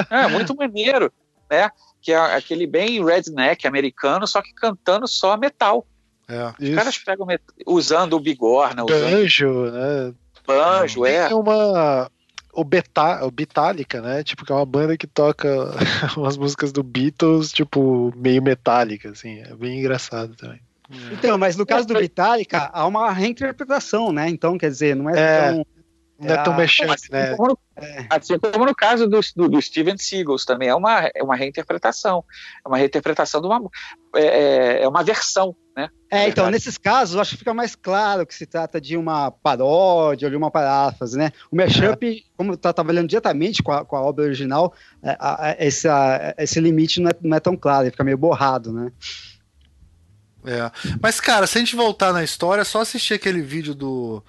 É, 0.10 0.28
muito 0.28 0.54
maneiro. 0.58 1.10
né? 1.50 1.70
Que 2.02 2.12
é 2.12 2.18
aquele 2.18 2.66
bem 2.66 3.04
redneck 3.04 3.68
americano, 3.68 4.26
só 4.28 4.42
que 4.42 4.54
cantando 4.54 5.08
só 5.08 5.36
metal. 5.38 5.86
É. 6.28 6.54
Os 6.70 6.76
caras 6.76 6.98
pegam 6.98 7.26
met... 7.26 7.44
usando 7.66 8.14
o 8.14 8.20
bigorna, 8.20 8.86
usando... 8.86 9.12
Banjo, 9.12 9.72
né? 9.72 10.14
Banjo, 10.46 11.06
é. 11.06 11.28
Tem 11.28 11.36
uma 11.36 12.10
o, 12.54 12.64
Beta, 12.64 13.26
o 13.26 13.32
Beatálica, 13.32 14.02
né? 14.02 14.24
Tipo, 14.24 14.46
que 14.46 14.52
é 14.52 14.56
uma 14.56 14.66
banda 14.66 14.98
que 14.98 15.08
toca 15.08 15.48
umas 16.18 16.38
músicas 16.38 16.72
do 16.72 16.84
Beatles, 16.84 17.52
tipo, 17.52 18.14
meio 18.16 18.42
metálica, 18.42 19.10
assim. 19.10 19.40
É 19.40 19.56
bem 19.56 19.80
engraçado 19.80 20.36
também. 20.36 20.60
Então, 21.12 21.38
mas 21.38 21.56
no 21.56 21.66
caso 21.66 21.88
do 21.88 21.94
Metallica, 21.94 22.70
há 22.74 22.88
uma 22.88 23.12
reinterpretação, 23.12 24.12
né? 24.12 24.28
Então, 24.28 24.58
quer 24.58 24.70
dizer, 24.70 24.96
não 24.96 25.10
é, 25.10 25.20
é 25.20 25.52
tão. 25.52 25.66
Não 26.20 26.36
é 26.36 26.44
tão 26.44 26.54
mexendo, 26.56 26.92
assim 26.92 27.08
né? 27.12 27.36
Como 27.36 27.50
no, 27.50 27.60
é. 27.78 28.06
Assim 28.10 28.38
como 28.38 28.66
no 28.66 28.76
caso 28.76 29.08
do, 29.08 29.22
do, 29.36 29.48
do, 29.48 29.62
Steven 29.62 29.98
Seagals 29.98 30.44
também, 30.44 30.68
é 30.68 30.76
uma, 30.76 31.10
é 31.16 31.24
uma 31.24 31.36
reinterpretação. 31.36 32.26
É 32.66 32.68
uma 32.68 32.78
reinterpretação 32.78 33.40
de 33.40 33.48
uma. 33.48 33.62
É, 34.16 34.26
é, 34.26 34.84
é 34.84 34.88
uma 34.88 35.02
versão, 35.02 35.56
né? 35.78 35.90
É, 36.12 36.28
então, 36.28 36.50
nesses 36.52 36.78
casos, 36.78 37.16
eu 37.16 37.22
acho 37.22 37.32
que 37.32 37.38
fica 37.38 37.54
mais 37.54 37.74
claro 37.74 38.26
que 38.26 38.36
se 38.36 38.46
trata 38.46 38.82
de 38.82 38.98
uma 38.98 39.32
paródia 39.32 40.26
ou 40.26 40.30
de 40.30 40.36
uma 40.36 40.52
paráfrase, 40.52 41.18
né? 41.18 41.32
O 41.50 41.56
mashup, 41.56 42.06
é. 42.06 42.22
como 42.36 42.54
está 42.54 42.74
trabalhando 42.74 43.08
diretamente 43.08 43.64
com 43.64 43.72
a, 43.72 43.86
com 43.86 43.96
a 43.96 44.02
obra 44.02 44.26
original, 44.26 44.74
é, 45.02 45.16
a, 45.20 45.52
a, 45.52 45.56
esse, 45.60 45.88
esse 46.38 46.60
limite 46.60 47.00
não 47.00 47.10
é, 47.10 47.14
não 47.22 47.38
é 47.38 47.40
tão 47.40 47.56
claro, 47.56 47.84
ele 47.84 47.92
fica 47.92 48.04
meio 48.04 48.18
borrado, 48.18 48.74
né? 48.74 48.92
É. 50.46 50.72
Mas, 51.02 51.20
cara, 51.20 51.46
se 51.48 51.58
a 51.58 51.62
gente 51.62 51.76
voltar 51.76 52.12
na 52.12 52.24
história, 52.24 52.62
é 52.62 52.66
só 52.66 52.82
assistir 52.82 53.14
aquele 53.14 53.42
vídeo 53.42 53.74
do. 53.74 54.24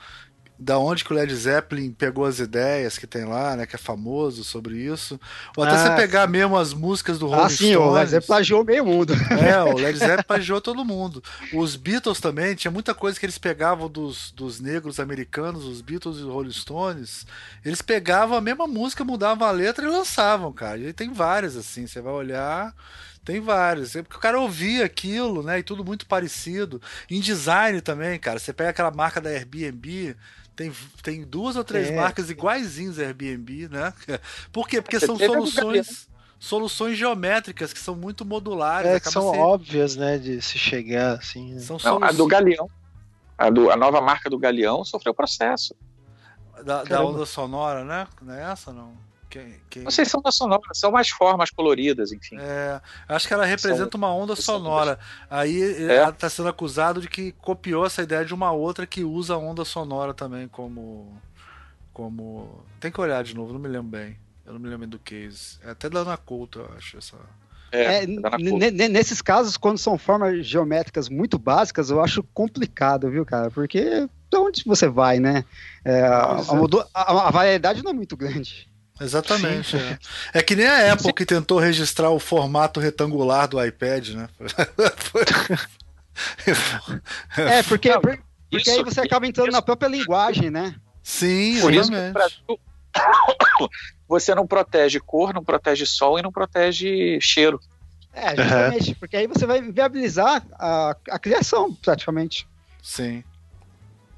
Da 0.62 0.78
onde 0.78 1.02
que 1.02 1.10
o 1.10 1.16
Led 1.16 1.34
Zeppelin 1.34 1.90
pegou 1.90 2.26
as 2.26 2.38
ideias 2.38 2.98
que 2.98 3.06
tem 3.06 3.24
lá, 3.24 3.56
né? 3.56 3.64
Que 3.64 3.76
é 3.76 3.78
famoso 3.78 4.44
sobre 4.44 4.76
isso. 4.76 5.18
Ou 5.56 5.64
até 5.64 5.74
ah, 5.74 5.78
você 5.78 5.96
pegar 5.96 6.26
mesmo 6.26 6.54
as 6.56 6.74
músicas 6.74 7.18
do 7.18 7.26
Rolling 7.26 7.44
ah, 7.44 7.48
sim, 7.48 7.72
Stones. 7.72 7.76
o 7.76 7.92
Led 7.92 8.10
Zeppelin 8.10 8.26
plagiou 8.26 8.64
meio 8.64 8.84
mundo. 8.84 9.14
É, 9.42 9.62
o 9.62 9.72
Led 9.80 9.98
Zeppelin 9.98 10.22
plagiou 10.22 10.60
todo 10.60 10.84
mundo. 10.84 11.22
Os 11.54 11.76
Beatles 11.76 12.20
também, 12.20 12.54
tinha 12.54 12.70
muita 12.70 12.94
coisa 12.94 13.18
que 13.18 13.24
eles 13.24 13.38
pegavam 13.38 13.88
dos, 13.88 14.32
dos 14.32 14.60
negros 14.60 15.00
americanos, 15.00 15.64
os 15.64 15.80
Beatles 15.80 16.18
e 16.18 16.20
os 16.20 16.26
Rolling 16.26 16.52
Stones. 16.52 17.26
Eles 17.64 17.80
pegavam 17.80 18.36
a 18.36 18.40
mesma 18.40 18.66
música, 18.66 19.02
mudavam 19.02 19.48
a 19.48 19.50
letra 19.50 19.86
e 19.86 19.88
lançavam, 19.88 20.52
cara. 20.52 20.76
E 20.76 20.92
tem 20.92 21.10
várias, 21.10 21.56
assim. 21.56 21.86
Você 21.86 22.02
vai 22.02 22.12
olhar. 22.12 22.74
Tem 23.24 23.40
vários. 23.40 23.92
Porque 23.92 24.16
o 24.16 24.20
cara 24.20 24.40
ouvia 24.40 24.84
aquilo, 24.84 25.42
né? 25.42 25.58
E 25.58 25.62
tudo 25.62 25.84
muito 25.84 26.06
parecido. 26.06 26.80
Em 27.08 27.20
design 27.20 27.80
também, 27.80 28.18
cara. 28.18 28.38
Você 28.38 28.52
pega 28.52 28.70
aquela 28.70 28.90
marca 28.90 29.20
da 29.20 29.30
Airbnb. 29.30 30.16
Tem, 30.60 30.72
tem 31.02 31.22
duas 31.24 31.56
ou 31.56 31.64
três 31.64 31.88
é. 31.88 31.96
marcas 31.96 32.28
iguaizinhas 32.28 32.98
Airbnb, 32.98 33.68
né? 33.68 33.94
Por 34.52 34.68
quê? 34.68 34.82
Porque 34.82 35.00
são 35.00 35.16
soluções 35.16 36.06
soluções 36.38 36.98
geométricas 36.98 37.72
que 37.72 37.78
são 37.78 37.96
muito 37.96 38.26
modulares. 38.26 38.90
É, 38.90 39.00
que 39.00 39.10
são 39.10 39.30
ser... 39.32 39.38
óbvias, 39.38 39.96
né, 39.96 40.18
de 40.18 40.42
se 40.42 40.58
chegar 40.58 41.14
assim. 41.14 41.54
Né? 41.54 41.60
São 41.60 41.78
Não, 41.82 42.04
a 42.04 42.12
do 42.12 42.26
Galeão, 42.26 42.68
a, 43.38 43.48
do, 43.48 43.70
a 43.70 43.76
nova 43.76 44.02
marca 44.02 44.28
do 44.28 44.38
Galeão 44.38 44.84
sofreu 44.84 45.14
processo. 45.14 45.74
Da, 46.62 46.84
da 46.84 47.02
onda 47.02 47.24
sonora, 47.24 47.82
né? 47.82 48.06
Não 48.20 48.34
é 48.34 48.52
essa, 48.52 48.70
não? 48.70 48.92
Quem, 49.30 49.54
quem... 49.70 49.84
Não 49.84 49.92
sei 49.92 50.04
se 50.04 50.10
são 50.10 50.20
da 50.20 50.32
sonora, 50.32 50.60
são 50.72 50.90
mais 50.90 51.08
formas 51.08 51.50
coloridas, 51.50 52.10
enfim. 52.10 52.36
É, 52.38 52.80
acho 53.08 53.28
que 53.28 53.32
ela 53.32 53.46
representa 53.46 53.92
são, 53.92 53.98
uma 53.98 54.12
onda 54.12 54.34
sonora. 54.34 54.98
Aí 55.30 55.62
é. 55.62 55.94
ela 55.94 56.10
está 56.10 56.28
sendo 56.28 56.48
acusado 56.48 57.00
de 57.00 57.08
que 57.08 57.30
copiou 57.32 57.86
essa 57.86 58.02
ideia 58.02 58.24
de 58.24 58.34
uma 58.34 58.50
outra 58.50 58.88
que 58.88 59.04
usa 59.04 59.34
a 59.34 59.38
onda 59.38 59.64
sonora 59.64 60.12
também 60.12 60.48
como. 60.48 61.16
como. 61.92 62.64
Tem 62.80 62.90
que 62.90 63.00
olhar 63.00 63.22
de 63.22 63.36
novo, 63.36 63.52
não 63.52 63.60
me 63.60 63.68
lembro 63.68 63.90
bem. 63.90 64.18
Eu 64.44 64.54
não 64.54 64.60
me 64.60 64.68
lembro 64.68 64.88
do 64.88 64.98
case. 64.98 65.60
É 65.62 65.70
até 65.70 65.88
da 65.88 66.00
Ana 66.00 66.16
Couto, 66.16 66.58
eu 66.58 66.70
acho, 66.76 66.98
essa. 66.98 67.16
É, 67.72 68.02
é 68.02 68.88
nesses 68.88 69.22
casos, 69.22 69.56
quando 69.56 69.78
são 69.78 69.96
formas 69.96 70.44
geométricas 70.44 71.08
muito 71.08 71.38
básicas, 71.38 71.88
eu 71.88 72.02
acho 72.02 72.20
complicado, 72.34 73.08
viu, 73.08 73.24
cara? 73.24 73.48
Porque 73.48 74.08
pra 74.28 74.40
onde 74.40 74.64
você 74.66 74.88
vai, 74.88 75.20
né? 75.20 75.44
É, 75.84 76.00
a, 76.02 76.40
a, 76.94 77.28
a, 77.28 77.30
variedade 77.30 77.84
não 77.84 77.92
é 77.92 77.94
muito 77.94 78.16
grande. 78.16 78.69
Exatamente. 79.00 79.76
É. 79.76 79.98
é. 80.34 80.42
que 80.42 80.54
nem 80.54 80.66
a 80.66 80.92
Apple 80.92 81.12
que 81.12 81.24
tentou 81.24 81.58
registrar 81.58 82.10
o 82.10 82.18
formato 82.18 82.78
retangular 82.78 83.48
do 83.48 83.64
iPad, 83.64 84.10
né? 84.10 84.28
é, 87.36 87.62
porque, 87.62 87.90
porque 87.98 88.20
isso, 88.52 88.70
aí 88.70 88.84
você 88.84 89.00
acaba 89.00 89.26
entrando 89.26 89.48
isso. 89.48 89.56
na 89.56 89.62
própria 89.62 89.88
linguagem, 89.88 90.50
né? 90.50 90.74
Sim, 91.02 91.60
Por 91.60 91.72
exatamente. 91.72 92.18
Isso 92.48 92.60
você 94.06 94.34
não 94.34 94.46
protege 94.46 95.00
cor, 95.00 95.32
não 95.32 95.44
protege 95.44 95.86
sol 95.86 96.18
e 96.18 96.22
não 96.22 96.32
protege 96.32 97.18
cheiro. 97.20 97.60
É, 98.12 98.36
justamente, 98.36 98.90
uhum. 98.90 98.96
porque 98.98 99.16
aí 99.16 99.26
você 99.26 99.46
vai 99.46 99.62
viabilizar 99.62 100.44
a, 100.58 100.96
a 101.10 101.18
criação, 101.18 101.72
praticamente. 101.74 102.46
Sim. 102.82 103.22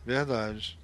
Verdade. 0.05 0.79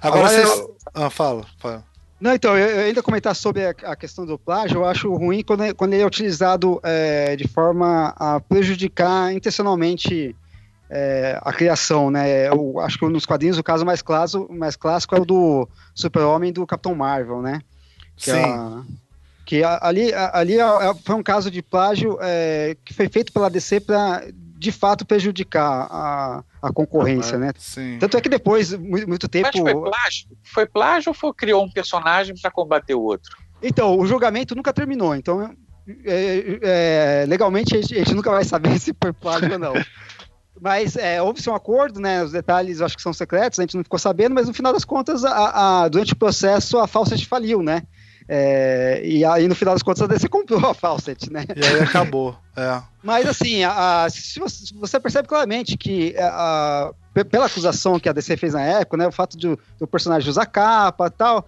Agora, 0.00 0.28
Agora 0.28 0.28
vocês... 0.28 0.58
eu... 0.58 0.76
Ah, 0.94 1.10
fala, 1.10 1.44
fala. 1.58 1.84
Não, 2.20 2.32
então, 2.32 2.56
eu, 2.56 2.68
eu 2.68 2.84
ainda 2.86 3.02
comentar 3.02 3.34
sobre 3.34 3.66
a, 3.66 3.70
a, 3.70 3.96
questão 3.96 4.24
do 4.24 4.38
plágio, 4.38 4.78
eu 4.78 4.84
acho 4.84 5.12
ruim 5.12 5.42
quando, 5.42 5.74
quando 5.74 5.92
ele 5.92 6.02
é 6.02 6.06
utilizado 6.06 6.80
é, 6.82 7.36
de 7.36 7.46
forma 7.46 8.14
a 8.16 8.40
prejudicar 8.40 9.32
intencionalmente 9.32 10.34
é, 10.88 11.38
a 11.42 11.52
criação, 11.52 12.10
né? 12.10 12.48
Eu 12.48 12.78
acho 12.80 12.98
que 12.98 13.08
nos 13.08 13.26
quadrinhos 13.26 13.58
o 13.58 13.62
caso 13.62 13.84
mais, 13.84 14.00
clássico, 14.00 14.52
mais 14.54 14.76
clássico 14.76 15.14
é 15.16 15.20
o 15.20 15.24
do 15.24 15.68
Super-Homem 15.94 16.52
do 16.52 16.66
Capitão 16.66 16.94
Marvel, 16.94 17.42
né? 17.42 17.60
Que 18.16 18.30
Sim. 18.30 18.44
A, 18.44 18.82
que 19.44 19.62
ali, 19.62 20.10
ali 20.32 20.54
foi 21.04 21.14
um 21.14 21.22
caso 21.22 21.50
de 21.50 21.60
plágio 21.60 22.16
é, 22.20 22.76
que 22.84 22.94
foi 22.94 23.08
feito 23.08 23.32
pela 23.32 23.50
DC 23.50 23.80
para 23.80 24.24
de 24.56 24.72
fato 24.72 25.04
prejudicar 25.04 25.88
a, 25.90 26.44
a 26.62 26.72
concorrência, 26.72 27.36
ah, 27.36 27.38
né? 27.38 27.52
Sim. 27.58 27.98
Tanto 27.98 28.16
é 28.16 28.20
que 28.20 28.28
depois, 28.28 28.72
muito, 28.72 29.08
muito 29.08 29.28
tempo. 29.28 29.50
Mas 29.52 29.60
foi 29.60 29.74
plágio? 29.74 30.28
Foi 30.42 30.66
plágio 30.66 31.10
ou 31.10 31.14
foi, 31.14 31.32
criou 31.34 31.64
um 31.64 31.70
personagem 31.70 32.34
para 32.40 32.50
combater 32.50 32.94
o 32.94 33.02
outro? 33.02 33.36
Então, 33.62 33.98
o 33.98 34.06
julgamento 34.06 34.54
nunca 34.54 34.72
terminou, 34.72 35.14
então 35.14 35.54
é, 36.04 36.58
é, 36.62 37.26
legalmente 37.26 37.76
a 37.76 37.80
gente, 37.80 37.94
a 37.94 37.98
gente, 37.98 38.14
nunca 38.14 38.30
vai 38.30 38.44
saber 38.44 38.78
se 38.80 38.94
foi 39.00 39.12
plágio 39.12 39.52
ou 39.52 39.58
não. 39.58 39.74
Mas 40.60 40.96
é, 40.96 41.20
houve-se 41.20 41.50
um 41.50 41.54
acordo, 41.54 42.00
né? 42.00 42.22
Os 42.22 42.32
detalhes 42.32 42.80
acho 42.80 42.96
que 42.96 43.02
são 43.02 43.12
secretos, 43.12 43.58
a 43.58 43.62
gente 43.62 43.76
não 43.76 43.82
ficou 43.82 43.98
sabendo, 43.98 44.34
mas 44.34 44.46
no 44.46 44.54
final 44.54 44.72
das 44.72 44.84
contas, 44.84 45.24
a, 45.24 45.82
a, 45.82 45.88
durante 45.88 46.12
o 46.12 46.16
processo, 46.16 46.78
a 46.78 46.86
Fawcett 46.86 47.26
faliu, 47.26 47.62
né? 47.62 47.82
É, 48.28 49.02
e 49.04 49.24
aí, 49.24 49.46
no 49.46 49.54
final 49.54 49.74
das 49.74 49.82
contas, 49.82 50.02
a 50.02 50.06
DC 50.06 50.28
comprou 50.28 50.64
a 50.66 50.74
Fawcett, 50.74 51.30
né? 51.30 51.44
E 51.54 51.64
aí 51.64 51.80
acabou. 51.80 52.36
É. 52.56 52.80
Mas, 53.02 53.28
assim, 53.28 53.62
a, 53.64 54.04
a, 54.04 54.10
se 54.10 54.38
você, 54.38 54.74
você, 54.74 55.00
percebe 55.00 55.28
claramente 55.28 55.76
que, 55.76 56.14
a, 56.18 56.92
pela 57.30 57.46
acusação 57.46 58.00
que 58.00 58.08
a 58.08 58.12
DC 58.12 58.36
fez 58.36 58.54
na 58.54 58.62
época, 58.62 58.96
né, 58.96 59.06
o 59.06 59.12
fato 59.12 59.36
de, 59.36 59.58
do 59.78 59.86
personagem 59.86 60.30
usar 60.30 60.46
capa 60.46 61.06
e 61.06 61.10
tal, 61.10 61.46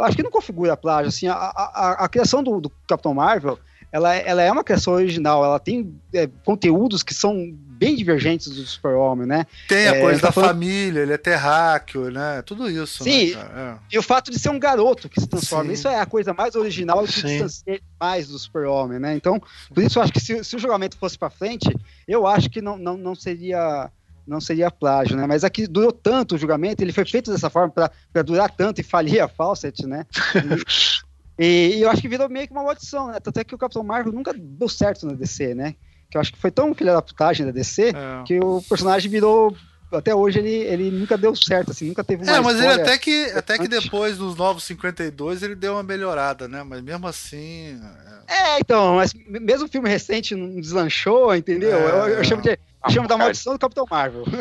acho 0.00 0.16
que 0.16 0.22
não 0.22 0.30
configura 0.30 0.76
plágio. 0.76 1.08
Assim, 1.08 1.26
a, 1.28 2.08
criação 2.10 2.42
do, 2.42 2.60
do 2.60 2.72
Capitão 2.86 3.12
Marvel 3.12 3.58
ela, 3.90 4.14
ela 4.14 4.42
é 4.42 4.52
uma 4.52 4.64
criação 4.64 4.94
original, 4.94 5.44
ela 5.44 5.58
tem 5.58 5.94
é, 6.12 6.28
conteúdos 6.44 7.02
que 7.02 7.14
são 7.14 7.56
bem 7.78 7.94
divergentes 7.94 8.48
do 8.48 8.66
Super-Homem, 8.66 9.26
né? 9.26 9.46
Tem 9.68 9.88
a 9.88 9.94
é, 9.94 10.00
coisa 10.00 10.20
tá 10.20 10.26
da 10.26 10.32
falando... 10.32 10.50
família, 10.50 11.00
ele 11.00 11.12
é 11.12 11.16
terráqueo, 11.16 12.10
né? 12.10 12.42
Tudo 12.42 12.68
isso. 12.68 13.04
Sim, 13.04 13.34
né, 13.34 13.48
é. 13.54 13.74
e 13.92 13.98
o 13.98 14.02
fato 14.02 14.30
de 14.30 14.38
ser 14.38 14.50
um 14.50 14.58
garoto 14.58 15.08
que 15.08 15.20
se 15.20 15.28
transforma, 15.28 15.66
Sim. 15.66 15.72
isso 15.72 15.88
é 15.88 16.00
a 16.00 16.06
coisa 16.06 16.34
mais 16.34 16.56
original 16.56 17.04
e 17.04 17.08
que 17.08 17.22
distancia 17.22 17.80
mais 18.00 18.28
do 18.28 18.38
Super-Homem, 18.38 18.98
né? 18.98 19.14
Então, 19.14 19.40
por 19.72 19.82
isso 19.82 19.98
eu 19.98 20.02
acho 20.02 20.12
que 20.12 20.20
se, 20.20 20.42
se 20.42 20.56
o 20.56 20.58
julgamento 20.58 20.96
fosse 20.98 21.16
para 21.16 21.30
frente, 21.30 21.68
eu 22.06 22.26
acho 22.26 22.50
que 22.50 22.60
não, 22.60 22.76
não, 22.76 22.96
não 22.96 23.14
seria 23.14 23.90
não 24.26 24.40
seria 24.42 24.70
plágio, 24.70 25.16
né? 25.16 25.26
Mas 25.26 25.42
aqui 25.42 25.66
durou 25.66 25.90
tanto 25.90 26.34
o 26.34 26.38
julgamento, 26.38 26.82
ele 26.82 26.92
foi 26.92 27.06
feito 27.06 27.32
dessa 27.32 27.48
forma 27.48 27.72
para 27.72 28.22
durar 28.22 28.50
tanto 28.50 28.80
e 28.80 28.84
falir 28.84 29.20
a 29.20 29.28
Fawcett, 29.28 29.86
né? 29.86 30.04
E, 31.38 31.76
e, 31.76 31.82
eu 31.82 31.88
acho 31.88 32.02
que 32.02 32.08
virou 32.08 32.28
meio 32.28 32.48
que 32.48 32.52
uma 32.52 32.64
maldição, 32.64 33.06
né? 33.06 33.20
Tanto 33.20 33.38
é 33.38 33.44
que 33.44 33.54
o 33.54 33.58
Capitão 33.58 33.84
Marvel 33.84 34.12
nunca 34.12 34.34
deu 34.34 34.68
certo 34.68 35.06
na 35.06 35.12
DC, 35.12 35.54
né? 35.54 35.76
Que 36.10 36.16
eu 36.16 36.20
acho 36.20 36.32
que 36.32 36.38
foi 36.38 36.50
tão 36.50 36.74
filha 36.74 36.92
da 36.92 37.02
putagem 37.02 37.44
da 37.44 37.52
DC 37.52 37.88
é. 37.88 38.24
que 38.24 38.38
o 38.40 38.62
personagem 38.62 39.10
virou 39.10 39.54
até 39.90 40.14
hoje 40.14 40.38
ele, 40.38 40.50
ele 40.50 40.90
nunca 40.90 41.16
deu 41.16 41.34
certo, 41.34 41.70
assim, 41.70 41.88
nunca 41.88 42.04
teve 42.04 42.22
uma 42.22 42.36
É, 42.36 42.40
mas 42.40 42.60
ele 42.60 42.72
até 42.72 42.98
que, 42.98 43.24
até 43.34 43.56
que 43.56 43.66
depois 43.66 44.18
dos 44.18 44.36
Novos 44.36 44.64
52 44.64 45.42
ele 45.42 45.54
deu 45.54 45.74
uma 45.74 45.82
melhorada, 45.82 46.46
né? 46.46 46.62
Mas 46.62 46.82
mesmo 46.82 47.06
assim. 47.06 47.80
É, 48.26 48.56
é 48.56 48.58
então, 48.60 48.96
mas 48.96 49.14
mesmo 49.14 49.66
o 49.66 49.70
filme 49.70 49.88
recente 49.88 50.34
não 50.34 50.60
deslanchou, 50.60 51.34
entendeu? 51.34 51.72
É, 51.72 51.90
eu, 51.90 52.08
eu, 52.18 52.24
chamo, 52.24 52.42
de, 52.42 52.50
eu 52.50 52.90
chamo 52.90 53.08
da 53.08 53.16
maldição 53.16 53.54
do 53.54 53.58
Capitão 53.58 53.86
Marvel. 53.90 54.24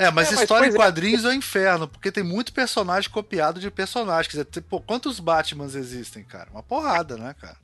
É, 0.00 0.12
mas 0.12 0.30
é, 0.30 0.42
história 0.44 0.66
mas, 0.66 0.74
em 0.74 0.78
é. 0.78 0.80
quadrinhos 0.80 1.24
é. 1.24 1.26
é 1.26 1.30
o 1.30 1.34
inferno, 1.34 1.88
porque 1.88 2.12
tem 2.12 2.22
muito 2.22 2.52
personagem 2.52 3.10
copiado 3.10 3.58
de 3.58 3.68
personagem. 3.68 4.30
Quer 4.30 4.44
dizer, 4.44 4.62
pô, 4.62 4.80
quantos 4.80 5.18
Batmans 5.18 5.74
existem, 5.74 6.22
cara? 6.22 6.48
Uma 6.52 6.62
porrada, 6.62 7.16
né, 7.16 7.34
cara? 7.36 7.56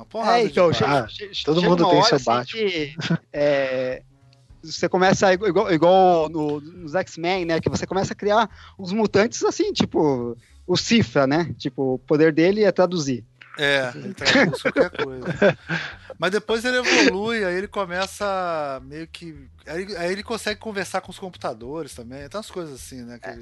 Uma 0.00 0.06
porrada. 0.06 0.38
É, 0.38 0.44
então, 0.44 0.70
ah, 0.86 1.06
todo 1.44 1.62
mundo 1.62 1.88
tem 1.90 2.02
seu 2.04 2.16
assim. 2.16 2.44
Que, 2.50 2.94
é, 3.30 4.02
você 4.62 4.88
começa 4.88 5.32
igual, 5.34 5.70
igual 5.72 6.28
no, 6.30 6.60
nos 6.60 6.94
X-Men, 6.94 7.44
né? 7.44 7.60
Que 7.60 7.68
você 7.68 7.86
começa 7.86 8.14
a 8.14 8.16
criar 8.16 8.48
os 8.78 8.92
mutantes 8.92 9.44
assim, 9.44 9.72
tipo 9.72 10.36
o 10.66 10.76
Cifra, 10.76 11.26
né? 11.26 11.54
Tipo, 11.58 11.94
o 11.94 11.98
poder 11.98 12.32
dele 12.32 12.64
é 12.64 12.72
traduzir. 12.72 13.24
É, 13.58 13.92
ele 13.94 14.14
traduz 14.14 14.62
qualquer 14.62 14.90
coisa. 14.90 15.58
Mas 16.20 16.32
depois 16.32 16.62
ele 16.66 16.76
evolui, 16.76 17.42
aí 17.42 17.54
ele 17.54 17.66
começa 17.66 18.78
meio 18.84 19.08
que. 19.08 19.34
Aí, 19.66 19.96
aí, 19.96 20.12
ele 20.12 20.22
consegue 20.22 20.60
conversar 20.60 21.00
com 21.00 21.10
os 21.10 21.18
computadores 21.18 21.94
também. 21.94 22.28
Tem 22.28 22.36
umas 22.36 22.50
coisas 22.50 22.74
assim, 22.74 23.00
né? 23.00 23.18
Que... 23.18 23.30
É, 23.30 23.36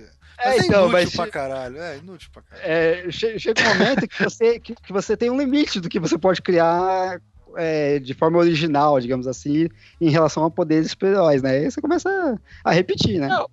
mas 0.44 0.60
é, 0.60 0.66
então, 0.66 0.82
inútil 0.82 0.92
mas... 0.92 1.16
pra 1.16 1.26
caralho. 1.26 1.82
É 1.82 1.98
inútil 1.98 2.30
pra 2.32 2.40
caralho. 2.40 2.70
É, 2.70 3.10
chega 3.10 3.60
um 3.62 3.78
momento 3.78 4.06
que 4.06 4.22
você, 4.22 4.60
que, 4.60 4.76
que, 4.76 4.92
você 4.92 5.16
tem 5.16 5.28
um 5.28 5.36
limite 5.36 5.80
do 5.80 5.88
que 5.88 5.98
você 5.98 6.16
pode 6.16 6.40
criar 6.40 7.20
é, 7.56 7.98
de 7.98 8.14
forma 8.14 8.38
original, 8.38 9.00
digamos 9.00 9.26
assim, 9.26 9.68
em 10.00 10.10
relação 10.10 10.44
a 10.44 10.50
poderes 10.50 10.92
super-heróis, 10.92 11.42
né? 11.42 11.56
Aí 11.56 11.70
você 11.72 11.80
começa 11.80 12.40
a 12.62 12.70
repetir, 12.70 13.18
né? 13.18 13.26
Não. 13.26 13.50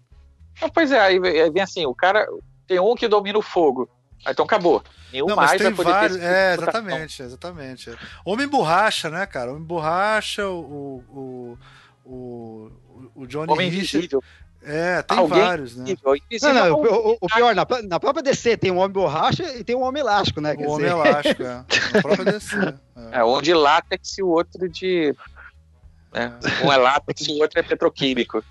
Não, 0.61 0.69
pois 0.69 0.91
é, 0.91 0.99
aí 0.99 1.19
vem 1.19 1.63
assim, 1.63 1.83
o 1.87 1.95
cara 1.95 2.27
tem 2.67 2.79
um 2.79 2.93
que 2.93 3.07
domina 3.07 3.39
o 3.39 3.41
fogo. 3.41 3.89
Então 4.27 4.45
acabou. 4.45 4.83
Nenhum 5.11 5.27
não, 5.27 5.35
mais 5.35 5.51
tem 5.61 5.71
vai 5.71 5.85
vários, 5.85 6.17
É, 6.17 6.53
exatamente, 6.53 7.21
exatamente. 7.21 7.97
Homem 8.25 8.47
borracha, 8.47 9.09
né, 9.09 9.25
cara? 9.25 9.51
Homem 9.51 9.63
borracha, 9.63 10.47
o. 10.47 11.03
o, 11.09 11.57
o, 12.05 12.71
o 13.15 13.27
Johnny 13.27 13.51
Homem 13.51 13.67
Invisível. 13.67 14.23
É, 14.67 15.03
tem 15.03 15.17
Alguém 15.17 15.39
vários, 15.39 15.75
né? 15.75 15.95
Não, 16.41 16.53
não, 16.53 16.79
o, 16.79 17.17
o, 17.21 17.27
pior, 17.27 17.53
na, 17.53 17.67
na, 17.87 17.99
própria 17.99 18.23
DC 18.23 18.57
tem 18.57 18.71
um 18.71 18.77
homem 18.77 18.91
borracha 18.91 19.43
e 19.55 19.63
tem 19.63 19.75
um 19.75 19.83
homem 19.83 20.01
elástico, 20.01 20.41
né? 20.41 20.55
O 20.57 20.71
homem 20.71 20.87
dizer... 20.87 20.89
elástico, 20.89 21.43
é. 21.43 21.65
Na 21.93 22.01
própria 22.01 22.25
DC. 22.25 22.57
É, 23.11 23.19
é 23.21 23.23
um 23.23 23.41
de 23.43 23.53
látex 23.53 24.17
e 24.17 24.23
o 24.23 24.27
outro 24.27 24.67
de. 24.67 25.15
É, 26.11 26.65
um 26.65 26.71
é 26.71 26.77
látex 26.77 27.27
e 27.27 27.31
o 27.33 27.41
outro 27.41 27.59
é 27.59 27.63
petroquímico. 27.63 28.43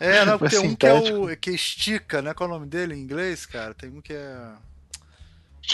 É, 0.00 0.24
não, 0.24 0.38
tem 0.48 0.58
um 0.58 0.74
que 0.74 0.86
é 0.86 0.92
o 0.92 1.36
que 1.36 1.50
estica, 1.50 2.20
né? 2.22 2.34
Qual 2.34 2.48
é 2.48 2.52
o 2.52 2.54
nome 2.54 2.68
dele 2.68 2.94
em 2.94 3.00
inglês, 3.00 3.46
cara? 3.46 3.74
Tem 3.74 3.90
um 3.90 4.00
que 4.00 4.12
é. 4.12 4.52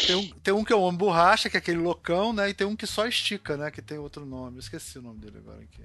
Tem 0.06 0.16
um, 0.16 0.30
tem 0.42 0.54
um 0.54 0.64
que 0.64 0.72
é 0.72 0.76
o 0.76 0.80
homem 0.80 0.98
borracha, 0.98 1.48
que 1.48 1.56
é 1.56 1.58
aquele 1.58 1.78
loucão, 1.78 2.32
né? 2.32 2.48
E 2.50 2.54
tem 2.54 2.66
um 2.66 2.74
que 2.74 2.86
só 2.86 3.06
estica, 3.06 3.56
né? 3.56 3.70
Que 3.70 3.80
tem 3.80 3.98
outro 3.98 4.24
nome. 4.26 4.56
Eu 4.56 4.60
esqueci 4.60 4.98
o 4.98 5.02
nome 5.02 5.20
dele 5.20 5.38
agora 5.38 5.58
aqui. 5.62 5.82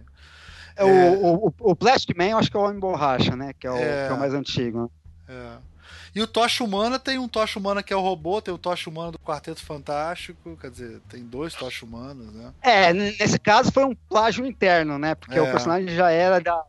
É, 0.75 0.81
é... 0.81 1.09
O, 1.11 1.47
o, 1.47 1.53
o, 1.59 1.75
Plastic 1.75 2.17
Man, 2.17 2.29
eu 2.29 2.37
acho 2.37 2.49
que 2.49 2.57
é 2.57 2.59
o 2.59 2.63
homem 2.63 2.79
borracha, 2.79 3.35
né? 3.35 3.53
Que 3.59 3.67
é 3.67 3.71
o, 3.71 3.75
é... 3.75 4.07
Que 4.07 4.13
é 4.13 4.15
o 4.15 4.19
mais 4.19 4.33
antigo. 4.33 4.91
É. 5.27 5.57
E 6.13 6.21
o 6.21 6.27
Tocha 6.27 6.63
Humana 6.63 6.97
tem 6.97 7.19
um 7.19 7.27
Tocha 7.27 7.59
Humana 7.59 7.83
que 7.83 7.93
é 7.93 7.95
o 7.95 8.01
robô, 8.01 8.41
tem 8.41 8.53
o 8.53 8.57
Tocha 8.57 8.89
Humana 8.89 9.11
do 9.11 9.19
Quarteto 9.19 9.63
Fantástico, 9.63 10.57
quer 10.59 10.71
dizer, 10.71 10.99
tem 11.07 11.23
dois 11.23 11.53
Tocha 11.53 11.85
Humanos, 11.85 12.33
né? 12.33 12.51
É, 12.61 12.93
nesse 12.93 13.37
caso 13.37 13.71
foi 13.71 13.85
um 13.85 13.95
plágio 13.95 14.45
interno, 14.45 14.97
né? 14.97 15.13
Porque 15.15 15.37
é. 15.37 15.41
o 15.41 15.51
personagem 15.51 15.95
já 15.95 16.09
era 16.09 16.39
da, 16.39 16.63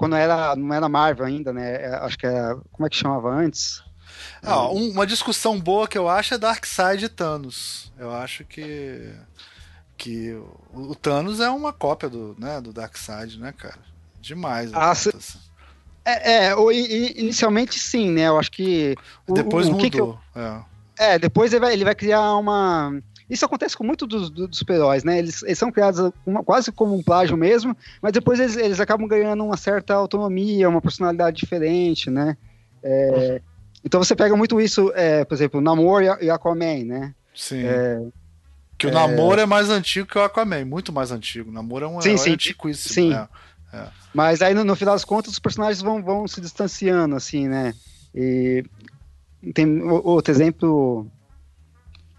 quando 0.00 0.16
era, 0.16 0.56
não 0.56 0.72
era 0.72 0.88
Marvel 0.88 1.26
ainda, 1.26 1.52
né? 1.52 1.74
É, 1.74 1.94
acho 1.96 2.16
que 2.16 2.24
era. 2.24 2.56
Como 2.72 2.86
é 2.86 2.88
que 2.88 2.96
chamava 2.96 3.28
antes? 3.28 3.82
Ah, 4.42 4.66
um, 4.70 4.92
uma 4.92 5.06
discussão 5.06 5.60
boa 5.60 5.86
que 5.86 5.98
eu 5.98 6.08
acho 6.08 6.32
é 6.32 6.38
Darkseid 6.38 7.04
e 7.04 7.08
Thanos. 7.10 7.92
Eu 7.98 8.10
acho 8.10 8.42
que. 8.46 9.12
Que 9.98 10.32
o, 10.72 10.90
o 10.92 10.94
Thanos 10.94 11.38
é 11.38 11.50
uma 11.50 11.70
cópia 11.70 12.08
do, 12.08 12.34
né, 12.38 12.62
do 12.62 12.72
Darkseid, 12.72 13.38
né, 13.38 13.52
cara? 13.52 13.78
Demais. 14.22 14.70
Ah, 14.72 14.94
se... 14.94 15.12
É, 16.02 16.46
é 16.46 16.56
o, 16.56 16.72
inicialmente 16.72 17.78
sim, 17.78 18.10
né? 18.10 18.22
Eu 18.22 18.38
acho 18.38 18.50
que. 18.50 18.96
O, 19.28 19.34
depois 19.34 19.66
o, 19.66 19.72
mudou. 19.72 19.84
Que 19.84 19.90
que 19.90 20.00
eu... 20.00 20.18
é. 20.34 21.14
é. 21.14 21.18
depois 21.18 21.52
ele 21.52 21.60
vai, 21.60 21.74
ele 21.74 21.84
vai 21.84 21.94
criar 21.94 22.36
uma 22.36 22.90
isso 23.30 23.44
acontece 23.44 23.76
com 23.76 23.84
muitos 23.84 24.08
dos, 24.08 24.30
dos 24.30 24.58
super-heróis, 24.58 25.04
né? 25.04 25.18
Eles, 25.18 25.42
eles, 25.44 25.58
são 25.58 25.70
criados 25.70 26.12
uma, 26.26 26.42
quase 26.42 26.72
como 26.72 26.96
um 26.96 27.02
plágio 27.02 27.36
mesmo, 27.36 27.76
mas 28.02 28.12
depois 28.12 28.40
eles, 28.40 28.56
eles, 28.56 28.80
acabam 28.80 29.06
ganhando 29.06 29.44
uma 29.44 29.56
certa 29.56 29.94
autonomia, 29.94 30.68
uma 30.68 30.82
personalidade 30.82 31.36
diferente, 31.36 32.10
né? 32.10 32.36
É, 32.82 33.40
então 33.84 34.02
você 34.02 34.16
pega 34.16 34.36
muito 34.36 34.60
isso, 34.60 34.92
é, 34.94 35.24
por 35.24 35.34
exemplo, 35.34 35.60
Namor 35.60 36.02
e 36.02 36.28
Aquaman, 36.28 36.84
né? 36.84 37.14
Sim. 37.34 37.64
É, 37.64 38.02
que 38.76 38.86
o 38.86 38.90
Namor 38.90 39.38
é 39.38 39.46
mais 39.46 39.68
antigo 39.68 40.08
que 40.08 40.18
o 40.18 40.22
Aquaman, 40.22 40.64
muito 40.64 40.92
mais 40.92 41.12
antigo. 41.12 41.50
O 41.50 41.52
Namor 41.52 41.82
é 41.82 41.86
um 41.86 42.00
sim, 42.00 42.16
sim, 42.16 42.32
antiquíssimo. 42.32 42.94
Sim. 42.94 43.14
É, 43.14 43.28
é. 43.76 43.88
Mas 44.12 44.42
aí 44.42 44.54
no, 44.54 44.64
no, 44.64 44.74
final 44.74 44.94
das 44.94 45.04
contas 45.04 45.34
os 45.34 45.38
personagens 45.38 45.82
vão, 45.82 46.02
vão 46.02 46.26
se 46.26 46.40
distanciando, 46.40 47.14
assim, 47.14 47.46
né? 47.46 47.74
E 48.14 48.64
tem 49.54 49.82
outro 49.82 50.32
exemplo. 50.32 51.06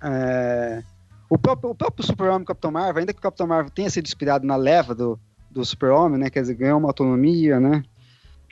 É, 0.01 0.83
o 1.31 1.37
próprio, 1.37 1.69
o 1.69 1.75
próprio 1.75 2.05
Super-Homem 2.05 2.43
Capitão 2.43 2.71
Marvel, 2.71 2.99
ainda 2.99 3.13
que 3.13 3.19
o 3.19 3.21
Capitão 3.21 3.47
Marvel 3.47 3.71
tenha 3.71 3.89
sido 3.89 4.05
inspirado 4.05 4.45
na 4.45 4.57
leva 4.57 4.93
do, 4.93 5.17
do 5.49 5.63
Super-Homem, 5.63 6.19
né? 6.19 6.29
Quer 6.29 6.41
dizer, 6.41 6.55
ganhou 6.55 6.77
uma 6.77 6.89
autonomia, 6.89 7.57
né? 7.57 7.85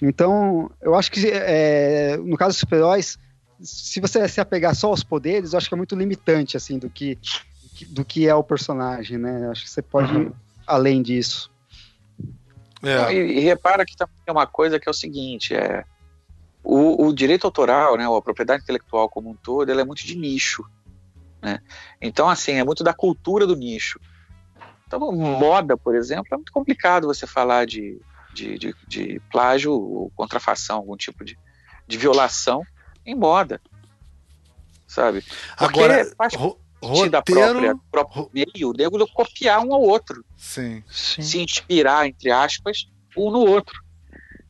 Então, 0.01 0.71
eu 0.81 0.95
acho 0.95 1.11
que 1.11 1.27
é, 1.27 2.15
no 2.15 2.37
caso 2.37 2.51
dos 2.51 2.59
super-heróis, 2.59 3.19
se 3.61 3.99
você 3.99 4.25
se 4.29 4.39
apegar 4.39 4.73
só 4.73 4.87
aos 4.87 5.03
poderes, 5.03 5.51
eu 5.51 5.57
acho 5.57 5.67
que 5.67 5.73
é 5.73 5.77
muito 5.77 5.93
limitante, 5.93 6.55
assim, 6.55 6.79
do 6.79 6.89
que, 6.89 7.19
do 7.89 8.05
que 8.05 8.29
é 8.29 8.33
o 8.33 8.45
personagem, 8.45 9.17
né? 9.17 9.47
Eu 9.47 9.51
acho 9.51 9.65
que 9.65 9.69
você 9.69 9.81
pode 9.81 10.15
uhum. 10.15 10.21
ir 10.21 10.31
além 10.65 11.01
disso. 11.01 11.51
É. 12.81 13.13
E, 13.13 13.39
e, 13.39 13.41
repara 13.41 13.85
que 13.85 13.97
também 13.97 14.15
tem 14.25 14.33
uma 14.33 14.47
coisa 14.47 14.79
que 14.79 14.87
é 14.87 14.91
o 14.91 14.93
seguinte, 14.93 15.53
é 15.53 15.83
o, 16.63 17.07
o 17.07 17.13
direito 17.13 17.45
autoral, 17.45 17.97
né, 17.97 18.07
ou 18.07 18.15
a 18.15 18.21
propriedade 18.21 18.63
intelectual 18.63 19.09
como 19.09 19.29
um 19.29 19.35
todo, 19.35 19.69
ela 19.69 19.81
é 19.81 19.83
muito 19.83 20.05
de 20.05 20.15
nicho. 20.15 20.63
Né? 21.41 21.59
Então, 22.01 22.27
assim, 22.27 22.53
é 22.53 22.63
muito 22.63 22.83
da 22.83 22.93
cultura 22.93 23.47
do 23.47 23.55
nicho. 23.55 23.99
Então, 24.85 25.11
moda, 25.11 25.77
por 25.77 25.95
exemplo, 25.95 26.27
é 26.31 26.35
muito 26.35 26.51
complicado 26.51 27.07
você 27.07 27.27
falar 27.27 27.65
de, 27.65 28.01
de, 28.33 28.57
de, 28.57 28.75
de 28.87 29.21
plágio 29.31 29.71
ou 29.71 30.11
contrafação, 30.15 30.77
algum 30.77 30.97
tipo 30.97 31.23
de, 31.23 31.37
de 31.87 31.97
violação 31.97 32.63
em 33.05 33.15
moda, 33.15 33.61
sabe? 34.87 35.23
Porque 35.57 35.79
Agora, 35.79 36.11
faz 36.17 36.33
roteiro... 36.33 37.09
da 37.11 37.21
própria 37.21 37.75
próprio 37.91 38.29
meio, 38.33 38.69
o 38.69 38.73
nego 38.73 39.07
copiar 39.09 39.63
um 39.63 39.73
ao 39.73 39.81
outro. 39.81 40.25
Sim, 40.35 40.83
sim. 40.89 41.21
Se 41.21 41.39
inspirar, 41.39 42.07
entre 42.07 42.31
aspas, 42.31 42.89
um 43.15 43.29
no 43.31 43.39
outro. 43.39 43.79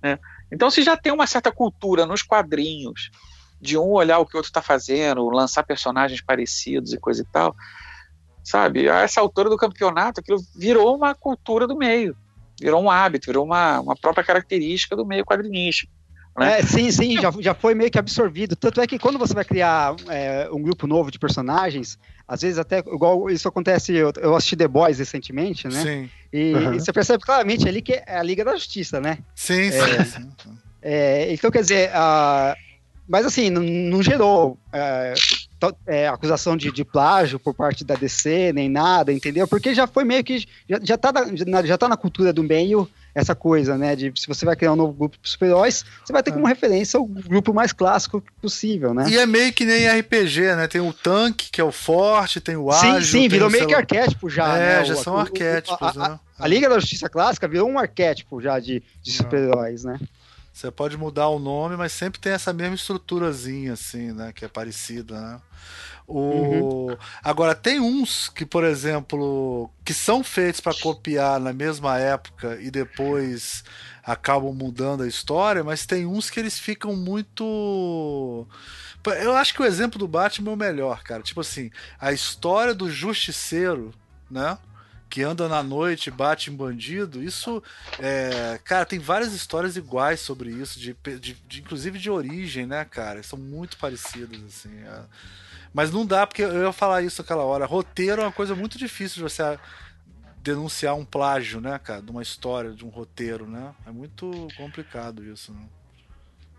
Né? 0.01 0.17
Então, 0.51 0.71
se 0.71 0.81
já 0.81 0.95
tem 0.95 1.11
uma 1.11 1.27
certa 1.27 1.51
cultura 1.51 2.05
nos 2.05 2.21
quadrinhos 2.21 3.11
de 3.62 3.78
um 3.78 3.91
olhar 3.91 4.20
o 4.20 4.26
que 4.26 4.36
o 4.36 4.38
outro 4.38 4.49
está 4.49 4.62
fazendo, 4.62 5.30
lançar 5.30 5.64
personagens 5.64 6.22
parecidos 6.22 6.93
e 6.93 6.97
coisa 6.97 7.22
e 7.22 7.26
tal. 7.26 7.55
Sabe? 8.43 8.89
A 8.89 9.01
essa 9.01 9.22
altura 9.22 9.49
do 9.49 9.57
campeonato, 9.57 10.22
aquilo 10.22 10.39
virou 10.55 10.95
uma 10.95 11.14
cultura 11.14 11.68
do 11.68 11.78
meio, 11.78 12.16
virou 12.60 12.82
um 12.82 12.89
hábito, 12.89 13.28
virou 13.28 13.45
uma, 13.45 13.80
uma 13.80 13.95
própria 13.95 14.24
característica 14.24 14.95
do 14.95 15.05
meio 15.05 15.26
quadrinístico. 15.26 15.91
Né? 16.38 16.60
É, 16.60 16.64
sim, 16.64 16.89
sim, 16.89 17.20
já, 17.20 17.31
já 17.40 17.53
foi 17.53 17.76
meio 17.76 17.91
que 17.91 17.99
absorvido. 17.99 18.56
Tanto 18.56 18.80
é 18.80 18.88
que 18.88 18.98
quando 18.98 19.19
você 19.19 19.34
vai 19.34 19.44
criar 19.44 19.94
é, 20.07 20.48
um 20.52 20.61
grupo 20.61 20.88
novo 20.88 21.11
de 21.11 21.19
personagens, 21.19 21.99
às 22.26 22.41
vezes 22.41 22.57
até, 22.57 22.80
igual 22.80 23.30
isso 23.30 23.48
acontece, 23.48 23.94
eu, 23.94 24.14
eu 24.18 24.36
assisti 24.36 24.56
The 24.56 24.68
Boys 24.68 24.99
recentemente, 24.99 25.68
né? 25.68 25.81
Sim. 25.84 26.10
E, 26.31 26.53
uhum. 26.53 26.73
e, 26.76 26.80
você 26.80 26.94
percebe 26.94 27.23
claramente 27.23 27.68
ali 27.68 27.81
que 27.81 27.94
é 27.94 28.18
a 28.18 28.23
Liga 28.23 28.45
da 28.45 28.56
Justiça, 28.56 29.02
né? 29.02 29.18
Sim, 29.36 29.68
é, 29.68 30.06
sim. 30.06 30.31
É, 30.81 31.34
então, 31.34 31.52
quer 31.52 31.61
dizer, 31.61 31.91
a, 31.94 32.56
mas 33.10 33.26
assim, 33.26 33.49
não, 33.49 33.64
não 33.64 34.03
gerou 34.03 34.56
é, 34.72 35.15
é, 35.88 36.07
acusação 36.07 36.56
de, 36.56 36.72
de, 36.72 36.86
plágio 36.86 37.40
por 37.40 37.56
parte 37.56 37.84
da 37.84 37.95
DC, 37.95 38.53
nem 38.53 38.69
nada, 38.69 39.11
entendeu? 39.11 39.48
Porque 39.48 39.73
já 39.73 39.88
foi 39.88 40.03
meio 40.03 40.23
que. 40.23 40.45
Já, 40.69 40.80
já, 40.84 40.98
tá, 40.98 41.11
na, 41.48 41.65
já 41.65 41.76
tá 41.76 41.88
na 41.88 41.98
cultura 41.98 42.31
do 42.31 42.44
meio 42.44 42.88
essa 43.15 43.34
coisa, 43.34 43.76
né? 43.76 43.95
De 43.95 44.14
se 44.15 44.27
você 44.27 44.45
vai 44.45 44.56
criar 44.56 44.73
um 44.73 44.76
novo 44.76 44.94
grupo 44.94 45.18
de 45.19 45.27
super-heróis, 45.27 45.84
você 46.06 46.14
vai 46.14 46.22
ter 46.22 46.31
como 46.31 46.48
é. 46.48 46.49
referência 46.49 46.99
o 46.99 47.06
grupo 47.06 47.52
mais 47.52 47.73
clássico 47.73 48.23
possível, 48.40 48.94
né? 48.94 49.10
E 49.10 49.18
é 49.18 49.26
meio 49.26 49.52
que 49.52 49.65
nem 49.65 49.90
RPG, 49.90 50.56
né? 50.56 50.68
Tem 50.68 50.80
o 50.80 50.94
tanque, 50.94 51.49
que 51.52 51.60
é 51.60 51.64
o 51.64 51.72
forte, 51.72 52.40
tem 52.40 52.56
o 52.56 52.72
ágil. 52.72 53.02
Sim, 53.02 53.22
sim, 53.22 53.27
virou 53.27 53.49
meio 53.49 53.65
que 53.65 53.73
arquétipo 53.73 54.30
já, 54.30 54.56
é, 54.56 54.80
né? 54.80 54.86
já 54.86 54.94
o, 54.94 54.98
são 54.98 55.15
o, 55.15 55.18
arquétipos, 55.18 55.98
a, 55.98 56.10
né? 56.10 56.19
A, 56.38 56.45
a, 56.45 56.48
Liga 56.48 56.69
da 56.69 56.80
Justiça 56.80 57.10
Clássica 57.10 57.48
virou 57.48 57.68
um 57.68 57.80
arquétipo 57.80 58.40
já 58.40 58.60
de, 58.60 58.84
de 59.02 59.11
super-heróis, 59.11 59.84
né? 59.84 59.99
Você 60.60 60.69
pode 60.69 60.98
mudar 60.98 61.30
o 61.30 61.40
nome, 61.40 61.77
mas 61.77 61.94
sempre 61.94 62.19
tem 62.19 62.34
essa 62.34 62.52
mesma 62.52 62.76
estruturazinha, 62.76 63.72
assim, 63.72 64.11
né? 64.11 64.34
Que 64.34 64.44
é 64.44 64.48
parecida, 64.49 65.18
né? 65.18 65.41
O... 66.06 66.19
Uhum. 66.19 66.98
Agora, 67.23 67.56
tem 67.56 67.80
uns 67.80 68.27
que, 68.27 68.45
por 68.45 68.65
exemplo, 68.65 69.72
que 69.86 69.94
são 69.94 70.22
feitos 70.22 70.60
para 70.60 70.77
copiar 70.77 71.40
na 71.40 71.53
mesma 71.53 71.98
época 71.98 72.60
e 72.60 72.69
depois 72.69 73.64
acabam 74.03 74.53
mudando 74.53 75.03
a 75.03 75.07
história, 75.07 75.64
mas 75.64 75.86
tem 75.86 76.06
uns 76.06 76.30
que 76.30 76.41
eles 76.41 76.60
ficam 76.60 76.94
muito. 76.94 78.45
Eu 79.06 79.38
acho 79.38 79.53
que 79.53 79.61
o 79.61 79.65
exemplo 79.65 79.98
do 79.98 80.10
Batman 80.10 80.52
é 80.52 80.53
o 80.56 80.57
melhor, 80.57 81.03
cara. 81.03 81.23
Tipo 81.23 81.40
assim, 81.40 81.72
a 81.98 82.11
história 82.11 82.73
do 82.73 82.91
Justiceiro, 82.91 83.94
né? 84.30 84.57
Que 85.10 85.23
anda 85.23 85.48
na 85.48 85.64
noite, 85.64 86.11
bate 86.11 86.52
em 86.52 86.56
bandido, 86.56 87.23
isso, 87.23 87.64
é, 87.98 88.60
cara, 88.64 88.86
tem 88.86 88.99
várias 88.99 89.34
histórias 89.34 89.76
iguais 89.76 90.19
sobre 90.19 90.52
isso, 90.52 90.80
de, 90.80 90.95
de, 91.19 91.34
de, 91.34 91.60
inclusive 91.61 91.98
de 91.98 92.10
origem, 92.10 92.65
né, 92.68 92.86
cara? 92.86 93.23
São 93.23 93.40
muito 93.40 93.77
parecidas, 93.77 94.40
assim. 94.44 94.77
É. 94.84 95.02
Mas 95.73 95.91
não 95.91 96.06
dá, 96.06 96.27
porque 96.27 96.44
eu 96.44 96.64
ia 96.64 96.72
falar 96.72 97.02
isso 97.02 97.22
aquela 97.22 97.44
hora. 97.44 97.65
Roteiro 97.65 98.22
é 98.22 98.26
uma 98.26 98.31
coisa 98.31 98.56
muito 98.56 98.77
difícil 98.77 99.18
de 99.18 99.23
você 99.23 99.60
denunciar 100.41 100.95
um 100.95 101.06
plágio, 101.06 101.60
né, 101.60 101.80
cara, 101.80 102.02
de 102.02 102.11
uma 102.11 102.22
história, 102.22 102.72
de 102.72 102.86
um 102.86 102.90
roteiro, 102.90 103.48
né? 103.48 103.73
É 103.86 103.91
muito 103.91 104.48
complicado 104.56 105.23
isso, 105.23 105.52
né? 105.52 105.65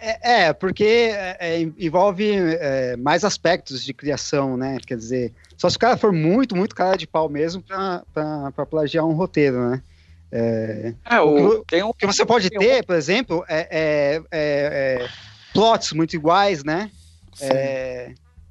É, 0.00 0.44
é 0.44 0.52
porque 0.52 0.84
é, 0.84 1.36
é, 1.38 1.60
envolve 1.60 2.32
é, 2.32 2.96
mais 2.96 3.22
aspectos 3.22 3.84
de 3.84 3.92
criação, 3.92 4.56
né? 4.56 4.78
Quer 4.86 4.96
dizer, 4.96 5.32
só 5.56 5.68
se 5.68 5.76
o 5.76 5.80
cara 5.80 5.96
for 5.96 6.10
muito, 6.12 6.56
muito 6.56 6.74
cara 6.74 6.96
de 6.96 7.06
pau 7.06 7.28
mesmo 7.28 7.62
para 7.62 8.66
plagiar 8.66 9.04
um 9.04 9.12
roteiro, 9.12 9.70
né? 9.70 9.82
É, 10.32 10.94
é 11.04 11.20
o, 11.20 11.64
que, 11.64 11.82
um, 11.82 11.92
que 11.92 12.06
você 12.06 12.24
pode 12.24 12.48
ter, 12.48 12.82
um... 12.82 12.86
por 12.86 12.96
exemplo, 12.96 13.44
é, 13.48 14.22
é, 14.30 15.06
plots 15.52 15.92
muito 15.92 16.14
iguais, 16.14 16.64
né? 16.64 16.90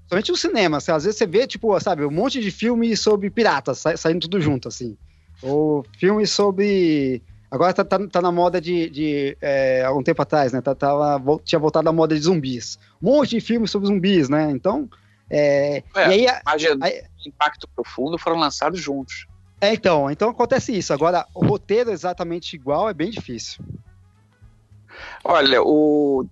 Somente 0.08 0.32
no 0.32 0.38
cinema, 0.38 0.78
assim, 0.78 0.92
às 0.92 1.04
vezes 1.04 1.18
você 1.18 1.26
vê, 1.26 1.48
tipo, 1.48 1.80
sabe, 1.80 2.04
um 2.04 2.12
monte 2.12 2.42
de 2.42 2.52
filme 2.52 2.96
sobre 2.98 3.30
piratas 3.30 3.80
sa 3.80 3.96
saindo 3.96 4.22
tudo 4.22 4.42
junto, 4.42 4.68
assim. 4.68 4.98
Ou 5.42 5.86
filmes 5.98 6.32
sobre 6.32 7.22
Agora 7.52 7.74
tá, 7.74 7.84
tá, 7.84 8.00
tá, 8.08 8.22
na 8.22 8.32
moda 8.32 8.62
de. 8.62 8.90
de 8.90 9.38
é, 9.42 9.84
há 9.84 9.92
um 9.92 10.04
tempo 10.04 10.22
atrás, 10.22 10.54
né? 10.54 10.62
Tá, 10.62 10.76
tava, 10.76 11.20
tinha 11.44 11.58
voltado 11.58 11.90
à 11.90 11.92
moda 11.92 12.16
de 12.16 12.22
zumbis. 12.22 12.78
Um 13.02 13.12
monte 13.12 13.32
de 13.32 13.42
filmes 13.42 13.72
sobre 13.72 13.88
zumbis, 13.88 14.30
né? 14.30 14.52
Então. 14.52 14.90
É, 15.32 15.84
é, 15.96 16.18
e 16.18 16.28
aí, 16.28 16.28
aí, 16.82 17.04
Impacto 17.26 17.68
Profundo 17.76 18.18
foram 18.18 18.38
lançados 18.38 18.80
juntos. 18.80 19.28
É, 19.62 19.74
então, 19.74 20.10
então 20.10 20.30
acontece 20.30 20.76
isso. 20.76 20.94
Agora, 20.94 21.26
o 21.34 21.46
roteiro 21.46 21.92
exatamente 21.92 22.56
igual 22.56 22.90
é 22.90 22.94
bem 22.94 23.10
difícil. 23.10 23.64
Olha, 25.24 25.62
o 25.62 26.26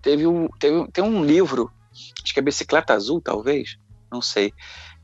teve 0.00 0.26
um, 0.26 0.48
teve, 0.48 0.86
tem 0.92 1.04
um 1.04 1.24
livro, 1.24 1.70
acho 2.22 2.32
que 2.32 2.38
é 2.38 2.42
Bicicleta 2.42 2.94
Azul, 2.94 3.20
talvez, 3.20 3.78
não 4.10 4.22
sei, 4.22 4.52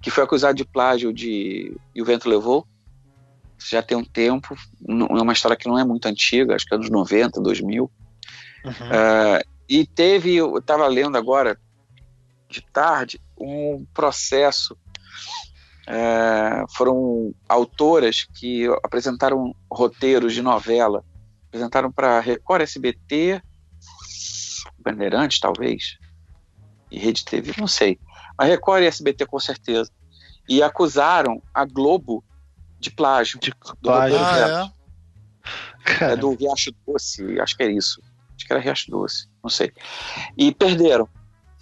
que 0.00 0.10
foi 0.10 0.24
acusado 0.24 0.54
de 0.54 0.64
plágio 0.64 1.12
de 1.12 1.76
E 1.94 2.00
o 2.00 2.04
Vento 2.04 2.28
Levou, 2.28 2.66
já 3.70 3.82
tem 3.82 3.96
um 3.96 4.04
tempo, 4.04 4.56
é 4.88 5.22
uma 5.22 5.32
história 5.32 5.56
que 5.56 5.68
não 5.68 5.78
é 5.78 5.84
muito 5.84 6.06
antiga, 6.06 6.54
acho 6.54 6.66
que 6.66 6.74
é 6.74 6.76
anos 6.76 6.90
90, 6.90 7.40
2000. 7.40 7.90
Uhum. 8.64 8.70
Uh, 8.70 9.44
e 9.68 9.86
teve, 9.86 10.34
eu 10.34 10.58
estava 10.58 10.86
lendo 10.86 11.16
agora, 11.16 11.58
de 12.48 12.60
tarde, 12.60 13.20
um 13.38 13.86
processo. 13.92 14.76
Uh, 15.86 16.64
foram 16.74 17.34
autoras 17.48 18.24
que 18.24 18.66
apresentaram 18.82 19.54
roteiros 19.70 20.32
de 20.32 20.40
novela, 20.40 21.04
apresentaram 21.48 21.92
para 21.92 22.20
Record, 22.20 22.62
SBT, 22.62 23.42
Bandeirantes, 24.78 25.40
talvez, 25.40 25.98
e 26.90 26.98
Rede 26.98 27.24
TV, 27.24 27.52
não 27.58 27.66
sei. 27.66 27.98
Mas 28.38 28.48
Record 28.48 28.82
e 28.82 28.86
SBT 28.86 29.26
com 29.26 29.38
certeza. 29.38 29.90
E 30.48 30.62
acusaram 30.62 31.42
a 31.52 31.64
Globo 31.64 32.24
de 32.84 32.90
plágio. 32.90 33.40
De 33.40 33.54
plágio. 33.82 34.18
Ah, 34.18 34.70
é? 36.00 36.12
é? 36.12 36.16
do 36.16 36.34
Riacho 36.34 36.72
Doce, 36.86 37.40
acho 37.40 37.56
que 37.56 37.62
é 37.62 37.70
isso. 37.70 38.00
Acho 38.36 38.46
que 38.46 38.52
era 38.52 38.62
Riacho 38.62 38.90
Doce, 38.90 39.28
não 39.42 39.50
sei. 39.50 39.72
E 40.36 40.52
perderam. 40.52 41.08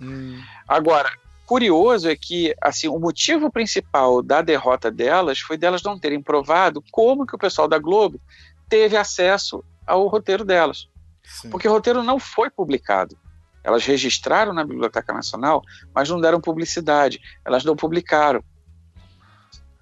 Hum. 0.01 0.41
Agora, 0.67 1.11
curioso 1.47 2.09
é 2.09 2.17
que 2.17 2.55
assim 2.61 2.89
o 2.89 2.99
motivo 2.99 3.51
principal 3.51 4.23
da 4.23 4.43
derrota 4.43 4.91
delas 4.91 5.39
foi 5.39 5.57
delas 5.57 5.83
não 5.83 5.99
terem 5.99 6.21
provado 6.21 6.83
como 6.91 7.27
que 7.27 7.35
o 7.35 7.39
pessoal 7.39 7.69
da 7.69 7.79
Globo 7.79 8.21
teve 8.69 8.97
acesso 8.97 9.65
ao 9.87 10.07
roteiro 10.09 10.45
delas. 10.45 10.89
Sim. 11.23 11.51
Porque 11.51 11.69
o 11.69 11.73
roteiro 11.73 12.03
não 12.03 12.19
foi 12.19 12.51
publicado. 12.51 13.17
Elas 13.63 13.85
registraram 13.85 14.53
na 14.53 14.65
Biblioteca 14.65 15.13
Nacional, 15.13 15.63
mas 15.95 16.09
não 16.09 16.21
deram 16.21 16.41
publicidade. 16.41 17.21
Elas 17.45 17.65
não 17.65 17.77
publicaram. 17.77 18.43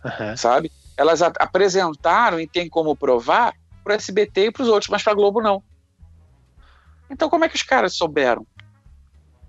Uhum. 0.04 0.36
Sabe? 0.36 0.70
Elas 1.00 1.22
apresentaram 1.22 2.38
e 2.38 2.46
tem 2.46 2.68
como 2.68 2.94
provar 2.94 3.54
para 3.82 3.94
o 3.94 3.96
SBT 3.96 4.46
e 4.46 4.50
para 4.50 4.62
os 4.62 4.68
outros, 4.68 4.90
mas 4.90 5.02
para 5.02 5.14
a 5.14 5.16
Globo 5.16 5.40
não. 5.40 5.62
Então 7.08 7.30
como 7.30 7.42
é 7.42 7.48
que 7.48 7.56
os 7.56 7.62
caras 7.62 7.94
souberam? 7.94 8.46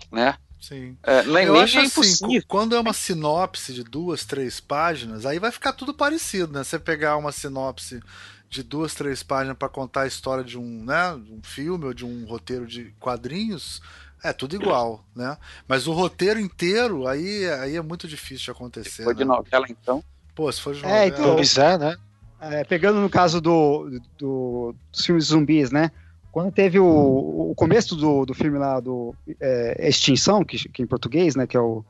Né? 0.10 0.38
Sim. 0.62 0.98
É, 1.04 1.24
nem, 1.24 1.48
Eu 1.48 1.54
nem 1.54 1.64
acho 1.64 1.80
é 1.80 1.82
assim, 1.82 2.40
quando 2.48 2.74
é 2.74 2.80
uma 2.80 2.94
sinopse 2.94 3.74
de 3.74 3.84
duas, 3.84 4.24
três 4.24 4.62
páginas, 4.62 5.26
aí 5.26 5.40
vai 5.40 5.52
ficar 5.52 5.74
tudo 5.74 5.94
parecido, 5.94 6.54
né? 6.54 6.64
Você 6.64 6.80
pegar 6.80 7.18
uma 7.18 7.34
sinopse 7.34 8.02
de 8.50 8.64
duas, 8.64 8.94
três 8.96 9.22
páginas 9.22 9.58
para 9.58 9.68
contar 9.68 10.04
a 10.04 10.08
história 10.08 10.46
de 10.46 10.58
um, 10.58 10.86
né, 10.86 11.14
um 11.14 11.42
filme 11.44 11.84
ou 11.84 11.94
de 11.94 12.06
um 12.06 12.26
roteiro 12.26 12.66
de 12.66 12.96
quadrinhos, 12.98 13.82
é 14.24 14.32
tudo 14.32 14.56
igual, 14.56 15.04
né? 15.14 15.38
Mas 15.68 15.86
o 15.86 15.92
roteiro 15.92 16.40
inteiro, 16.40 17.08
aí, 17.08 17.46
aí 17.50 17.76
é 17.76 17.82
muito 17.82 18.08
difícil 18.08 18.46
de 18.46 18.52
acontecer. 18.52 19.04
Foi 19.04 19.14
né? 19.14 19.18
de 19.18 19.26
novela, 19.26 19.66
então? 19.68 20.02
Pô, 20.36 20.52
se 20.52 20.62
for 20.62 20.74
de 20.74 20.86
é, 20.86 21.08
então, 21.08 21.38
é, 21.38 21.78
né? 21.78 21.98
É, 22.40 22.64
pegando 22.64 23.00
no 23.00 23.10
caso 23.10 23.40
do, 23.40 24.00
do, 24.18 24.76
dos 24.92 25.06
filmes 25.06 25.26
zumbis, 25.26 25.72
né? 25.72 25.92
Quando 26.32 26.52
teve 26.52 26.80
o, 26.80 27.52
o 27.52 27.54
começo 27.56 27.96
do, 27.96 28.26
do 28.26 28.34
filme 28.34 28.58
lá 28.58 28.80
do 28.80 29.14
é, 29.40 29.88
Extinção, 29.88 30.44
que, 30.44 30.70
que 30.70 30.82
em 30.82 30.88
português, 30.88 31.36
né? 31.36 31.46
Que 31.46 31.58
é 31.58 31.60
o. 31.60 31.84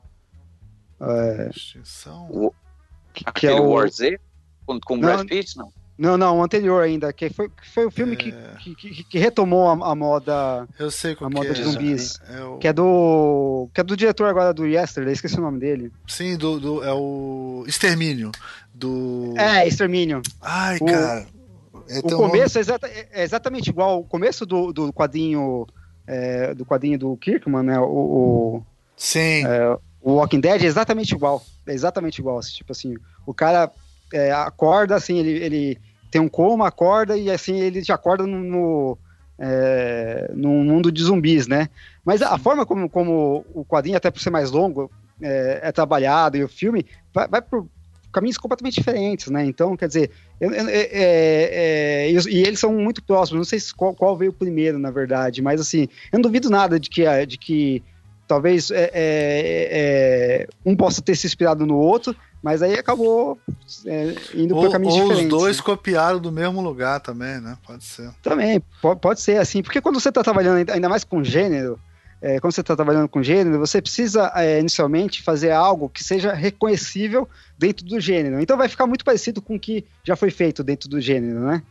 É, 1.00 1.50
Extinção? 1.56 2.28
O, 2.32 2.54
que 3.14 3.48
é 3.48 3.54
o 3.54 3.70
War 3.70 3.90
Z? 3.90 4.20
Com, 4.66 4.80
com 4.80 5.00
Brad 5.00 5.28
Pitt, 5.28 5.58
não? 5.58 5.72
Não, 5.98 6.18
não, 6.18 6.40
o 6.40 6.44
anterior 6.44 6.82
ainda, 6.82 7.14
que 7.14 7.30
foi, 7.30 7.48
que 7.50 7.70
foi 7.70 7.86
o 7.86 7.92
filme 7.92 8.14
é... 8.14 8.16
que, 8.16 8.76
que, 8.76 9.04
que, 9.04 9.20
retomou 9.20 9.70
a, 9.70 9.92
a, 9.92 9.96
moda. 9.96 10.68
Eu 10.80 10.90
sei 10.90 11.16
a 11.20 11.30
moda 11.30 11.54
de 11.54 11.62
é. 11.62 11.64
zumbis. 11.64 12.20
É 12.28 12.44
o... 12.44 12.58
Que 12.58 12.68
é 12.70 12.74
do. 12.74 13.70
Que 13.74 13.82
é 13.82 13.84
do 13.84 13.96
diretor 13.96 14.28
agora 14.28 14.54
do 14.54 14.66
Yesterday, 14.66 15.14
esqueci 15.14 15.38
o 15.38 15.42
nome 15.42 15.60
dele. 15.60 15.92
Sim, 16.08 16.38
do, 16.38 16.60
do 16.60 16.84
é 16.84 16.92
o 16.92 17.64
Extermínio. 17.68 18.32
Do. 18.74 19.34
É, 19.38 19.68
Extermínio. 19.68 20.22
Ai, 20.42 20.78
o, 20.82 20.86
cara. 20.86 21.28
É 21.88 22.00
o 22.00 22.04
começo 22.04 22.58
é, 22.58 22.62
exata, 22.62 22.88
é, 22.88 23.24
exatamente 23.24 23.70
igual. 23.70 24.00
O 24.00 24.04
começo 24.04 24.46
do, 24.46 24.72
do 24.74 24.94
quadrinho. 24.94 25.68
É, 26.08 26.54
do 26.56 26.66
quadrinho 26.66 26.98
do 26.98 27.16
Kirkman, 27.18 27.64
né? 27.64 27.80
O. 27.80 27.86
o 27.86 28.64
Sim. 28.96 29.46
É, 29.46 29.78
o 30.02 30.14
Walking 30.14 30.40
Dead 30.40 30.64
é 30.64 30.66
exatamente 30.66 31.14
igual. 31.14 31.44
É 31.68 31.74
exatamente 31.74 32.20
igual. 32.20 32.40
Assim, 32.40 32.54
tipo 32.54 32.72
assim, 32.72 32.96
o 33.26 33.34
cara 33.34 33.72
é, 34.14 34.32
acorda, 34.32 34.96
assim, 34.96 35.18
ele, 35.18 35.32
ele 35.32 35.78
tem 36.10 36.22
um 36.22 36.28
coma, 36.28 36.68
acorda 36.68 37.18
e 37.18 37.32
assim 37.32 37.60
ele 37.60 37.82
já 37.82 37.96
acorda 37.96 38.28
no, 38.28 38.40
no, 38.40 38.98
é, 39.40 40.32
num 40.36 40.64
mundo 40.64 40.92
de 40.92 41.02
zumbis, 41.04 41.48
né? 41.48 41.70
Mas 42.04 42.22
a 42.22 42.38
forma 42.38 42.66
como, 42.66 42.90
como 42.90 43.46
o 43.54 43.66
quadrinho, 43.66 43.98
até 43.98 44.12
por 44.12 44.20
ser 44.20 44.30
mais 44.30 44.52
longo, 44.52 44.92
é, 45.22 45.60
é 45.64 45.72
trabalhado 45.72 46.38
e 46.38 46.44
o 46.44 46.50
filme 46.50 46.86
vai, 47.14 47.28
vai 47.28 47.42
por 47.42 47.68
caminhos 48.12 48.38
completamente 48.38 48.76
diferentes, 48.76 49.28
né? 49.28 49.46
Então, 49.46 49.78
quer 49.78 49.88
dizer, 49.88 50.12
eu, 50.40 50.52
eu, 50.52 50.68
é, 50.68 50.90
é, 50.92 52.12
e, 52.12 52.44
eles 52.44 52.60
são 52.60 52.74
muito 52.74 53.02
próximos. 53.02 53.38
Não 53.38 53.46
sei 53.46 53.60
qual, 53.76 53.96
qual, 53.96 54.18
veio 54.18 54.34
primeiro, 54.34 54.78
na 54.78 54.92
verdade, 54.92 55.42
mas 55.42 55.62
assim, 55.62 55.88
eu 56.12 56.18
não 56.18 56.22
duvido 56.22 56.50
nada 56.50 56.80
de 56.80 56.90
que, 56.90 57.26
de 57.26 57.38
que 57.38 57.84
talvez 58.28 58.70
é, 58.72 58.92
é, 58.94 59.70
é, 59.72 60.48
um 60.66 60.76
possa 60.76 61.02
ter 61.02 61.16
se 61.16 61.26
inspirado 61.26 61.66
no 61.66 61.78
outro, 61.78 62.16
mas 62.42 62.62
aí 62.62 62.74
acabou 62.74 63.40
é, 63.86 64.16
indo 64.34 64.56
por 64.56 64.72
caminhos 64.72 64.96
ou 64.96 65.02
diferentes. 65.04 65.32
Ou 65.32 65.38
os 65.38 65.44
dois 65.44 65.58
né? 65.58 65.64
copiaram 65.64 66.20
do 66.20 66.32
mesmo 66.32 66.62
lugar 66.62 67.00
também, 67.00 67.40
né? 67.40 67.58
Pode 67.66 67.84
ser. 67.84 68.10
Também, 68.22 68.62
pode, 68.82 69.00
pode 69.00 69.22
ser 69.22 69.38
assim. 69.38 69.62
Porque 69.62 69.80
quando 69.80 70.00
você 70.00 70.10
está 70.10 70.24
trabalhando 70.24 70.70
ainda 70.70 70.90
mais 70.90 71.04
com 71.04 71.24
gênero, 71.24 71.80
é, 72.22 72.40
quando 72.40 72.54
você 72.54 72.62
está 72.62 72.76
trabalhando 72.76 73.08
com 73.08 73.22
gênero, 73.22 73.60
você 73.60 73.82
precisa 73.82 74.32
é, 74.36 74.60
inicialmente 74.60 75.24
fazer 75.24 75.52
algo 75.52 75.90
que 75.90 76.04
seja 76.04 76.34
reconhecível 76.34 77.30
dentro 77.58 77.86
do 77.86 78.00
gênero. 78.00 78.40
Então 78.40 78.58
vai 78.58 78.68
ficar 78.68 78.88
muito 78.88 79.06
parecido 79.06 79.42
com 79.42 79.56
o 79.56 79.60
que 79.60 79.86
já 80.04 80.16
foi 80.16 80.32
feito 80.32 80.64
dentro 80.64 80.90
do 80.90 81.00
gênero, 81.00 81.40
né? 81.42 81.62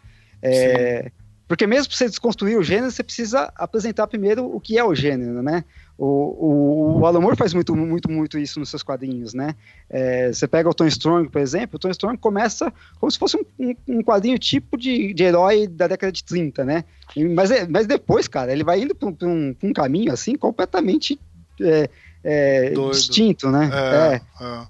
É, 0.42 1.10
porque 1.46 1.66
mesmo 1.66 1.88
para 1.88 1.96
você 1.96 2.06
desconstruir 2.06 2.56
o 2.56 2.62
gênero, 2.62 2.92
você 2.92 3.02
precisa 3.02 3.52
apresentar 3.56 4.06
primeiro 4.06 4.44
o 4.44 4.60
que 4.60 4.78
é 4.78 4.84
o 4.84 4.94
gênero, 4.94 5.42
né? 5.42 5.64
O, 6.02 6.06
o, 6.06 7.00
o 7.00 7.06
Alan 7.06 7.20
Moore 7.20 7.36
faz 7.36 7.52
muito, 7.52 7.76
muito, 7.76 8.10
muito 8.10 8.38
isso 8.38 8.58
nos 8.58 8.70
seus 8.70 8.82
quadrinhos, 8.82 9.34
né? 9.34 9.54
É, 9.90 10.32
você 10.32 10.48
pega 10.48 10.66
o 10.66 10.72
Tom 10.72 10.86
Strong, 10.86 11.28
por 11.28 11.42
exemplo, 11.42 11.76
o 11.76 11.78
Tom 11.78 11.90
Strong 11.90 12.16
começa 12.16 12.72
como 12.98 13.10
se 13.10 13.18
fosse 13.18 13.36
um, 13.36 13.74
um 13.86 14.02
quadrinho 14.02 14.38
tipo 14.38 14.78
de, 14.78 15.12
de 15.12 15.22
herói 15.22 15.66
da 15.66 15.86
década 15.86 16.10
de 16.10 16.24
30, 16.24 16.64
né? 16.64 16.84
E, 17.14 17.22
mas, 17.24 17.50
é, 17.50 17.68
mas 17.68 17.86
depois, 17.86 18.26
cara, 18.26 18.50
ele 18.50 18.64
vai 18.64 18.80
indo 18.80 18.94
para 18.94 19.10
um, 19.28 19.54
um, 19.62 19.72
caminho 19.74 20.10
assim 20.10 20.36
completamente 20.36 21.20
é, 21.60 21.90
é, 22.22 22.70
distinto, 22.90 23.50
né? 23.50 23.70
É, 23.72 24.14
é. 24.14 24.44
é. 24.44 24.66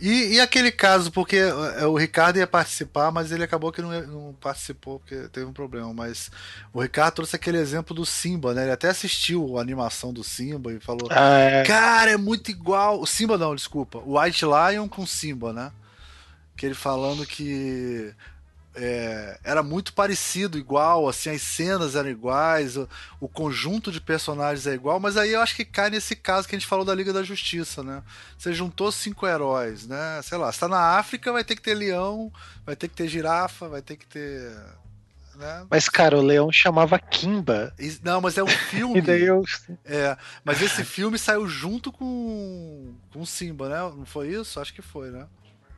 E, 0.00 0.34
e, 0.34 0.40
aquele 0.40 0.72
caso, 0.72 1.12
porque 1.12 1.36
é, 1.36 1.86
o 1.86 1.96
Ricardo 1.96 2.38
ia 2.38 2.46
participar, 2.46 3.12
mas 3.12 3.30
ele 3.30 3.44
acabou 3.44 3.70
que 3.70 3.80
não, 3.80 4.06
não, 4.06 4.34
participou 4.40 4.98
porque 4.98 5.28
teve 5.28 5.46
um 5.46 5.52
problema. 5.52 5.92
Mas 5.94 6.28
o 6.72 6.80
Ricardo 6.80 7.14
trouxe 7.14 7.36
aquele 7.36 7.58
exemplo 7.58 7.94
do 7.94 8.04
Simba, 8.04 8.52
né? 8.52 8.64
Ele 8.64 8.72
até 8.72 8.88
assistiu 8.88 9.58
a 9.58 9.60
animação 9.60 10.12
do 10.12 10.24
Simba 10.24 10.72
e 10.72 10.80
falou: 10.80 11.08
ah, 11.10 11.38
é. 11.38 11.62
Cara, 11.62 12.10
é 12.10 12.16
muito 12.16 12.50
igual. 12.50 13.00
O 13.00 13.06
Simba 13.06 13.38
não, 13.38 13.54
desculpa. 13.54 13.98
O 13.98 14.18
White 14.18 14.44
Lion 14.44 14.88
com 14.88 15.06
Simba, 15.06 15.52
né? 15.52 15.70
Que 16.56 16.66
ele 16.66 16.74
falando 16.74 17.24
que 17.24 18.12
é, 18.80 19.40
era 19.42 19.60
muito 19.60 19.92
parecido, 19.92 20.56
igual, 20.56 21.08
assim, 21.08 21.30
as 21.30 21.42
cenas 21.42 21.96
eram 21.96 22.08
iguais, 22.08 22.76
o, 22.76 22.88
o, 23.18 23.28
conjunto 23.28 23.90
de 23.90 24.00
personagens 24.00 24.68
é 24.68 24.74
igual, 24.74 25.00
mas 25.00 25.16
aí 25.16 25.32
eu 25.32 25.40
acho 25.40 25.56
que 25.56 25.64
cai 25.64 25.90
nesse 25.90 26.14
caso 26.14 26.46
que 26.46 26.54
a 26.54 26.58
gente 26.58 26.68
falou 26.68 26.84
da 26.84 26.94
Liga 26.94 27.12
da 27.12 27.24
Justiça, 27.24 27.82
né? 27.82 28.04
Você 28.38 28.52
juntou 28.52 28.92
cinco 28.92 29.26
heróis, 29.26 29.86
né? 29.88 30.20
Sei 30.22 30.38
lá, 30.38 30.52
você 30.52 30.60
tá 30.60 30.68
na 30.68 30.96
África, 30.96 31.32
vai 31.32 31.42
ter 31.42 31.56
que 31.56 31.62
ter 31.62 31.74
leão, 31.74 32.32
vai 32.64 32.76
ter 32.76 32.86
que 32.86 32.94
ter 32.94 33.08
girafa, 33.08 33.68
vai 33.68 33.82
ter 33.82 33.96
que 33.96 34.06
ter. 34.06 34.56
Né? 35.34 35.66
Mas, 35.68 35.88
cara, 35.88 36.16
o 36.16 36.22
leão 36.22 36.52
chamava 36.52 37.00
Kimba. 37.00 37.74
Não, 38.02 38.20
mas 38.20 38.38
é 38.38 38.44
um 38.44 38.46
filme. 38.70 38.98
e 38.98 39.02
daí 39.02 39.24
eu... 39.24 39.42
É, 39.84 40.16
mas 40.44 40.62
esse 40.62 40.84
filme 40.84 41.18
saiu 41.18 41.48
junto 41.48 41.90
com, 41.90 42.94
com 43.12 43.26
Simba, 43.26 43.68
né? 43.68 43.78
Não 43.96 44.06
foi 44.06 44.28
isso? 44.28 44.60
Acho 44.60 44.72
que 44.72 44.82
foi, 44.82 45.10
né? 45.10 45.26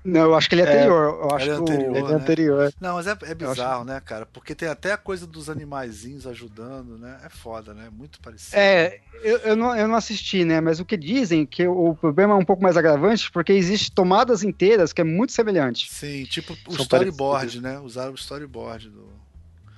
Não, 0.03 0.23
eu 0.23 0.35
acho 0.35 0.49
que 0.49 0.55
ele 0.55 0.63
é 0.63 0.65
anterior. 0.65 1.05
É, 1.05 1.25
eu 1.25 1.35
acho 1.35 1.45
ele 1.45 1.51
é 1.51 1.55
anterior, 1.55 1.79
que 1.79 1.91
o... 1.91 1.97
ele 1.97 2.13
é 2.13 2.17
anterior. 2.17 2.75
Não, 2.81 2.95
mas 2.95 3.07
é, 3.07 3.17
é 3.23 3.35
bizarro, 3.35 3.85
né, 3.85 4.01
cara? 4.01 4.25
Porque 4.25 4.55
tem 4.55 4.69
até 4.69 4.93
a 4.93 4.97
coisa 4.97 5.27
dos 5.27 5.51
animaizinhos 5.51 6.27
ajudando, 6.27 6.97
né? 6.99 7.19
É 7.25 7.29
foda, 7.29 7.75
né? 7.75 7.89
Muito 7.93 8.19
parecido. 8.21 8.57
É, 8.57 9.01
eu, 9.23 9.39
eu, 9.39 9.57
não, 9.57 9.77
eu 9.77 9.87
não 9.87 9.95
assisti, 9.95 10.45
né? 10.45 10.61
Mas 10.61 10.81
o 10.81 10.85
que 10.85 10.97
dizem 10.97 11.45
que 11.45 11.67
o 11.67 11.95
problema 11.95 12.33
é 12.33 12.37
um 12.37 12.45
pouco 12.45 12.63
mais 12.63 12.77
agravante 12.77 13.31
porque 13.31 13.53
existe 13.53 13.93
tomadas 13.93 14.43
inteiras 14.43 14.93
que 14.93 15.03
é 15.03 15.05
muito 15.05 15.33
semelhante. 15.33 15.93
Sim, 15.93 16.25
tipo 16.25 16.55
o 16.67 16.73
São 16.73 16.83
storyboard, 16.83 17.61
parecidos. 17.61 17.63
né? 17.63 17.79
Usaram 17.81 18.13
o 18.13 18.17
storyboard 18.17 18.89
do. 18.89 19.09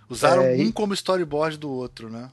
Usaram 0.09 0.43
é, 0.43 0.53
um 0.55 0.63
e... 0.63 0.73
como 0.73 0.95
storyboard 0.95 1.57
do 1.57 1.71
outro, 1.71 2.09
né? 2.09 2.31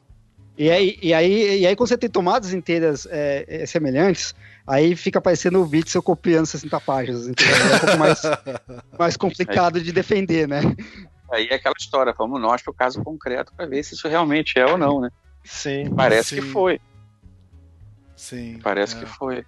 E 0.59 0.69
aí, 0.69 0.99
e 1.01 1.13
aí, 1.13 1.61
e 1.61 1.65
aí 1.65 1.73
quando 1.73 1.87
você 1.87 1.97
tem 1.97 2.09
tomadas 2.09 2.53
inteiras 2.53 3.07
é, 3.09 3.45
é, 3.47 3.65
semelhantes, 3.65 4.35
aí 4.69 4.95
fica 4.95 5.19
parecendo 5.19 5.59
o 5.59 5.67
Witzel 5.67 6.01
copiando 6.01 6.45
60 6.45 6.79
páginas, 6.81 7.27
entendeu? 7.27 7.55
É 7.55 7.75
um 7.75 7.79
pouco 7.79 7.97
mais, 7.97 8.21
mais 8.97 9.17
complicado 9.17 9.81
de 9.81 9.91
defender, 9.91 10.47
né? 10.47 10.61
Aí 11.31 11.47
é 11.47 11.55
aquela 11.55 11.75
história, 11.77 12.13
vamos 12.17 12.39
nós 12.39 12.61
para 12.61 12.71
o 12.71 12.73
caso 12.73 13.03
concreto 13.03 13.53
para 13.55 13.65
ver 13.65 13.83
se 13.83 13.95
isso 13.95 14.07
realmente 14.07 14.57
é 14.57 14.65
ou 14.65 14.77
não, 14.77 15.01
né? 15.01 15.09
Sim. 15.43 15.93
Parece 15.95 16.35
sim. 16.35 16.41
que 16.41 16.47
foi. 16.47 16.79
Sim. 18.15 18.59
Parece 18.61 18.95
é. 18.95 18.99
que 18.99 19.05
foi. 19.05 19.45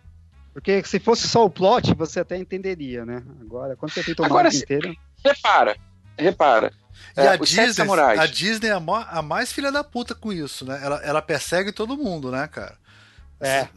Porque 0.54 0.84
se 0.84 1.00
fosse 1.00 1.28
só 1.28 1.46
o 1.46 1.50
plot, 1.50 1.94
você 1.94 2.20
até 2.20 2.38
entenderia, 2.38 3.06
né? 3.06 3.24
Agora, 3.42 3.76
quando 3.76 3.92
você 3.92 4.04
tem 4.04 4.16
tomada 4.16 4.34
Agora, 4.34 4.56
inteira... 4.56 4.94
Repara, 5.24 5.78
repara. 6.18 6.74
E 7.16 7.22
é, 7.22 7.28
a, 7.28 7.36
Disney, 7.36 7.86
a 8.18 8.26
Disney 8.26 8.70
é 8.70 8.74
a 8.74 9.22
mais 9.22 9.52
filha 9.52 9.72
da 9.72 9.84
puta 9.84 10.14
com 10.14 10.32
isso, 10.32 10.66
né? 10.66 10.80
Ela, 10.84 10.98
ela 11.04 11.22
persegue 11.22 11.72
todo 11.72 11.98
mundo, 11.98 12.32
né, 12.32 12.48
cara? 12.48 12.78
É. 13.40 13.68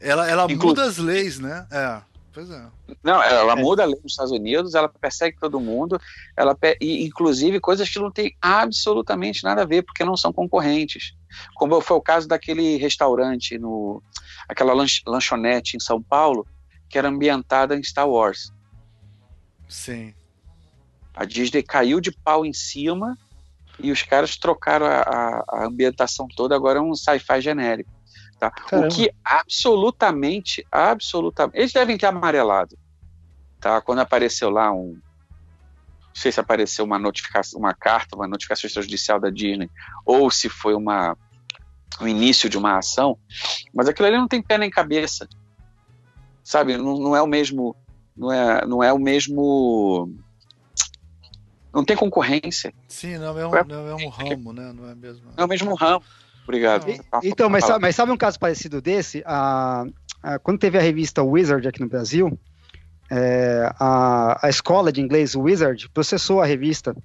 ela 0.00 0.28
ela 0.28 0.48
muda 0.48 0.84
as 0.84 0.98
leis, 0.98 1.38
né? 1.38 1.66
É. 1.70 2.02
Pois 2.38 2.50
é. 2.50 2.66
Não, 3.02 3.20
ela 3.20 3.54
é. 3.54 3.56
muda 3.56 3.82
a 3.82 3.86
lei 3.86 3.98
nos 4.00 4.12
Estados 4.12 4.30
Unidos, 4.30 4.74
ela 4.74 4.88
persegue 4.88 5.36
todo 5.40 5.58
mundo, 5.58 6.00
ela 6.36 6.56
e, 6.80 7.04
inclusive 7.04 7.58
coisas 7.58 7.88
que 7.88 7.98
não 7.98 8.12
tem 8.12 8.36
absolutamente 8.40 9.42
nada 9.42 9.62
a 9.62 9.66
ver, 9.66 9.82
porque 9.82 10.04
não 10.04 10.16
são 10.16 10.32
concorrentes. 10.32 11.14
Como 11.56 11.80
foi 11.80 11.96
o 11.96 12.00
caso 12.00 12.28
daquele 12.28 12.76
restaurante 12.76 13.58
no 13.58 14.00
aquela 14.48 14.72
lanchonete 15.04 15.76
em 15.76 15.80
São 15.80 16.00
Paulo, 16.00 16.46
que 16.88 16.96
era 16.96 17.08
ambientada 17.08 17.76
em 17.76 17.82
Star 17.82 18.08
Wars. 18.08 18.52
Sim. 19.68 20.14
A 21.14 21.24
Disney 21.24 21.64
caiu 21.64 22.00
de 22.00 22.12
pau 22.12 22.46
em 22.46 22.52
cima 22.52 23.18
e 23.80 23.90
os 23.90 24.02
caras 24.02 24.36
trocaram 24.36 24.86
a, 24.86 25.00
a, 25.00 25.44
a 25.48 25.66
ambientação 25.66 26.28
toda, 26.36 26.54
agora 26.54 26.78
é 26.78 26.82
um 26.82 26.94
sci-fi 26.94 27.40
genérico. 27.40 27.97
Tá? 28.38 28.52
O 28.72 28.88
que 28.88 29.10
absolutamente, 29.24 30.64
absolutamente. 30.70 31.58
Eles 31.58 31.72
devem 31.72 31.98
ter 31.98 32.06
amarelado. 32.06 32.78
Tá? 33.60 33.80
Quando 33.80 33.98
apareceu 33.98 34.48
lá 34.48 34.72
um. 34.72 34.92
Não 34.92 36.22
sei 36.22 36.32
se 36.32 36.40
apareceu 36.40 36.84
uma 36.84 36.98
notificação, 36.98 37.60
uma 37.60 37.74
carta, 37.74 38.16
uma 38.16 38.26
notificação 38.26 38.66
extrajudicial 38.66 39.20
da 39.20 39.30
Disney, 39.30 39.70
ou 40.04 40.30
se 40.30 40.48
foi 40.48 40.74
uma, 40.74 41.16
o 42.00 42.08
início 42.08 42.48
de 42.48 42.58
uma 42.58 42.76
ação, 42.76 43.16
mas 43.72 43.88
aquilo 43.88 44.08
ali 44.08 44.16
não 44.16 44.26
tem 44.26 44.42
pé 44.42 44.58
nem 44.58 44.70
cabeça. 44.70 45.28
Sabe? 46.42 46.76
Não, 46.76 46.96
não 46.96 47.16
é 47.16 47.22
o 47.22 47.26
mesmo. 47.26 47.76
Não 48.16 48.32
é, 48.32 48.66
não 48.66 48.82
é 48.82 48.92
o 48.92 48.98
mesmo 48.98 50.12
não 51.72 51.84
tem 51.84 51.96
concorrência. 51.96 52.74
Sim, 52.88 53.18
não 53.18 53.38
é, 53.38 53.46
um, 53.46 53.50
não 53.50 53.88
é 53.88 53.94
um 53.94 54.08
ramo, 54.08 54.52
né? 54.52 54.72
Não 54.72 54.88
é 54.88 54.94
mesmo. 54.94 55.26
Não 55.26 55.42
é 55.42 55.44
o 55.44 55.48
mesmo 55.48 55.74
ramo. 55.74 56.04
Obrigado. 56.48 56.88
E, 56.88 56.98
então, 57.24 57.50
mas 57.50 57.62
sabe, 57.62 57.82
mas 57.82 57.94
sabe, 57.94 58.10
um 58.10 58.16
caso 58.16 58.40
parecido 58.40 58.80
desse? 58.80 59.22
A, 59.26 59.84
a, 60.22 60.38
quando 60.38 60.58
teve 60.58 60.78
a 60.78 60.80
revista 60.80 61.22
Wizard 61.22 61.68
aqui 61.68 61.78
no 61.78 61.88
Brasil, 61.88 62.40
é, 63.10 63.70
a, 63.78 64.46
a 64.46 64.48
escola 64.48 64.90
de 64.90 65.02
inglês 65.02 65.34
Wizard 65.34 65.90
processou 65.90 66.40
a 66.40 66.46
revista. 66.46 66.96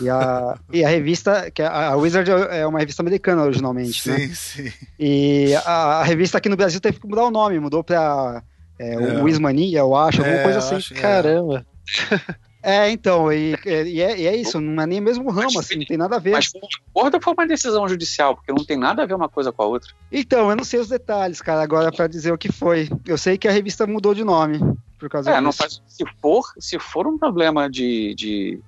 E 0.00 0.10
a, 0.10 0.58
e 0.72 0.84
a 0.84 0.88
revista, 0.88 1.52
que 1.52 1.62
a, 1.62 1.90
a 1.90 1.96
Wizard 1.96 2.28
é 2.50 2.66
uma 2.66 2.80
revista 2.80 3.00
americana 3.00 3.44
originalmente, 3.44 4.02
sim, 4.02 4.10
né? 4.10 4.18
Sim, 4.18 4.34
sim. 4.34 4.72
E 4.98 5.54
a, 5.64 6.00
a, 6.00 6.02
revista 6.02 6.38
aqui 6.38 6.48
no 6.48 6.56
Brasil 6.56 6.80
teve 6.80 6.98
que 6.98 7.06
mudar 7.06 7.22
o 7.22 7.30
nome, 7.30 7.60
mudou 7.60 7.84
para 7.84 8.42
é, 8.76 8.94
é. 8.94 9.22
Wismania, 9.22 9.78
eu 9.78 9.94
acho, 9.94 10.18
alguma 10.18 10.38
é, 10.38 10.42
coisa 10.42 10.58
assim. 10.58 10.74
Acho, 10.74 10.94
Caramba! 10.94 11.64
É, 12.62 12.90
então, 12.90 13.32
e, 13.32 13.54
e, 13.64 14.02
é, 14.02 14.18
e, 14.18 14.26
é, 14.26 14.36
isso, 14.36 14.60
não 14.60 14.82
é 14.82 14.86
nem 14.86 15.00
o 15.00 15.02
mesmo 15.02 15.30
ramo, 15.30 15.58
assim, 15.58 15.76
não 15.76 15.84
tem 15.86 15.96
nada 15.96 16.16
a 16.16 16.18
ver. 16.18 16.32
Mas 16.32 16.52
porra, 16.92 17.10
foi 17.22 17.32
uma 17.32 17.46
decisão 17.46 17.88
judicial, 17.88 18.36
porque 18.36 18.52
não 18.52 18.64
tem 18.64 18.76
nada 18.76 19.02
a 19.02 19.06
ver 19.06 19.14
uma 19.14 19.30
coisa 19.30 19.50
com 19.50 19.62
a 19.62 19.66
outra. 19.66 19.90
Então, 20.12 20.50
eu 20.50 20.56
não 20.56 20.64
sei 20.64 20.78
os 20.78 20.88
detalhes, 20.88 21.40
cara, 21.40 21.62
agora 21.62 21.90
para 21.90 22.06
dizer 22.06 22.32
o 22.32 22.38
que 22.38 22.52
foi. 22.52 22.90
Eu 23.06 23.16
sei 23.16 23.38
que 23.38 23.48
a 23.48 23.52
revista 23.52 23.86
mudou 23.86 24.14
de 24.14 24.24
nome 24.24 24.58
por 24.98 25.08
causa 25.08 25.30
é, 25.30 25.32
disso. 25.32 25.42
não 25.42 25.52
faz. 25.52 25.82
Se 25.86 26.04
for, 26.20 26.44
se 26.58 26.78
for 26.78 27.06
um 27.06 27.16
problema 27.16 27.70
de, 27.70 28.14
de. 28.14 28.60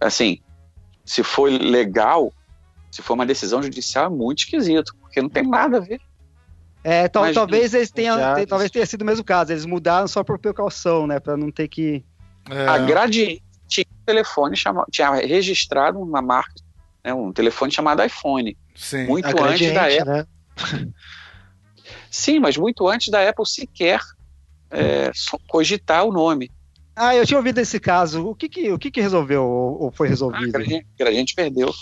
Assim, 0.00 0.38
se 1.04 1.24
for 1.24 1.50
legal, 1.50 2.32
se 2.92 3.02
for 3.02 3.14
uma 3.14 3.26
decisão 3.26 3.60
judicial, 3.60 4.06
é 4.06 4.08
muito 4.08 4.44
esquisito, 4.44 4.94
porque 5.00 5.20
não 5.20 5.28
tem 5.28 5.42
nada 5.42 5.78
a 5.78 5.80
ver. 5.80 6.00
É, 6.84 7.08
tal, 7.08 7.32
talvez 7.32 7.74
eles 7.74 7.90
tenham, 7.90 8.16
talvez 8.46 8.70
tenha 8.70 8.86
sido 8.86 9.02
o 9.02 9.04
mesmo 9.04 9.24
caso, 9.24 9.52
eles 9.52 9.66
mudaram 9.66 10.06
só 10.06 10.22
por 10.22 10.38
precaução, 10.38 11.08
né, 11.08 11.18
para 11.18 11.36
não 11.36 11.50
ter 11.50 11.66
que 11.66 12.04
é. 12.50 12.66
A 12.66 12.78
Gradiente 12.78 13.42
tinha 13.66 13.86
um 13.90 14.04
telefone 14.04 14.56
chamado, 14.56 14.86
tinha 14.90 15.10
registrado 15.14 16.00
uma 16.00 16.22
marca, 16.22 16.54
né, 17.04 17.12
um 17.12 17.32
telefone 17.32 17.72
chamado 17.72 18.02
iPhone. 18.02 18.56
Sim, 18.74 19.06
muito 19.06 19.42
antes 19.42 19.72
da 19.72 19.84
Apple. 19.86 20.04
Né? 20.04 20.26
Sim, 22.10 22.40
mas 22.40 22.56
muito 22.56 22.88
antes 22.88 23.08
da 23.08 23.28
Apple 23.28 23.46
sequer 23.46 24.00
é, 24.70 25.10
cogitar 25.48 26.04
o 26.04 26.12
nome. 26.12 26.50
Ah, 26.96 27.14
eu 27.14 27.24
tinha 27.24 27.38
ouvido 27.38 27.58
esse 27.58 27.78
caso. 27.78 28.26
O 28.26 28.34
que 28.34 28.48
que, 28.48 28.72
o 28.72 28.78
que, 28.78 28.90
que 28.90 29.00
resolveu 29.00 29.44
ou 29.44 29.90
foi 29.92 30.08
resolvido? 30.08 30.56
Ah, 30.56 30.60
a 30.60 30.82
Gradiente 30.98 31.34
perdeu. 31.34 31.72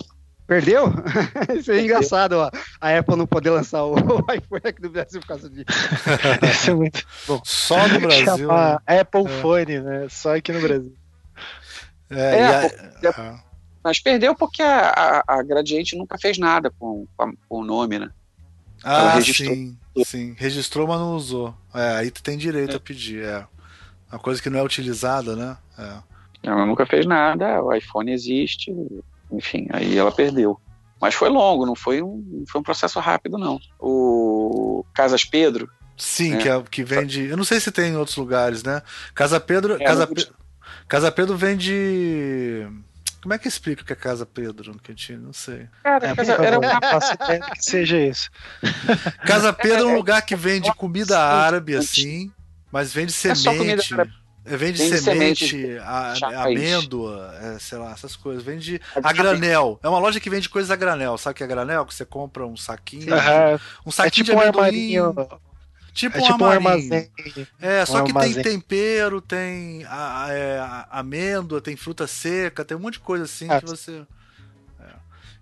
Perdeu? 0.46 0.92
Isso 1.58 1.72
é 1.72 1.80
engraçado, 1.80 2.34
ó. 2.34 2.50
A 2.80 2.98
Apple 2.98 3.16
não 3.16 3.26
poder 3.26 3.50
lançar 3.50 3.84
o 3.84 3.96
iPhone 4.32 4.62
aqui 4.64 4.82
no 4.82 4.90
Brasil 4.90 5.20
por 5.20 5.26
causa 5.26 5.50
disso. 5.50 5.66
Isso 6.50 6.70
é 6.70 6.74
muito 6.74 7.04
bom. 7.26 7.40
Só 7.44 7.88
no 7.88 8.00
Brasil. 8.00 8.48
Né? 8.48 8.78
Apple 9.00 9.24
é. 9.26 9.40
Phone, 9.40 9.80
né? 9.80 10.06
Só 10.08 10.36
aqui 10.36 10.52
no 10.52 10.60
Brasil. 10.60 10.94
É, 12.10 12.38
é 12.38 12.46
a... 12.46 12.64
É, 12.64 13.46
mas 13.82 14.00
perdeu 14.00 14.34
porque 14.34 14.62
a, 14.62 14.88
a, 14.88 15.24
a, 15.28 15.42
Gradiente 15.42 15.96
nunca 15.96 16.18
fez 16.18 16.38
nada 16.38 16.72
com, 16.76 17.06
com, 17.16 17.34
o 17.48 17.64
nome, 17.64 18.00
né? 18.00 18.10
Ah, 18.82 19.14
registrou. 19.14 19.54
sim, 19.54 19.78
sim. 20.04 20.34
Registrou, 20.36 20.86
mas 20.88 20.98
não 20.98 21.14
usou. 21.14 21.54
É, 21.72 21.96
aí 21.98 22.10
tu 22.10 22.22
tem 22.22 22.36
direito 22.36 22.72
é. 22.72 22.76
a 22.76 22.80
pedir, 22.80 23.22
é. 23.22 23.46
Uma 24.10 24.18
coisa 24.18 24.40
que 24.42 24.50
não 24.50 24.58
é 24.58 24.62
utilizada, 24.62 25.36
né? 25.36 25.56
É. 25.78 25.98
Ela 26.42 26.66
nunca 26.66 26.84
fez 26.86 27.06
nada, 27.06 27.62
o 27.62 27.72
iPhone 27.72 28.12
existe, 28.12 28.72
enfim, 29.30 29.66
aí 29.70 29.96
ela 29.96 30.12
perdeu. 30.12 30.60
Mas 31.00 31.14
foi 31.14 31.28
longo, 31.28 31.66
não 31.66 31.74
foi 31.74 32.02
um, 32.02 32.44
foi 32.48 32.60
um 32.60 32.64
processo 32.64 32.98
rápido, 33.00 33.36
não. 33.36 33.60
O 33.78 34.84
Casas 34.94 35.24
Pedro. 35.24 35.68
Sim, 35.96 36.32
né? 36.32 36.38
que, 36.38 36.48
é, 36.48 36.62
que 36.70 36.84
vende. 36.84 37.24
Eu 37.24 37.36
não 37.36 37.44
sei 37.44 37.60
se 37.60 37.70
tem 37.70 37.92
em 37.92 37.96
outros 37.96 38.16
lugares, 38.16 38.62
né? 38.62 38.82
Casa 39.14 39.38
Pedro. 39.38 39.74
É, 39.80 39.84
Casa, 39.84 40.06
Pe... 40.06 40.28
Casa 40.88 41.12
Pedro 41.12 41.36
vende. 41.36 42.66
Como 43.22 43.34
é 43.34 43.38
que 43.38 43.48
explica 43.48 43.82
o 43.82 43.84
que 43.84 43.92
é 43.92 43.96
Casa 43.96 44.24
Pedro? 44.24 44.78
Que 44.78 44.92
a 44.92 44.94
gente 44.94 45.16
não 45.16 45.32
sei. 45.32 45.68
Cara, 45.82 46.08
é, 46.08 46.14
casa, 46.14 46.32
era 46.34 46.58
uma 46.58 46.78
que 47.54 47.64
seja 47.64 47.98
isso. 47.98 48.30
Casa 49.26 49.52
Pedro 49.52 49.88
é 49.88 49.92
um 49.92 49.96
lugar 49.96 50.22
que 50.22 50.36
vende 50.36 50.72
comida 50.74 51.18
árabe, 51.18 51.74
assim, 51.74 52.30
mas 52.70 52.92
vende 52.92 53.12
é 53.12 53.34
semente. 53.34 53.94
Vende, 54.46 54.80
vende 54.80 54.98
semente, 54.98 55.48
semente 55.48 55.78
a, 55.78 56.44
amêndoa, 56.44 57.34
é, 57.42 57.58
sei 57.58 57.78
lá, 57.78 57.90
essas 57.90 58.14
coisas. 58.14 58.44
Vende 58.44 58.80
a 58.94 59.12
granel. 59.12 59.80
É 59.82 59.88
uma 59.88 59.98
loja 59.98 60.20
que 60.20 60.30
vende 60.30 60.48
coisas 60.48 60.70
a 60.70 60.76
granel. 60.76 61.18
Sabe 61.18 61.32
o 61.32 61.36
que 61.36 61.44
é 61.44 61.46
granel? 61.48 61.84
Que 61.84 61.92
você 61.92 62.04
compra 62.04 62.46
um 62.46 62.56
saquinho. 62.56 63.12
Uhum. 63.12 63.58
Um 63.86 63.90
saquinho 63.90 64.22
é 64.22 64.24
tipo 64.24 64.40
de 64.40 64.48
amendoim. 64.48 65.00
Um 65.00 65.46
Tipo, 65.96 66.18
é 66.18 66.20
um, 66.20 66.26
tipo 66.26 66.44
um 66.44 66.46
armazém. 66.46 67.10
É, 67.58 67.86
só 67.86 68.02
um 68.02 68.04
que 68.04 68.10
armazém. 68.10 68.34
tem 68.34 68.42
tempero, 68.42 69.18
tem 69.22 69.82
a, 69.86 70.24
a, 70.24 70.32
é, 70.34 70.58
a, 70.58 70.88
amêndoa, 70.90 71.58
tem 71.58 71.74
fruta 71.74 72.06
seca, 72.06 72.66
tem 72.66 72.76
um 72.76 72.80
monte 72.80 72.94
de 72.94 73.00
coisa 73.00 73.24
assim 73.24 73.50
é. 73.50 73.58
que 73.58 73.66
você. 73.66 74.04
É. 74.78 74.92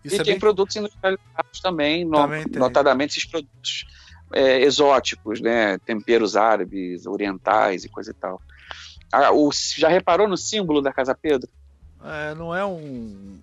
e 0.04 0.10
tem 0.10 0.24
bem... 0.24 0.38
produtos 0.38 0.76
industrializados 0.76 1.60
também, 1.60 2.08
também 2.08 2.44
no, 2.44 2.60
notadamente 2.60 3.18
esses 3.18 3.28
produtos 3.28 3.84
é, 4.32 4.62
exóticos, 4.62 5.40
né? 5.40 5.76
Temperos 5.78 6.36
árabes, 6.36 7.04
orientais 7.04 7.84
e 7.84 7.88
coisa 7.88 8.12
e 8.12 8.14
tal. 8.14 8.40
Ah, 9.14 9.32
o, 9.32 9.48
já 9.52 9.88
reparou 9.88 10.26
no 10.26 10.36
símbolo 10.36 10.82
da 10.82 10.92
Casa 10.92 11.14
Pedro? 11.14 11.48
É, 12.02 12.34
não 12.34 12.52
é 12.52 12.66
um, 12.66 13.38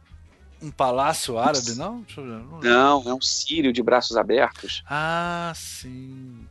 um 0.61 0.69
palácio 0.69 1.37
árabe, 1.37 1.75
não? 1.75 2.05
Não, 2.61 3.09
é 3.09 3.13
um 3.13 3.21
sírio 3.21 3.71
de 3.71 3.81
braços 3.81 4.17
abertos. 4.17 4.83
Ah, 4.89 5.53
sim. 5.55 6.45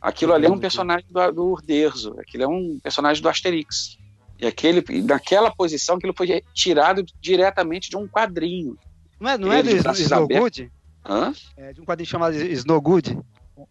Aquilo 0.00 0.32
ali 0.32 0.46
é 0.46 0.50
um 0.50 0.60
personagem 0.60 1.06
do, 1.10 1.32
do 1.32 1.44
Urderzo. 1.46 2.14
Aquilo 2.20 2.44
é 2.44 2.46
um 2.46 2.78
personagem 2.80 3.20
do 3.20 3.28
Asterix. 3.28 3.98
E 4.38 4.46
aquele, 4.46 4.84
naquela 5.02 5.50
posição, 5.50 5.96
aquilo 5.96 6.14
foi 6.16 6.40
tirado 6.54 7.04
diretamente 7.20 7.90
de 7.90 7.96
um 7.96 8.06
quadrinho. 8.06 8.78
Não 9.18 9.28
é, 9.28 9.38
não 9.38 9.52
é 9.52 9.62
do 9.64 9.70
Snowgood? 9.70 10.70
Hã? 11.04 11.34
É 11.56 11.72
de 11.72 11.80
um 11.80 11.84
quadrinho 11.84 12.08
chamado 12.08 12.36
Snowgood? 12.36 13.18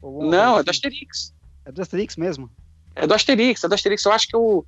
Não, 0.04 0.60
é 0.60 0.64
do 0.64 0.70
Asterix. 0.70 1.34
É 1.64 1.72
do 1.72 1.82
Asterix 1.82 2.18
mesmo? 2.18 2.50
É 2.96 3.06
do 3.06 3.14
Asterix, 3.14 3.64
é 3.64 3.68
do 3.68 3.74
Asterix. 3.74 4.04
Eu 4.06 4.12
acho 4.12 4.28
que 4.28 4.38
o. 4.38 4.66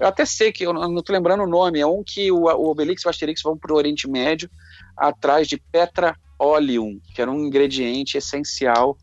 Eu 0.00 0.08
até 0.08 0.24
sei 0.24 0.52
que 0.52 0.64
eu 0.64 0.72
não 0.72 1.02
tô 1.02 1.12
lembrando 1.12 1.42
o 1.42 1.48
nome. 1.48 1.80
É 1.80 1.86
um 1.86 2.02
que 2.04 2.30
o, 2.32 2.44
o 2.44 2.70
Obelix 2.70 3.02
e 3.02 3.06
o 3.06 3.10
Asterix 3.10 3.42
vão 3.42 3.56
pro 3.56 3.76
Oriente 3.76 4.08
Médio 4.08 4.50
atrás 4.96 5.46
de 5.46 5.56
Petra 5.56 6.16
Oleum, 6.38 6.98
que 7.14 7.20
era 7.20 7.30
um 7.30 7.40
ingrediente 7.40 8.16
essencial 8.16 8.96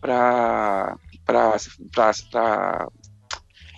para 0.00 0.96
para 1.24 2.88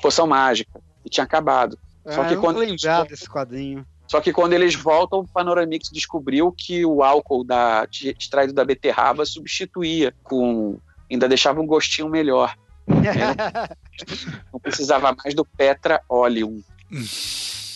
poção 0.03 0.27
mágica. 0.27 0.81
E 1.05 1.09
tinha 1.09 1.25
acabado. 1.25 1.79
É, 2.05 2.13
Só 2.13 2.25
que 2.25 2.37
quando 2.37 2.59
lembrar 2.59 3.07
desse 3.07 3.29
quadrinho. 3.29 3.87
Só 4.07 4.23
que 4.23 4.33
quando 4.33 4.55
eles 4.55 4.75
voltam, 4.75 5.21
o 5.21 5.29
Panoramix 5.29 5.91
descobriu 5.93 6.51
que 6.51 6.85
o 6.85 7.03
álcool 7.03 7.45
da, 7.45 7.87
extraído 7.93 8.55
da 8.55 8.65
beterraba 8.65 9.27
substituía 9.27 10.15
com. 10.23 10.79
ainda 11.11 11.29
deixava 11.29 11.61
um 11.61 11.67
gostinho 11.67 12.09
melhor. 12.09 12.57
Né? 12.89 13.69
Não 14.53 14.61
precisava 14.61 15.15
mais 15.23 15.35
do 15.35 15.45
Petra 15.45 16.01
Oleum. 16.09 16.63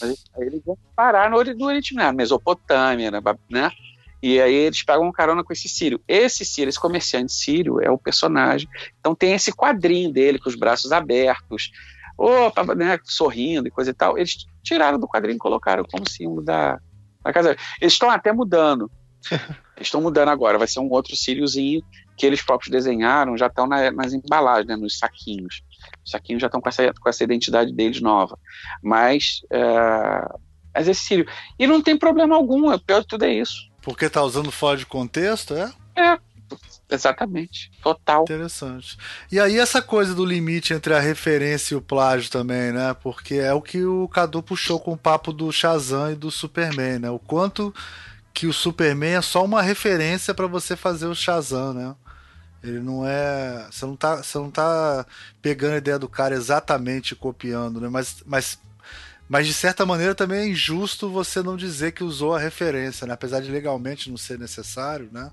Aí 0.02 0.46
eles 0.46 0.62
vão 0.64 0.76
parar 0.96 1.30
no, 1.30 1.42
no 1.42 1.66
Oriente 1.66 1.94
Médio, 1.94 2.14
Mesopotâmia, 2.14 3.10
né? 3.10 3.20
né? 3.50 3.70
E 4.22 4.40
aí 4.40 4.54
eles 4.54 4.82
pegam 4.84 5.06
um 5.06 5.12
carona 5.12 5.42
com 5.42 5.52
esse 5.52 5.68
Sírio. 5.68 6.00
Esse 6.06 6.44
Sírio, 6.44 6.68
esse 6.68 6.80
comerciante 6.80 7.32
Sírio, 7.32 7.80
é 7.80 7.90
o 7.90 7.98
personagem. 7.98 8.68
Então 9.00 9.14
tem 9.14 9.32
esse 9.32 9.52
quadrinho 9.52 10.12
dele 10.12 10.38
com 10.38 10.48
os 10.48 10.54
braços 10.54 10.92
abertos, 10.92 11.72
opa, 12.16 12.74
né, 12.74 12.98
sorrindo 13.04 13.66
e 13.66 13.70
coisa 13.70 13.90
e 13.90 13.94
tal. 13.94 14.16
Eles 14.16 14.46
tiraram 14.62 14.98
do 14.98 15.08
quadrinho 15.08 15.36
e 15.36 15.40
colocaram 15.40 15.84
como 15.90 16.08
símbolo 16.08 16.42
da, 16.42 16.78
da 17.22 17.32
casa. 17.32 17.56
Eles 17.80 17.92
estão 17.94 18.10
até 18.10 18.32
mudando. 18.32 18.90
Eles 19.76 19.88
estão 19.88 20.00
mudando 20.00 20.28
agora. 20.28 20.58
Vai 20.58 20.68
ser 20.68 20.78
um 20.78 20.90
outro 20.90 21.16
Síriozinho 21.16 21.82
que 22.16 22.26
eles 22.26 22.42
próprios 22.42 22.70
desenharam, 22.70 23.36
já 23.36 23.46
estão 23.46 23.66
na, 23.66 23.90
nas 23.90 24.12
embalagens, 24.12 24.66
né, 24.66 24.76
nos 24.76 24.98
saquinhos. 24.98 25.62
Os 26.04 26.10
saquinhos 26.10 26.40
já 26.40 26.46
estão 26.46 26.60
com 26.60 26.68
essa, 26.68 26.92
com 26.92 27.08
essa 27.08 27.24
identidade 27.24 27.72
deles 27.72 28.00
nova. 28.00 28.38
Mas, 28.82 29.42
é, 29.50 30.28
mas 30.74 30.88
esse 30.88 31.02
Sírio. 31.02 31.26
E 31.58 31.66
não 31.66 31.82
tem 31.82 31.96
problema 31.96 32.36
algum, 32.36 32.72
o 32.72 32.78
pior 32.78 33.00
de 33.00 33.06
tudo 33.06 33.24
é 33.24 33.32
isso 33.32 33.72
porque 33.82 34.08
tá 34.08 34.22
usando 34.22 34.50
fora 34.50 34.78
de 34.78 34.86
contexto, 34.86 35.54
é? 35.54 35.72
É, 35.96 36.18
exatamente. 36.88 37.70
Total. 37.82 38.22
Interessante. 38.22 38.96
E 39.30 39.38
aí 39.38 39.58
essa 39.58 39.82
coisa 39.82 40.14
do 40.14 40.24
limite 40.24 40.72
entre 40.72 40.94
a 40.94 41.00
referência 41.00 41.74
e 41.74 41.76
o 41.76 41.82
plágio 41.82 42.30
também, 42.30 42.72
né? 42.72 42.94
Porque 43.02 43.34
é 43.34 43.52
o 43.52 43.60
que 43.60 43.84
o 43.84 44.08
Cadu 44.08 44.42
puxou 44.42 44.78
com 44.78 44.92
o 44.92 44.96
papo 44.96 45.32
do 45.32 45.52
Shazam 45.52 46.12
e 46.12 46.14
do 46.14 46.30
Superman, 46.30 47.00
né? 47.00 47.10
O 47.10 47.18
quanto 47.18 47.74
que 48.32 48.46
o 48.46 48.52
Superman 48.52 49.16
é 49.16 49.20
só 49.20 49.44
uma 49.44 49.60
referência 49.60 50.32
para 50.32 50.46
você 50.46 50.76
fazer 50.76 51.06
o 51.06 51.14
Shazam, 51.14 51.74
né? 51.74 51.94
Ele 52.62 52.80
não 52.80 53.06
é. 53.06 53.66
Você 53.70 53.84
não 53.84 53.96
tá, 53.96 54.22
você 54.22 54.38
não 54.38 54.50
tá 54.50 55.04
pegando 55.40 55.74
a 55.74 55.78
ideia 55.78 55.98
do 55.98 56.08
cara 56.08 56.34
exatamente 56.34 57.16
copiando, 57.16 57.80
né? 57.80 57.88
Mas, 57.88 58.22
mas 58.24 58.58
mas 59.32 59.46
de 59.46 59.54
certa 59.54 59.86
maneira 59.86 60.14
também 60.14 60.40
é 60.40 60.46
injusto 60.48 61.08
você 61.08 61.42
não 61.42 61.56
dizer 61.56 61.92
que 61.92 62.04
usou 62.04 62.34
a 62.34 62.38
referência, 62.38 63.06
né? 63.06 63.14
Apesar 63.14 63.40
de 63.40 63.50
legalmente 63.50 64.10
não 64.10 64.16
ser 64.18 64.38
necessário, 64.38 65.08
né? 65.10 65.30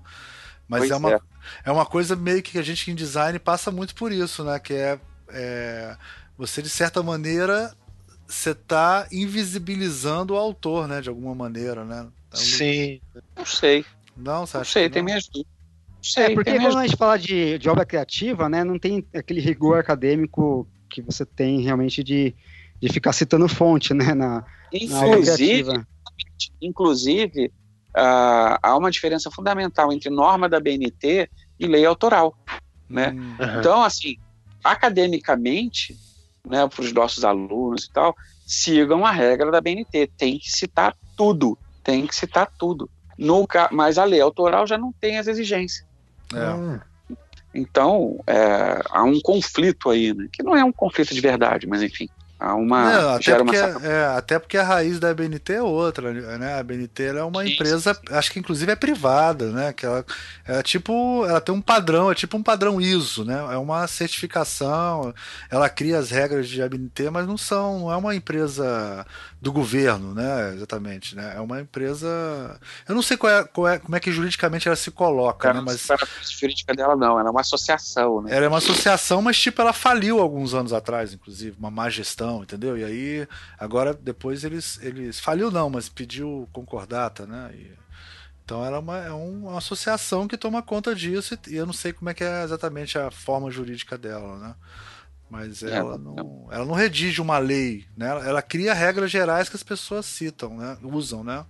Mas 0.70 0.90
é 0.90 0.96
uma, 0.96 1.12
é. 1.12 1.20
é. 1.66 1.72
uma 1.72 1.86
coisa 1.86 2.16
meio 2.16 2.42
que 2.42 2.58
a 2.58 2.62
gente 2.62 2.90
em 2.90 2.96
design 2.96 3.38
passa 3.40 3.72
muito 3.72 3.94
por 3.94 4.14
isso, 4.14 4.42
né? 4.44 4.58
Que 4.58 4.74
é, 4.74 5.00
é 5.28 5.98
você 6.38 6.62
de 6.62 6.70
certa 6.70 7.04
maneira 7.04 7.76
você 8.26 8.52
está 8.52 9.06
invisibilizando 9.12 10.34
o 10.34 10.38
autor, 10.38 10.88
né? 10.88 11.02
De 11.02 11.10
alguma 11.10 11.36
maneira, 11.36 11.84
né? 11.84 12.08
Então, 12.30 12.40
Sim. 12.40 13.02
Não 13.36 13.46
sei. 13.46 13.86
Não, 14.16 14.46
você 14.46 14.58
não 14.60 14.64
sei, 14.64 14.84
não? 14.84 14.92
tem 14.92 15.04
minhas 15.04 15.28
dúvidas. 15.28 15.59
É, 16.18 16.34
porque 16.34 16.58
quando 16.58 16.78
a 16.78 16.86
gente 16.86 16.98
fala 16.98 17.18
de, 17.18 17.58
de 17.58 17.70
obra 17.70 17.86
criativa, 17.86 18.48
né, 18.48 18.64
não 18.64 18.80
tem 18.80 19.06
aquele 19.14 19.42
rigor 19.42 19.80
acadêmico 19.80 20.68
que 20.90 21.02
você 21.02 21.26
tem 21.26 21.62
realmente 21.62 22.04
de, 22.04 22.36
de 22.82 22.90
ficar 22.90 23.14
citando 23.14 23.48
fonte, 23.48 23.94
né? 23.94 24.14
Na, 24.14 24.46
inclusive, 24.74 25.74
na 25.74 25.86
inclusive 26.62 27.52
uh, 27.90 28.58
há 28.62 28.78
uma 28.78 28.92
diferença 28.92 29.30
fundamental 29.30 29.92
entre 29.92 30.10
norma 30.10 30.48
da 30.50 30.60
BNT 30.60 31.30
e 31.60 31.68
lei 31.68 31.86
autoral, 31.86 32.36
né? 32.90 33.12
Uhum. 33.12 33.60
Então, 33.60 33.84
assim, 33.84 34.18
academicamente, 34.64 35.98
né, 36.48 36.68
para 36.68 36.82
os 36.82 36.94
nossos 36.94 37.24
alunos 37.24 37.86
e 37.86 37.92
tal, 37.92 38.16
sigam 38.46 39.06
a 39.06 39.12
regra 39.12 39.52
da 39.52 39.62
BNT, 39.62 40.10
tem 40.18 40.40
que 40.40 40.50
citar 40.50 40.96
tudo, 41.16 41.58
tem 41.84 42.08
que 42.08 42.16
citar 42.16 42.52
tudo. 42.58 42.90
No, 43.18 43.46
mas 43.72 43.98
a 43.98 44.06
lei 44.06 44.22
autoral 44.22 44.66
já 44.66 44.78
não 44.78 44.94
tem 44.94 45.18
as 45.18 45.28
exigências. 45.28 45.86
É. 46.34 46.80
Então, 47.54 48.20
é, 48.28 48.82
há 48.90 49.04
um 49.04 49.20
conflito 49.20 49.90
aí, 49.90 50.14
né? 50.14 50.28
que 50.32 50.44
não 50.44 50.56
é 50.56 50.64
um 50.64 50.72
conflito 50.72 51.14
de 51.14 51.22
verdade, 51.22 51.68
mas 51.68 51.82
enfim. 51.82 52.08
Há 52.40 52.56
uma, 52.56 52.90
não, 52.90 53.10
até, 53.16 53.36
porque, 53.36 53.60
uma... 53.60 53.86
É, 53.86 54.18
até 54.18 54.40
porque 54.40 54.58
a 54.58 54.64
raiz 54.64 54.98
da 54.98 55.14
BNT 55.14 55.56
é 55.56 55.62
outra, 55.62 56.14
né? 56.38 56.58
A 56.58 56.64
BNT 56.64 57.04
é 57.08 57.24
uma 57.24 57.44
sim, 57.44 57.52
empresa, 57.52 57.94
sim. 57.94 58.00
acho 58.12 58.32
que 58.32 58.40
inclusive 58.40 58.72
é 58.72 58.78
privada, 58.78 59.52
né? 59.52 59.74
Que 59.74 59.86
ela 59.86 60.06
é 60.48 60.64
tipo, 60.64 61.26
ela 61.26 61.42
tem 61.42 61.54
um 61.54 61.60
padrão, 61.60 62.10
é 62.10 62.16
tipo 62.16 62.38
um 62.38 62.44
padrão 62.44 62.80
ISO, 62.80 63.26
né? 63.26 63.36
É 63.52 63.58
uma 63.58 63.86
certificação, 63.88 65.14
ela 65.52 65.68
cria 65.68 66.00
as 66.00 66.12
regras 66.12 66.48
de 66.48 66.66
BNT, 66.66 67.10
mas 67.10 67.28
não 67.28 67.38
são, 67.38 67.80
não 67.82 67.92
é 67.92 67.98
uma 67.98 68.16
empresa 68.16 69.06
do 69.42 69.52
governo, 69.52 70.14
né? 70.14 70.54
Exatamente, 70.54 71.16
né? 71.16 71.34
É 71.36 71.40
uma 71.40 71.62
empresa. 71.62 72.60
Eu 72.88 72.94
não 72.94 73.02
sei 73.02 73.16
qual 73.16 73.32
é, 73.32 73.44
qual 73.46 73.68
é 73.68 73.80
como 73.80 73.96
é 73.96 74.00
que 74.00 74.12
juridicamente 74.12 74.68
ela 74.68 74.76
se 74.76 74.92
coloca, 74.92 75.54
né? 75.54 75.62
Mas 75.62 75.90
a 75.90 75.98
jurídica 76.30 76.74
dela 76.74 76.96
não, 76.96 77.20
ela 77.20 77.30
é 77.30 77.32
uma 77.32 77.42
associação, 77.42 78.22
né? 78.22 78.36
Ela 78.36 78.46
é 78.46 78.48
uma 78.50 78.58
associação, 78.58 79.22
mas 79.22 79.40
tipo 79.40 79.62
ela 79.62 79.72
faliu 79.72 80.20
alguns 80.20 80.54
anos 80.54 80.74
atrás, 80.74 81.14
inclusive, 81.14 81.56
uma 81.58 81.72
má 81.72 81.90
gestão, 81.90 82.44
entendeu? 82.44 82.78
E 82.78 82.84
aí 82.84 83.28
agora 83.58 83.94
depois 83.94 84.44
eles 84.44 84.78
eles 84.82 85.20
faliu 85.20 85.50
não, 85.50 85.70
mas 85.70 85.88
pediu 85.88 86.48
concordata, 86.52 87.26
né? 87.26 87.52
E, 87.54 87.72
então 88.44 88.66
ela 88.66 88.78
é 88.78 88.80
uma, 88.80 88.98
é 88.98 89.12
uma 89.12 89.58
associação 89.60 90.28
que 90.28 90.36
toma 90.36 90.64
conta 90.64 90.96
disso 90.96 91.38
e 91.48 91.56
eu 91.56 91.68
não 91.68 91.74
sei 91.74 91.94
como 91.94 92.10
é 92.10 92.16
que 92.16 92.24
é 92.24 92.44
exatamente 92.44 92.98
a 92.98 93.12
forma 93.12 93.52
jurídica 93.52 93.96
dela, 93.96 94.38
né? 94.40 94.56
Mas 95.30 95.62
é, 95.62 95.76
ela, 95.76 95.98
não, 95.98 96.48
ela 96.50 96.66
não 96.66 96.74
redige 96.74 97.22
uma 97.22 97.38
lei, 97.38 97.86
né? 97.96 98.10
Ela, 98.10 98.28
ela, 98.28 98.42
cria 98.42 98.74
regras 98.74 99.12
gerais 99.12 99.48
que 99.48 99.56
as 99.56 99.64
pessoas 99.64 100.06
citam, 100.06 100.58
né? 100.58 100.78
Usam, 100.82 101.24
né? 101.24 101.46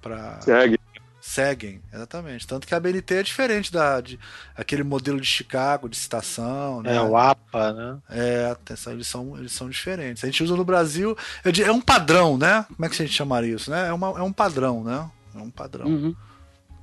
Pra... 0.00 0.40
Segue. 0.42 0.78
Seguem, 1.22 1.80
exatamente. 1.90 2.46
Tanto 2.46 2.66
que 2.66 2.74
a 2.74 2.78
BNT 2.78 3.14
é 3.14 3.22
diferente 3.22 3.72
da 3.72 3.98
de, 3.98 4.20
aquele 4.54 4.82
modelo 4.82 5.18
de 5.18 5.26
Chicago, 5.26 5.88
de 5.88 5.96
citação, 5.96 6.82
né? 6.82 6.96
É, 6.96 7.00
o 7.00 7.16
APA, 7.16 7.72
né? 7.72 7.98
É, 8.10 8.50
atenção, 8.50 8.92
eles 8.92 9.06
são, 9.06 9.38
eles 9.38 9.52
são 9.52 9.70
diferentes. 9.70 10.22
A 10.22 10.26
gente 10.26 10.44
usa 10.44 10.54
no 10.54 10.66
Brasil, 10.66 11.16
é 11.42 11.72
um 11.72 11.80
padrão, 11.80 12.36
né? 12.36 12.66
Como 12.68 12.84
é 12.84 12.90
que 12.90 13.02
a 13.02 13.06
gente 13.06 13.16
chamaria 13.16 13.54
isso, 13.54 13.70
né? 13.70 13.88
É, 13.88 13.92
uma, 13.94 14.08
é 14.18 14.22
um 14.22 14.34
padrão, 14.34 14.84
né? 14.84 15.10
É 15.34 15.38
um 15.38 15.48
padrão. 15.48 15.86
Uhum. 15.86 16.14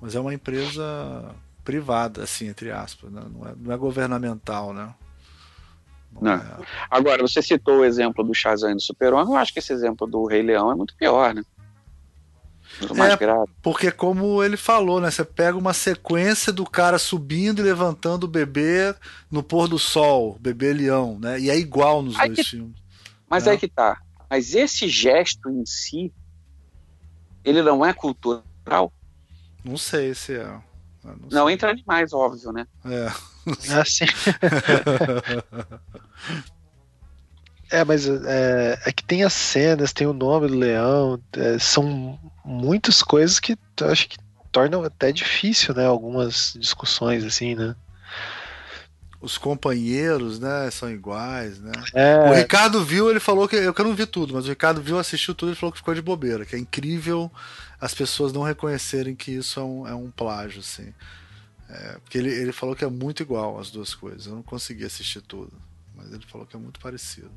Mas 0.01 0.15
é 0.15 0.19
uma 0.19 0.33
empresa 0.33 1.35
privada, 1.63 2.23
assim, 2.23 2.47
entre 2.47 2.71
aspas, 2.71 3.11
né? 3.11 3.21
não, 3.31 3.47
é, 3.47 3.53
não 3.55 3.71
é 3.71 3.77
governamental, 3.77 4.73
né? 4.73 4.91
Não. 6.19 6.33
É. 6.33 6.57
Agora, 6.89 7.21
você 7.21 7.41
citou 7.41 7.79
o 7.79 7.85
exemplo 7.85 8.23
do 8.23 8.33
Shazam 8.33 8.71
e 8.71 8.75
do 8.75 8.81
Super-Homem, 8.81 9.33
eu 9.33 9.39
acho 9.39 9.53
que 9.53 9.59
esse 9.59 9.71
exemplo 9.71 10.07
do 10.07 10.25
Rei 10.25 10.41
Leão 10.41 10.71
é 10.71 10.75
muito 10.75 10.95
pior, 10.95 11.33
né? 11.33 11.43
Muito 12.79 12.95
mais 12.95 13.13
é, 13.13 13.17
grave. 13.17 13.51
Porque 13.61 13.91
como 13.91 14.43
ele 14.43 14.57
falou, 14.57 14.99
né? 14.99 15.11
Você 15.11 15.23
pega 15.23 15.57
uma 15.57 15.73
sequência 15.73 16.51
do 16.51 16.65
cara 16.65 16.97
subindo 16.97 17.59
e 17.59 17.63
levantando 17.63 18.23
o 18.23 18.27
bebê 18.27 18.95
no 19.29 19.43
pôr 19.43 19.67
do 19.67 19.77
sol, 19.77 20.37
bebê 20.39 20.73
leão, 20.73 21.19
né? 21.19 21.39
E 21.39 21.49
é 21.49 21.57
igual 21.57 22.01
nos 22.01 22.17
aí 22.17 22.29
dois 22.29 22.39
que... 22.39 22.43
filmes. 22.43 22.75
Mas 23.29 23.45
né? 23.45 23.51
aí 23.51 23.57
que 23.57 23.67
tá. 23.67 24.01
Mas 24.29 24.55
esse 24.55 24.87
gesto 24.87 25.49
em 25.49 25.65
si, 25.65 26.11
ele 27.43 27.61
não 27.61 27.85
é 27.85 27.93
cultural? 27.93 28.91
Não 29.63 29.77
sei 29.77 30.15
se 30.15 30.35
é. 30.35 30.59
Não, 31.03 31.15
não 31.31 31.49
entra 31.49 31.71
animais, 31.71 32.13
óbvio, 32.13 32.51
né? 32.51 32.65
É. 32.85 33.11
Assim. 33.81 34.05
é, 37.69 37.83
mas 37.83 38.07
é, 38.07 38.79
é, 38.85 38.91
que 38.91 39.03
tem 39.03 39.23
as 39.23 39.33
cenas, 39.33 39.93
tem 39.93 40.07
o 40.07 40.13
nome 40.13 40.47
do 40.47 40.55
leão, 40.55 41.19
é, 41.33 41.57
são 41.59 42.19
muitas 42.45 43.01
coisas 43.01 43.39
que 43.39 43.57
eu 43.79 43.89
acho 43.89 44.09
que 44.09 44.17
tornam 44.51 44.83
até 44.83 45.11
difícil, 45.11 45.73
né? 45.73 45.85
Algumas 45.85 46.53
discussões 46.59 47.23
assim, 47.23 47.55
né? 47.55 47.75
os 49.21 49.37
companheiros, 49.37 50.39
né, 50.39 50.69
são 50.71 50.89
iguais, 50.89 51.59
né? 51.59 51.71
É. 51.93 52.29
O 52.29 52.33
Ricardo 52.33 52.83
viu, 52.83 53.09
ele 53.09 53.19
falou 53.19 53.47
que 53.47 53.55
eu, 53.55 53.73
que 53.73 53.79
eu 53.79 53.85
não 53.85 53.93
vi 53.93 54.07
tudo, 54.07 54.33
mas 54.33 54.45
o 54.45 54.49
Ricardo 54.49 54.81
viu, 54.81 54.97
assistiu 54.97 55.35
tudo 55.35 55.51
e 55.51 55.55
falou 55.55 55.71
que 55.71 55.77
ficou 55.77 55.93
de 55.93 56.01
bobeira, 56.01 56.43
que 56.43 56.55
é 56.55 56.59
incrível 56.59 57.31
as 57.79 57.93
pessoas 57.93 58.33
não 58.33 58.41
reconhecerem 58.41 59.15
que 59.15 59.31
isso 59.31 59.59
é 59.59 59.63
um, 59.63 59.87
é 59.87 59.93
um 59.93 60.09
plágio, 60.09 60.61
assim. 60.61 60.91
É, 61.71 61.97
porque 62.03 62.17
ele, 62.17 62.29
ele 62.29 62.51
falou 62.51 62.75
que 62.75 62.83
é 62.83 62.89
muito 62.89 63.23
igual 63.23 63.57
as 63.57 63.71
duas 63.71 63.95
coisas. 63.95 64.27
Eu 64.27 64.35
não 64.35 64.43
consegui 64.43 64.83
assistir 64.83 65.21
tudo, 65.21 65.51
mas 65.95 66.11
ele 66.11 66.23
falou 66.27 66.45
que 66.45 66.55
é 66.55 66.59
muito 66.59 66.79
parecido. 66.79 67.31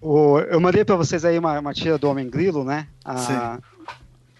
O, 0.00 0.38
eu 0.38 0.60
mandei 0.60 0.84
para 0.84 0.96
vocês 0.96 1.24
aí 1.24 1.38
uma, 1.38 1.58
uma 1.58 1.74
tira 1.74 1.98
do 1.98 2.08
Homem 2.08 2.28
Grilo, 2.28 2.64
né? 2.64 2.88
A, 3.04 3.16
Sim. 3.18 3.62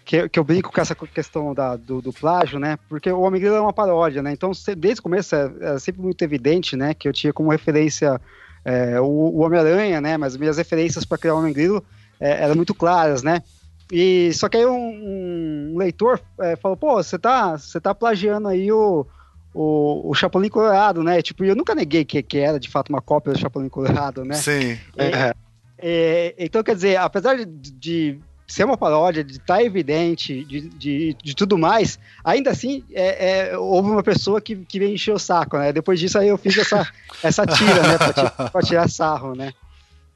Que, 0.05 0.27
que, 0.27 0.39
eu 0.39 0.43
brinco 0.43 0.71
com 0.71 0.81
essa 0.81 0.95
questão 0.95 1.53
da, 1.53 1.75
do, 1.75 2.01
do, 2.01 2.11
plágio, 2.11 2.57
né? 2.57 2.79
Porque 2.89 3.11
o 3.11 3.21
Homem 3.21 3.39
Grilo 3.39 3.57
é 3.57 3.61
uma 3.61 3.73
paródia, 3.73 4.23
né? 4.23 4.31
Então, 4.31 4.51
desde 4.75 5.01
o 5.01 5.03
começo, 5.03 5.35
é, 5.35 5.51
é 5.61 5.79
sempre 5.79 6.01
muito 6.01 6.19
evidente, 6.23 6.75
né? 6.75 6.95
Que 6.95 7.07
eu 7.07 7.13
tinha 7.13 7.31
como 7.31 7.51
referência 7.51 8.19
é, 8.65 8.99
o, 8.99 9.05
o 9.05 9.39
Homem-Aranha, 9.41 10.01
né? 10.01 10.17
Mas 10.17 10.35
minhas 10.35 10.57
referências 10.57 11.05
para 11.05 11.19
criar 11.19 11.35
o 11.35 11.37
Homem 11.37 11.53
Grilo 11.53 11.85
é, 12.19 12.43
eram 12.43 12.55
muito 12.55 12.73
claras, 12.73 13.21
né? 13.21 13.43
E 13.91 14.31
só 14.33 14.47
que 14.47 14.57
aí 14.57 14.65
um, 14.65 15.73
um 15.73 15.77
leitor 15.77 16.21
é, 16.39 16.55
falou, 16.55 16.77
pô, 16.77 16.95
você 16.95 17.17
tá, 17.17 17.57
você 17.57 17.79
tá 17.79 17.93
plagiando 17.95 18.47
aí 18.47 18.71
o, 18.71 19.05
o, 19.53 20.11
o 20.11 20.13
Chapolin 20.13 20.49
Colorado, 20.49 21.03
né? 21.03 21.21
Tipo, 21.21 21.43
eu 21.43 21.55
nunca 21.55 21.73
neguei 21.73 22.05
que, 22.05 22.21
que 22.21 22.37
era 22.37 22.59
de 22.59 22.69
fato 22.69 22.89
uma 22.89 23.01
cópia 23.01 23.33
do 23.33 23.39
Chapolin 23.39 23.69
Colorado, 23.69 24.23
né? 24.23 24.35
Sim. 24.35 24.77
É, 24.95 25.33
é, 25.77 26.35
então, 26.37 26.61
quer 26.61 26.75
dizer, 26.75 26.97
apesar 26.97 27.35
de, 27.35 27.45
de 27.45 28.19
ser 28.45 28.63
uma 28.63 28.77
paródia, 28.77 29.23
de 29.23 29.33
estar 29.33 29.55
tá 29.55 29.63
evidente, 29.63 30.43
de, 30.43 30.61
de, 30.69 31.17
de, 31.23 31.35
tudo 31.35 31.57
mais, 31.57 31.97
ainda 32.23 32.51
assim, 32.51 32.83
é, 32.91 33.49
é, 33.49 33.57
houve 33.57 33.89
uma 33.89 34.03
pessoa 34.03 34.41
que, 34.41 34.55
que 34.55 34.79
veio 34.79 34.93
encher 34.93 35.13
o 35.13 35.19
saco, 35.19 35.57
né? 35.57 35.71
Depois 35.71 35.99
disso 35.99 36.17
aí 36.17 36.27
eu 36.27 36.37
fiz 36.37 36.57
essa, 36.57 36.87
essa 37.23 37.45
tira, 37.45 37.81
né? 37.81 37.97
Pra, 37.97 38.49
pra 38.49 38.61
tirar 38.61 38.89
sarro, 38.89 39.35
né? 39.35 39.53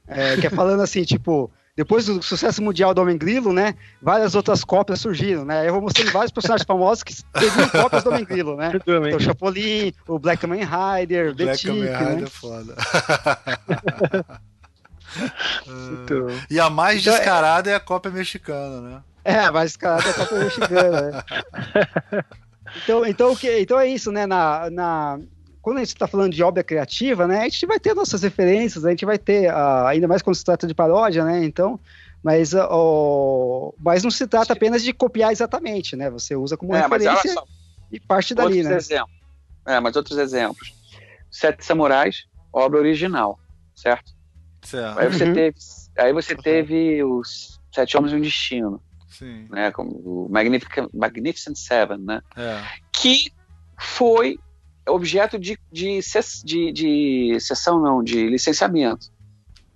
É, 0.06 0.36
que 0.36 0.46
é 0.46 0.50
falando 0.50 0.82
assim, 0.82 1.02
tipo, 1.02 1.50
depois 1.76 2.06
do 2.06 2.22
sucesso 2.22 2.62
mundial 2.62 2.94
do 2.94 3.02
Homem 3.02 3.18
Grilo, 3.18 3.52
né? 3.52 3.74
Várias 4.00 4.34
outras 4.34 4.62
cópias 4.62 5.00
surgiram, 5.00 5.44
né? 5.44 5.68
Eu 5.68 5.72
vou 5.72 5.82
mostrando 5.82 6.12
vários 6.12 6.30
personagens 6.30 6.64
famosos 6.66 7.02
que 7.02 7.14
teriam 7.32 7.68
cópias 7.68 8.04
do 8.04 8.10
Homem 8.10 8.24
Grilo, 8.24 8.56
né? 8.56 8.72
Então, 8.74 9.16
o 9.16 9.20
Chapolin, 9.20 9.92
o 10.06 10.18
Black 10.18 10.46
Man 10.46 10.60
Rider, 10.60 11.32
o 11.32 11.34
Black 11.34 11.66
Man 11.66 11.74
Rider 11.74 12.16
né? 12.16 12.22
é 12.22 12.26
foda. 12.26 12.76
então, 16.02 16.26
e 16.48 16.60
a 16.60 16.70
mais 16.70 17.00
então, 17.00 17.12
é- 17.12 17.16
descarada 17.16 17.70
é... 17.70 17.72
é... 17.72 17.76
a 17.76 17.80
cópia 17.80 18.10
mexicana, 18.10 18.80
né? 18.80 19.02
É, 19.24 19.40
a 19.40 19.50
mais 19.50 19.72
descarada 19.72 20.06
é 20.06 20.10
a 20.10 20.14
cópia 20.14 20.38
mexicana, 20.38 21.00
né? 21.00 21.24
Então, 22.82 23.06
então, 23.06 23.36
então 23.60 23.78
é 23.78 23.86
isso, 23.86 24.10
né? 24.10 24.26
Na, 24.26 24.68
na, 24.68 25.20
quando 25.64 25.78
a 25.78 25.80
gente 25.80 25.94
está 25.94 26.06
falando 26.06 26.30
de 26.30 26.42
obra 26.42 26.62
criativa, 26.62 27.26
né, 27.26 27.38
a 27.38 27.44
gente 27.44 27.64
vai 27.64 27.80
ter 27.80 27.94
nossas 27.94 28.22
referências, 28.22 28.84
a 28.84 28.90
gente 28.90 29.06
vai 29.06 29.16
ter, 29.16 29.50
uh, 29.50 29.86
ainda 29.86 30.06
mais 30.06 30.20
quando 30.20 30.36
se 30.36 30.44
trata 30.44 30.66
de 30.66 30.74
paródia, 30.74 31.24
né, 31.24 31.42
então, 31.42 31.80
mas, 32.22 32.52
uh, 32.52 33.74
mas 33.80 34.04
não 34.04 34.10
se 34.10 34.26
trata 34.26 34.52
apenas 34.52 34.82
de 34.84 34.92
copiar 34.92 35.32
exatamente, 35.32 35.96
né, 35.96 36.10
você 36.10 36.36
usa 36.36 36.54
como 36.54 36.76
é, 36.76 36.82
referência 36.82 37.34
e 37.90 37.98
parte 37.98 38.34
dali, 38.34 38.58
outros 38.58 38.68
né. 38.68 38.76
Exemplos. 38.76 39.16
É, 39.66 39.80
mas 39.80 39.96
outros 39.96 40.18
exemplos. 40.18 40.74
Sete 41.30 41.64
Samurais, 41.64 42.26
obra 42.52 42.78
original, 42.78 43.40
certo? 43.74 44.12
certo. 44.62 44.98
Aí 44.98 45.08
você 45.08 45.24
uhum. 45.24 45.32
teve, 45.32 45.56
aí 45.96 46.12
você 46.12 46.36
teve 46.36 47.02
os 47.02 47.58
Sete 47.74 47.96
Homens 47.96 48.12
e 48.12 48.16
um 48.16 48.20
Destino, 48.20 48.82
Sim. 49.08 49.48
né, 49.48 49.70
como 49.70 49.92
o 49.92 50.28
Magnificent, 50.30 50.90
Magnificent 50.92 51.56
Seven, 51.56 52.00
né, 52.00 52.20
é. 52.36 52.62
que 52.92 53.32
foi 53.78 54.38
objeto 54.88 55.38
de, 55.38 55.58
de, 55.72 56.00
de, 56.44 56.72
de 56.72 57.40
sessão, 57.40 57.80
não, 57.80 58.02
de 58.02 58.28
licenciamento. 58.28 59.12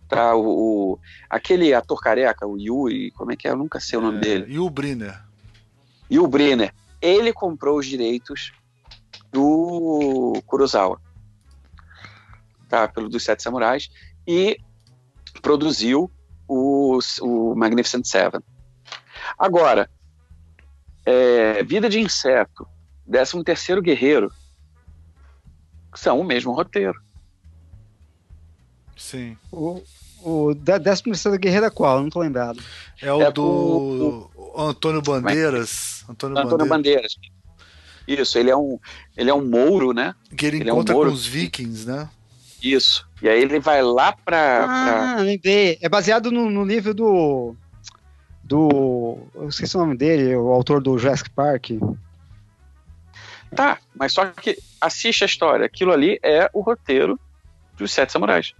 Tá, 0.08 0.34
o, 0.34 0.94
o, 0.94 0.98
aquele 1.28 1.74
ator 1.74 2.00
careca, 2.00 2.46
o 2.46 2.56
Yui, 2.56 3.10
como 3.10 3.32
é 3.32 3.36
que 3.36 3.46
é? 3.46 3.50
Eu 3.50 3.56
nunca 3.56 3.78
sei 3.78 3.98
o 3.98 4.02
nome 4.02 4.18
é, 4.18 4.20
dele. 4.20 4.54
Yui 4.54 4.70
Briner. 4.70 5.22
Yui 6.10 6.26
Briner. 6.26 6.74
Ele 7.00 7.32
comprou 7.32 7.78
os 7.78 7.86
direitos 7.86 8.52
do 9.30 10.42
Kurosawa, 10.46 11.00
tá, 12.68 12.88
pelo 12.88 13.08
dos 13.08 13.22
Sete 13.22 13.42
Samurais, 13.42 13.90
e 14.26 14.58
produziu 15.42 16.10
o, 16.46 16.98
o 17.20 17.54
Magnificent 17.54 18.06
Seven. 18.06 18.40
Agora, 19.38 19.90
é, 21.04 21.62
Vida 21.62 21.88
de 21.88 22.00
Inseto, 22.00 22.66
13 23.10 23.44
terceiro 23.44 23.82
Guerreiro, 23.82 24.32
são 25.98 26.20
o 26.20 26.24
mesmo 26.24 26.52
roteiro. 26.52 27.00
Sim. 28.96 29.36
O, 29.50 29.82
o 30.22 30.54
13 30.54 31.02
Guerreiro 31.38 31.66
é 31.66 31.70
qual? 31.70 32.00
Não 32.00 32.08
tô 32.08 32.20
lembrado. 32.20 32.60
É 33.02 33.12
o 33.12 33.20
é 33.20 33.32
do 33.32 33.44
o, 33.44 34.30
o, 34.36 34.60
Antônio 34.60 35.02
Bandeiras. 35.02 36.04
Antônio, 36.08 36.38
Antônio 36.38 36.66
Bandeiras. 36.66 37.16
Bandeiras. 37.16 37.38
Isso, 38.06 38.38
ele 38.38 38.50
é 38.50 38.56
um, 38.56 38.78
ele 39.16 39.28
é 39.28 39.34
um 39.34 39.44
mouro, 39.44 39.92
né? 39.92 40.14
Que 40.36 40.46
ele, 40.46 40.58
ele 40.58 40.70
encontra 40.70 40.94
é 40.94 40.98
um 40.98 41.04
com 41.04 41.12
os 41.12 41.26
vikings, 41.26 41.86
né? 41.86 42.08
Isso. 42.62 43.06
E 43.20 43.28
aí 43.28 43.42
ele 43.42 43.60
vai 43.60 43.82
lá 43.82 44.12
pra. 44.12 44.64
Ah, 44.64 45.14
pra... 45.14 45.22
lembrei. 45.22 45.78
É 45.80 45.88
baseado 45.88 46.30
no, 46.30 46.48
no 46.48 46.64
livro 46.64 46.94
do. 46.94 47.54
Do. 48.42 49.18
Eu 49.34 49.48
esqueci 49.48 49.76
o 49.76 49.80
nome 49.80 49.96
dele, 49.96 50.34
o 50.36 50.48
autor 50.48 50.80
do 50.80 50.96
Jurassic 50.96 51.30
Park. 51.30 51.70
Tá, 53.54 53.78
mas 53.94 54.12
só 54.12 54.26
que 54.26 54.58
assiste 54.80 55.24
a 55.24 55.26
história. 55.26 55.66
Aquilo 55.66 55.92
ali 55.92 56.18
é 56.22 56.50
o 56.52 56.60
roteiro 56.60 57.18
dos 57.76 57.92
Sete 57.92 58.12
Samurais. 58.12 58.54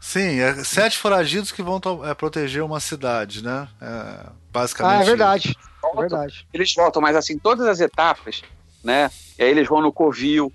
Sim, 0.00 0.38
é 0.40 0.54
sete 0.64 0.96
foragidos 0.96 1.50
que 1.50 1.62
vão 1.62 1.80
é, 2.04 2.14
proteger 2.14 2.62
uma 2.62 2.78
cidade, 2.78 3.42
né? 3.42 3.68
É, 3.80 4.26
basicamente. 4.50 5.00
Ah, 5.00 5.02
é 5.02 5.04
verdade. 5.04 5.56
Voltam, 5.82 5.98
é 5.98 6.08
verdade. 6.08 6.48
Eles 6.52 6.72
voltam, 6.72 7.02
mas 7.02 7.16
assim, 7.16 7.36
todas 7.36 7.66
as 7.66 7.80
etapas, 7.80 8.42
né? 8.82 9.10
E 9.36 9.42
aí 9.42 9.50
eles 9.50 9.66
vão 9.66 9.82
no 9.82 9.92
Covil, 9.92 10.52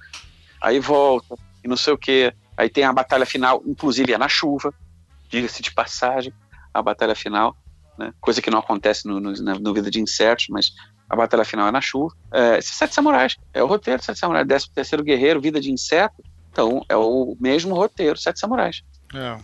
aí 0.62 0.80
voltam, 0.80 1.38
e 1.64 1.68
não 1.68 1.76
sei 1.76 1.94
o 1.94 1.98
quê. 1.98 2.34
Aí 2.56 2.70
tem 2.70 2.86
a 2.86 2.94
batalha 2.94 3.26
final, 3.26 3.62
inclusive 3.66 4.14
é 4.14 4.18
na 4.18 4.30
chuva, 4.30 4.74
diga-se 5.30 5.62
de 5.62 5.74
passagem, 5.74 6.34
a 6.74 6.82
batalha 6.82 7.16
final, 7.16 7.56
né? 7.98 8.14
Coisa 8.22 8.42
que 8.42 8.50
não 8.50 8.60
acontece 8.60 9.08
no, 9.08 9.20
no, 9.20 9.34
no 9.34 9.74
Vida 9.74 9.92
de 9.92 10.00
Insetos, 10.00 10.48
mas 10.50 10.72
a 11.10 11.16
batalha 11.16 11.46
final 11.46 11.68
é 11.68 11.72
na 11.72 11.82
chuva. 11.82 12.14
É, 12.32 12.62
Sete 12.62 12.94
Samurais, 12.94 13.38
é 13.54 13.62
o 13.62 13.68
roteiro 13.68 14.04
Sete 14.04 14.20
Samurais, 14.20 14.48
13 14.48 14.70
terceiro 14.72 15.04
Guerreiro, 15.04 15.42
Vida 15.42 15.60
de 15.60 15.72
Inseto, 15.72 16.24
então 16.52 16.84
é 16.90 16.96
o 16.96 17.36
mesmo 17.40 17.76
roteiro 17.76 18.18
Sete 18.18 18.40
Samurais. 18.40 18.84
É. 19.14 19.38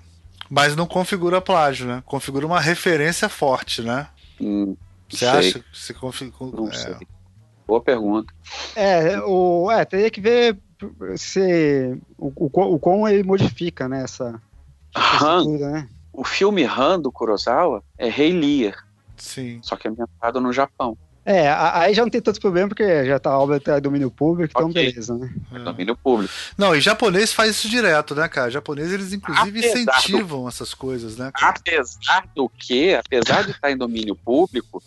Mas 0.49 0.75
não 0.75 0.87
configura 0.87 1.39
plágio, 1.39 1.87
né? 1.87 2.01
Configura 2.05 2.45
uma 2.45 2.59
referência 2.59 3.29
forte, 3.29 3.81
né? 3.81 4.07
Hum, 4.41 4.75
Você 5.07 5.17
sei. 5.17 5.27
acha 5.29 5.59
que 5.59 5.77
se 5.77 5.93
configura? 5.93 6.57
Não 6.57 6.69
é. 6.69 6.73
sei. 6.73 6.95
Boa 7.67 7.81
pergunta. 7.81 8.33
É, 8.75 9.19
o, 9.21 9.69
é, 9.71 9.85
teria 9.85 10.09
que 10.09 10.19
ver 10.19 10.57
se 11.15 11.95
o, 12.17 12.31
o, 12.35 12.75
o 12.75 12.79
como 12.79 13.07
ele 13.07 13.21
modifica, 13.21 13.87
né, 13.87 14.03
essa, 14.03 14.41
Han, 15.21 15.45
né? 15.59 15.89
O 16.11 16.23
filme 16.23 16.63
Han 16.63 16.99
do 16.99 17.11
Kurosawa 17.11 17.83
é 17.97 18.09
Rei 18.09 18.33
Lear. 18.33 18.87
Sim. 19.15 19.59
Só 19.61 19.75
que 19.75 19.87
é 19.87 19.91
ambientado 19.91 20.41
no 20.41 20.51
Japão. 20.51 20.97
É, 21.25 21.49
aí 21.51 21.93
já 21.93 22.01
não 22.01 22.09
tem 22.09 22.21
tanto 22.21 22.39
problema, 22.39 22.69
porque 22.69 23.05
já 23.05 23.19
tá 23.19 23.29
a 23.29 23.39
obra 23.39 23.59
tá 23.59 23.79
domínio 23.79 24.09
público, 24.09 24.53
então 24.55 24.69
okay. 24.69 24.89
beleza, 24.89 25.15
né? 25.17 25.31
É 25.53 25.59
domínio 25.59 25.95
público. 25.95 26.33
Não, 26.57 26.75
e 26.75 26.81
japonês 26.81 27.31
faz 27.31 27.51
isso 27.51 27.69
direto, 27.69 28.15
né, 28.15 28.27
cara? 28.27 28.49
Japonês, 28.49 28.91
eles 28.91 29.13
inclusive 29.13 29.59
apesar 29.59 29.79
incentivam 29.79 30.43
do, 30.43 30.47
essas 30.47 30.73
coisas, 30.73 31.17
né? 31.17 31.31
Cara? 31.33 31.55
Apesar 31.55 32.25
do 32.33 32.49
que, 32.49 32.95
apesar 32.95 33.43
de 33.43 33.51
estar 33.51 33.69
em 33.69 33.77
domínio 33.77 34.15
público, 34.15 34.81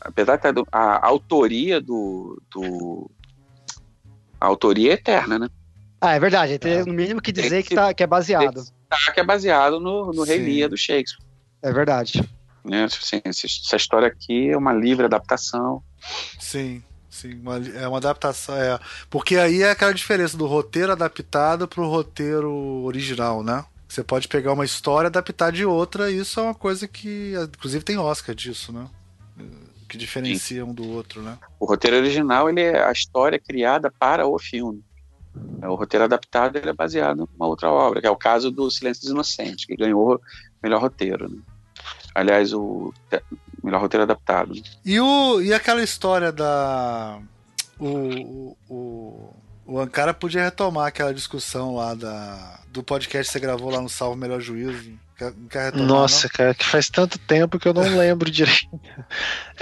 apesar 0.00 0.36
de 0.36 0.48
estar 0.48 0.64
a, 0.72 0.96
a 0.96 1.06
autoria 1.06 1.80
do, 1.80 2.42
do. 2.50 3.10
A 4.40 4.46
autoria 4.46 4.90
é 4.90 4.94
eterna, 4.94 5.38
né? 5.38 5.48
Ah, 6.00 6.14
é 6.14 6.20
verdade. 6.20 6.58
Tem 6.58 6.84
no 6.84 6.92
mínimo 6.92 7.22
que 7.22 7.32
dizer 7.32 7.62
que, 7.62 7.70
que, 7.70 7.74
tá, 7.74 7.94
que 7.94 8.02
é 8.02 8.06
baseado. 8.06 8.64
Tá, 8.88 9.12
que 9.14 9.20
é 9.20 9.24
baseado 9.24 9.80
no, 9.80 10.12
no 10.12 10.24
Rei 10.24 10.38
Lear 10.38 10.68
do 10.68 10.76
Shakespeare. 10.76 11.24
É 11.62 11.72
verdade. 11.72 12.22
Né? 12.66 12.84
Assim, 12.84 13.20
essa 13.24 13.76
história 13.76 14.08
aqui 14.08 14.50
é 14.50 14.56
uma 14.56 14.72
livre 14.72 15.06
adaptação. 15.06 15.82
Sim, 16.38 16.82
sim, 17.08 17.34
uma, 17.40 17.58
é 17.58 17.86
uma 17.86 17.98
adaptação. 17.98 18.56
É, 18.56 18.78
porque 19.08 19.36
aí 19.36 19.62
é 19.62 19.70
aquela 19.70 19.94
diferença 19.94 20.36
do 20.36 20.46
roteiro 20.46 20.92
adaptado 20.92 21.68
para 21.68 21.82
o 21.82 21.88
roteiro 21.88 22.52
original, 22.84 23.42
né? 23.42 23.64
Você 23.88 24.02
pode 24.02 24.26
pegar 24.26 24.52
uma 24.52 24.64
história 24.64 25.06
e 25.06 25.08
adaptar 25.08 25.52
de 25.52 25.64
outra, 25.64 26.10
e 26.10 26.18
isso 26.18 26.40
é 26.40 26.42
uma 26.42 26.54
coisa 26.54 26.88
que, 26.88 27.34
inclusive, 27.54 27.84
tem 27.84 27.96
Oscar 27.96 28.34
disso, 28.34 28.72
né? 28.72 28.88
Que 29.88 29.96
diferencia 29.96 30.64
sim. 30.64 30.68
um 30.68 30.74
do 30.74 30.88
outro, 30.88 31.22
né? 31.22 31.38
O 31.60 31.66
roteiro 31.66 31.96
original 31.96 32.48
ele 32.48 32.60
é 32.60 32.84
a 32.84 32.90
história 32.90 33.38
criada 33.38 33.90
para 33.90 34.26
o 34.26 34.36
filme. 34.38 34.84
O 35.62 35.74
roteiro 35.74 36.04
adaptado 36.04 36.56
ele 36.56 36.70
é 36.70 36.72
baseado 36.72 37.28
numa 37.32 37.46
outra 37.46 37.70
obra, 37.70 38.00
que 38.00 38.06
é 38.06 38.10
o 38.10 38.16
caso 38.16 38.50
do 38.50 38.68
Silêncio 38.70 39.02
dos 39.02 39.10
Inocentes, 39.10 39.64
que 39.64 39.76
ganhou 39.76 40.16
o 40.16 40.20
melhor 40.60 40.80
roteiro. 40.80 41.28
Né? 41.28 41.38
Aliás, 42.16 42.52
o 42.52 42.92
melhor 43.62 43.80
roteiro 43.80 44.04
adaptado. 44.04 44.54
E, 44.84 44.98
o, 44.98 45.40
e 45.40 45.52
aquela 45.52 45.82
história 45.82 46.32
da. 46.32 47.18
O, 47.78 48.56
o, 48.70 49.34
O 49.66 49.78
Ankara 49.78 50.14
podia 50.14 50.44
retomar 50.44 50.86
aquela 50.86 51.12
discussão 51.12 51.74
lá 51.74 51.92
da, 51.94 52.60
do 52.70 52.82
podcast 52.82 53.30
que 53.30 53.32
você 53.32 53.40
gravou 53.40 53.70
lá 53.70 53.80
no 53.80 53.88
Salvo 53.88 54.16
Melhor 54.16 54.40
Juízo. 54.40 54.92
Quer, 55.18 55.32
quer 55.50 55.64
retomar, 55.66 55.88
Nossa, 55.88 56.26
não? 56.26 56.30
cara, 56.32 56.54
que 56.54 56.64
faz 56.64 56.88
tanto 56.88 57.18
tempo 57.18 57.58
que 57.58 57.66
eu 57.66 57.74
não 57.74 57.82
lembro 57.98 58.30
direito. 58.30 58.80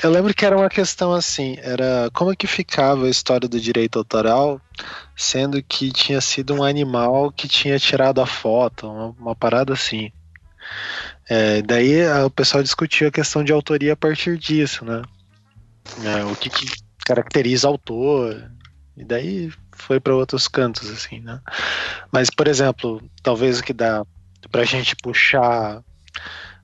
Eu 0.03 0.11
lembro 0.11 0.35
que 0.35 0.45
era 0.45 0.57
uma 0.57 0.69
questão 0.69 1.13
assim, 1.13 1.57
era 1.61 2.11
como 2.13 2.33
é 2.33 2.37
que 2.37 2.47
ficava 2.47 3.07
a 3.07 3.11
história 3.11 3.49
do 3.49 3.61
direito 3.61 3.99
autoral, 3.99 4.61
sendo 5.17 5.63
que 5.63 5.91
tinha 5.91 6.21
sido 6.21 6.55
um 6.55 6.63
animal 6.63 7.33
que 7.33 7.49
tinha 7.49 7.79
tirado 7.79 8.21
a 8.21 8.27
foto, 8.27 8.89
uma, 8.89 9.09
uma 9.19 9.35
parada 9.35 9.73
assim. 9.73 10.13
É, 11.29 11.63
daí 11.63 12.07
o 12.25 12.31
pessoal 12.31 12.63
discutiu 12.63 13.09
a 13.09 13.13
questão 13.13 13.43
de 13.43 13.53
autoria 13.53 13.95
a 13.95 13.97
partir 13.97 14.37
disso, 14.37 14.85
né? 14.85 15.03
É, 16.05 16.25
o 16.25 16.37
que, 16.37 16.51
que 16.51 16.67
caracteriza 17.05 17.69
autor, 17.69 18.51
e 18.97 19.05
daí 19.05 19.53
foi 19.73 20.01
para 20.01 20.15
outros 20.15 20.49
cantos, 20.49 20.91
assim, 20.91 21.21
né? 21.21 21.41
Mas, 22.13 22.31
por 22.31 22.47
exemplo, 22.49 23.03
talvez 23.23 23.59
o 23.59 23.63
que 23.63 23.73
dá 23.73 24.05
pra 24.51 24.65
gente 24.65 24.95
puxar 24.97 25.83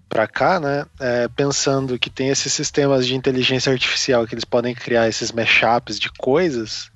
para 0.09 0.27
cá, 0.27 0.59
né? 0.59 0.85
É, 0.99 1.29
pensando 1.29 1.99
que 1.99 2.11
tem 2.11 2.29
esses 2.29 2.53
sistemas 2.53 3.07
de 3.07 3.15
inteligência 3.15 3.73
artificial 3.73 4.27
que 4.27 4.35
eles 4.35 4.45
podem 4.45 4.75
criar 4.75 5.09
esses 5.09 5.31
mashups 5.31 5.99
de 5.99 6.11
coisas, 6.19 6.91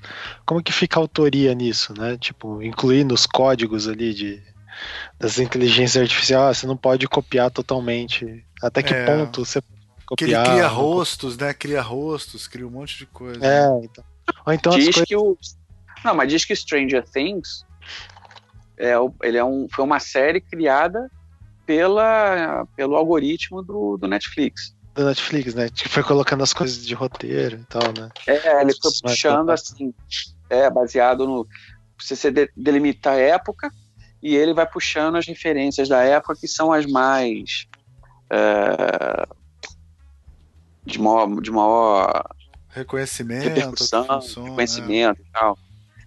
como 0.44 0.62
que 0.62 0.72
fica 0.72 0.98
a 0.98 1.02
autoria 1.02 1.54
nisso, 1.54 1.94
né? 1.96 2.16
Tipo, 2.18 2.62
incluir 2.62 3.04
nos 3.04 3.26
códigos 3.26 3.86
ali 3.86 4.12
de 4.12 4.42
das 5.18 5.38
inteligências 5.38 6.02
artificiais, 6.02 6.42
ah, 6.42 6.54
você 6.54 6.66
não 6.66 6.76
pode 6.76 7.06
copiar 7.08 7.50
totalmente. 7.50 8.44
Até 8.62 8.82
que 8.82 8.94
é, 8.94 9.04
ponto 9.04 9.44
você 9.44 9.62
copiar? 10.06 10.44
Que 10.44 10.50
ele 10.50 10.56
cria 10.56 10.66
rostos, 10.66 11.36
né? 11.36 11.52
Cria 11.52 11.82
rostos, 11.82 12.46
cria 12.46 12.66
um 12.66 12.70
monte 12.70 12.98
de 12.98 13.06
coisa. 13.06 13.44
É, 13.44 13.66
então. 13.82 14.04
Ou 14.46 14.52
então 14.52 14.72
diz 14.72 14.84
coisas... 14.86 15.04
que 15.04 15.16
o 15.16 15.36
não, 16.04 16.14
mas 16.14 16.28
diz 16.28 16.44
que 16.44 16.54
Stranger 16.54 17.02
Things 17.02 17.64
é, 18.76 18.92
ele 19.22 19.38
é 19.38 19.44
um, 19.44 19.66
foi 19.72 19.84
uma 19.84 19.98
série 19.98 20.40
criada 20.40 21.10
pela, 21.64 22.66
pelo 22.76 22.94
algoritmo 22.94 23.62
do, 23.62 23.96
do 23.96 24.06
Netflix. 24.06 24.74
Do 24.94 25.06
Netflix, 25.06 25.54
né? 25.54 25.68
Que 25.70 25.88
foi 25.88 26.02
colocando 26.02 26.42
as 26.42 26.52
coisas 26.52 26.84
de 26.84 26.94
roteiro 26.94 27.56
e 27.56 27.64
tal, 27.64 27.92
né? 27.98 28.10
É, 28.26 28.60
ele 28.60 28.72
foi 28.80 28.90
puxando 29.02 29.50
assim, 29.50 29.94
é, 30.50 30.68
baseado 30.70 31.26
no. 31.26 31.48
Você 31.98 32.30
de, 32.30 32.50
delimita 32.56 33.10
a 33.10 33.14
época 33.14 33.72
e 34.24 34.34
ele 34.34 34.54
vai 34.54 34.66
puxando 34.66 35.16
as 35.16 35.26
referências 35.26 35.86
da 35.86 36.02
época 36.02 36.34
que 36.40 36.48
são 36.48 36.72
as 36.72 36.86
mais. 36.86 37.66
É, 38.32 39.26
de 40.86 40.98
maior, 40.98 41.40
de 41.42 41.50
maior 41.50 42.24
reconhecimento, 42.70 43.44
reconhecimento 43.44 45.20
é. 45.20 45.24
e 45.24 45.30
tal. 45.30 45.58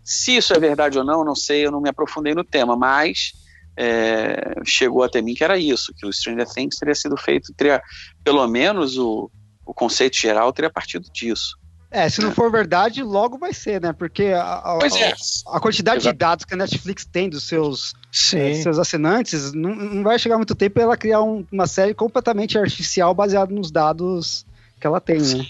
Se 0.04 0.36
isso 0.36 0.52
é 0.54 0.60
verdade 0.60 0.98
ou 0.98 1.04
não, 1.04 1.24
não 1.24 1.36
sei, 1.36 1.66
eu 1.66 1.72
não 1.72 1.80
me 1.80 1.90
aprofundei 1.90 2.34
no 2.34 2.44
tema, 2.44 2.76
mas 2.76 3.34
é, 3.76 4.56
chegou 4.66 5.04
até 5.04 5.22
mim 5.22 5.36
que 5.36 5.44
era 5.44 5.58
isso, 5.58 5.94
que 5.96 6.06
o 6.06 6.12
Stranger 6.12 6.48
Things 6.48 6.78
teria 6.78 6.96
sido 6.96 7.16
feito, 7.18 7.54
teria, 7.54 7.82
pelo 8.24 8.48
menos 8.48 8.98
o, 8.98 9.30
o 9.66 9.74
conceito 9.74 10.18
geral 10.18 10.52
teria 10.52 10.72
partido 10.72 11.08
disso. 11.12 11.56
É, 11.90 12.10
se 12.10 12.22
não 12.22 12.34
for 12.34 12.52
verdade, 12.52 13.02
logo 13.02 13.38
vai 13.38 13.54
ser, 13.54 13.82
né? 13.82 13.94
Porque 13.94 14.26
a, 14.26 14.42
a, 14.42 14.80
é. 14.84 15.12
a, 15.12 15.58
a 15.58 15.60
quantidade 15.60 16.00
Exato. 16.00 16.14
de 16.14 16.20
dados 16.20 16.46
que 16.46 16.54
a 16.54 16.58
Netflix 16.58 17.06
tem 17.06 17.30
dos 17.30 17.48
seus, 17.48 17.94
é, 18.34 18.56
seus 18.56 18.78
assinantes, 18.78 19.54
não, 19.54 19.74
não, 19.74 20.04
vai 20.04 20.20
chegar 20.20 20.36
muito 20.36 20.54
tempo 20.54 20.76
para 20.76 20.84
ela 20.84 20.98
criar 20.98 21.22
um, 21.22 21.46
uma 21.50 21.66
série 21.66 21.94
completamente 21.94 22.58
artificial 22.58 23.14
baseada 23.14 23.54
nos 23.54 23.72
dados 23.72 24.46
que 24.80 24.86
ela 24.86 25.00
tem, 25.00 25.20
Sim. 25.22 25.38
né? 25.38 25.46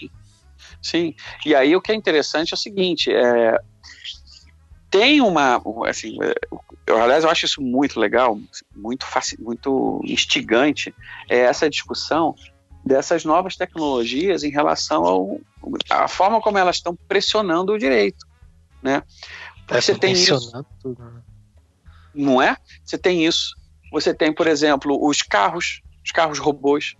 Sim. 0.80 1.14
E 1.44 1.56
aí 1.56 1.74
o 1.74 1.80
que 1.80 1.90
é 1.90 1.94
interessante 1.94 2.52
é 2.52 2.54
o 2.54 2.58
seguinte, 2.58 3.12
é, 3.12 3.58
tem 4.88 5.20
uma, 5.20 5.60
assim, 5.88 6.16
eu, 6.86 7.02
aliás, 7.02 7.24
eu 7.24 7.30
acho 7.30 7.46
isso 7.46 7.60
muito 7.60 7.98
legal, 7.98 8.38
muito, 8.74 9.06
muito 9.38 10.00
instigante, 10.04 10.94
é 11.28 11.40
essa 11.40 11.68
discussão 11.68 12.34
dessas 12.88 13.24
novas 13.24 13.56
tecnologias 13.56 14.42
em 14.42 14.50
relação 14.50 15.04
ao, 15.04 15.40
à 15.90 16.08
forma 16.08 16.40
como 16.40 16.58
elas 16.58 16.76
estão 16.76 16.96
pressionando 17.06 17.72
o 17.72 17.78
direito, 17.78 18.26
né? 18.82 19.02
É, 19.68 19.80
você 19.80 19.94
tem 19.94 20.12
isso, 20.12 20.64
tudo, 20.80 21.02
né? 21.02 21.22
não 22.14 22.40
é? 22.40 22.56
Você 22.84 22.96
tem 22.96 23.24
isso. 23.26 23.54
Você 23.92 24.14
tem, 24.14 24.32
por 24.32 24.46
exemplo, 24.46 24.98
os 25.06 25.22
carros, 25.22 25.82
os 26.04 26.10
carros 26.10 26.38
robôs, 26.38 26.96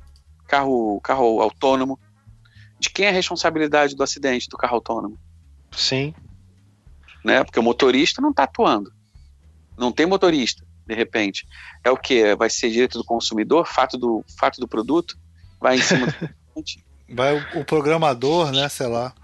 carro, 0.46 1.00
carro 1.00 1.40
autônomo. 1.40 1.98
De 2.78 2.90
quem 2.90 3.06
é 3.06 3.08
a 3.08 3.12
responsabilidade 3.12 3.96
do 3.96 4.02
acidente 4.02 4.48
do 4.48 4.56
carro 4.56 4.76
autônomo? 4.76 5.18
Sim 5.72 6.14
né? 7.24 7.44
Porque 7.44 7.58
o 7.58 7.62
motorista 7.62 8.20
não 8.20 8.30
está 8.30 8.44
atuando. 8.44 8.92
Não 9.76 9.92
tem 9.92 10.06
motorista, 10.06 10.64
de 10.86 10.94
repente. 10.94 11.46
É 11.84 11.90
o 11.90 11.96
que? 11.96 12.34
Vai 12.34 12.50
ser 12.50 12.70
direito 12.70 12.98
do 12.98 13.04
consumidor, 13.04 13.66
fato 13.66 13.96
do, 13.96 14.24
fato 14.38 14.60
do 14.60 14.68
produto? 14.68 15.18
Vai 15.60 15.76
em 15.76 15.82
cima 15.82 16.06
do 16.06 16.14
Vai 17.10 17.38
o, 17.38 17.60
o, 17.60 17.64
programador, 17.64 18.52
né? 18.52 18.68
Sei 18.68 18.86
lá. 18.86 19.14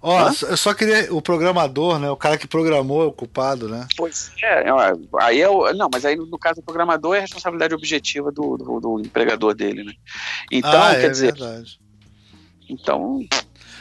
Ó, 0.00 0.30
oh, 0.30 0.46
eu 0.46 0.56
só 0.56 0.72
queria. 0.72 1.12
O 1.12 1.20
programador, 1.20 1.98
né? 1.98 2.10
O 2.10 2.16
cara 2.16 2.38
que 2.38 2.46
programou 2.46 3.02
é 3.02 3.06
o 3.06 3.12
culpado, 3.12 3.68
né? 3.68 3.86
Pois 3.96 4.32
é, 4.42 4.64
aí 5.20 5.40
é 5.42 5.48
o, 5.48 5.70
Não, 5.74 5.90
mas 5.92 6.06
aí 6.06 6.16
no 6.16 6.38
caso 6.38 6.56
do 6.56 6.64
programador 6.64 7.14
é 7.14 7.18
a 7.18 7.22
responsabilidade 7.22 7.74
objetiva 7.74 8.32
do, 8.32 8.56
do, 8.56 8.80
do 8.80 9.00
empregador 9.00 9.54
dele, 9.54 9.84
né? 9.84 9.92
Então, 10.50 10.82
ah, 10.82 10.94
quer 10.94 11.04
é 11.04 11.08
dizer. 11.10 11.34
Verdade. 11.34 11.78
Então, 12.68 13.20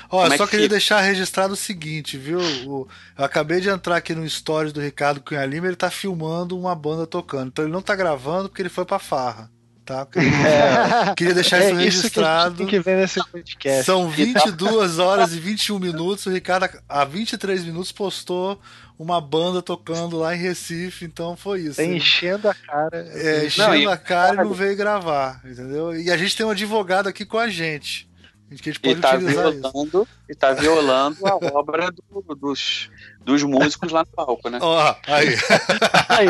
Ó, 0.10 0.26
é 0.26 0.38
só 0.38 0.46
que 0.46 0.52
queria 0.52 0.66
fica? 0.66 0.76
deixar 0.76 1.02
registrado 1.02 1.54
o 1.54 1.58
seguinte, 1.58 2.18
viu? 2.18 2.40
O, 2.40 2.88
eu 3.18 3.26
acabei 3.26 3.60
de 3.60 3.70
entrar 3.70 3.98
aqui 3.98 4.14
no 4.14 4.28
stories 4.28 4.74
do 4.74 4.82
Ricardo 4.82 5.22
Cunha 5.22 5.46
Lima, 5.46 5.68
ele 5.68 5.76
tá 5.76 5.90
filmando 5.90 6.58
uma 6.58 6.76
banda 6.76 7.08
tocando. 7.08 7.48
Então 7.48 7.66
ele 7.66 7.74
não 7.74 7.82
tá 7.82 7.96
gravando 7.96 8.50
porque 8.50 8.62
ele 8.62 8.70
foi 8.70 8.86
pra 8.86 9.00
farra. 9.00 9.50
Tá? 9.86 10.08
É, 10.16 11.14
queria 11.14 11.36
deixar 11.36 11.62
é 11.62 11.68
isso 11.68 11.76
registrado. 11.76 12.56
Isso 12.56 12.66
que, 12.66 12.78
que 12.78 12.80
ver 12.80 12.98
nesse 12.98 13.24
podcast. 13.24 13.84
São 13.84 14.10
22 14.10 14.98
horas 14.98 15.34
e 15.34 15.40
21 15.40 15.78
minutos. 15.78 16.26
O 16.26 16.32
Ricardo, 16.32 16.68
há 16.90 17.06
23 17.06 17.64
minutos, 17.64 17.92
postou 17.92 18.60
uma 18.98 19.22
banda 19.22 19.62
tocando 19.62 20.18
lá 20.18 20.36
em 20.36 20.40
Recife, 20.40 21.06
então 21.06 21.36
foi 21.36 21.62
isso. 21.62 21.76
Tá 21.76 21.86
enchendo 21.86 22.50
a 22.50 22.54
cara. 22.56 22.98
É, 23.14 23.46
enchendo 23.46 23.84
não, 23.84 23.92
a 23.92 23.98
cara 23.98 24.42
e 24.42 24.46
não 24.46 24.54
veio 24.54 24.76
gravar, 24.76 25.42
entendeu? 25.46 25.96
E 25.96 26.10
a 26.10 26.18
gente 26.18 26.36
tem 26.36 26.46
um 26.46 26.52
advogado 26.52 27.08
aqui 27.08 27.24
com 27.24 27.38
a 27.38 27.48
gente. 27.48 28.10
Que 28.50 28.70
a 28.70 28.74
gente 28.74 28.80
pode 28.80 29.00
e 29.00 29.02
tá 29.02 29.18
violando, 29.18 29.68
isso. 29.68 30.08
E 30.30 30.36
tá 30.36 30.54
violando 30.54 31.18
a 31.28 31.36
obra 31.36 31.92
do, 31.92 32.36
dos, 32.36 32.90
dos 33.26 33.44
músicos 33.44 33.92
lá 33.92 34.02
no 34.02 34.12
palco, 34.12 34.50
né? 34.50 34.60
Ó, 34.62 34.92
oh, 34.92 34.96
aí. 35.12 35.30
aí. 36.08 36.28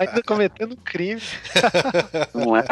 Ainda 0.00 0.22
cometendo 0.22 0.74
crime. 0.76 1.20
Não 2.34 2.56
é? 2.56 2.64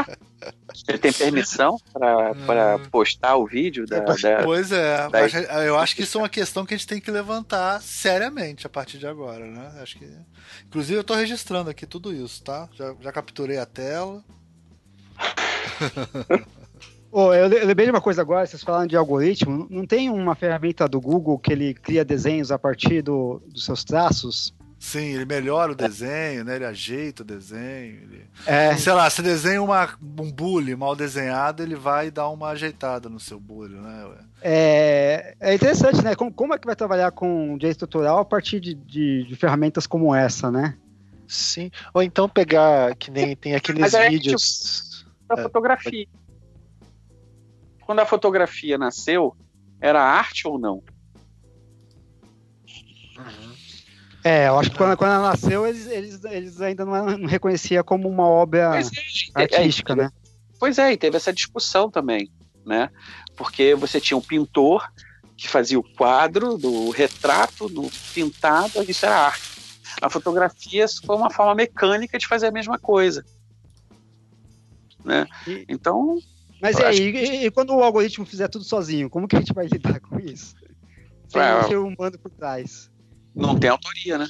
Ele 0.88 0.98
tem 0.98 1.12
permissão 1.12 1.78
para 1.92 2.76
hum. 2.76 2.88
postar 2.90 3.36
o 3.36 3.46
vídeo 3.46 3.86
da. 3.86 4.00
da 4.00 4.42
pois 4.42 4.72
é, 4.72 5.08
da... 5.08 5.64
eu 5.64 5.78
acho 5.78 5.94
que 5.94 6.02
isso 6.02 6.16
é 6.16 6.22
uma 6.22 6.28
questão 6.28 6.64
que 6.64 6.72
a 6.72 6.76
gente 6.76 6.86
tem 6.86 7.00
que 7.00 7.10
levantar 7.10 7.82
seriamente 7.82 8.66
a 8.66 8.70
partir 8.70 8.98
de 8.98 9.06
agora, 9.06 9.44
né? 9.44 9.72
Acho 9.82 9.98
que. 9.98 10.08
Inclusive, 10.66 10.98
eu 10.98 11.04
tô 11.04 11.14
registrando 11.14 11.68
aqui 11.68 11.86
tudo 11.86 12.14
isso, 12.14 12.42
tá? 12.42 12.68
Já, 12.74 12.94
já 13.00 13.12
capturei 13.12 13.58
a 13.58 13.66
tela. 13.66 14.24
Oh, 17.18 17.32
eu 17.32 17.48
lembrei 17.48 17.86
de 17.86 17.90
uma 17.90 18.00
coisa 18.02 18.20
agora, 18.20 18.44
vocês 18.44 18.62
falaram 18.62 18.86
de 18.86 18.94
algoritmo. 18.94 19.66
Não 19.70 19.86
tem 19.86 20.10
uma 20.10 20.34
ferramenta 20.34 20.86
do 20.86 21.00
Google 21.00 21.38
que 21.38 21.50
ele 21.50 21.72
cria 21.72 22.04
desenhos 22.04 22.52
a 22.52 22.58
partir 22.58 23.00
do, 23.00 23.40
dos 23.48 23.64
seus 23.64 23.82
traços? 23.82 24.52
Sim, 24.78 25.14
ele 25.14 25.24
melhora 25.24 25.72
o 25.72 25.74
desenho, 25.74 26.44
né? 26.44 26.56
Ele 26.56 26.66
ajeita 26.66 27.22
o 27.22 27.24
desenho. 27.24 28.02
Ele... 28.02 28.26
É. 28.44 28.76
Sei 28.76 28.92
lá, 28.92 29.08
se 29.08 29.22
desenha 29.22 29.62
uma, 29.62 29.88
um 29.98 30.30
bully 30.30 30.76
mal 30.76 30.94
desenhado, 30.94 31.62
ele 31.62 31.74
vai 31.74 32.10
dar 32.10 32.28
uma 32.28 32.48
ajeitada 32.48 33.08
no 33.08 33.18
seu 33.18 33.40
bully, 33.40 33.76
né? 33.76 34.10
É, 34.42 35.36
é 35.40 35.54
interessante, 35.54 36.04
né? 36.04 36.14
Como, 36.14 36.30
como 36.30 36.52
é 36.52 36.58
que 36.58 36.66
vai 36.66 36.76
trabalhar 36.76 37.12
com 37.12 37.56
direito 37.56 37.84
autoral 37.84 38.18
a 38.18 38.26
partir 38.26 38.60
de, 38.60 38.74
de, 38.74 39.24
de 39.24 39.36
ferramentas 39.36 39.86
como 39.86 40.14
essa, 40.14 40.50
né? 40.50 40.76
Sim. 41.26 41.70
Ou 41.94 42.02
então 42.02 42.28
pegar, 42.28 42.94
que 42.94 43.10
nem 43.10 43.34
tem 43.34 43.54
aqueles 43.54 43.94
é 43.94 44.10
vídeos. 44.10 45.06
Da 45.26 45.38
fotografia 45.38 46.06
quando 47.86 48.00
a 48.00 48.06
fotografia 48.06 48.76
nasceu, 48.76 49.36
era 49.80 50.02
arte 50.02 50.46
ou 50.48 50.58
não? 50.58 50.82
É, 54.24 54.48
eu 54.48 54.58
acho 54.58 54.72
que 54.72 54.76
quando, 54.76 54.96
quando 54.96 55.12
ela 55.12 55.30
nasceu, 55.30 55.64
eles, 55.64 55.86
eles, 55.86 56.24
eles 56.24 56.60
ainda 56.60 56.84
não, 56.84 57.24
reconheciam 57.26 57.84
como 57.84 58.08
uma 58.08 58.26
obra 58.26 58.58
é, 58.58 58.82
artística, 59.36 59.92
é, 59.92 59.96
né? 59.96 60.10
Pois 60.58 60.78
é, 60.78 60.92
e 60.92 60.96
teve 60.96 61.16
essa 61.16 61.32
discussão 61.32 61.88
também, 61.88 62.28
né? 62.64 62.90
Porque 63.36 63.76
você 63.76 64.00
tinha 64.00 64.16
um 64.16 64.20
pintor 64.22 64.90
que 65.36 65.48
fazia 65.48 65.78
o 65.78 65.94
quadro 65.94 66.58
do 66.58 66.90
retrato, 66.90 67.68
do 67.68 67.88
pintado, 68.12 68.82
isso 68.90 69.06
era 69.06 69.16
arte. 69.16 69.48
A 70.02 70.10
fotografia 70.10 70.86
foi 71.04 71.14
uma 71.14 71.30
forma 71.30 71.54
mecânica 71.54 72.18
de 72.18 72.26
fazer 72.26 72.48
a 72.48 72.52
mesma 72.52 72.80
coisa. 72.80 73.24
Né? 75.04 75.24
Então, 75.68 76.18
mas 76.60 76.78
e 76.78 76.84
aí, 76.84 77.12
que... 77.12 77.46
e, 77.46 77.50
quando 77.50 77.74
o 77.74 77.82
algoritmo 77.82 78.24
fizer 78.24 78.48
tudo 78.48 78.64
sozinho, 78.64 79.10
como 79.10 79.28
que 79.28 79.36
a 79.36 79.40
gente 79.40 79.52
vai 79.52 79.66
lidar 79.66 80.00
com 80.00 80.18
isso? 80.18 80.54
Sem 81.28 81.40
é, 81.40 81.62
ser 81.64 81.76
humano 81.76 82.18
por 82.18 82.30
trás. 82.30 82.90
Não 83.34 83.58
tem 83.58 83.70
autoria, 83.70 84.18
né? 84.18 84.26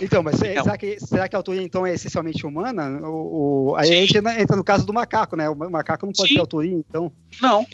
Então, 0.00 0.22
mas 0.22 0.40
é, 0.40 0.62
será 0.62 0.78
que, 0.78 0.98
será 1.00 1.28
que 1.28 1.36
a 1.36 1.38
autoria 1.38 1.62
então 1.62 1.86
é 1.86 1.92
essencialmente 1.92 2.46
humana? 2.46 3.00
O, 3.06 3.72
o 3.72 3.76
aí 3.76 3.90
a 3.90 3.94
gente 3.94 4.16
entra 4.16 4.56
no 4.56 4.64
caso 4.64 4.86
do 4.86 4.92
macaco, 4.92 5.36
né? 5.36 5.48
O 5.50 5.54
macaco 5.54 6.06
não 6.06 6.12
pode 6.12 6.28
Sim. 6.28 6.34
ter 6.34 6.40
autoria, 6.40 6.72
então. 6.72 7.12
Não. 7.40 7.66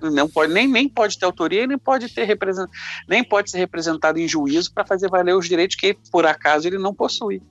Não 0.00 0.28
pode, 0.28 0.52
nem, 0.52 0.68
nem 0.68 0.88
pode 0.88 1.18
ter 1.18 1.24
autoria, 1.24 1.66
nem 1.66 1.78
pode 1.78 2.12
ter 2.12 2.24
represent, 2.24 2.68
nem 3.08 3.24
pode 3.24 3.50
ser 3.50 3.58
representado 3.58 4.18
em 4.18 4.28
juízo 4.28 4.72
para 4.72 4.84
fazer 4.84 5.08
valer 5.08 5.34
os 5.34 5.48
direitos 5.48 5.76
que, 5.76 5.96
por 6.10 6.26
acaso, 6.26 6.68
ele 6.68 6.78
não 6.78 6.94
possui. 6.94 7.42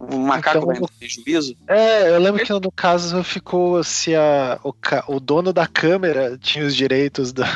O 0.00 0.16
macaco 0.16 0.58
então, 0.58 0.66
vai 0.66 0.88
ter 0.98 1.08
juízo? 1.08 1.54
É, 1.68 2.08
eu 2.08 2.18
lembro 2.18 2.42
que 2.42 2.52
no 2.52 2.72
caso 2.72 3.22
ficou 3.22 3.84
se 3.84 4.16
a, 4.16 4.58
o, 4.64 4.74
o 5.08 5.20
dono 5.20 5.52
da 5.52 5.66
câmera 5.66 6.38
tinha 6.38 6.64
os 6.64 6.74
direitos 6.74 7.32
da, 7.32 7.46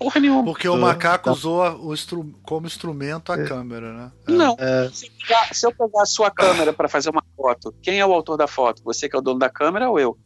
porra 0.00 0.18
nenhuma. 0.18 0.44
Porque 0.44 0.66
o 0.66 0.76
macaco 0.78 1.30
usou 1.30 1.62
o 1.78 1.92
instru 1.92 2.34
como 2.42 2.66
instrumento 2.66 3.30
a 3.30 3.36
é. 3.38 3.44
câmera, 3.44 3.92
né? 3.92 4.12
É. 4.26 4.32
Não. 4.32 4.56
É. 4.58 4.88
Se, 4.90 5.10
pegar, 5.10 5.54
se, 5.54 5.66
eu 5.66 5.72
pegar 5.72 6.02
a 6.02 6.06
sua 6.06 6.30
câmera 6.30 6.72
para 6.72 6.88
fazer 6.88 7.10
uma 7.10 7.22
foto, 7.36 7.74
quem 7.82 8.00
é 8.00 8.06
o 8.06 8.12
autor 8.14 8.38
da 8.38 8.48
foto? 8.48 8.82
Você 8.82 9.08
que 9.08 9.14
é 9.14 9.18
o 9.18 9.22
dono 9.22 9.38
da 9.38 9.50
câmera 9.50 9.90
ou 9.90 10.00
eu? 10.00 10.18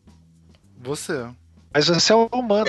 Você. 0.80 1.26
Mas 1.74 1.88
você 1.88 2.12
é 2.12 2.16
um 2.16 2.26
humano. 2.32 2.66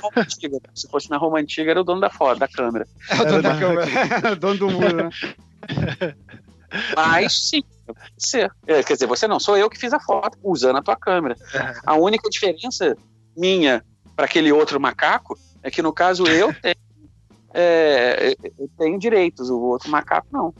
Roma 0.00 0.12
antiga. 0.16 0.58
Se 0.72 0.88
fosse 0.88 1.10
na 1.10 1.16
Roma 1.16 1.40
antiga, 1.40 1.72
era 1.72 1.80
o 1.80 1.84
dono 1.84 2.00
da 2.00 2.08
foto, 2.08 2.38
da 2.38 2.46
câmera. 2.46 2.86
É 3.10 3.20
o 3.20 3.24
dono 3.26 3.42
da 3.42 3.58
câmera. 3.58 3.86
o 4.32 4.36
dono 4.36 4.58
do 4.58 4.70
mundo, 4.70 4.94
né? 4.94 5.10
Mas 6.94 7.48
sim, 7.48 7.64
você. 8.16 8.48
É, 8.66 8.82
quer 8.82 8.94
dizer, 8.94 9.06
você 9.06 9.26
não, 9.26 9.38
sou 9.38 9.56
eu 9.56 9.70
que 9.70 9.78
fiz 9.78 9.92
a 9.92 10.00
foto 10.00 10.38
usando 10.42 10.76
a 10.76 10.82
tua 10.82 10.96
câmera. 10.96 11.36
A 11.84 11.94
única 11.94 12.28
diferença 12.28 12.96
minha 13.36 13.84
para 14.16 14.24
aquele 14.24 14.52
outro 14.52 14.80
macaco 14.80 15.38
é 15.62 15.70
que 15.70 15.82
no 15.82 15.92
caso 15.92 16.26
eu 16.26 16.52
tenho, 16.60 16.76
é, 17.54 18.34
eu 18.58 18.68
tenho 18.76 18.98
direitos, 18.98 19.50
o 19.50 19.60
outro 19.60 19.90
macaco 19.90 20.26
não. 20.32 20.54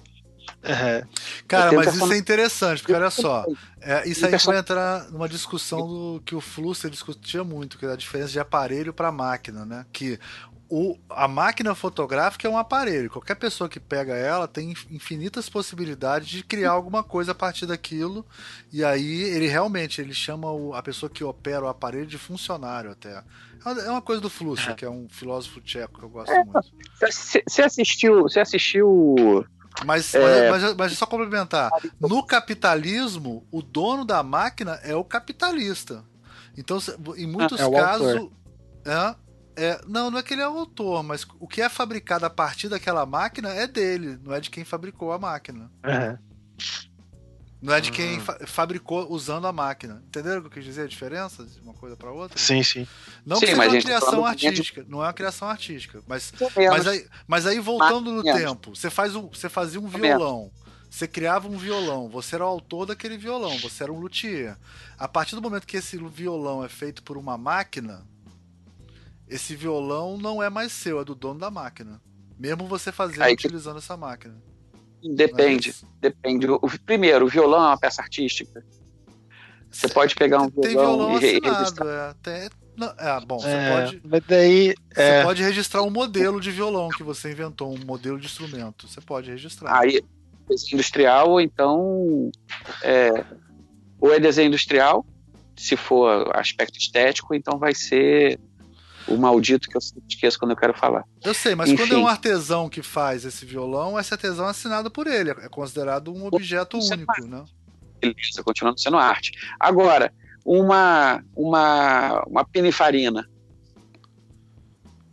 É. 0.62 1.05
Cara, 1.46 1.72
mas 1.72 1.94
isso 1.94 2.12
é 2.12 2.16
interessante, 2.16 2.80
porque 2.80 2.92
olha 2.92 3.10
só, 3.10 3.44
é, 3.80 4.09
isso 4.09 4.26
aí 4.26 4.36
vai 4.36 4.59
entrar 4.59 5.10
numa 5.10 5.28
discussão 5.28 5.86
do 5.86 6.22
que 6.24 6.34
o 6.34 6.40
Flusser 6.40 6.90
discutia 6.90 7.44
muito, 7.44 7.78
que 7.78 7.86
é 7.86 7.92
a 7.92 7.96
diferença 7.96 8.32
de 8.32 8.40
aparelho 8.40 8.92
para 8.92 9.12
máquina, 9.12 9.64
né? 9.64 9.86
Que 9.92 10.18
o, 10.70 10.99
a 11.09 11.27
máquina 11.27 11.74
fotográfica 11.74 12.47
é 12.47 12.51
um 12.51 12.59
aparelho. 12.59 13.11
Qualquer 13.11 13.36
pessoa 13.36 13.69
que 13.69 13.81
pega 13.81 14.15
ela 14.15 14.47
tem 14.47 14.74
infinitas 14.90 15.49
possibilidades 15.49 16.28
de 16.28 16.43
criar 16.43 16.73
alguma 16.73 17.03
coisa 17.03 17.32
a 17.32 17.35
partir 17.35 17.66
daquilo. 17.66 18.24
E 18.70 18.85
aí 18.85 19.23
ele 19.23 19.47
realmente 19.47 20.01
ele 20.01 20.12
chama 20.12 20.51
o, 20.53 20.74
a 20.74 20.82
pessoa 20.82 21.09
que 21.09 21.24
opera 21.24 21.65
o 21.65 21.69
aparelho 21.69 22.07
de 22.07 22.19
funcionário 22.19 22.90
até. 22.90 23.23
É 23.65 23.90
uma 23.90 24.03
coisa 24.03 24.20
do 24.20 24.31
Flusser, 24.31 24.70
é. 24.70 24.74
que 24.74 24.85
é 24.85 24.90
um 24.90 25.09
filósofo 25.09 25.61
tcheco 25.61 25.99
que 25.99 26.05
eu 26.05 26.09
gosto 26.09 26.31
é, 26.31 26.45
muito. 26.45 26.73
Você 27.01 27.62
assistiu. 27.62 28.23
Você 28.23 28.40
assistiu. 28.40 29.45
Mas, 29.85 30.15
é... 30.15 30.51
mas, 30.51 30.62
mas, 30.62 30.74
mas 30.74 30.93
só 30.93 31.07
complementar. 31.07 31.70
No 31.99 32.23
capitalismo, 32.24 33.47
o 33.51 33.62
dono 33.62 34.05
da 34.05 34.23
máquina 34.23 34.78
é 34.82 34.95
o 34.95 35.05
capitalista. 35.05 36.05
Então, 36.57 36.78
em 37.16 37.27
muitos 37.27 37.61
ah, 37.61 37.65
é 37.65 37.70
casos. 37.70 38.31
É, 38.85 39.15
é, 39.59 39.80
não, 39.86 40.10
não 40.10 40.18
é 40.18 40.22
que 40.22 40.35
ele 40.35 40.43
é 40.43 40.48
o 40.48 40.59
autor, 40.59 41.02
mas 41.02 41.26
o 41.39 41.48
que 41.48 41.60
é 41.60 41.68
fabricado 41.68 42.24
a 42.24 42.30
partir 42.30 42.68
daquela 42.68 43.05
máquina 43.05 43.51
é 43.51 43.66
dele, 43.66 44.18
não 44.22 44.35
é 44.35 44.40
de 44.40 44.51
quem 44.51 44.64
fabricou 44.64 45.12
a 45.12 45.18
máquina. 45.18 45.70
Uhum. 45.85 46.28
Não 47.60 47.74
é 47.74 47.80
de 47.80 47.90
quem 47.90 48.20
fa 48.20 48.39
fabricou 48.47 49.10
usando 49.10 49.47
a 49.47 49.52
máquina. 49.52 50.01
Entenderam 50.06 50.39
o 50.39 50.43
que 50.43 50.47
eu 50.47 50.52
quis 50.52 50.64
dizer? 50.64 50.82
A 50.82 50.86
diferença 50.86 51.44
de 51.44 51.60
uma 51.60 51.74
coisa 51.74 51.97
para 51.97 52.12
outra? 52.12 52.39
Sim, 52.39 52.62
sim. 52.62 52.86
Não 53.26 53.36
sim, 53.36 53.47
que 53.47 53.55
seja 53.56 53.68
uma 53.68 53.82
criação 53.82 54.24
artística. 54.24 54.86
Não 54.89 55.02
é 55.02 55.06
uma 55.06 55.12
criação 55.12 55.48
artística. 55.48 56.01
Mas, 56.06 56.32
mas, 56.56 56.86
aí, 56.86 57.06
mas 57.26 57.47
aí, 57.47 57.59
voltando 57.59 58.12
no 58.12 58.22
tempo, 58.22 58.76
você, 58.76 58.89
faz 58.89 59.16
um, 59.16 59.28
você 59.28 59.48
fazia 59.48 59.80
um 59.80 59.89
violão. 59.89 60.52
Você 60.89 61.09
criava 61.09 61.48
um 61.48 61.56
violão. 61.59 62.09
Você 62.09 62.36
era 62.36 62.44
o 62.44 62.48
autor 62.48 62.86
daquele 62.86 63.18
violão. 63.18 63.59
Você 63.59 63.82
era 63.82 63.93
um 63.93 63.98
luthier. 63.98 64.56
A 64.97 65.09
partir 65.09 65.35
do 65.35 65.43
momento 65.43 65.66
que 65.66 65.76
esse 65.76 65.98
violão 65.98 66.64
é 66.64 66.68
feito 66.68 67.02
por 67.02 67.16
uma 67.16 67.36
máquina, 67.36 68.06
esse 69.28 69.55
violão 69.55 70.16
não 70.16 70.42
é 70.42 70.50
mais 70.50 70.72
seu, 70.72 71.00
é 71.00 71.05
do 71.05 71.14
dono 71.14 71.40
da 71.40 71.50
máquina. 71.50 72.00
Mesmo 72.38 72.66
você 72.66 72.92
fazendo 72.92 73.22
aí, 73.22 73.34
utilizando 73.34 73.78
essa 73.78 73.96
máquina. 73.96 74.36
Depende, 75.02 75.70
é 75.70 75.86
depende. 76.00 76.50
O, 76.50 76.60
primeiro, 76.84 77.26
o 77.26 77.28
violão 77.28 77.64
é 77.64 77.66
uma 77.68 77.78
peça 77.78 78.02
artística. 78.02 78.64
Você 79.70 79.88
pode 79.88 80.14
pegar 80.14 80.42
um 80.42 80.50
Tem 80.50 80.70
violão, 80.70 81.18
violão 81.18 81.20
e 81.20 81.46
assinado, 81.46 81.88
é, 81.88 82.10
até, 82.10 82.48
não, 82.78 82.94
é, 82.96 83.20
bom, 83.26 83.40
você 83.40 83.48
é, 83.48 83.74
pode. 83.74 84.02
Mas 84.09 84.22
daí, 84.26 84.74
você 84.94 85.02
é... 85.02 85.22
pode 85.24 85.42
registrar 85.42 85.82
um 85.82 85.90
modelo 85.90 86.40
de 86.40 86.52
violão 86.52 86.88
que 86.88 87.02
você 87.02 87.32
inventou, 87.32 87.74
um 87.74 87.84
modelo 87.84 88.20
de 88.20 88.26
instrumento. 88.26 88.86
Você 88.86 89.00
pode 89.00 89.28
registrar. 89.30 89.76
Aí, 89.76 90.00
industrial, 90.72 91.30
ou 91.30 91.40
então. 91.40 92.30
É, 92.82 93.24
ou 94.00 94.14
é 94.14 94.20
desenho 94.20 94.46
industrial, 94.46 95.05
se 95.56 95.76
for 95.76 96.30
aspecto 96.36 96.78
estético, 96.78 97.34
então 97.34 97.59
vai 97.59 97.74
ser 97.74 98.38
o 99.09 99.16
maldito 99.16 99.68
que 99.68 99.76
eu 99.76 99.80
esqueço 100.09 100.39
quando 100.39 100.52
eu 100.52 100.56
quero 100.56 100.74
falar. 100.74 101.05
Eu 101.24 101.35
sei, 101.35 101.55
mas 101.55 101.70
Enfim. 101.70 101.82
quando 101.82 101.94
é 101.94 101.98
um 101.98 102.06
artesão 102.06 102.68
que 102.68 102.82
faz 102.82 103.24
esse 103.24 103.44
violão, 103.44 103.98
esse 103.98 104.12
artesão 104.12 104.47
é 104.47 104.51
assinado 104.51 104.90
por 104.90 105.06
ele, 105.06 105.30
é 105.30 105.48
considerado 105.48 106.12
um 106.12 106.26
objeto 106.26 106.78
único, 106.78 107.26
né? 107.26 107.44
Beleza, 108.01 108.43
continuando 108.44 108.80
sendo 108.80 108.97
arte. 108.97 109.32
Agora, 109.59 110.12
uma 110.44 111.22
uma 111.35 112.24
uma 112.26 112.44
pinifarina. 112.44 113.28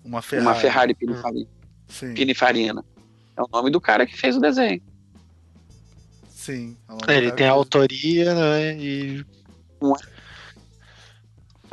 Uma 0.03 0.22
Ferrari. 0.22 0.47
Uma 0.47 0.55
Ferrari 0.55 0.93
pinifarina. 0.93 1.47
Sim. 1.88 2.13
Pinifarina. 2.13 2.85
É 3.35 3.41
o 3.41 3.47
nome 3.51 3.69
do 3.69 3.81
cara 3.81 4.05
que 4.05 4.15
fez 4.15 4.38
o 4.38 4.39
desenho. 4.39 4.81
Sim. 6.30 6.77
É 7.07 7.17
ele 7.17 7.31
tem 7.31 7.47
a 7.47 7.51
autoria, 7.51 8.35
né? 8.35 8.77
E... 8.77 9.26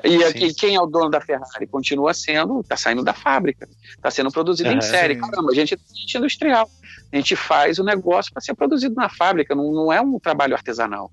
E, 0.05 0.24
aqui, 0.24 0.53
quem 0.55 0.74
é 0.74 0.81
o 0.81 0.87
dono 0.87 1.11
da 1.11 1.20
Ferrari? 1.20 1.66
Continua 1.66 2.12
sendo, 2.12 2.61
está 2.61 2.77
saindo 2.77 3.05
da 3.05 3.12
fábrica, 3.12 3.69
está 3.91 4.11
sendo 4.11 4.31
produzido 4.31 4.70
em 4.70 4.81
série. 4.81 5.15
Sim. 5.15 5.20
Caramba, 5.20 5.53
a 5.53 5.55
gente 5.55 5.74
é 5.74 6.19
industrial. 6.19 6.69
A 7.12 7.16
gente 7.16 7.37
faz 7.37 7.79
o 7.79 7.85
negócio 7.85 8.33
para 8.33 8.41
ser 8.41 8.55
produzido 8.55 8.95
na 8.95 9.09
fábrica, 9.09 9.55
não, 9.55 9.70
não, 9.70 9.93
é 9.93 10.01
um 10.01 10.19
trabalho 10.19 10.55
artesanal. 10.55 11.12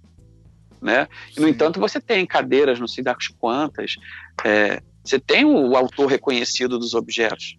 Né? 0.81 1.07
E, 1.35 1.39
no 1.39 1.47
entanto, 1.47 1.79
você 1.79 1.99
tem 1.99 2.25
cadeiras, 2.25 2.79
não 2.79 2.87
sei 2.87 3.03
das 3.03 3.27
quantas, 3.27 3.95
é, 4.43 4.81
você 5.03 5.19
tem 5.19 5.45
o 5.45 5.75
autor 5.75 6.07
reconhecido 6.07 6.79
dos 6.79 6.93
objetos. 6.93 7.57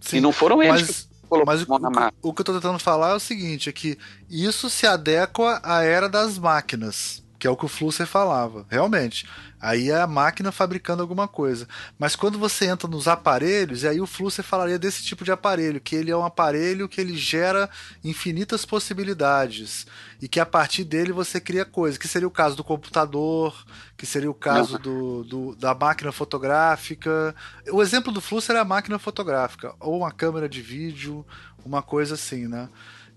Sim. 0.00 0.18
E 0.18 0.20
não 0.20 0.32
foram 0.32 0.62
eles 0.62 0.82
mas... 0.82 1.02
que 1.02 1.14
mas 1.46 1.62
o, 1.62 2.28
o, 2.28 2.32
que 2.32 2.40
eu 2.40 2.42
estou 2.42 2.54
tentando 2.54 2.78
falar 2.78 3.12
é 3.12 3.14
o 3.14 3.18
seguinte: 3.18 3.68
é 3.68 3.72
que 3.72 3.98
isso 4.30 4.70
se 4.70 4.86
adequa 4.86 5.60
à 5.64 5.82
era 5.82 6.08
das 6.08 6.38
máquinas, 6.38 7.23
que 7.44 7.48
é 7.48 7.50
o 7.50 7.56
que 7.58 7.66
o 7.66 7.68
Flusser 7.68 8.06
falava. 8.06 8.64
Realmente. 8.70 9.28
Aí 9.60 9.90
é 9.90 10.00
a 10.00 10.06
máquina 10.06 10.50
fabricando 10.50 11.02
alguma 11.02 11.28
coisa. 11.28 11.68
Mas 11.98 12.16
quando 12.16 12.38
você 12.38 12.64
entra 12.64 12.88
nos 12.88 13.06
aparelhos, 13.06 13.82
e 13.82 13.88
aí 13.88 14.00
o 14.00 14.06
Flusser 14.06 14.42
falaria 14.42 14.78
desse 14.78 15.04
tipo 15.04 15.26
de 15.26 15.30
aparelho, 15.30 15.78
que 15.78 15.94
ele 15.94 16.10
é 16.10 16.16
um 16.16 16.24
aparelho 16.24 16.88
que 16.88 16.98
ele 16.98 17.14
gera 17.14 17.68
infinitas 18.02 18.64
possibilidades 18.64 19.86
e 20.22 20.26
que 20.26 20.40
a 20.40 20.46
partir 20.46 20.84
dele 20.84 21.12
você 21.12 21.38
cria 21.38 21.66
coisas, 21.66 21.98
que 21.98 22.08
seria 22.08 22.26
o 22.26 22.30
caso 22.30 22.56
do 22.56 22.64
computador, 22.64 23.54
que 23.94 24.06
seria 24.06 24.30
o 24.30 24.34
caso 24.34 24.78
do, 24.78 25.22
do, 25.24 25.54
da 25.54 25.74
máquina 25.74 26.12
fotográfica. 26.12 27.34
O 27.70 27.82
exemplo 27.82 28.10
do 28.10 28.22
Flusser 28.22 28.56
é 28.56 28.60
a 28.60 28.64
máquina 28.64 28.98
fotográfica, 28.98 29.74
ou 29.80 29.98
uma 29.98 30.10
câmera 30.10 30.48
de 30.48 30.62
vídeo, 30.62 31.26
uma 31.62 31.82
coisa 31.82 32.14
assim, 32.14 32.48
né? 32.48 32.70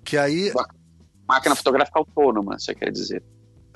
Que 0.03 0.17
aí. 0.17 0.51
Máquina 1.25 1.55
fotográfica 1.55 1.97
autônoma, 1.97 2.59
você 2.59 2.75
quer 2.75 2.91
dizer? 2.91 3.23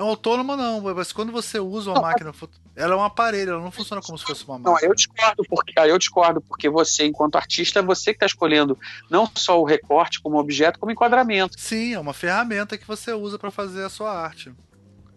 É 0.02 0.04
autônoma 0.04 0.58
não, 0.58 0.82
mas 0.82 1.14
quando 1.14 1.32
você 1.32 1.60
usa 1.60 1.92
uma 1.92 1.96
não, 1.96 2.02
máquina, 2.02 2.34
ela 2.76 2.96
é 2.96 2.98
um 2.98 3.04
aparelho, 3.04 3.52
ela 3.52 3.62
não 3.62 3.70
funciona 3.70 4.02
como 4.02 4.18
se 4.18 4.26
fosse 4.26 4.44
uma 4.46 4.58
máquina. 4.58 4.72
Não, 4.72 4.90
eu 4.90 4.96
discordo 4.96 5.44
porque 5.48 5.80
eu 5.80 5.98
discordo 6.00 6.42
porque 6.42 6.68
você, 6.68 7.06
enquanto 7.06 7.36
artista, 7.36 7.80
é 7.80 7.84
você 7.84 8.12
que 8.12 8.16
está 8.16 8.26
escolhendo 8.26 8.76
não 9.12 9.30
só 9.36 9.62
o 9.62 9.64
recorte 9.64 10.20
como 10.20 10.40
objeto, 10.40 10.80
como 10.80 10.92
enquadramento. 10.92 11.54
Sim, 11.60 11.94
é 11.94 12.00
uma 12.00 12.14
ferramenta 12.14 12.80
que 12.80 12.88
você 12.88 13.14
usa 13.14 13.38
para 13.38 13.52
fazer 13.52 13.84
a 13.84 13.90
sua 13.90 14.12
arte. 14.12 14.52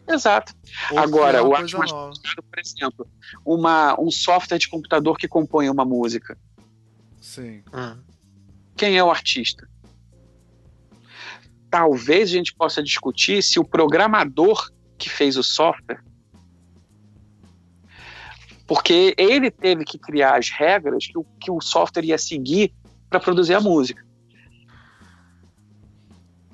Exato. 0.06 0.52
Ou 0.90 0.98
Agora, 0.98 1.43
o 1.43 1.55
arte 1.55 1.78
mais 1.78 1.90
por 1.90 2.59
exemplo, 2.59 3.09
uma, 3.43 3.98
um 3.98 4.11
software 4.11 4.59
de 4.59 4.69
computador 4.69 5.16
que 5.16 5.27
compõe 5.27 5.70
uma 5.70 5.86
música. 5.86 6.36
Sim. 7.23 7.65
Hum. 7.73 7.97
Quem 8.77 8.98
é 8.98 9.02
o 9.02 9.11
artista? 9.11 9.66
talvez 11.74 12.31
a 12.31 12.32
gente 12.35 12.55
possa 12.55 12.81
discutir 12.81 13.43
se 13.43 13.59
o 13.59 13.65
programador 13.65 14.70
que 14.99 15.11
fez 15.11 15.37
o 15.37 15.43
software, 15.43 16.03
porque 18.66 19.15
ele 19.19 19.51
teve 19.51 19.85
que 19.85 19.99
criar 19.99 20.39
as 20.39 20.51
regras 20.51 21.07
que 21.07 21.19
o, 21.19 21.25
que 21.41 21.51
o 21.51 21.61
software 21.61 22.05
ia 22.05 22.19
seguir 22.19 22.73
para 23.11 23.21
produzir 23.21 23.55
a 23.55 23.61
música. 23.61 24.05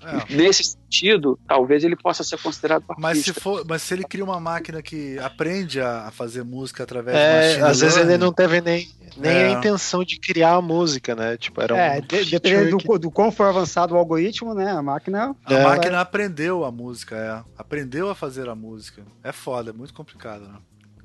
É. 0.02 0.35
Nesse 0.35 0.64
sentido, 0.64 1.39
talvez 1.47 1.85
ele 1.85 1.97
possa 1.97 2.24
ser 2.24 2.39
considerado 2.39 2.85
artista. 2.89 3.01
Mas 3.01 3.18
se, 3.18 3.32
for, 3.32 3.64
mas 3.68 3.82
se 3.82 3.94
ele 3.94 4.05
cria 4.05 4.24
uma 4.24 4.40
máquina 4.40 4.82
que 4.82 5.18
aprende 5.18 5.81
a 5.81 6.10
fazer 6.10 6.43
música 6.43 6.82
através 6.85 7.16
é, 7.16 7.56
de 7.56 7.62
Às 7.62 7.81
vezes 7.81 7.98
ele 7.98 8.16
não 8.16 8.32
teve 8.32 8.60
nem, 8.60 8.89
nem 9.16 9.32
é. 9.32 9.47
a 9.47 9.51
intenção 9.51 10.02
de 10.02 10.18
criar 10.18 10.55
a 10.55 10.62
música, 10.62 11.14
né? 11.14 11.36
Tipo, 11.36 11.60
era 11.60 11.77
é, 11.77 11.98
um 11.98 12.01
de, 12.01 12.31
dependendo 12.31 12.78
do, 12.78 12.98
do 12.98 13.10
quão 13.10 13.31
for 13.31 13.47
avançado 13.47 13.94
o 13.94 13.98
algoritmo, 13.98 14.55
né? 14.55 14.70
A 14.70 14.82
máquina. 14.82 15.36
A 15.44 15.55
é. 15.55 15.64
máquina 15.64 16.01
aprendeu 16.01 16.64
a 16.64 16.70
música, 16.70 17.16
é. 17.16 17.60
Aprendeu 17.60 18.09
a 18.09 18.14
fazer 18.14 18.48
a 18.48 18.55
música. 18.55 19.02
É 19.22 19.32
foda, 19.32 19.70
é 19.70 19.72
muito 19.72 19.93
complicado, 19.93 20.43
né? 20.48 20.55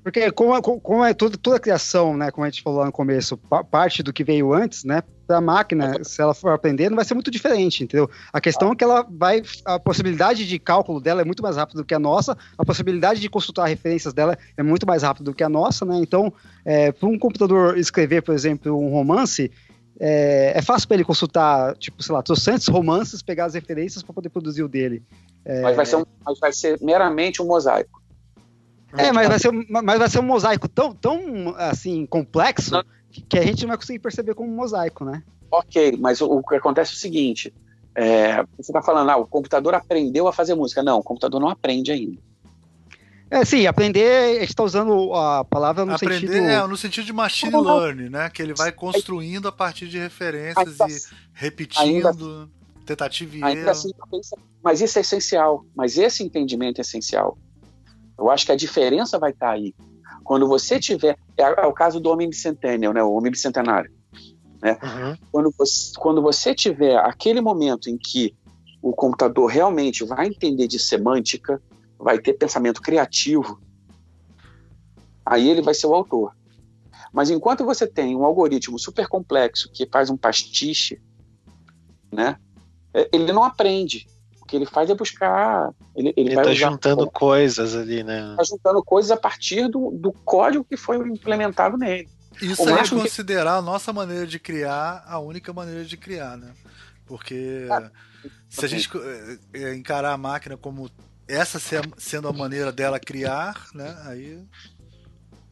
Porque 0.06 0.32
como, 0.32 0.62
como 0.62 1.04
é 1.04 1.16
tudo, 1.16 1.36
toda 1.36 1.56
a 1.56 1.60
criação, 1.60 2.16
né, 2.16 2.30
como 2.30 2.46
a 2.46 2.50
gente 2.50 2.62
falou 2.62 2.82
lá 2.82 2.86
no 2.86 2.92
começo, 2.92 3.36
parte 3.72 4.04
do 4.04 4.14
que 4.14 4.24
veio 4.24 4.54
antes, 4.54 4.84
né, 4.84 5.02
para 5.26 5.38
a 5.38 5.42
máquina, 5.42 6.04
se 6.04 6.22
ela 6.22 6.36
for 6.36 6.52
aprender, 6.52 6.92
não 6.92 6.96
vai 6.96 7.04
ser 7.04 7.16
muito 7.16 7.32
diferente, 7.32 7.84
entendeu? 7.84 8.08
A 8.32 8.40
questão 8.40 8.72
é 8.72 8.76
que 8.76 8.84
ela 8.84 9.04
vai, 9.10 9.42
a 9.66 9.80
possibilidade 9.80 10.48
de 10.48 10.60
cálculo 10.60 11.02
dela 11.02 11.24
é 11.24 11.26
muito 11.26 11.42
mais 11.42 11.58
rápida 11.58 11.82
do 11.82 11.86
que 11.86 11.96
a 11.96 11.98
nossa, 11.98 12.38
a 12.56 12.64
possibilidade 12.64 13.20
de 13.20 13.28
consultar 13.28 13.66
referências 13.66 14.14
dela 14.14 14.38
é 14.56 14.62
muito 14.62 14.86
mais 14.86 15.02
rápida 15.02 15.26
do 15.26 15.34
que 15.34 15.44
a 15.44 15.50
nossa, 15.50 15.84
né? 15.84 15.98
Então, 15.98 16.32
é, 16.64 16.92
para 16.92 17.10
um 17.10 17.18
computador 17.18 17.76
escrever, 17.76 18.22
por 18.22 18.36
exemplo, 18.36 18.80
um 18.80 18.92
romance, 18.92 19.52
é, 20.00 20.54
é 20.56 20.62
fácil 20.62 20.88
para 20.88 20.98
ele 20.98 21.04
consultar, 21.04 21.76
tipo, 21.78 22.04
sei 22.04 22.14
lá, 22.14 22.22
trocentos 22.22 22.68
romances, 22.68 23.24
pegar 23.24 23.46
as 23.46 23.56
referências 23.56 24.04
para 24.04 24.14
poder 24.14 24.30
produzir 24.30 24.62
o 24.62 24.68
dele. 24.68 25.02
É... 25.44 25.64
Mas, 25.64 25.76
vai 25.76 25.86
ser 25.88 25.96
um, 25.96 26.06
mas 26.24 26.40
vai 26.40 26.54
ser 26.54 26.80
meramente 26.80 27.42
um 27.42 27.46
mosaico. 27.48 28.05
É, 28.94 29.12
mas 29.12 29.28
vai 29.28 29.40
ser, 29.40 29.52
mas 29.52 30.00
vai 30.00 30.10
ser 30.10 30.20
um 30.20 30.24
mosaico 30.24 30.68
tão, 30.68 30.94
tão 30.94 31.54
assim, 31.58 32.06
complexo 32.06 32.72
não. 32.72 32.84
que 33.28 33.38
a 33.38 33.44
gente 33.44 33.62
não 33.64 33.70
vai 33.70 33.78
conseguir 33.78 34.00
perceber 34.00 34.34
como 34.34 34.52
um 34.52 34.56
mosaico, 34.56 35.04
né? 35.04 35.24
Ok, 35.52 35.98
mas 36.00 36.22
o, 36.22 36.28
o 36.28 36.44
que 36.44 36.56
acontece 36.56 36.92
é 36.92 36.96
o 36.96 36.98
seguinte: 36.98 37.54
é, 37.96 38.44
você 38.58 38.72
está 38.72 38.82
falando, 38.82 39.10
ah, 39.10 39.18
o 39.18 39.26
computador 39.26 39.74
aprendeu 39.74 40.28
a 40.28 40.34
fazer 40.34 40.56
música. 40.56 40.84
Não, 40.84 41.00
o 41.00 41.04
computador 41.04 41.40
não 41.40 41.50
aprende 41.50 41.92
ainda. 41.92 42.18
É, 43.30 43.44
sim, 43.44 43.66
aprender, 43.66 44.38
a 44.38 44.40
gente 44.42 44.50
está 44.50 44.64
usando 44.64 45.14
a 45.14 45.44
palavra 45.44 45.84
no 45.84 45.94
aprender, 45.94 46.28
sentido... 46.28 46.48
É, 46.48 46.68
no 46.68 46.78
sentido 46.78 47.06
de 47.06 47.14
machine 47.14 47.56
learning, 47.56 48.10
né? 48.10 48.30
Que 48.30 48.42
ele 48.42 48.54
vai 48.54 48.72
construindo 48.72 49.48
a 49.48 49.52
partir 49.52 49.88
de 49.88 49.98
referências 49.98 50.78
e 50.80 51.16
repetindo, 51.34 52.08
ainda, 52.08 52.50
tentativa 52.86 53.36
e 53.36 53.58
erro. 53.58 53.70
Assim, 53.70 53.90
mas 54.64 54.80
isso 54.80 54.98
é 55.00 55.02
essencial, 55.02 55.66
mas 55.76 55.98
esse 55.98 56.24
entendimento 56.24 56.80
é 56.80 56.82
essencial. 56.82 57.38
Eu 58.18 58.30
acho 58.30 58.46
que 58.46 58.52
a 58.52 58.56
diferença 58.56 59.20
vai 59.20 59.32
estar 59.32 59.48
tá 59.48 59.54
aí. 59.54 59.74
Quando 60.24 60.48
você 60.48 60.80
tiver. 60.80 61.18
É, 61.38 61.44
é 61.44 61.66
o 61.66 61.74
caso 61.74 62.00
do 62.00 62.10
homem 62.10 62.30
bicentennial, 62.30 62.94
né? 62.94 63.04
O 63.04 63.14
homem 63.14 63.32
bicentenário. 63.32 63.92
Né? 64.62 64.80
Uhum. 64.82 65.18
Quando, 65.32 65.54
você, 65.58 65.94
quando 65.98 66.22
você 66.22 66.56
tiver 66.56 66.98
aquele 66.98 67.42
momento 67.42 67.90
em 67.90 67.98
que 67.98 68.34
o 68.82 68.94
computador 68.94 69.50
realmente 69.50 70.04
vai 70.04 70.28
entender 70.28 70.68
de 70.68 70.80
semântica, 70.80 71.62
vai 71.98 72.20
ter 72.20 72.34
pensamento 72.34 72.82
criativo, 72.82 73.60
aí 75.26 75.50
ele 75.50 75.62
vai 75.62 75.74
ser 75.74 75.88
o 75.88 75.94
autor. 75.94 76.36
Mas 77.12 77.30
enquanto 77.30 77.64
você 77.64 77.88
tem 77.88 78.16
um 78.16 78.26
algoritmo 78.26 78.78
super 78.78 79.08
complexo 79.08 79.72
que 79.72 79.88
faz 79.88 80.10
um 80.10 80.18
pastiche, 80.18 81.02
né, 82.12 82.38
é, 82.94 83.10
ele 83.14 83.32
não 83.32 83.44
aprende. 83.44 84.08
O 84.46 84.48
que 84.48 84.56
ele 84.56 84.68
faz 84.68 84.88
é 84.92 84.94
buscar. 84.94 85.74
Ele, 85.96 86.14
ele, 86.16 86.28
ele 86.30 86.36
vai 86.36 86.46
tá 86.46 86.54
juntando 86.54 87.10
coisas 87.10 87.76
ali, 87.76 88.04
né? 88.04 88.30
Está 88.32 88.44
juntando 88.44 88.84
coisas 88.84 89.10
a 89.10 89.18
partir 89.18 89.68
do, 89.68 89.90
do 89.90 90.12
código 90.12 90.64
que 90.64 90.78
foi 90.78 90.98
implementado 90.98 91.78
nele. 91.78 92.08
Isso 92.40 92.70
é 92.70 92.88
considerar 92.88 93.54
que... 93.54 93.58
a 93.58 93.62
nossa 93.62 93.92
maneira 93.92 94.28
de 94.28 94.38
criar 94.38 95.04
a 95.08 95.18
única 95.20 95.52
maneira 95.52 95.84
de 95.84 95.98
criar, 95.98 96.38
né? 96.38 96.54
Porque 97.08 97.68
ah, 97.72 97.90
se 98.48 98.66
a 98.66 98.68
gente 98.68 98.88
eh, 98.96 99.38
eh, 99.54 99.76
encarar 99.76 100.12
a 100.12 100.18
máquina 100.18 100.56
como 100.56 100.92
essa 101.28 101.60
sendo 101.98 102.28
a 102.28 102.34
maneira 102.34 102.72
dela 102.72 103.00
criar, 103.00 103.68
né? 103.74 103.98
Aí 104.06 104.36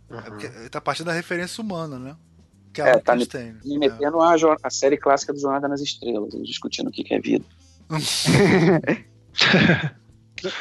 uhum. 0.07 0.39
é 0.65 0.69
tá 0.69 0.79
partindo 0.79 1.07
da 1.07 1.13
referência 1.13 1.63
humana, 1.63 1.97
né? 1.97 2.15
Que 2.71 2.81
é, 2.81 2.89
é 2.89 2.97
tá 2.99 3.15
me, 3.15 3.25
tem, 3.25 3.53
me 3.63 3.77
né? 3.77 3.87
metendo 3.87 4.19
a, 4.19 4.35
a, 4.61 4.69
série 4.69 4.97
clássica 4.97 5.33
do 5.33 5.39
Jornada 5.39 5.67
nas 5.67 5.81
Estrelas, 5.81 6.33
discutindo 6.43 6.89
o 6.89 6.91
que 6.91 7.11
é 7.13 7.19
vida. 7.19 7.45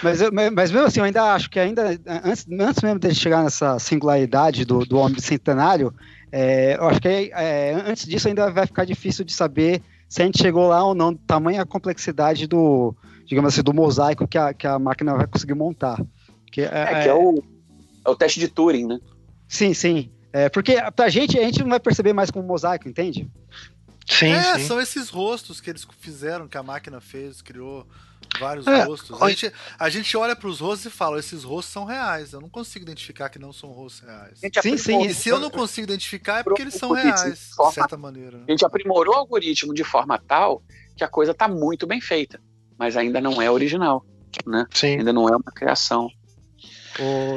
mas, 0.03 0.21
mas 0.53 0.71
mesmo 0.71 0.87
assim, 0.87 1.01
eu 1.01 1.05
ainda 1.05 1.35
acho 1.35 1.51
que 1.51 1.59
ainda 1.59 1.99
antes, 2.25 2.47
antes 2.51 2.83
mesmo 2.83 2.99
de 2.99 3.15
chegar 3.15 3.43
nessa 3.43 3.79
singularidade 3.79 4.65
do, 4.65 4.85
do 4.85 4.99
homem 4.99 5.21
centenário, 5.21 5.95
é, 6.31 6.77
eu 6.77 6.89
acho 6.89 7.01
que 7.01 7.09
é, 7.09 7.75
antes 7.87 8.07
disso 8.07 8.29
ainda 8.29 8.51
vai 8.51 8.67
ficar 8.67 8.85
difícil 8.85 9.25
de 9.25 9.33
saber 9.33 9.83
se 10.09 10.23
a 10.23 10.27
gente 10.27 10.43
chegou 10.43 10.69
lá 10.69 10.85
ou 10.85 10.95
não, 10.95 11.15
tamanha 11.15 11.65
complexidade 11.65 12.47
do, 12.47 12.95
digamos 13.25 13.53
assim, 13.53 13.63
do 13.63 13.73
mosaico 13.73 14.29
que 14.29 14.37
a, 14.37 14.53
que 14.53 14.67
a 14.67 14.79
máquina 14.79 15.15
vai 15.15 15.27
conseguir 15.27 15.55
montar. 15.55 15.99
Que 16.51 16.63
é, 16.63 16.67
é 16.67 17.03
que 17.03 17.09
é 17.09 17.15
o, 17.15 17.43
é 18.05 18.11
o 18.11 18.15
teste 18.15 18.39
de 18.39 18.49
Turing, 18.49 18.87
né? 18.87 19.01
Sim, 19.49 19.73
sim. 19.73 20.11
É, 20.33 20.49
porque 20.49 20.77
pra 20.95 21.09
gente, 21.09 21.39
a 21.39 21.43
gente 21.43 21.61
não 21.61 21.71
vai 21.71 21.81
perceber 21.81 22.13
mais 22.13 22.31
como 22.31 22.47
mosaico, 22.47 22.89
entende? 22.89 23.31
Sim, 24.09 24.33
é, 24.33 24.59
sim. 24.59 24.67
são 24.67 24.81
esses 24.81 25.09
rostos 25.09 25.61
que 25.61 25.71
eles 25.71 25.87
fizeram, 26.01 26.49
que 26.49 26.57
a 26.57 26.63
máquina 26.63 27.01
fez, 27.01 27.41
criou 27.41 27.87
vários 28.39 28.67
é, 28.67 28.85
rostos. 28.85 29.21
A 29.21 29.29
gente, 29.29 29.53
a 29.79 29.89
gente 29.89 30.17
olha 30.17 30.35
para 30.35 30.49
os 30.49 30.61
rostos 30.61 30.87
e 30.87 30.91
fala, 30.91 31.19
esses 31.19 31.45
rostos 31.45 31.73
são 31.73 31.85
reais. 31.85 32.33
Eu 32.33 32.41
não 32.41 32.49
consigo 32.49 32.85
identificar 32.85 33.29
que 33.29 33.39
não 33.39 33.53
são 33.53 33.71
rostos 33.71 34.07
reais. 34.09 34.41
Sim, 34.61 34.77
sim. 34.77 35.03
E 35.07 35.15
se 35.15 35.29
eu 35.29 35.39
não 35.39 35.51
consigo 35.51 35.85
identificar 35.85 36.41
é 36.41 36.43
porque 36.43 36.63
eles 36.63 36.75
são 36.75 36.93
reais, 36.93 37.23
de, 37.25 37.55
forma, 37.55 37.71
de 37.71 37.75
certa 37.75 37.97
maneira. 37.97 38.39
Né? 38.39 38.45
A 38.49 38.51
gente 38.51 38.65
aprimorou 38.65 39.15
o 39.15 39.19
algoritmo 39.19 39.75
de 39.75 39.85
forma 39.85 40.19
tal 40.19 40.63
que 40.97 41.05
a 41.05 41.09
coisa 41.09 41.33
está 41.33 41.49
muito 41.49 41.87
bem 41.87 42.01
feita, 42.01 42.41
mas 42.79 42.97
ainda 42.97 43.21
não 43.21 43.41
é 43.41 43.51
original, 43.51 44.05
né? 44.47 44.67
Sim. 44.73 44.99
Ainda 44.99 45.13
não 45.13 45.29
é 45.29 45.37
uma 45.37 45.53
criação. 45.55 46.11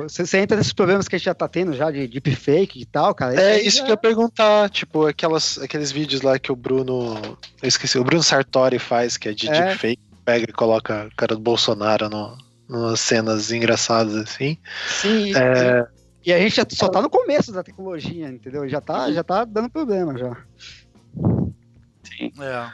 Você 0.03 0.37
entra 0.37 0.57
nesses 0.57 0.73
problemas 0.73 1.07
que 1.07 1.15
a 1.15 1.17
gente 1.17 1.25
já 1.25 1.33
tá 1.33 1.47
tendo 1.47 1.73
já 1.73 1.89
de 1.91 2.07
deepfake 2.07 2.81
e 2.81 2.85
tal, 2.85 3.13
cara. 3.15 3.39
É, 3.39 3.61
isso 3.61 3.77
já... 3.77 3.83
que 3.83 3.91
eu 3.91 3.93
ia 3.93 3.97
perguntar, 3.97 4.69
tipo, 4.69 5.05
aquelas, 5.05 5.57
aqueles 5.57 5.91
vídeos 5.91 6.21
lá 6.21 6.37
que 6.37 6.51
o 6.51 6.55
Bruno. 6.55 7.15
Eu 7.61 7.67
esqueci, 7.67 7.97
o 7.97 8.03
Bruno 8.03 8.23
Sartori 8.23 8.79
faz, 8.79 9.17
que 9.17 9.29
é 9.29 9.33
de 9.33 9.47
é. 9.49 9.67
deepfake, 9.67 10.01
pega 10.23 10.45
e 10.49 10.53
coloca 10.53 11.03
a 11.03 11.15
cara 11.15 11.35
do 11.35 11.41
Bolsonaro 11.41 12.09
no, 12.09 12.37
nas 12.67 12.99
cenas 12.99 13.51
engraçadas 13.51 14.15
assim. 14.15 14.57
Sim. 14.87 15.35
É... 15.35 15.87
E 16.25 16.33
a 16.33 16.39
gente 16.39 16.75
só 16.75 16.89
tá 16.89 17.01
no 17.01 17.09
começo 17.09 17.51
da 17.51 17.63
tecnologia, 17.63 18.27
entendeu? 18.27 18.67
Já 18.67 18.81
tá, 18.81 19.11
já 19.11 19.23
tá 19.23 19.45
dando 19.45 19.69
problema 19.69 20.17
já. 20.17 20.35
Sim. 22.03 22.31
É. 22.41 22.71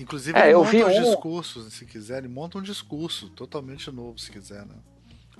Inclusive, 0.00 0.38
é, 0.38 0.46
ele 0.46 0.56
monta 0.56 0.86
um... 0.86 1.02
discursos, 1.02 1.74
se 1.74 1.84
quiser, 1.84 2.18
ele 2.18 2.28
monta 2.28 2.56
um 2.56 2.62
discurso 2.62 3.28
totalmente 3.28 3.90
novo, 3.90 4.18
se 4.18 4.30
quiser, 4.30 4.64
né? 4.64 4.76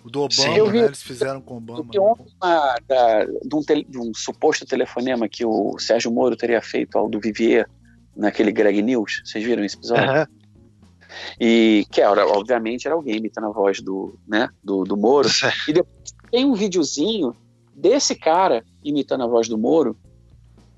O 0.05 0.11
do 0.11 0.23
Obama, 0.23 0.55
Sim, 0.55 0.71
vi, 0.71 0.79
né? 0.81 0.87
Eles 0.87 1.03
fizeram 1.03 1.41
com 1.41 1.55
o 1.55 1.57
Obama. 1.59 1.85
Né? 1.85 2.27
Uma, 2.41 2.75
da, 2.87 3.25
de, 3.25 3.55
um 3.55 3.61
de, 3.61 3.99
um 3.99 4.13
suposto 4.15 4.65
telefonema 4.65 5.29
que 5.29 5.45
o 5.45 5.79
Sérgio 5.79 6.11
Moro 6.11 6.37
teria 6.37 6.63
feito 6.63 6.97
ao 6.97 7.09
do 7.09 7.21
Vivier 7.21 7.69
naquele 8.17 8.53
Greg 8.53 8.81
News. 8.83 9.23
Vocês 9.25 9.45
viram 9.45 9.65
esse 9.65 9.77
episódio? 9.77 10.11
Uhum. 10.11 10.27
E 11.41 11.87
que 11.91 12.01
era, 12.01 12.27
obviamente, 12.27 12.87
era 12.87 12.95
alguém 12.95 13.17
imitando 13.17 13.49
a 13.49 13.51
voz 13.51 13.81
do, 13.81 14.19
né, 14.27 14.49
do, 14.63 14.85
do 14.85 14.97
Moro. 14.97 15.29
E 15.69 15.73
depois 15.73 16.15
tem 16.31 16.45
um 16.45 16.55
videozinho 16.55 17.35
desse 17.75 18.15
cara 18.15 18.65
imitando 18.85 19.25
a 19.25 19.27
voz 19.27 19.49
do 19.49 19.59
Moro. 19.59 19.97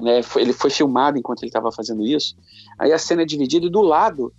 Né, 0.00 0.22
foi, 0.22 0.42
ele 0.42 0.52
foi 0.52 0.70
filmado 0.70 1.18
enquanto 1.18 1.42
ele 1.42 1.50
estava 1.50 1.70
fazendo 1.70 2.04
isso. 2.04 2.34
Aí 2.78 2.92
a 2.92 2.98
cena 2.98 3.22
é 3.22 3.26
dividida 3.26 3.66
e 3.66 3.70
do 3.70 3.82
lado 3.82 4.32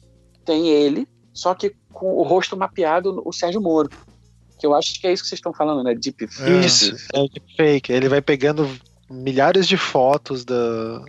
tem 0.43 0.67
ele, 0.67 1.07
só 1.31 1.53
que 1.53 1.73
com 1.91 2.17
o 2.17 2.23
rosto 2.23 2.57
mapeado, 2.57 3.21
o 3.23 3.31
Sérgio 3.31 3.61
Moro 3.61 3.89
que 4.63 4.67
eu 4.67 4.73
acho 4.73 4.97
que 4.97 5.05
é 5.05 5.11
isso 5.11 5.23
que 5.23 5.27
vocês 5.27 5.39
estão 5.39 5.53
falando, 5.53 5.83
né? 5.83 5.93
Deepfake. 5.93 6.41
É. 6.41 6.65
Isso, 6.65 6.95
é 7.13 7.27
deepfake. 7.27 7.91
Ele 7.91 8.07
vai 8.07 8.21
pegando 8.21 8.69
milhares 9.11 9.67
de 9.67 9.75
fotos 9.75 10.45
da, 10.45 11.03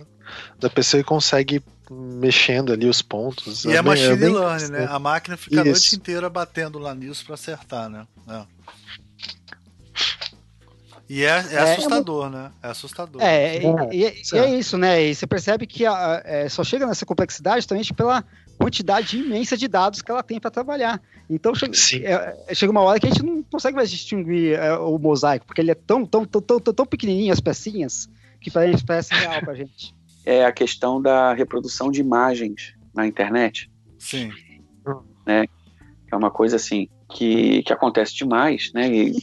da 0.59 0.69
pessoa 0.69 0.99
e 0.99 1.03
consegue 1.05 1.63
mexendo 1.89 2.73
ali 2.73 2.85
os 2.85 3.01
pontos. 3.01 3.63
E 3.63 3.71
é, 3.71 3.75
é 3.77 3.81
machine 3.81 4.11
é 4.11 4.15
bem, 4.17 4.33
learning, 4.33 4.71
né? 4.71 4.87
A 4.89 4.99
máquina 4.99 5.37
fica 5.37 5.55
isso. 5.55 5.61
a 5.61 5.65
noite 5.65 5.95
inteira 5.95 6.29
batendo 6.29 6.77
lá 6.79 6.93
nisso 6.93 7.23
para 7.23 7.35
acertar, 7.35 7.89
né? 7.89 8.05
É. 8.27 8.43
E 11.07 11.23
é, 11.23 11.27
é, 11.27 11.53
é 11.53 11.73
assustador, 11.73 12.29
né? 12.29 12.51
É 12.61 12.67
assustador. 12.67 13.21
É, 13.21 13.59
e, 13.59 13.65
e, 13.93 14.21
e, 14.33 14.37
é 14.37 14.53
isso, 14.53 14.77
né? 14.77 15.01
E 15.01 15.15
você 15.15 15.25
percebe 15.25 15.65
que 15.65 15.85
a, 15.85 16.21
é, 16.25 16.49
só 16.49 16.61
chega 16.61 16.85
nessa 16.85 17.05
complexidade 17.05 17.57
justamente 17.57 17.93
pela 17.93 18.21
quantidade 18.57 19.17
imensa 19.17 19.57
de 19.57 19.67
dados 19.67 20.01
que 20.01 20.09
ela 20.09 20.23
tem 20.23 20.39
para 20.39 20.51
trabalhar. 20.51 21.01
Então 21.29 21.53
chega, 21.53 21.75
é, 22.07 22.43
é, 22.47 22.55
chega, 22.55 22.71
uma 22.71 22.81
hora 22.81 22.99
que 22.99 23.07
a 23.07 23.09
gente 23.09 23.23
não 23.23 23.43
consegue 23.43 23.75
mais 23.75 23.89
distinguir 23.89 24.53
é, 24.53 24.73
o 24.77 24.97
mosaico, 24.97 25.45
porque 25.45 25.61
ele 25.61 25.71
é 25.71 25.75
tão, 25.75 26.05
tão, 26.05 26.25
tão, 26.25 26.41
tão, 26.41 26.59
tão 26.59 26.85
pequenininho, 26.85 27.33
as 27.33 27.39
pecinhas, 27.39 28.09
que 28.39 28.49
parece, 28.51 28.85
parece 28.85 29.13
real 29.13 29.41
para 29.41 29.53
a 29.53 29.55
gente. 29.55 29.93
É 30.27 30.43
a 30.43 30.51
questão 30.51 30.99
da 30.99 31.35
reprodução 31.35 31.91
de 31.91 32.01
imagens 32.01 32.73
na 32.95 33.05
internet. 33.05 33.69
Sim. 33.99 34.31
Né? 35.23 35.45
É 36.11 36.15
uma 36.15 36.31
coisa 36.31 36.55
assim 36.55 36.89
que, 37.13 37.61
que 37.61 37.71
acontece 37.71 38.15
demais, 38.15 38.71
né? 38.73 38.89
E, 38.91 39.15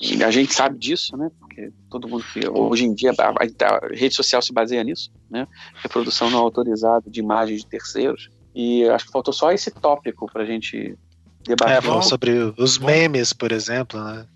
e 0.00 0.24
a 0.24 0.32
gente 0.32 0.52
sabe 0.52 0.76
disso, 0.80 1.16
né? 1.16 1.30
Porque 1.38 1.70
todo 1.88 2.08
mundo 2.08 2.24
que 2.32 2.40
hoje 2.48 2.86
em 2.86 2.92
dia 2.92 3.12
a, 3.16 3.28
a, 3.28 3.76
a 3.76 3.94
rede 3.94 4.16
social 4.16 4.42
se 4.42 4.52
baseia 4.52 4.82
nisso 4.82 5.12
né? 5.30 5.46
Reprodução 5.76 6.30
não 6.30 6.40
autorizada 6.40 7.08
de 7.08 7.20
imagens 7.20 7.62
de 7.62 7.66
terceiros. 7.66 8.30
E 8.54 8.84
acho 8.88 9.06
que 9.06 9.12
faltou 9.12 9.32
só 9.32 9.52
esse 9.52 9.70
tópico 9.70 10.30
para 10.30 10.42
a 10.42 10.46
gente 10.46 10.98
debater. 11.44 11.76
É, 11.76 11.80
falar 11.80 12.02
sobre 12.02 12.32
os 12.58 12.78
memes, 12.78 13.32
por 13.32 13.52
exemplo, 13.52 14.02
né? 14.02 14.26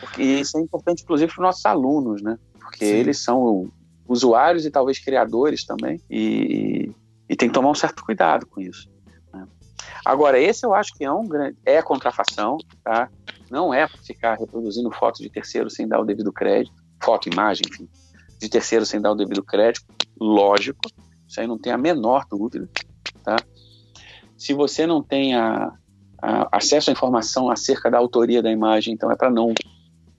Porque 0.00 0.22
isso 0.22 0.58
é 0.58 0.60
importante, 0.60 1.02
inclusive, 1.02 1.32
para 1.32 1.40
os 1.40 1.46
nossos 1.46 1.66
alunos, 1.66 2.22
né? 2.22 2.38
Porque 2.58 2.84
Sim. 2.84 2.94
eles 2.94 3.18
são 3.18 3.70
usuários 4.06 4.66
e 4.66 4.70
talvez 4.70 4.98
criadores 4.98 5.64
também, 5.64 6.00
e, 6.10 6.90
e 7.28 7.36
tem 7.36 7.48
que 7.48 7.54
tomar 7.54 7.70
um 7.70 7.74
certo 7.74 8.04
cuidado 8.04 8.44
com 8.44 8.60
isso. 8.60 8.90
Né? 9.32 9.46
Agora, 10.04 10.38
esse 10.38 10.66
eu 10.66 10.74
acho 10.74 10.92
que 10.94 11.04
é 11.04 11.12
um 11.12 11.26
grande. 11.26 11.56
É 11.64 11.80
contrafação, 11.80 12.58
tá? 12.82 13.08
Não 13.48 13.72
é 13.72 13.86
ficar 13.88 14.36
reproduzindo 14.36 14.90
fotos 14.90 15.20
de 15.20 15.30
terceiro 15.30 15.70
sem 15.70 15.86
dar 15.86 16.00
o 16.00 16.04
devido 16.04 16.32
crédito, 16.32 16.74
foto, 17.02 17.28
imagem, 17.28 17.62
enfim, 17.70 17.88
de 18.38 18.48
terceiro 18.48 18.84
sem 18.84 19.00
dar 19.00 19.12
o 19.12 19.14
devido 19.14 19.42
crédito, 19.42 19.84
lógico, 20.20 20.80
isso 21.26 21.40
aí 21.40 21.46
não 21.46 21.58
tem 21.58 21.72
a 21.72 21.78
menor 21.78 22.26
dúvida, 22.28 22.68
tá? 23.24 23.36
Se 24.36 24.52
você 24.52 24.86
não 24.86 25.02
tem 25.02 25.34
a, 25.34 25.72
a, 26.20 26.56
acesso 26.56 26.90
à 26.90 26.92
informação 26.92 27.50
acerca 27.50 27.90
da 27.90 27.98
autoria 27.98 28.42
da 28.42 28.50
imagem, 28.50 28.94
então 28.94 29.10
é 29.10 29.16
para 29.16 29.30
não 29.30 29.54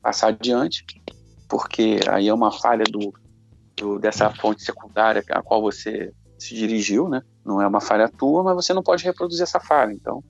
passar 0.01 0.29
adiante, 0.29 0.85
porque 1.47 1.99
aí 2.09 2.27
é 2.27 2.33
uma 2.33 2.51
falha 2.51 2.83
do, 2.83 3.13
do, 3.75 3.99
dessa 3.99 4.29
fonte 4.29 4.63
secundária 4.63 5.23
a 5.31 5.41
qual 5.41 5.61
você 5.61 6.13
se 6.39 6.55
dirigiu, 6.55 7.07
né? 7.07 7.21
Não 7.45 7.61
é 7.61 7.67
uma 7.67 7.81
falha 7.81 8.09
tua, 8.09 8.43
mas 8.43 8.55
você 8.55 8.73
não 8.73 8.81
pode 8.81 9.03
reproduzir 9.03 9.43
essa 9.43 9.59
falha, 9.59 9.91
então. 9.91 10.23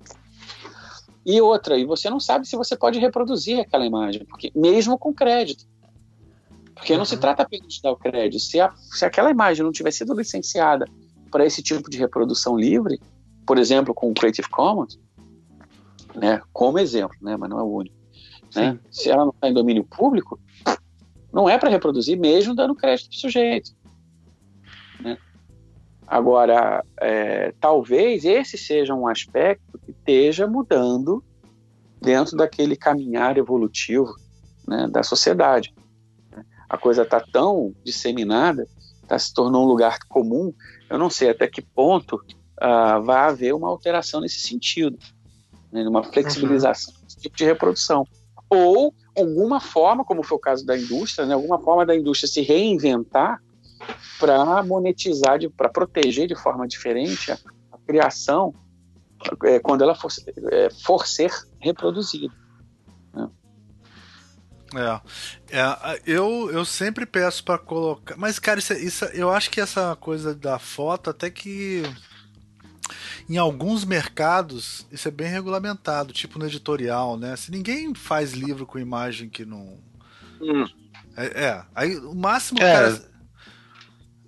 E 1.26 1.40
outra, 1.40 1.78
e 1.78 1.86
você 1.86 2.10
não 2.10 2.20
sabe 2.20 2.48
se 2.48 2.56
você 2.56 2.76
pode 2.76 3.00
reproduzir 3.00 3.60
aquela 3.60 3.86
imagem, 3.86 4.26
porque 4.26 4.52
mesmo 4.56 4.98
com 4.98 5.14
crédito. 5.14 5.66
Porque 6.82 6.94
uhum. 6.94 6.98
não 6.98 7.06
se 7.06 7.16
trata 7.16 7.44
apenas 7.44 7.76
de 7.76 7.80
dar 7.80 7.92
o 7.92 7.96
crédito. 7.96 8.42
Se, 8.42 8.60
a, 8.60 8.74
se 8.76 9.06
aquela 9.06 9.30
imagem 9.30 9.64
não 9.64 9.72
tiver 9.72 9.92
sido 9.92 10.16
licenciada 10.16 10.88
para 11.30 11.46
esse 11.46 11.62
tipo 11.62 11.88
de 11.92 12.00
reprodução 12.00 12.58
livre, 12.58 13.00
por 13.46 13.60
exemplo, 13.60 13.94
com 13.94 14.10
o 14.10 14.14
Creative 14.16 14.50
Commons, 14.50 15.00
né, 16.16 16.42
como 16.52 16.80
exemplo, 16.80 17.16
né, 17.22 17.38
mas 17.38 17.50
não 17.52 17.60
é 17.60 17.64
o 17.64 17.72
único. 17.72 17.96
Né? 18.56 18.80
Se 18.90 19.12
ela 19.12 19.24
não 19.24 19.32
está 19.32 19.48
em 19.48 19.54
domínio 19.54 19.84
público, 19.84 20.40
não 21.32 21.48
é 21.48 21.56
para 21.60 21.70
reproduzir, 21.70 22.20
mesmo 22.20 22.56
dando 22.56 22.76
crédito 22.76 23.10
para 23.10 23.16
o 23.16 23.20
sujeito. 23.20 23.72
Né? 25.00 25.20
Agora, 26.08 26.84
é, 27.00 27.54
talvez 27.60 28.26
esse 28.26 28.58
seja 28.58 28.96
um 28.96 29.08
aspecto 29.08 29.80
que 29.86 29.92
esteja 29.92 30.48
mudando 30.48 31.24
dentro 32.02 32.36
daquele 32.36 32.76
caminhar 32.76 33.38
evolutivo 33.38 34.16
né, 34.68 34.88
da 34.92 35.04
sociedade. 35.04 35.72
A 36.72 36.78
coisa 36.78 37.02
está 37.02 37.20
tão 37.20 37.76
disseminada, 37.84 38.66
tá, 39.06 39.20
se 39.20 39.34
tornou 39.34 39.66
um 39.66 39.68
lugar 39.68 40.00
comum, 40.08 40.54
eu 40.90 40.98
não 40.98 41.10
sei 41.10 41.30
até 41.30 41.46
que 41.46 41.62
ponto 41.62 42.16
uh, 42.16 43.04
vai 43.04 43.28
haver 43.28 43.54
uma 43.54 43.68
alteração 43.68 44.22
nesse 44.22 44.40
sentido, 44.40 44.98
né, 45.70 45.86
uma 45.86 46.02
flexibilização 46.02 46.94
uhum. 46.94 47.02
desse 47.02 47.20
tipo 47.20 47.36
de 47.36 47.44
reprodução 47.44 48.08
ou 48.50 48.94
alguma 49.18 49.60
forma, 49.60 50.06
como 50.06 50.24
foi 50.24 50.38
o 50.38 50.40
caso 50.40 50.66
da 50.66 50.78
indústria, 50.78 51.26
né, 51.26 51.34
alguma 51.34 51.60
forma 51.60 51.86
da 51.86 51.94
indústria 51.94 52.32
se 52.32 52.40
reinventar 52.40 53.44
para 54.18 54.64
monetizar, 54.64 55.40
para 55.58 55.68
proteger 55.68 56.26
de 56.26 56.36
forma 56.36 56.66
diferente 56.66 57.34
a, 57.34 57.38
a 57.70 57.78
criação 57.86 58.54
é, 59.44 59.60
quando 59.60 59.82
ela 59.82 59.94
for, 59.94 60.10
é, 60.54 60.70
for 60.86 61.06
ser 61.06 61.34
reproduzida. 61.60 62.34
É, 64.74 65.58
é, 65.58 66.02
eu, 66.06 66.50
eu 66.52 66.64
sempre 66.64 67.06
peço 67.06 67.44
para 67.44 67.58
colocar. 67.58 68.16
Mas, 68.18 68.40
cara, 68.40 68.60
isso, 68.60 68.74
isso, 68.74 69.06
eu 69.06 69.30
acho 69.30 69.50
que 69.50 69.60
essa 69.60 69.96
coisa 69.98 70.34
da 70.34 70.58
foto, 70.58 71.10
até 71.10 71.30
que 71.30 71.84
em 73.30 73.38
alguns 73.38 73.86
mercados 73.86 74.86
isso 74.92 75.08
é 75.08 75.12
bem 75.12 75.28
regulamentado, 75.28 76.14
tipo 76.14 76.40
no 76.40 76.46
editorial, 76.46 77.18
né? 77.18 77.36
Se 77.36 77.52
ninguém 77.52 77.94
faz 77.94 78.34
livro 78.34 78.66
com 78.66 78.80
imagem 78.80 79.30
que 79.30 79.46
não. 79.46 79.78
Hum. 80.42 80.66
É, 81.16 81.46
é, 81.46 81.64
aí 81.76 81.98
o 81.98 82.16
máximo. 82.16 82.60
É. 82.62 82.74
Cara, 82.74 83.12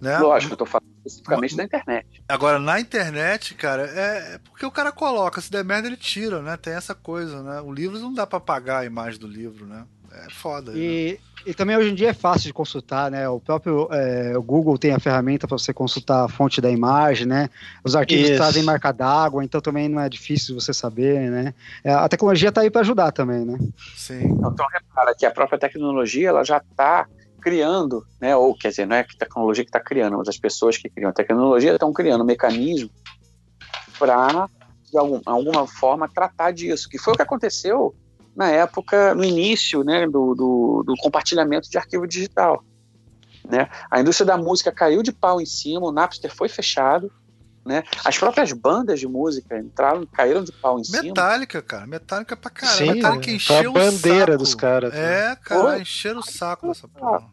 né? 0.02 0.20
Lógico, 0.20 0.54
eu 0.54 0.58
tô 0.58 0.66
falando 0.66 0.94
especificamente 1.06 1.56
da 1.56 1.64
internet. 1.64 2.24
Agora, 2.28 2.60
na 2.60 2.80
internet, 2.80 3.56
cara, 3.56 3.86
é, 3.88 4.36
é 4.36 4.38
porque 4.40 4.66
o 4.66 4.72
cara 4.72 4.92
coloca, 4.92 5.40
se 5.42 5.52
der 5.52 5.64
merda, 5.64 5.88
ele 5.88 5.98
tira, 5.98 6.42
né? 6.42 6.58
Tem 6.58 6.74
essa 6.74 6.94
coisa, 6.94 7.42
né? 7.42 7.62
O 7.62 7.72
livro 7.72 8.00
não 8.00 8.14
dá 8.14 8.28
para 8.28 8.40
pagar 8.40 8.80
a 8.80 8.86
imagem 8.86 9.20
do 9.20 9.28
livro, 9.28 9.66
né? 9.66 9.86
É 10.14 10.30
foda. 10.30 10.72
E, 10.76 11.14
né? 11.14 11.34
E 11.46 11.54
também 11.54 11.76
hoje 11.76 11.90
em 11.90 11.96
dia 11.96 12.10
é 12.10 12.14
fácil 12.14 12.48
de 12.48 12.54
consultar, 12.54 13.12
né? 13.12 13.28
O 13.28 13.40
próprio 13.40 13.90
é, 13.92 14.38
o 14.38 14.42
Google 14.42 14.78
tem 14.78 14.94
a 14.94 15.00
ferramenta 15.00 15.48
para 15.48 15.58
você 15.58 15.74
consultar 15.74 16.24
a 16.24 16.30
fonte 16.30 16.62
da 16.62 16.70
imagem, 16.70 17.28
né? 17.28 17.50
Os 17.84 17.96
artigos 17.96 18.30
Isso. 18.30 18.38
trazem 18.38 18.64
marca 18.64 18.92
d'água, 18.92 19.44
então 19.44 19.60
também 19.60 19.90
não 19.90 20.00
é 20.00 20.08
difícil 20.08 20.56
você 20.56 20.74
saber, 20.74 21.30
né? 21.30 21.54
É, 21.84 21.92
a 21.92 22.08
tecnologia 22.08 22.50
está 22.50 22.62
aí 22.62 22.72
para 22.72 22.82
ajudar 22.82 23.12
também, 23.12 23.44
né? 23.44 23.58
Sim. 23.96 24.24
Então 24.24 24.66
repara 24.72 25.14
que 25.16 25.26
a 25.26 25.32
própria 25.32 25.60
tecnologia 25.60 26.30
ela 26.30 26.44
já 26.44 26.58
está 26.58 27.08
criando, 27.42 28.06
né? 28.22 28.36
Ou 28.36 28.56
quer 28.56 28.70
dizer, 28.70 28.86
não 28.86 28.96
é 28.96 29.02
a 29.02 29.18
tecnologia 29.20 29.66
que 29.66 29.70
está 29.70 29.82
criando, 29.82 30.18
mas 30.18 30.30
as 30.30 30.38
pessoas 30.38 30.78
que 30.78 30.90
criam 30.90 31.10
a 31.10 31.14
tecnologia 31.14 31.74
estão 31.74 31.92
criando 31.92 32.22
um 32.22 32.28
mecanismo 32.28 32.90
para 34.00 34.48
de 34.90 34.98
algum, 34.98 35.20
alguma 35.26 35.68
forma 35.68 36.08
tratar 36.08 36.52
disso, 36.52 36.88
que 36.88 36.98
foi 36.98 37.14
o 37.14 37.16
que 37.18 37.22
aconteceu 37.22 37.94
na 38.36 38.50
época, 38.50 39.14
no 39.14 39.24
início 39.24 39.84
né, 39.84 40.06
do, 40.08 40.34
do, 40.34 40.84
do, 40.86 40.96
compartilhamento 40.98 41.70
de 41.70 41.78
arquivo 41.78 42.08
digital. 42.08 42.64
Né? 43.48 43.70
A 43.92 44.00
indústria 44.00 44.26
da 44.26 44.38
música 44.38 44.72
caiu 44.72 45.04
de 45.04 45.12
pau 45.12 45.40
em 45.40 45.46
cima, 45.46 45.86
o 45.86 45.92
Napster 45.92 46.34
foi 46.34 46.50
fechado, 46.50 47.12
né? 47.66 47.84
As 48.04 48.18
próprias 48.18 48.52
bandas 48.52 49.00
de 49.00 49.08
música 49.08 49.58
entraram, 49.58 50.06
caíram 50.06 50.44
de 50.44 50.52
pau 50.52 50.78
em 50.78 50.82
Metallica, 50.82 51.02
cima. 51.02 51.14
Metallica, 51.14 51.62
cara. 51.62 51.88
Metallica 51.88 52.36
pra 52.36 52.52
caramba. 52.52 52.78
Sim, 52.78 52.94
Metallica 52.94 53.32
encheu 53.32 53.70
a 53.70 53.74
bandeira 53.74 54.38
dos 54.38 54.54
caras. 54.54 54.94
Né? 54.94 55.32
É, 55.32 55.36
cara, 55.38 55.80
encheram 55.80 56.20
o 56.20 56.24
saco 56.24 56.68
dessa 56.68 56.88
porra. 56.90 57.26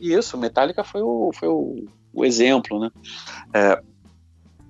Isso, 0.00 0.36
Metallica 0.36 0.82
foi 0.82 1.00
o, 1.00 1.30
foi 1.32 1.48
o, 1.48 1.86
o 2.12 2.24
exemplo, 2.24 2.80
né? 2.80 2.90
É, 3.54 3.80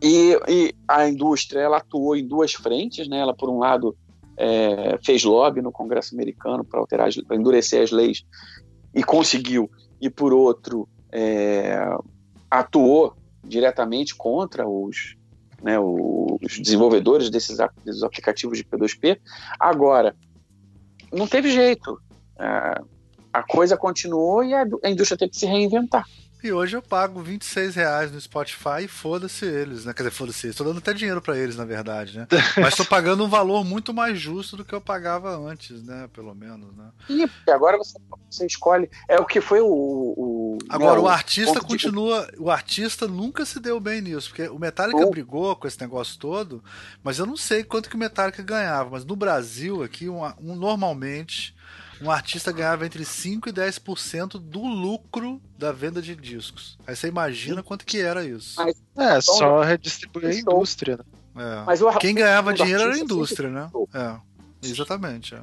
e, 0.02 0.38
e, 0.48 0.74
a 0.86 1.08
indústria, 1.08 1.60
ela 1.60 1.78
atuou 1.78 2.14
em 2.14 2.26
duas 2.26 2.52
frentes, 2.52 3.08
né? 3.08 3.20
Ela, 3.20 3.34
por 3.34 3.48
um 3.48 3.58
lado, 3.58 3.96
é, 4.36 4.98
fez 5.04 5.24
lobby 5.24 5.60
no 5.60 5.72
Congresso 5.72 6.14
americano 6.14 6.64
para 6.64 6.80
alterar, 6.80 7.08
para 7.26 7.36
endurecer 7.36 7.82
as 7.82 7.90
leis 7.90 8.24
e 8.94 9.02
conseguiu. 9.02 9.70
E 10.00 10.10
por 10.10 10.32
outro, 10.32 10.88
é, 11.12 11.76
atuou 12.50 13.14
diretamente 13.44 14.14
contra 14.14 14.66
os, 14.66 15.16
né, 15.62 15.78
os 15.78 16.58
desenvolvedores 16.58 17.30
desses, 17.30 17.58
desses 17.84 18.02
aplicativos 18.02 18.58
de 18.58 18.64
P2P. 18.64 19.18
Agora, 19.58 20.14
não 21.12 21.26
teve 21.26 21.50
jeito. 21.50 22.00
É, 22.38 22.80
a 23.32 23.42
coisa 23.42 23.76
continuou 23.76 24.44
e 24.44 24.54
a, 24.54 24.64
a 24.84 24.90
indústria 24.90 25.18
teve 25.18 25.30
que 25.30 25.38
se 25.38 25.46
reinventar. 25.46 26.06
E 26.42 26.52
hoje 26.52 26.76
eu 26.76 26.82
pago 26.82 27.22
26 27.22 27.76
reais 27.76 28.10
no 28.10 28.20
Spotify 28.20 28.82
e 28.82 28.88
foda-se 28.88 29.44
eles, 29.46 29.84
né? 29.84 29.94
Quer 29.94 30.02
dizer, 30.02 30.10
foda-se 30.10 30.46
eles. 30.46 30.56
Tô 30.56 30.64
dando 30.64 30.78
até 30.78 30.92
dinheiro 30.92 31.22
para 31.22 31.38
eles, 31.38 31.56
na 31.56 31.64
verdade, 31.64 32.18
né? 32.18 32.26
Mas 32.60 32.74
tô 32.74 32.84
pagando 32.84 33.24
um 33.24 33.28
valor 33.28 33.64
muito 33.64 33.94
mais 33.94 34.18
justo 34.18 34.56
do 34.56 34.64
que 34.64 34.74
eu 34.74 34.80
pagava 34.80 35.36
antes, 35.36 35.84
né? 35.84 36.08
Pelo 36.12 36.34
menos, 36.34 36.74
né? 36.76 36.90
E 37.08 37.50
agora 37.50 37.78
você, 37.78 37.96
você 38.28 38.44
escolhe. 38.44 38.90
É 39.08 39.20
o 39.20 39.24
que 39.24 39.40
foi 39.40 39.60
o. 39.60 39.68
o 39.68 40.58
agora, 40.68 41.00
né, 41.00 41.06
o, 41.06 41.08
artista 41.08 41.60
continua. 41.60 42.26
De... 42.26 42.40
O 42.40 42.50
artista 42.50 43.06
nunca 43.06 43.44
se 43.44 43.60
deu 43.60 43.78
bem 43.78 44.00
nisso, 44.00 44.30
porque 44.30 44.48
o 44.48 44.58
Metallica 44.58 45.06
brigou 45.06 45.54
com 45.54 45.68
esse 45.68 45.80
negócio 45.80 46.18
todo, 46.18 46.62
mas 47.04 47.20
eu 47.20 47.26
não 47.26 47.36
sei 47.36 47.62
quanto 47.62 47.88
que 47.88 47.94
o 47.94 47.98
Metallica 47.98 48.42
ganhava. 48.42 48.90
Mas 48.90 49.04
no 49.04 49.14
Brasil, 49.14 49.80
aqui, 49.80 50.08
um, 50.08 50.24
um 50.40 50.56
normalmente 50.56 51.54
um 52.02 52.10
artista 52.10 52.50
ganhava 52.50 52.84
entre 52.84 53.04
5% 53.04 53.46
e 53.46 53.52
10% 53.52 54.38
do 54.38 54.60
lucro 54.60 55.40
da 55.56 55.70
venda 55.70 56.02
de 56.02 56.16
discos. 56.16 56.76
Aí 56.86 56.96
você 56.96 57.08
imagina 57.08 57.56
Sim. 57.56 57.62
quanto 57.62 57.86
que 57.86 58.00
era 58.00 58.24
isso. 58.24 58.56
Mas, 58.56 58.76
é, 58.96 59.20
só 59.20 59.62
redistribuir 59.62 60.28
a 60.28 60.34
indústria, 60.34 60.96
né? 60.96 61.04
É. 61.34 61.64
Mas 61.64 61.80
o, 61.80 61.90
quem 61.98 62.14
ganhava 62.14 62.52
dinheiro 62.52 62.82
era 62.82 62.94
a 62.94 62.98
indústria, 62.98 63.48
né? 63.48 63.70
É, 63.94 64.16
exatamente. 64.66 65.34
É. 65.34 65.40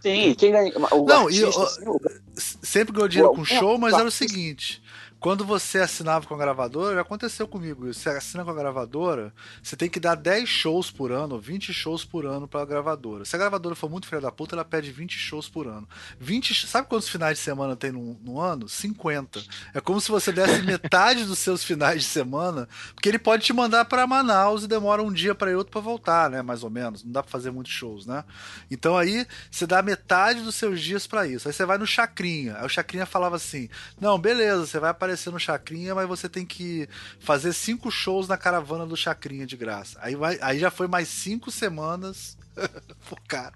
Sim, 0.00 0.34
quem 0.34 0.52
ganha. 0.52 0.72
O 0.92 1.04
Não, 1.04 1.26
artista, 1.26 1.46
e, 1.46 1.88
assim, 2.36 2.58
sempre 2.62 2.92
ganhou 2.92 3.08
dinheiro 3.08 3.32
com 3.32 3.44
show, 3.44 3.78
mas 3.78 3.94
era 3.94 4.06
o 4.06 4.10
seguinte: 4.10 4.82
quando 5.24 5.42
você 5.42 5.78
assinava 5.78 6.26
com 6.26 6.34
a 6.34 6.36
gravadora, 6.36 7.00
aconteceu 7.00 7.48
comigo. 7.48 7.90
Você 7.90 8.10
assina 8.10 8.44
com 8.44 8.50
a 8.50 8.54
gravadora, 8.54 9.32
você 9.62 9.74
tem 9.74 9.88
que 9.88 9.98
dar 9.98 10.16
10 10.16 10.46
shows 10.46 10.90
por 10.90 11.10
ano, 11.10 11.40
20 11.40 11.72
shows 11.72 12.04
por 12.04 12.26
ano 12.26 12.46
para 12.46 12.60
a 12.60 12.66
gravadora. 12.66 13.24
Se 13.24 13.34
a 13.34 13.38
gravadora 13.38 13.74
for 13.74 13.88
muito 13.88 14.06
filha 14.06 14.20
da 14.20 14.30
puta, 14.30 14.54
ela 14.54 14.66
pede 14.66 14.92
20 14.92 15.16
shows 15.16 15.48
por 15.48 15.66
ano. 15.66 15.88
20, 16.20 16.66
sabe 16.66 16.88
quantos 16.88 17.08
finais 17.08 17.38
de 17.38 17.42
semana 17.42 17.74
tem 17.74 17.90
no, 17.90 18.20
no 18.22 18.38
ano? 18.38 18.68
50. 18.68 19.42
É 19.72 19.80
como 19.80 19.98
se 19.98 20.10
você 20.10 20.30
desse 20.30 20.60
metade 20.60 21.24
dos 21.24 21.38
seus 21.38 21.64
finais 21.64 22.02
de 22.02 22.08
semana, 22.08 22.68
porque 22.94 23.08
ele 23.08 23.18
pode 23.18 23.44
te 23.44 23.52
mandar 23.54 23.86
para 23.86 24.06
Manaus 24.06 24.64
e 24.64 24.68
demora 24.68 25.02
um 25.02 25.10
dia 25.10 25.34
para 25.34 25.50
ir 25.50 25.54
outro 25.54 25.72
para 25.72 25.80
voltar, 25.80 26.28
né? 26.28 26.42
Mais 26.42 26.62
ou 26.62 26.68
menos. 26.68 27.02
Não 27.02 27.12
dá 27.12 27.22
para 27.22 27.32
fazer 27.32 27.50
muitos 27.50 27.72
shows, 27.72 28.04
né? 28.04 28.24
Então 28.70 28.94
aí 28.94 29.26
você 29.50 29.66
dá 29.66 29.80
metade 29.80 30.42
dos 30.42 30.54
seus 30.54 30.82
dias 30.82 31.06
para 31.06 31.26
isso. 31.26 31.48
Aí 31.48 31.54
você 31.54 31.64
vai 31.64 31.78
no 31.78 31.86
Chacrinha. 31.86 32.58
Aí 32.58 32.66
o 32.66 32.68
Chacrinha 32.68 33.06
falava 33.06 33.36
assim: 33.36 33.70
"Não, 33.98 34.18
beleza, 34.18 34.66
você 34.66 34.78
vai 34.78 34.90
aparecer 34.90 35.13
aparecer 35.14 35.30
no 35.30 35.38
Chacrinha, 35.38 35.94
mas 35.94 36.08
você 36.08 36.28
tem 36.28 36.44
que 36.44 36.88
fazer 37.20 37.52
cinco 37.52 37.90
shows 37.90 38.28
na 38.28 38.36
caravana 38.36 38.86
do 38.86 38.96
Chacrinha 38.96 39.46
de 39.46 39.56
graça. 39.56 39.98
Aí, 40.02 40.14
vai, 40.14 40.38
aí 40.42 40.58
já 40.58 40.70
foi 40.70 40.86
mais 40.86 41.08
cinco 41.08 41.50
semanas 41.50 42.36
Pô, 43.08 43.16
cara, 43.26 43.52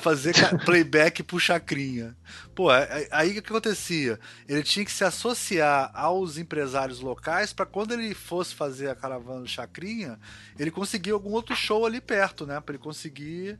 fazer 0.00 0.34
playback 0.64 1.22
pro 1.22 1.40
Chacrinha. 1.40 2.16
Pô, 2.54 2.68
aí 3.10 3.30
o 3.30 3.32
que 3.32 3.38
acontecia? 3.38 4.18
Ele 4.48 4.62
tinha 4.62 4.84
que 4.84 4.92
se 4.92 5.04
associar 5.04 5.90
aos 5.94 6.36
empresários 6.38 7.00
locais 7.00 7.52
para 7.52 7.66
quando 7.66 7.92
ele 7.92 8.14
fosse 8.14 8.54
fazer 8.54 8.90
a 8.90 8.94
caravana 8.94 9.40
do 9.40 9.48
Chacrinha, 9.48 10.18
ele 10.58 10.70
conseguir 10.70 11.12
algum 11.12 11.30
outro 11.30 11.56
show 11.56 11.86
ali 11.86 12.00
perto, 12.00 12.46
né? 12.46 12.60
Pra 12.60 12.74
ele 12.74 12.82
conseguir 12.82 13.58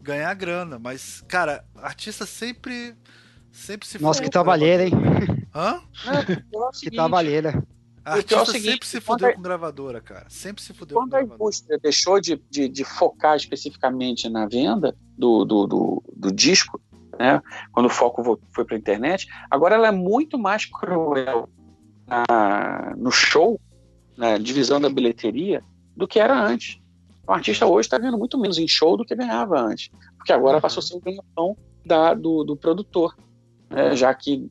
ganhar 0.00 0.32
grana. 0.34 0.78
Mas, 0.78 1.22
cara, 1.26 1.64
artista 1.76 2.24
sempre. 2.24 2.94
Sempre 3.52 3.88
se 3.88 4.00
Nossa, 4.00 4.22
que 4.22 4.30
trabalheira, 4.30 4.84
hein? 4.84 4.92
Hã? 5.54 5.80
É, 6.06 6.70
que 6.80 6.90
trabalheira. 6.90 7.62
A 8.04 8.14
artista 8.14 8.42
é 8.42 8.44
seguinte, 8.46 8.70
sempre 8.70 8.86
se 8.86 9.00
fudeu 9.00 9.34
com 9.34 9.42
gravadora, 9.42 10.00
cara. 10.00 10.26
Sempre 10.28 10.62
se 10.62 10.72
fudeu 10.72 10.96
quando 10.96 11.10
com 11.10 11.10
gravadora. 11.10 11.36
Quando 11.36 11.42
a 11.42 11.44
indústria 11.44 11.78
deixou 11.78 12.20
de, 12.20 12.42
de, 12.50 12.68
de, 12.68 12.84
focar 12.84 13.36
especificamente 13.36 14.28
na 14.28 14.46
venda 14.46 14.96
do, 15.18 15.44
do, 15.44 15.66
do, 15.66 16.02
do 16.16 16.32
disco, 16.32 16.80
né? 17.18 17.42
quando 17.72 17.86
o 17.86 17.90
foco 17.90 18.40
foi 18.52 18.64
para 18.64 18.76
a 18.76 18.78
internet, 18.78 19.28
agora 19.50 19.74
ela 19.74 19.88
é 19.88 19.92
muito 19.92 20.38
mais 20.38 20.64
cruel 20.64 21.48
na, 22.06 22.94
no 22.96 23.10
show, 23.10 23.60
na 24.16 24.38
divisão 24.38 24.80
da 24.80 24.88
bilheteria, 24.88 25.62
do 25.94 26.08
que 26.08 26.18
era 26.18 26.42
antes. 26.42 26.80
O 27.26 27.32
artista 27.32 27.66
hoje 27.66 27.86
está 27.86 27.98
ganhando 27.98 28.18
muito 28.18 28.38
menos 28.38 28.58
em 28.58 28.66
show 28.66 28.96
do 28.96 29.04
que 29.04 29.14
ganhava 29.14 29.60
antes, 29.60 29.90
porque 30.16 30.32
agora 30.32 30.56
uhum. 30.56 30.60
passou 30.60 30.80
a 30.80 30.84
ser 30.84 30.96
o 30.96 31.00
ganhão 31.00 31.56
da, 31.84 32.14
do, 32.14 32.42
do 32.44 32.56
produtor, 32.56 33.14
né? 33.68 33.94
já 33.94 34.12
que 34.14 34.50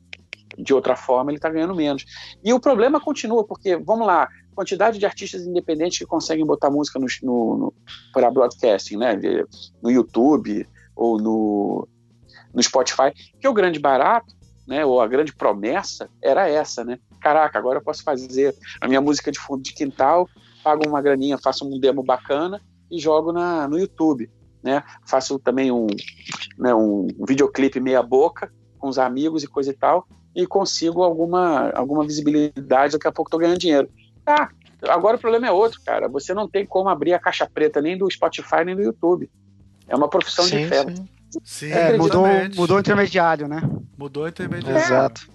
de 0.58 0.74
outra 0.74 0.96
forma 0.96 1.30
ele 1.30 1.38
está 1.38 1.48
ganhando 1.48 1.74
menos. 1.74 2.04
E 2.42 2.52
o 2.52 2.60
problema 2.60 3.00
continua, 3.00 3.44
porque, 3.44 3.76
vamos 3.76 4.06
lá, 4.06 4.28
quantidade 4.54 4.98
de 4.98 5.06
artistas 5.06 5.46
independentes 5.46 5.98
que 5.98 6.06
conseguem 6.06 6.44
botar 6.44 6.70
música 6.70 6.98
no, 6.98 7.06
no, 7.22 7.56
no 7.56 7.74
para 8.12 8.30
broadcasting, 8.30 8.96
né, 8.96 9.18
no 9.82 9.90
YouTube 9.90 10.68
ou 10.94 11.18
no, 11.18 11.88
no 12.52 12.62
Spotify, 12.62 13.12
que 13.40 13.48
o 13.48 13.54
grande 13.54 13.78
barato, 13.78 14.34
né, 14.66 14.84
ou 14.84 15.00
a 15.00 15.06
grande 15.06 15.34
promessa 15.34 16.08
era 16.22 16.48
essa, 16.48 16.84
né? 16.84 16.98
Caraca, 17.20 17.58
agora 17.58 17.78
eu 17.78 17.82
posso 17.82 18.02
fazer 18.02 18.54
a 18.80 18.86
minha 18.86 19.00
música 19.00 19.32
de 19.32 19.38
fundo 19.38 19.62
de 19.62 19.72
quintal, 19.72 20.28
pago 20.62 20.86
uma 20.86 21.02
graninha, 21.02 21.38
faço 21.38 21.66
um 21.66 21.78
demo 21.80 22.02
bacana 22.02 22.60
e 22.90 22.98
jogo 22.98 23.32
na, 23.32 23.66
no 23.66 23.78
YouTube, 23.78 24.30
né? 24.62 24.82
Faço 25.06 25.38
também 25.38 25.72
um, 25.72 25.86
né, 26.58 26.74
um 26.74 27.08
videoclipe 27.26 27.80
meia 27.80 28.02
boca 28.02 28.52
com 28.78 28.88
os 28.88 28.98
amigos 28.98 29.42
e 29.42 29.46
coisa 29.46 29.70
e 29.70 29.74
tal, 29.74 30.06
e 30.34 30.46
consigo 30.46 31.02
alguma, 31.02 31.70
alguma 31.70 32.04
visibilidade, 32.04 32.92
daqui 32.94 33.08
a 33.08 33.12
pouco 33.12 33.28
estou 33.28 33.40
ganhando 33.40 33.58
dinheiro. 33.58 33.88
Ah, 34.24 34.48
agora 34.88 35.16
o 35.16 35.20
problema 35.20 35.46
é 35.46 35.52
outro, 35.52 35.80
cara. 35.84 36.08
Você 36.08 36.32
não 36.32 36.48
tem 36.48 36.64
como 36.64 36.88
abrir 36.88 37.12
a 37.12 37.18
caixa 37.18 37.48
preta 37.52 37.80
nem 37.80 37.96
do 37.96 38.10
Spotify 38.10 38.64
nem 38.64 38.76
do 38.76 38.82
YouTube. 38.82 39.30
É 39.88 39.96
uma 39.96 40.08
profissão 40.08 40.44
sim, 40.44 40.58
de 40.58 40.68
fé. 40.68 40.84
Sim, 40.84 41.08
sim 41.42 41.72
é, 41.72 41.96
mudou, 41.96 42.24
mudou 42.54 42.76
o 42.76 42.80
intermediário, 42.80 43.48
né? 43.48 43.60
Mudou 43.98 44.24
o 44.24 44.28
intermediário. 44.28 44.78
É. 44.78 44.84
Exato. 44.84 45.28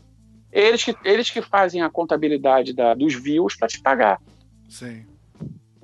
Eles 0.52 0.84
que, 0.84 0.96
eles 1.04 1.30
que 1.30 1.42
fazem 1.42 1.82
a 1.82 1.90
contabilidade 1.90 2.72
da, 2.72 2.94
dos 2.94 3.14
views 3.14 3.58
para 3.58 3.68
te 3.68 3.82
pagar. 3.82 4.22
Sim. 4.70 5.06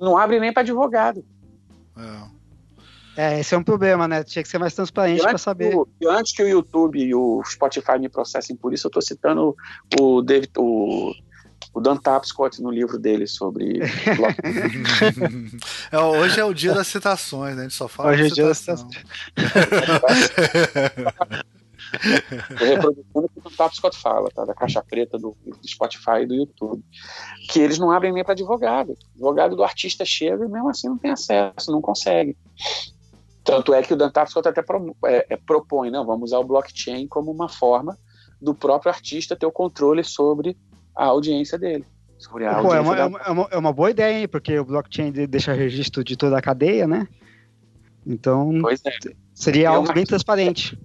Não 0.00 0.16
abre 0.16 0.40
nem 0.40 0.52
para 0.52 0.62
advogado. 0.62 1.22
É. 1.96 2.41
É, 3.16 3.40
esse 3.40 3.54
é 3.54 3.58
um 3.58 3.62
problema, 3.62 4.08
né? 4.08 4.24
Tinha 4.24 4.42
que 4.42 4.48
ser 4.48 4.58
mais 4.58 4.74
transparente 4.74 5.22
para 5.22 5.38
saber. 5.38 5.74
O, 5.74 5.86
antes 6.06 6.32
que 6.32 6.42
o 6.42 6.48
YouTube 6.48 6.98
e 6.98 7.14
o 7.14 7.42
Spotify 7.44 7.98
me 7.98 8.08
processem 8.08 8.56
por 8.56 8.72
isso, 8.72 8.86
eu 8.86 8.88
estou 8.88 9.02
citando 9.02 9.54
o 10.00 10.22
David, 10.22 10.50
o, 10.56 11.12
o 11.74 11.80
Dan 11.80 11.96
Tapscott 11.96 12.62
no 12.62 12.70
livro 12.70 12.98
dele 12.98 13.26
sobre. 13.26 13.80
é, 15.92 15.98
hoje 15.98 16.40
é 16.40 16.44
o 16.44 16.54
dia 16.54 16.72
das 16.72 16.86
citações, 16.86 17.54
né? 17.56 17.62
A 17.62 17.64
gente 17.64 17.74
só 17.74 17.88
fala 17.88 18.12
hoje 18.12 18.22
é 18.22 18.26
o 18.26 18.32
dia 18.32 18.46
das 18.46 18.58
citações. 18.58 19.04
Estou 22.50 22.66
reproduzindo 22.66 23.06
o 23.14 23.28
que 23.28 23.46
o 23.46 23.50
Tato 23.50 23.76
Scott 23.76 23.98
fala, 23.98 24.30
tá? 24.34 24.44
Da 24.44 24.54
caixa 24.54 24.82
preta 24.82 25.18
do, 25.18 25.36
do, 25.44 25.68
Spotify 25.68 26.22
e 26.22 26.26
do 26.26 26.34
YouTube. 26.34 26.82
Que 27.50 27.60
eles 27.60 27.78
não 27.78 27.90
abrem 27.90 28.12
nem 28.12 28.24
para 28.24 28.32
advogado. 28.32 28.90
O 28.90 28.94
advogado 29.14 29.54
do 29.56 29.62
artista 29.62 30.04
chega 30.04 30.44
e 30.44 30.48
mesmo 30.48 30.70
assim 30.70 30.88
não 30.88 30.96
tem 30.96 31.10
acesso, 31.10 31.70
não 31.70 31.82
consegue. 31.82 32.36
Tanto 33.44 33.74
é 33.74 33.82
que 33.82 33.92
o 33.92 33.96
Dan 33.96 34.10
Tapscott 34.10 34.48
até 34.48 34.62
pro, 34.62 34.96
é, 35.04 35.26
é, 35.30 35.36
propõe, 35.36 35.90
não, 35.90 36.06
vamos 36.06 36.30
usar 36.30 36.38
o 36.38 36.44
blockchain 36.44 37.08
como 37.08 37.30
uma 37.30 37.48
forma 37.48 37.98
do 38.40 38.54
próprio 38.54 38.92
artista 38.92 39.36
ter 39.36 39.46
o 39.46 39.52
controle 39.52 40.04
sobre 40.04 40.56
a 40.94 41.06
audiência 41.06 41.58
dele. 41.58 41.84
Sobre 42.18 42.46
a 42.46 42.62
Pô, 42.62 42.72
é, 42.72 42.80
uma, 42.80 42.94
da... 42.94 43.02
é, 43.02 43.30
uma, 43.30 43.48
é, 43.50 43.58
uma, 43.58 43.72
boa 43.72 43.90
ideia, 43.90 44.20
hein? 44.20 44.28
porque 44.28 44.56
o 44.58 44.64
blockchain 44.64 45.10
deixa 45.10 45.52
registro 45.52 46.04
de 46.04 46.16
toda 46.16 46.38
a 46.38 46.42
cadeia, 46.42 46.86
né? 46.86 47.08
Então, 48.06 48.60
é. 48.68 48.74
seria 49.34 49.70
algo 49.70 49.92
bem 49.92 50.04
transparente. 50.04 50.78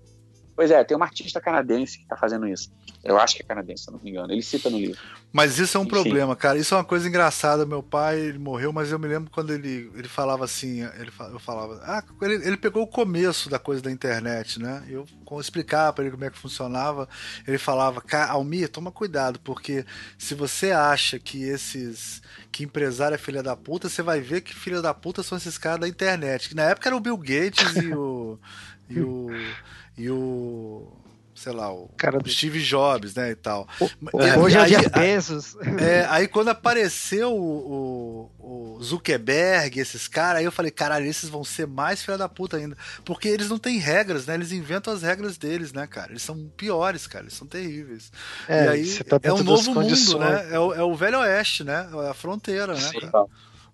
Pois 0.57 0.71
é, 0.71 0.83
tem 0.83 0.97
uma 0.97 1.05
artista 1.05 1.39
canadense 1.39 1.99
que 1.99 2.03
está 2.03 2.17
fazendo 2.17 2.47
isso. 2.47 2.71
Eu 3.03 3.19
acho 3.19 3.35
que 3.35 3.43
é 3.43 3.45
canadense, 3.45 3.83
se 3.83 3.91
não 3.91 3.99
me 3.99 4.09
engano. 4.09 4.33
Ele 4.33 4.41
cita 4.41 4.71
no 4.71 4.79
livro. 4.79 4.99
Mas 5.31 5.59
isso 5.59 5.77
é 5.77 5.79
um 5.79 5.83
Enfim. 5.83 5.91
problema, 5.91 6.35
cara. 6.35 6.57
Isso 6.57 6.73
é 6.73 6.77
uma 6.77 6.83
coisa 6.83 7.07
engraçada. 7.07 7.63
Meu 7.63 7.83
pai 7.83 8.19
ele 8.19 8.39
morreu, 8.39 8.73
mas 8.73 8.91
eu 8.91 8.97
me 8.97 9.07
lembro 9.07 9.29
quando 9.29 9.53
ele, 9.53 9.91
ele 9.93 10.07
falava 10.07 10.43
assim. 10.43 10.81
Ele, 10.99 11.11
eu 11.31 11.37
falava. 11.37 11.79
Ah, 11.83 12.03
ele, 12.23 12.43
ele 12.43 12.57
pegou 12.57 12.81
o 12.81 12.87
começo 12.87 13.51
da 13.51 13.59
coisa 13.59 13.83
da 13.83 13.91
internet, 13.91 14.59
né? 14.59 14.83
Eu 14.89 15.05
explicava 15.39 15.93
para 15.93 16.05
ele 16.05 16.11
como 16.11 16.25
é 16.25 16.31
que 16.31 16.39
funcionava. 16.39 17.07
Ele 17.47 17.59
falava: 17.59 18.01
Almir, 18.29 18.67
toma 18.67 18.91
cuidado, 18.91 19.39
porque 19.41 19.85
se 20.17 20.33
você 20.33 20.71
acha 20.71 21.19
que 21.19 21.43
esses. 21.43 22.19
que 22.51 22.63
empresário 22.63 23.13
é 23.13 23.19
filha 23.19 23.43
da 23.43 23.55
puta, 23.55 23.89
você 23.89 24.01
vai 24.01 24.21
ver 24.21 24.41
que 24.41 24.55
filha 24.55 24.81
da 24.81 24.91
puta 24.91 25.21
são 25.21 25.37
esses 25.37 25.55
caras 25.55 25.81
da 25.81 25.87
internet. 25.87 26.49
Que 26.49 26.55
na 26.55 26.63
época 26.63 26.89
era 26.89 26.97
o 26.97 26.99
Bill 26.99 27.17
Gates 27.17 27.75
e 27.75 27.93
o. 27.93 28.39
e 28.89 28.99
o 29.01 29.29
e 29.97 30.09
o 30.09 30.91
sei 31.37 31.53
lá, 31.53 31.71
o 31.71 31.87
Cara, 31.95 32.19
Steve 32.27 32.59
Jobs, 32.59 33.13
né, 33.13 33.29
e 33.29 33.35
tal. 33.35 33.67
E, 33.79 34.39
hoje 34.39 34.57
é 34.57 34.61
o 34.61 34.65
Jeff 34.65 34.89
Bezos. 34.89 35.55
É, 35.79 36.05
aí 36.09 36.27
quando 36.27 36.49
apareceu 36.49 37.31
o, 37.31 38.31
o, 38.39 38.75
o, 38.75 38.83
Zuckerberg, 38.83 39.79
esses 39.79 40.07
caras, 40.07 40.39
aí 40.39 40.45
eu 40.45 40.51
falei, 40.51 40.71
caralho, 40.71 41.05
esses 41.05 41.29
vão 41.29 41.43
ser 41.43 41.67
mais 41.67 42.01
filha 42.01 42.17
da 42.17 42.27
puta 42.27 42.57
ainda. 42.57 42.75
Porque 43.05 43.27
eles 43.27 43.49
não 43.49 43.59
têm 43.59 43.77
regras, 43.77 44.25
né? 44.25 44.33
Eles 44.33 44.51
inventam 44.51 44.91
as 44.91 45.03
regras 45.03 45.37
deles, 45.37 45.71
né, 45.71 45.85
cara? 45.85 46.11
Eles 46.11 46.23
são 46.23 46.51
piores, 46.57 47.05
cara, 47.05 47.25
eles 47.25 47.35
são 47.35 47.45
terríveis. 47.45 48.11
É, 48.47 48.65
e 48.65 48.69
aí 48.69 49.03
tá 49.03 49.19
é 49.21 49.31
um 49.31 49.43
novo 49.43 49.75
mundo, 49.75 50.19
né? 50.19 50.47
É 50.51 50.59
o, 50.59 50.73
é 50.73 50.83
o 50.83 50.95
velho 50.95 51.19
oeste, 51.19 51.63
né? 51.63 51.87
É 52.03 52.09
a 52.09 52.15
fronteira, 52.15 52.73
né? 52.73 52.79
Sim, 52.79 53.11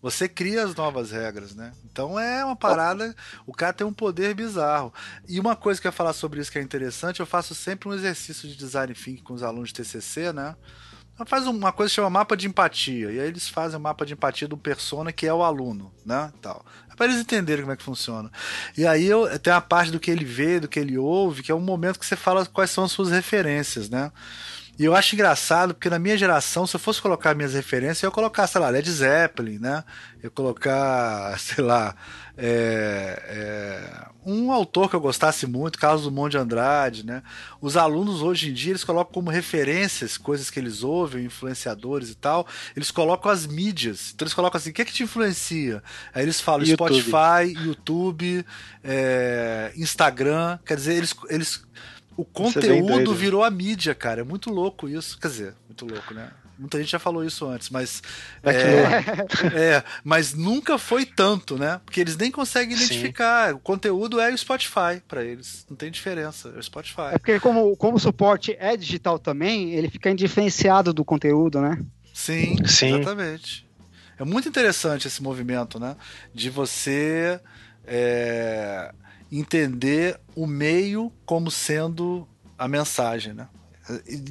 você 0.04 0.28
cria 0.28 0.66
as 0.66 0.76
novas 0.76 1.12
regras, 1.12 1.56
né? 1.56 1.72
Então 1.86 2.20
é 2.20 2.44
uma 2.44 2.58
parada. 2.58 3.16
O 3.48 3.54
cara 3.54 3.72
tem 3.72 3.88
um 3.88 3.94
poder 3.94 4.36
bizarro. 4.36 4.94
E 5.30 5.40
uma 5.40 5.56
coisa 5.56 5.80
que 5.80 5.88
eu 5.88 5.90
ia 5.90 5.94
falar 5.94 6.12
sobre 6.12 6.42
isso 6.42 6.52
que 6.52 6.60
é 6.60 6.62
interessante, 6.62 7.22
eu 7.22 7.26
faço 7.26 7.56
sempre 7.56 7.88
um 7.88 7.94
exercício 7.94 8.50
de 8.50 8.58
design 8.58 8.94
thinking 8.94 9.24
com 9.24 9.34
os 9.34 9.42
alunos 9.42 9.70
de 9.70 9.76
TCC, 9.76 10.34
né? 10.34 10.58
Então 11.14 11.26
faz 11.26 11.48
uma 11.48 11.72
coisa 11.72 11.90
que 11.90 11.96
chama 11.96 12.10
mapa 12.10 12.36
de 12.36 12.48
empatia. 12.48 13.14
E 13.14 13.20
aí 13.22 13.28
eles 13.30 13.48
fazem 13.48 13.80
o 13.80 13.82
mapa 13.82 14.06
de 14.06 14.12
empatia 14.12 14.46
do 14.46 14.58
persona 14.58 15.14
que 15.14 15.26
é 15.26 15.34
o 15.34 15.42
aluno, 15.42 15.90
né? 16.06 16.34
Tal. 16.42 16.66
É 16.92 16.96
para 16.96 17.06
eles 17.06 17.22
entenderem 17.22 17.64
como 17.64 17.72
é 17.72 17.78
que 17.78 17.84
funciona. 17.84 18.30
E 18.78 18.86
aí 18.86 19.06
eu, 19.06 19.40
tem 19.40 19.54
a 19.54 19.62
parte 19.62 19.90
do 19.90 20.02
que 20.02 20.12
ele 20.12 20.26
vê, 20.26 20.60
do 20.60 20.68
que 20.68 20.82
ele 20.82 20.98
ouve, 20.98 21.44
que 21.44 21.52
é 21.52 21.56
um 21.56 21.62
momento 21.62 21.98
que 21.98 22.06
você 22.06 22.18
fala 22.18 22.46
quais 22.46 22.72
são 22.72 22.84
as 22.84 22.92
suas 22.92 23.10
referências, 23.10 23.90
né? 23.90 24.12
E 24.78 24.86
eu 24.86 24.96
acho 24.96 25.14
engraçado, 25.14 25.76
porque 25.76 25.90
na 25.90 26.00
minha 26.00 26.18
geração, 26.18 26.66
se 26.66 26.76
eu 26.76 26.80
fosse 26.80 27.00
colocar 27.00 27.36
minhas 27.36 27.54
referências, 27.54 28.02
eu 28.02 28.08
ia 28.08 28.14
colocar, 28.14 28.48
sei 28.48 28.60
lá, 28.60 28.70
Led 28.70 28.90
Zeppelin, 28.90 29.60
né? 29.60 29.84
Eu 30.18 30.24
ia 30.26 30.30
colocar, 30.32 31.38
sei 31.38 31.64
lá, 31.64 31.96
é, 32.36 33.22
é, 33.28 34.08
um 34.26 34.52
autor 34.52 34.90
que 34.90 34.96
eu 34.96 35.00
gostasse 35.00 35.46
muito, 35.46 35.78
Carlos 35.78 36.04
Dumont 36.04 36.32
de 36.32 36.38
Andrade, 36.40 37.06
né? 37.06 37.22
Os 37.62 37.78
alunos 37.78 38.24
hoje 38.24 38.50
em 38.50 38.54
dia, 38.54 38.72
eles 38.72 38.84
colocam 38.84 39.14
como 39.14 39.30
referências 39.30 40.18
coisas 40.18 40.50
que 40.50 40.60
eles 40.60 40.82
ouvem, 40.82 41.26
influenciadores 41.26 42.10
e 42.10 42.16
tal, 42.16 42.48
eles 42.76 42.90
colocam 42.90 43.32
as 43.32 43.46
mídias. 43.46 44.12
Então 44.16 44.26
eles 44.26 44.34
colocam 44.34 44.58
assim, 44.58 44.72
o 44.72 44.74
que 44.74 44.82
é 44.82 44.86
que 44.86 44.94
te 44.94 45.04
influencia? 45.04 45.84
Aí 46.16 46.24
eles 46.24 46.42
falam 46.42 46.66
YouTube. 46.66 47.00
Spotify, 47.00 47.64
YouTube, 47.64 48.46
é, 48.84 49.72
Instagram, 49.76 50.58
quer 50.66 50.78
dizer, 50.78 50.96
eles... 50.96 51.16
eles 51.30 51.64
o 52.18 52.22
é 52.22 52.26
conteúdo 52.32 53.14
virou 53.14 53.44
a 53.44 53.50
mídia, 53.50 53.96
cara. 53.96 54.22
É 54.22 54.24
muito 54.24 54.50
louco 54.52 54.88
isso. 54.88 55.20
Quer 55.20 55.28
dizer, 55.28 55.56
muito 55.68 55.86
louco, 55.86 56.14
né? 56.14 56.30
Muita 56.58 56.80
gente 56.80 56.92
já 56.92 57.00
falou 57.00 57.26
isso 57.26 57.48
antes, 57.48 57.70
mas. 57.70 58.02
É, 58.44 59.76
é, 59.76 59.84
mas 60.04 60.34
nunca 60.34 60.78
foi 60.78 61.06
tanto, 61.06 61.58
né? 61.58 61.82
Porque 61.84 62.00
eles 62.00 62.16
nem 62.16 62.30
conseguem 62.30 62.76
identificar. 62.76 63.50
Sim. 63.50 63.56
O 63.56 63.60
conteúdo 63.60 64.20
é 64.20 64.32
o 64.32 64.38
Spotify 64.38 65.02
para 65.08 65.24
eles. 65.24 65.66
Não 65.70 65.76
tem 65.76 65.90
diferença. 65.90 66.54
É 66.56 66.60
o 66.60 66.64
Spotify. 66.64 67.14
É 67.14 67.18
porque, 67.18 67.40
como, 67.40 67.76
como 67.76 67.98
o 67.98 68.00
suporte 68.00 68.56
é 68.60 68.78
digital 68.78 69.18
também, 69.18 69.74
ele 69.74 69.90
fica 69.90 70.12
indiferenciado 70.12 70.94
do 70.94 71.04
conteúdo, 71.04 71.60
né? 71.60 71.80
Sim, 72.14 72.58
Sim. 72.66 73.00
exatamente. 73.00 73.68
É 74.20 74.24
muito 74.24 74.48
interessante 74.48 75.08
esse 75.08 75.24
movimento, 75.24 75.80
né? 75.80 75.96
De 76.34 76.52
você. 76.52 77.40
É, 77.86 78.94
entender 79.40 80.20
o 80.36 80.46
meio 80.46 81.12
como 81.26 81.50
sendo 81.50 82.28
a 82.58 82.68
mensagem, 82.68 83.34
né? 83.34 83.48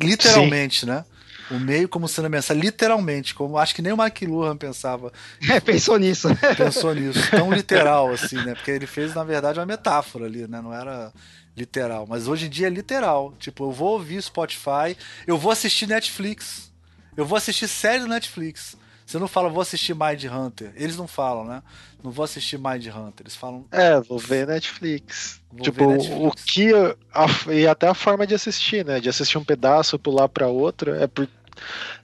Literalmente, 0.00 0.80
Sim. 0.80 0.86
né? 0.86 1.04
O 1.50 1.58
meio 1.58 1.88
como 1.88 2.08
sendo 2.08 2.26
a 2.26 2.28
mensagem, 2.30 2.62
literalmente, 2.62 3.34
como 3.34 3.58
acho 3.58 3.74
que 3.74 3.82
nem 3.82 3.92
o 3.92 4.02
Mike 4.02 4.24
Luhan 4.24 4.56
pensava. 4.56 5.12
É, 5.50 5.60
pensou 5.60 5.98
nisso. 5.98 6.28
Pensou 6.56 6.94
nisso, 6.94 7.20
tão 7.30 7.52
literal 7.52 8.10
assim, 8.10 8.36
né? 8.36 8.54
Porque 8.54 8.70
ele 8.70 8.86
fez, 8.86 9.14
na 9.14 9.24
verdade, 9.24 9.58
uma 9.58 9.66
metáfora 9.66 10.24
ali, 10.24 10.46
né? 10.46 10.62
Não 10.62 10.72
era 10.72 11.12
literal. 11.56 12.06
Mas 12.08 12.28
hoje 12.28 12.46
em 12.46 12.48
dia 12.48 12.68
é 12.68 12.70
literal. 12.70 13.34
Tipo, 13.38 13.64
eu 13.64 13.72
vou 13.72 13.92
ouvir 13.92 14.22
Spotify, 14.22 14.96
eu 15.26 15.36
vou 15.36 15.52
assistir 15.52 15.86
Netflix. 15.86 16.72
Eu 17.16 17.26
vou 17.26 17.36
assistir 17.36 17.68
série 17.68 18.00
do 18.00 18.08
Netflix. 18.08 18.76
Você 19.06 19.18
não 19.18 19.28
fala, 19.28 19.48
vou 19.48 19.60
assistir 19.60 19.94
Mind 19.94 20.24
Hunter. 20.24 20.72
Eles 20.74 20.96
não 20.96 21.06
falam, 21.06 21.44
né? 21.44 21.62
Não 22.02 22.10
vou 22.10 22.24
assistir 22.24 22.58
Mind 22.58 22.86
Hunter. 22.86 23.24
Eles 23.24 23.36
falam. 23.36 23.64
É, 23.70 24.00
vou 24.00 24.18
ver 24.18 24.46
Netflix. 24.46 25.40
Vou 25.50 25.62
tipo, 25.62 25.78
ver 25.78 25.98
Netflix. 25.98 26.20
o 26.20 26.46
que. 26.46 26.72
A, 27.12 27.52
e 27.52 27.66
até 27.66 27.88
a 27.88 27.94
forma 27.94 28.26
de 28.26 28.34
assistir, 28.34 28.84
né? 28.84 29.00
De 29.00 29.08
assistir 29.08 29.38
um 29.38 29.44
pedaço, 29.44 29.98
pular 29.98 30.28
para 30.28 30.48
outro, 30.48 30.94
é 30.94 31.06
por 31.06 31.28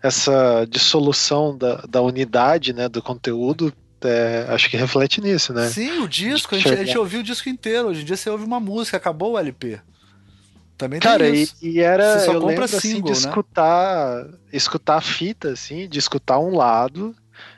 essa 0.03 0.67
dissolução 0.69 1.57
da, 1.57 1.77
da 1.89 2.03
unidade, 2.03 2.73
né? 2.73 2.89
Do 2.89 3.03
conteúdo. 3.03 3.73
É, 4.01 4.47
acho 4.51 4.71
que 4.71 4.77
reflete 4.77 5.21
nisso, 5.21 5.53
né? 5.53 5.69
Sim, 5.69 5.99
o 5.99 6.09
disco, 6.09 6.55
a 6.55 6.59
gente, 6.59 6.73
a 6.73 6.85
gente 6.85 6.97
ouviu 6.97 7.21
o 7.21 7.25
disco 7.25 7.49
inteiro. 7.49 7.89
Hoje 7.89 8.03
em 8.03 8.05
dia 8.05 8.17
você 8.17 8.31
ouve 8.31 8.45
uma 8.45 8.61
música, 8.61 8.97
acabou 8.97 9.33
o 9.33 9.39
LP. 9.39 9.81
Também 10.79 11.01
Cara, 11.01 11.29
e, 11.29 11.49
e, 11.61 11.81
era. 11.81 12.21
Você 12.21 12.27
só 12.27 12.35
eu 12.35 12.41
compra 12.41 12.65
lembro, 12.65 12.69
single, 12.69 12.81
assim, 12.81 13.03
de 13.03 13.11
né? 13.11 13.29
escutar, 13.29 14.27
escutar 14.53 14.97
a 14.97 15.01
fita, 15.01 15.51
assim, 15.51 15.89
de 15.89 15.99
escutar 15.99 16.39
um 16.39 16.55
lado, 16.55 17.13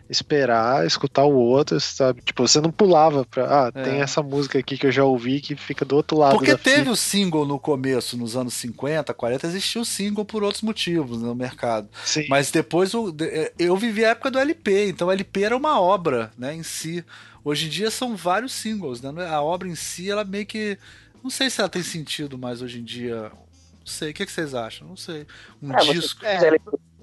esperar, 0.08 0.86
escutar 0.86 1.24
o 1.24 1.34
outro, 1.34 1.78
sabe? 1.78 2.22
Tipo, 2.22 2.48
você 2.48 2.62
não 2.62 2.70
pulava 2.70 3.26
pra. 3.26 3.66
Ah, 3.66 3.72
é. 3.74 3.82
tem 3.82 4.00
essa 4.00 4.22
música 4.22 4.58
aqui 4.58 4.78
que 4.78 4.86
eu 4.86 4.90
já 4.90 5.04
ouvi 5.04 5.42
que 5.42 5.54
fica 5.54 5.84
do 5.84 5.96
outro 5.96 6.16
lado. 6.16 6.32
Porque 6.32 6.56
teve 6.56 6.78
fita. 6.78 6.90
o 6.92 6.96
single 6.96 7.46
no 7.46 7.58
começo, 7.58 8.16
nos 8.16 8.34
anos 8.34 8.54
50, 8.54 9.12
40, 9.12 9.46
existiu 9.46 9.82
o 9.82 9.84
single 9.84 10.24
por 10.24 10.42
outros 10.42 10.62
motivos 10.62 11.20
no 11.20 11.34
mercado. 11.34 11.90
Sim. 12.02 12.24
Mas 12.26 12.50
depois 12.50 12.92
é, 13.20 13.52
eu 13.58 13.76
vivi 13.76 14.02
a 14.02 14.12
época 14.12 14.30
do 14.30 14.38
LP, 14.38 14.88
então 14.88 15.08
o 15.08 15.12
LP 15.12 15.42
era 15.42 15.56
uma 15.56 15.78
obra, 15.78 16.32
né, 16.38 16.54
em 16.54 16.62
si. 16.62 17.04
Hoje 17.44 17.66
em 17.66 17.68
dia 17.68 17.90
são 17.90 18.16
vários 18.16 18.52
singles, 18.52 19.02
né? 19.02 19.10
A 19.26 19.42
obra 19.42 19.68
em 19.68 19.74
si, 19.74 20.10
ela 20.10 20.24
meio 20.24 20.46
que 20.46 20.78
não 21.22 21.30
sei 21.30 21.50
se 21.50 21.60
ela 21.60 21.68
tem 21.68 21.82
sentido 21.82 22.38
mais 22.38 22.62
hoje 22.62 22.80
em 22.80 22.84
dia. 22.84 23.30
Não 23.78 23.86
sei, 23.86 24.10
o 24.10 24.14
que, 24.14 24.22
é 24.22 24.26
que 24.26 24.32
vocês 24.32 24.54
acham? 24.54 24.88
Não 24.88 24.96
sei. 24.96 25.26
Um 25.62 25.72
é, 25.72 25.80
disco. 25.92 26.24
É, 26.24 26.58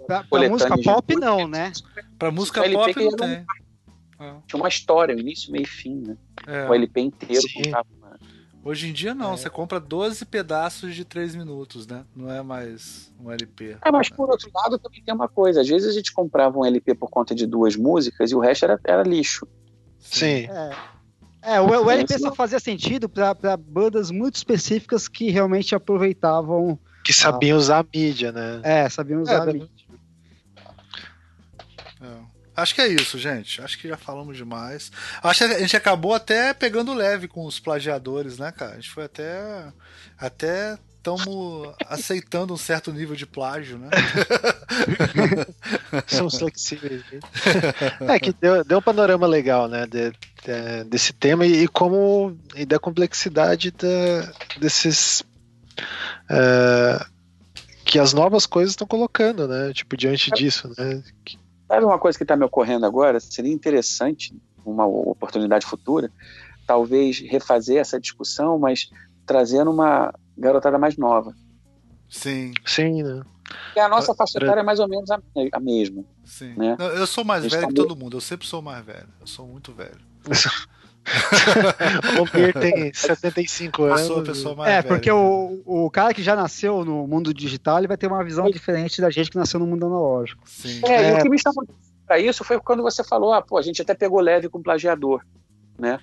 pra, 0.05 0.23
pra 0.23 0.49
música 0.49 0.77
pop, 0.81 1.15
não, 1.15 1.47
né? 1.47 1.71
Pra 2.17 2.31
música 2.31 2.61
pop, 2.69 3.03
não 3.03 3.15
tem. 3.15 3.45
Um... 4.19 4.41
Tinha 4.47 4.59
uma 4.59 4.69
história, 4.69 5.15
um 5.15 5.19
início, 5.19 5.51
meio 5.51 5.63
e 5.63 5.67
fim, 5.67 5.95
né? 5.95 6.17
É. 6.47 6.67
O 6.67 6.73
LP 6.73 7.01
inteiro 7.01 7.43
contava 7.53 7.87
Hoje 8.67 8.89
em 8.89 8.91
dia 8.91 9.15
não, 9.15 9.31
é. 9.31 9.37
você 9.37 9.49
compra 9.49 9.79
12 9.79 10.25
pedaços 10.25 10.93
de 10.93 11.05
3 11.05 11.35
minutos, 11.35 11.87
né? 11.87 12.03
Não 12.13 12.29
é 12.29 12.43
mais 12.43 13.13
um 13.17 13.31
LP. 13.31 13.77
É, 13.81 13.89
mas 13.89 14.09
por 14.09 14.29
outro 14.29 14.51
lado 14.53 14.77
também 14.77 15.01
tem 15.01 15.13
uma 15.13 15.29
coisa, 15.29 15.61
às 15.61 15.69
vezes 15.69 15.87
a 15.87 15.93
gente 15.93 16.11
comprava 16.11 16.59
um 16.59 16.65
LP 16.65 16.93
por 16.93 17.09
conta 17.09 17.33
de 17.33 17.47
duas 17.47 17.77
músicas 17.77 18.29
e 18.29 18.35
o 18.35 18.39
resto 18.39 18.65
era, 18.65 18.77
era 18.83 19.03
lixo. 19.03 19.47
Sim. 19.99 20.49
É. 20.51 20.75
É, 21.41 21.61
o, 21.61 21.67
o 21.67 21.91
LP 21.91 22.17
só 22.19 22.33
fazia 22.33 22.59
sentido 22.59 23.07
para 23.07 23.57
bandas 23.57 24.11
muito 24.11 24.35
específicas 24.35 25.07
que 25.07 25.29
realmente 25.29 25.75
aproveitavam. 25.75 26.79
Que 27.03 27.13
sabiam 27.13 27.57
a... 27.57 27.59
usar 27.59 27.79
a 27.79 27.85
mídia, 27.93 28.31
né? 28.31 28.61
É, 28.63 28.89
sabiam 28.89 29.21
usar 29.21 29.33
é, 29.33 29.49
a 29.49 29.53
mídia. 29.53 29.69
É. 32.01 32.37
Acho 32.57 32.73
que 32.73 32.81
é 32.81 32.87
isso, 32.87 33.19
gente. 33.19 33.61
Acho 33.61 33.77
que 33.77 33.87
já 33.87 33.95
falamos 33.95 34.35
demais. 34.35 34.91
Acho 35.21 35.47
que 35.47 35.53
a 35.53 35.59
gente 35.59 35.77
acabou 35.77 36.15
até 36.15 36.55
pegando 36.55 36.91
leve 36.91 37.27
com 37.27 37.45
os 37.45 37.59
plagiadores, 37.59 38.39
né, 38.39 38.51
cara? 38.51 38.71
A 38.71 38.75
gente 38.75 38.89
foi 38.89 39.03
até. 39.03 39.71
Até 40.17 40.77
estamos 41.07 41.73
aceitando 41.87 42.53
um 42.53 42.57
certo 42.57 42.91
nível 42.91 43.15
de 43.15 43.25
plágio, 43.25 43.77
né? 43.77 43.89
São 46.07 46.29
flexíveis. 46.29 47.03
É 48.01 48.19
que 48.19 48.33
deu, 48.33 48.63
deu 48.65 48.79
um 48.79 48.81
panorama 48.81 49.25
legal, 49.25 49.69
né? 49.69 49.85
De, 49.85 50.11
de, 50.11 50.83
desse 50.89 51.13
tema 51.13 51.45
e, 51.45 51.63
e, 51.63 51.67
como 51.67 52.37
e 52.55 52.65
da 52.65 52.77
complexidade 52.77 53.71
da, 53.71 54.33
desses 54.59 55.21
uh, 56.29 57.05
que 57.85 57.97
as 57.97 58.11
novas 58.11 58.45
coisas 58.45 58.73
estão 58.73 58.87
colocando, 58.87 59.47
né? 59.47 59.71
Tipo 59.73 59.95
diante 59.95 60.29
disso, 60.31 60.69
né? 60.77 61.01
Sabe 61.67 61.85
uma 61.85 61.99
coisa 61.99 62.17
que 62.17 62.23
está 62.23 62.35
me 62.35 62.43
ocorrendo 62.43 62.85
agora? 62.85 63.19
Seria 63.19 63.53
interessante 63.53 64.35
uma 64.65 64.85
oportunidade 64.85 65.65
futura, 65.65 66.11
talvez 66.65 67.19
refazer 67.19 67.77
essa 67.77 67.97
discussão, 67.97 68.59
mas 68.59 68.89
trazendo 69.25 69.71
uma 69.71 70.13
garotada 70.37 70.77
mais 70.77 70.97
nova. 70.97 71.33
Sim. 72.09 72.53
Sim, 72.65 73.03
né? 73.03 73.21
E 73.75 73.79
a 73.79 73.87
nossa 73.87 74.13
faixa 74.13 74.37
etária 74.39 74.61
é 74.61 74.63
mais 74.63 74.79
ou 74.79 74.87
menos 74.87 75.09
a, 75.09 75.19
a 75.53 75.59
mesma. 75.59 76.03
Sim. 76.25 76.53
Né? 76.57 76.75
Eu 76.79 77.07
sou 77.07 77.23
mais 77.23 77.43
velho 77.43 77.61
tá 77.61 77.67
que 77.67 77.73
todo 77.73 77.95
mundo, 77.95 78.17
eu 78.17 78.21
sempre 78.21 78.45
sou 78.45 78.61
mais 78.61 78.83
velho. 78.85 79.07
Eu 79.19 79.27
sou 79.27 79.47
muito 79.47 79.71
velho. 79.73 79.97
o 82.19 82.37
Mir 82.37 82.53
tem 82.53 82.93
75 82.93 83.83
anos. 83.83 84.01
Eu 84.01 84.07
sou 84.07 84.19
a 84.19 84.23
pessoa 84.23 84.55
mais 84.55 84.69
é, 84.69 84.81
velha. 84.81 84.87
porque 84.87 85.09
o, 85.09 85.61
o 85.65 85.89
cara 85.89 86.13
que 86.13 86.21
já 86.21 86.35
nasceu 86.35 86.83
no 86.83 87.07
mundo 87.07 87.33
digital, 87.33 87.77
ele 87.77 87.87
vai 87.87 87.95
ter 87.97 88.07
uma 88.07 88.23
visão 88.23 88.49
diferente 88.49 89.01
da 89.01 89.09
gente 89.09 89.31
que 89.31 89.37
nasceu 89.37 89.59
no 89.59 89.67
mundo 89.67 89.85
analógico. 89.85 90.43
Sim. 90.45 90.81
É, 90.85 90.93
é. 90.93 91.11
e 91.11 91.13
o 91.13 91.21
que 91.21 91.29
me 91.29 91.39
chamou 91.39 91.65
para 92.05 92.19
isso 92.19 92.43
foi 92.43 92.59
quando 92.59 92.83
você 92.83 93.03
falou, 93.03 93.33
ah, 93.33 93.41
pô, 93.41 93.57
a 93.57 93.61
gente 93.61 93.81
até 93.81 93.93
pegou 93.93 94.19
leve 94.19 94.49
com 94.49 94.59
o 94.59 94.63
plagiador, 94.63 95.23
né? 95.77 95.99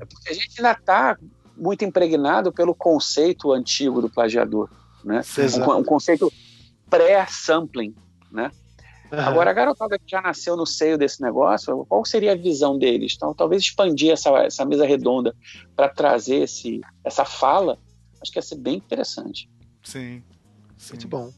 É 0.00 0.04
porque 0.04 0.30
a 0.30 0.32
gente 0.32 0.58
ainda 0.58 0.72
está 0.72 1.16
muito 1.56 1.84
impregnado 1.84 2.52
pelo 2.52 2.74
conceito 2.74 3.52
antigo 3.52 4.00
do 4.00 4.08
plagiador, 4.08 4.68
né? 5.04 5.22
Um, 5.38 5.78
um, 5.78 5.84
conceito 5.84 6.32
pré-sampling, 6.88 7.94
né? 8.30 8.50
Uhum. 9.12 9.20
Agora, 9.20 9.50
a 9.50 9.52
garotada 9.52 9.98
que 9.98 10.04
já 10.08 10.20
nasceu 10.20 10.56
no 10.56 10.66
seio 10.66 10.98
desse 10.98 11.22
negócio, 11.22 11.84
qual 11.86 12.04
seria 12.04 12.32
a 12.32 12.36
visão 12.36 12.78
deles? 12.78 13.14
Então, 13.16 13.34
talvez 13.34 13.62
expandir 13.62 14.12
essa, 14.12 14.30
essa 14.38 14.64
mesa 14.64 14.84
redonda 14.84 15.34
para 15.76 15.88
trazer 15.88 16.42
esse, 16.42 16.80
essa 17.04 17.24
fala, 17.24 17.78
acho 18.20 18.32
que 18.32 18.38
ia 18.38 18.42
ser 18.42 18.56
bem 18.56 18.76
interessante. 18.76 19.48
Sim, 19.82 20.22
sim. 20.76 20.94
Muito 20.94 21.08
bom. 21.08 21.32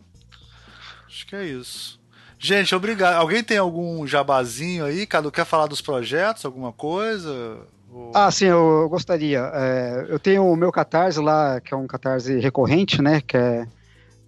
Acho 1.07 1.27
que 1.27 1.37
é 1.37 1.45
isso. 1.45 2.01
Gente, 2.39 2.75
obrigado. 2.75 3.15
Alguém 3.15 3.43
tem 3.43 3.59
algum 3.59 4.07
jabazinho 4.07 4.85
aí? 4.85 5.07
Cadu 5.07 5.31
quer 5.33 5.45
falar 5.45 5.67
dos 5.67 5.81
projetos, 5.81 6.45
alguma 6.45 6.73
coisa? 6.73 7.67
Ah, 8.14 8.31
sim, 8.31 8.47
eu 8.47 8.89
gostaria. 8.89 9.40
É, 9.52 10.06
eu 10.09 10.18
tenho 10.18 10.47
o 10.47 10.56
meu 10.56 10.73
Catarse 10.73 11.20
lá, 11.20 11.60
que 11.60 11.74
é 11.74 11.77
um 11.77 11.86
Catarse 11.86 12.39
recorrente, 12.39 13.02
né? 13.02 13.20
Que 13.20 13.36
é, 13.36 13.66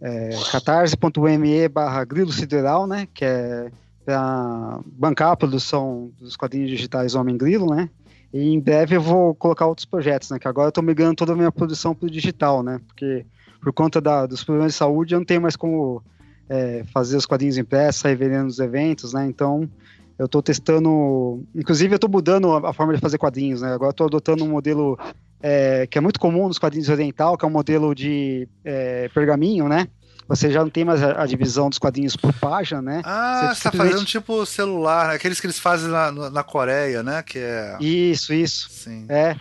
é 0.00 0.30
catarse.me 0.52 1.68
barra 1.68 2.04
grilo 2.04 2.32
sideral, 2.32 2.86
né? 2.86 3.08
Que 3.14 3.24
é 3.24 3.70
para 4.08 4.80
bancar 4.86 5.32
a 5.32 5.36
produção 5.36 6.10
dos 6.18 6.34
quadrinhos 6.34 6.70
digitais 6.70 7.14
Homem 7.14 7.36
Grilo, 7.36 7.74
né? 7.74 7.90
E 8.32 8.54
em 8.54 8.58
breve 8.58 8.96
eu 8.96 9.02
vou 9.02 9.34
colocar 9.34 9.66
outros 9.66 9.84
projetos, 9.84 10.30
né? 10.30 10.38
Que 10.38 10.48
agora 10.48 10.66
eu 10.66 10.70
estou 10.70 10.82
migrando 10.82 11.14
toda 11.14 11.32
a 11.32 11.36
minha 11.36 11.52
produção 11.52 11.94
para 11.94 12.06
o 12.06 12.10
digital, 12.10 12.62
né? 12.62 12.80
Porque 12.86 13.26
por 13.60 13.70
conta 13.70 14.00
da, 14.00 14.24
dos 14.24 14.42
problemas 14.42 14.72
de 14.72 14.78
saúde 14.78 15.14
eu 15.14 15.18
não 15.18 15.26
tenho 15.26 15.42
mais 15.42 15.56
como 15.56 16.02
é, 16.48 16.84
fazer 16.92 17.18
os 17.18 17.26
quadrinhos 17.26 17.58
impressos, 17.58 18.02
vendendo 18.02 18.44
nos 18.44 18.58
eventos, 18.58 19.12
né? 19.12 19.26
Então 19.26 19.68
eu 20.18 20.26
estou 20.26 20.42
testando, 20.42 21.44
inclusive 21.54 21.94
eu 21.94 21.96
estou 21.96 22.10
mudando 22.10 22.52
a, 22.52 22.72
forma 22.72 22.92
de 22.92 23.00
fazer 23.00 23.18
quadrinhos, 23.18 23.62
né? 23.62 23.72
Agora 23.72 23.90
estou 23.90 24.06
adotando 24.06 24.44
um 24.44 24.48
modelo 24.48 24.98
é, 25.40 25.86
que 25.86 25.96
é 25.96 26.00
muito 26.00 26.18
comum 26.18 26.48
nos 26.48 26.58
quadrinhos 26.58 26.88
oriental, 26.88 27.38
que 27.38 27.44
é 27.44 27.48
um 27.48 27.52
modelo 27.52 27.94
de 27.94 28.48
é, 28.64 29.08
pergaminho, 29.14 29.68
né? 29.68 29.86
Você 30.26 30.50
já 30.50 30.60
não 30.62 30.68
tem 30.68 30.84
mais 30.84 31.02
a, 31.02 31.22
a, 31.22 31.26
divisão 31.26 31.70
dos 31.70 31.78
quadrinhos 31.78 32.14
por 32.16 32.34
página, 32.34 32.82
né? 32.82 33.00
Ah, 33.04 33.46
você 33.46 33.68
está 33.68 33.72
fazendo 33.72 34.04
tipo 34.04 34.44
celular, 34.44 35.08
né? 35.08 35.14
aqueles 35.14 35.40
que 35.40 35.46
eles 35.46 35.58
fazem 35.58 35.88
na, 35.88 36.12
na 36.12 36.42
Coreia, 36.42 37.02
né? 37.02 37.22
Que 37.22 37.38
é... 37.38 37.76
Isso, 37.80 38.34
isso. 38.34 38.68
Sim. 38.70 39.06
É. 39.08 39.36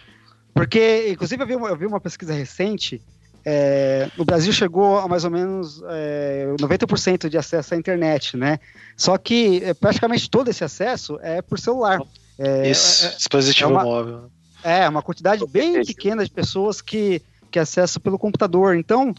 Porque, 0.54 1.10
inclusive, 1.10 1.44
eu 1.44 1.48
vi, 1.48 1.56
uma, 1.56 1.70
eu 1.70 1.76
vi 1.76 1.86
uma 1.86 2.00
pesquisa 2.00 2.34
recente 2.34 3.02
é, 3.50 4.12
o 4.18 4.26
Brasil 4.26 4.52
chegou 4.52 5.00
a 5.00 5.08
mais 5.08 5.24
ou 5.24 5.32
menos 5.32 5.82
é, 5.88 6.54
90% 6.60 7.30
de 7.30 7.38
acesso 7.38 7.74
à 7.74 7.78
internet, 7.78 8.36
né? 8.36 8.60
Só 8.98 9.18
que 9.18 9.64
é, 9.64 9.74
praticamente 9.74 10.30
todo 10.30 10.50
esse 10.50 10.66
acesso 10.66 11.18
é 11.22 11.42
por 11.42 11.58
celular. 11.58 12.02
É, 12.38 12.70
Isso, 12.70 13.06
é, 13.06 13.08
é, 13.08 13.16
dispositivo 13.16 13.70
é 13.70 13.74
uma, 13.74 13.84
móvel. 13.86 14.30
É, 14.62 14.90
uma 14.90 15.02
quantidade 15.02 15.48
bem 15.48 15.82
pequena 15.86 16.26
de 16.26 16.30
pessoas 16.30 16.82
que, 16.82 17.22
que 17.50 17.58
acessam 17.58 18.02
pelo 18.02 18.20
computador. 18.20 18.76
Então, 18.76 19.16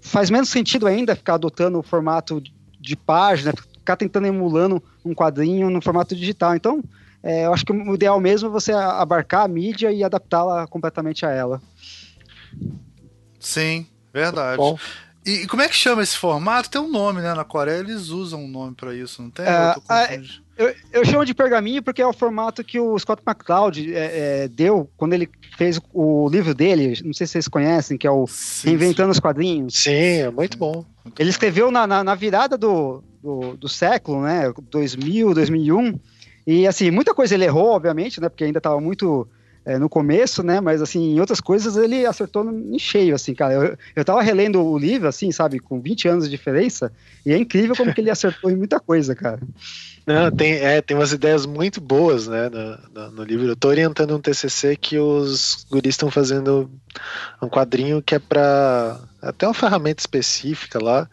faz 0.00 0.30
menos 0.30 0.48
sentido 0.48 0.86
ainda 0.86 1.14
ficar 1.14 1.34
adotando 1.34 1.78
o 1.78 1.82
formato 1.82 2.42
de 2.80 2.96
página, 2.96 3.52
ficar 3.52 3.96
tentando 3.96 4.26
emulando 4.26 4.82
um 5.04 5.12
quadrinho 5.12 5.68
no 5.68 5.82
formato 5.82 6.16
digital. 6.16 6.56
Então, 6.56 6.82
eu 7.22 7.52
acho 7.52 7.66
que 7.66 7.72
o 7.72 7.94
ideal 7.94 8.18
mesmo 8.18 8.48
é 8.48 8.50
você 8.50 8.72
abarcar 8.72 9.44
a 9.44 9.48
mídia 9.48 9.92
e 9.92 10.02
adaptá-la 10.02 10.66
completamente 10.66 11.26
a 11.26 11.30
ela. 11.30 11.60
Sim, 13.38 13.86
verdade. 14.12 14.62
E, 15.24 15.42
e, 15.42 15.46
como 15.46 15.62
é 15.62 15.68
que 15.68 15.76
chama 15.76 16.02
esse 16.02 16.16
formato? 16.16 16.70
Tem 16.70 16.80
um 16.80 16.90
nome, 16.90 17.20
né? 17.20 17.34
Na 17.34 17.44
Coreia 17.44 17.78
eles 17.78 18.08
usam 18.08 18.44
um 18.44 18.48
nome 18.48 18.74
para 18.74 18.94
isso, 18.94 19.20
não 19.20 19.30
tem? 19.30 19.44
É, 19.44 19.74
Eu, 20.56 20.74
eu, 20.92 21.04
chamo 21.04 21.24
de 21.24 21.34
pergaminho 21.34 21.82
porque 21.82 22.02
é 22.02 22.06
o 22.06 22.12
formato 22.12 22.64
que 22.64 22.80
o 22.80 22.98
Scott 22.98 23.22
McCloud 23.24 23.94
é, 23.94 24.44
é, 24.44 24.48
deu 24.48 24.90
quando 24.96 25.12
ele 25.12 25.28
fez 25.56 25.78
o 25.92 26.28
livro 26.28 26.54
dele, 26.54 27.00
não 27.04 27.12
sei 27.12 27.26
se 27.26 27.34
vocês 27.34 27.46
conhecem, 27.46 27.98
que 27.98 28.06
é 28.06 28.10
o 28.10 28.26
sim, 28.26 28.70
Reinventando 28.70 29.12
sim. 29.12 29.18
os 29.18 29.20
Quadrinhos. 29.20 29.74
Sim, 29.74 29.90
é 29.90 30.30
muito 30.30 30.56
bom. 30.58 30.84
Ele 31.18 31.30
escreveu 31.30 31.70
na, 31.70 31.86
na, 31.86 32.02
na 32.02 32.14
virada 32.14 32.56
do, 32.56 33.04
do, 33.22 33.56
do, 33.56 33.68
século, 33.68 34.22
né, 34.22 34.52
2000, 34.70 35.34
2001, 35.34 35.98
e 36.46 36.66
assim, 36.66 36.90
muita 36.90 37.14
coisa 37.14 37.34
ele 37.34 37.44
errou, 37.44 37.68
obviamente, 37.68 38.20
né, 38.20 38.28
porque 38.28 38.44
ainda 38.44 38.58
estava 38.58 38.80
muito 38.80 39.28
é, 39.68 39.76
no 39.76 39.86
começo, 39.86 40.42
né? 40.42 40.62
Mas 40.62 40.80
assim, 40.80 41.12
em 41.14 41.20
outras 41.20 41.42
coisas 41.42 41.76
ele 41.76 42.06
acertou 42.06 42.50
em 42.50 42.78
cheio, 42.78 43.14
assim, 43.14 43.34
cara. 43.34 43.52
Eu, 43.52 43.78
eu 43.94 44.04
tava 44.04 44.22
relendo 44.22 44.64
o 44.64 44.78
livro, 44.78 45.06
assim, 45.06 45.30
sabe, 45.30 45.60
com 45.60 45.78
20 45.78 46.08
anos 46.08 46.24
de 46.24 46.30
diferença, 46.30 46.90
e 47.24 47.34
é 47.34 47.36
incrível 47.36 47.76
como 47.76 47.92
que 47.92 48.00
ele 48.00 48.10
acertou 48.10 48.50
em 48.50 48.56
muita 48.56 48.80
coisa, 48.80 49.14
cara. 49.14 49.40
Não, 50.08 50.30
tem, 50.30 50.54
é, 50.54 50.80
tem 50.80 50.96
umas 50.96 51.12
ideias 51.12 51.44
muito 51.44 51.82
boas, 51.82 52.26
né, 52.26 52.48
no, 52.48 52.78
no, 52.94 53.10
no 53.10 53.22
livro. 53.22 53.46
Eu 53.46 53.54
tô 53.54 53.68
orientando 53.68 54.16
um 54.16 54.18
TCC 54.18 54.74
que 54.74 54.98
os 54.98 55.66
guris 55.70 55.92
estão 55.92 56.10
fazendo 56.10 56.70
um 57.42 57.46
quadrinho 57.46 58.00
que 58.00 58.14
é 58.14 58.18
para 58.18 58.98
até 59.20 59.46
uma 59.46 59.52
ferramenta 59.52 60.00
específica 60.00 60.82
lá, 60.82 61.06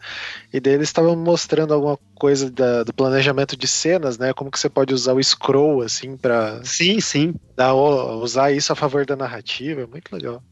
e 0.50 0.58
daí 0.58 0.72
eles 0.72 0.88
estavam 0.88 1.14
mostrando 1.14 1.74
alguma 1.74 1.98
coisa 2.14 2.50
da, 2.50 2.84
do 2.84 2.94
planejamento 2.94 3.54
de 3.54 3.68
cenas, 3.68 4.16
né, 4.16 4.32
como 4.32 4.50
que 4.50 4.58
você 4.58 4.70
pode 4.70 4.94
usar 4.94 5.12
o 5.12 5.22
scroll, 5.22 5.82
assim, 5.82 6.16
para 6.16 6.64
Sim, 6.64 6.98
sim. 6.98 7.34
Dar, 7.54 7.74
usar 7.74 8.50
isso 8.50 8.72
a 8.72 8.76
favor 8.76 9.04
da 9.04 9.14
narrativa, 9.14 9.82
é 9.82 9.86
muito 9.86 10.10
legal. 10.10 10.42